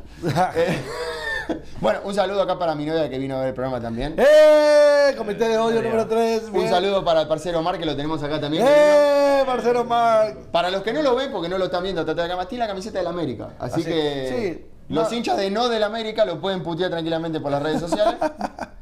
Eh, 0.56 0.78
bueno, 1.80 2.00
un 2.04 2.14
saludo 2.14 2.42
acá 2.42 2.58
para 2.58 2.74
mi 2.74 2.84
novia 2.86 3.08
que 3.08 3.18
vino 3.18 3.36
a 3.36 3.40
ver 3.40 3.48
el 3.48 3.54
programa 3.54 3.80
también. 3.80 4.14
¡Eh! 4.18 5.14
Comité 5.16 5.48
de 5.48 5.58
odio 5.58 5.82
número 5.82 6.06
3. 6.06 6.50
Un 6.52 6.68
saludo 6.68 7.04
para 7.04 7.22
el 7.22 7.28
parcero 7.28 7.58
Omar 7.60 7.78
que 7.78 7.86
lo 7.86 7.96
tenemos 7.96 8.22
acá 8.22 8.40
también. 8.40 8.64
¡Eh! 8.66 9.42
Marc. 9.46 9.62
vino. 9.62 10.36
Para 10.52 10.70
los 10.70 10.82
que 10.82 10.92
no 10.92 11.02
lo 11.02 11.14
ven, 11.14 11.32
porque 11.32 11.48
no 11.48 11.58
lo 11.58 11.66
están 11.66 11.82
viendo, 11.82 12.04
trata 12.04 12.26
de 12.26 12.32
acá, 12.32 12.46
tiene 12.48 12.64
la 12.64 12.68
camiseta 12.68 12.98
del 12.98 13.06
América. 13.08 13.50
Así, 13.58 13.80
Así, 13.80 13.84
que 13.90 14.28
sí. 14.58 14.66
los 14.88 15.10
No. 15.10 15.16
hinchas 15.16 15.36
de 15.36 15.50
no 15.50 15.68
del 15.68 15.82
América 15.82 16.24
lo 16.24 16.40
pueden 16.40 16.62
putear 16.62 16.90
tranquilamente 16.90 17.40
por 17.40 17.50
las 17.50 17.62
redes 17.62 17.80
sociales. 17.80 18.16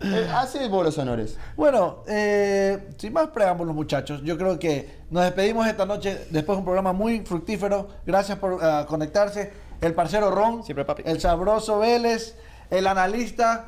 Eh, 0.00 0.28
hace 0.32 0.68
vos 0.68 0.84
los 0.84 0.96
honores. 0.98 1.36
Bueno, 1.56 2.04
eh, 2.06 2.88
sin 2.98 3.12
más 3.12 3.30
preámbulos, 3.30 3.74
muchachos, 3.74 4.22
yo 4.22 4.38
creo 4.38 4.56
que 4.56 4.88
nos 5.10 5.24
despedimos 5.24 5.66
esta 5.66 5.86
noche 5.86 6.26
después 6.30 6.56
de 6.56 6.60
un 6.60 6.64
programa 6.64 6.92
muy 6.92 7.20
fructífero. 7.26 7.88
Gracias 8.06 8.38
por 8.38 8.58
ah, 8.62 8.86
conectarse. 8.88 9.52
El 9.80 9.94
parcero 9.94 10.30
Ron, 10.30 10.64
Siempre, 10.64 10.84
papi. 10.84 11.02
el 11.06 11.20
sabroso 11.20 11.78
Vélez, 11.78 12.34
el 12.70 12.86
analista, 12.86 13.66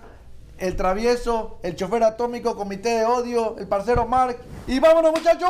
el 0.59 0.77
travieso, 0.77 1.59
el 1.63 1.77
chofer 1.77 2.03
atómico, 2.03 2.57
comité 2.57 2.91
de 2.99 3.05
odio, 3.05 3.57
el 3.59 3.67
parcero 3.69 4.07
Mark. 4.07 4.37
Y 4.67 4.81
vámonos, 4.81 5.13
muchachos. 5.13 5.49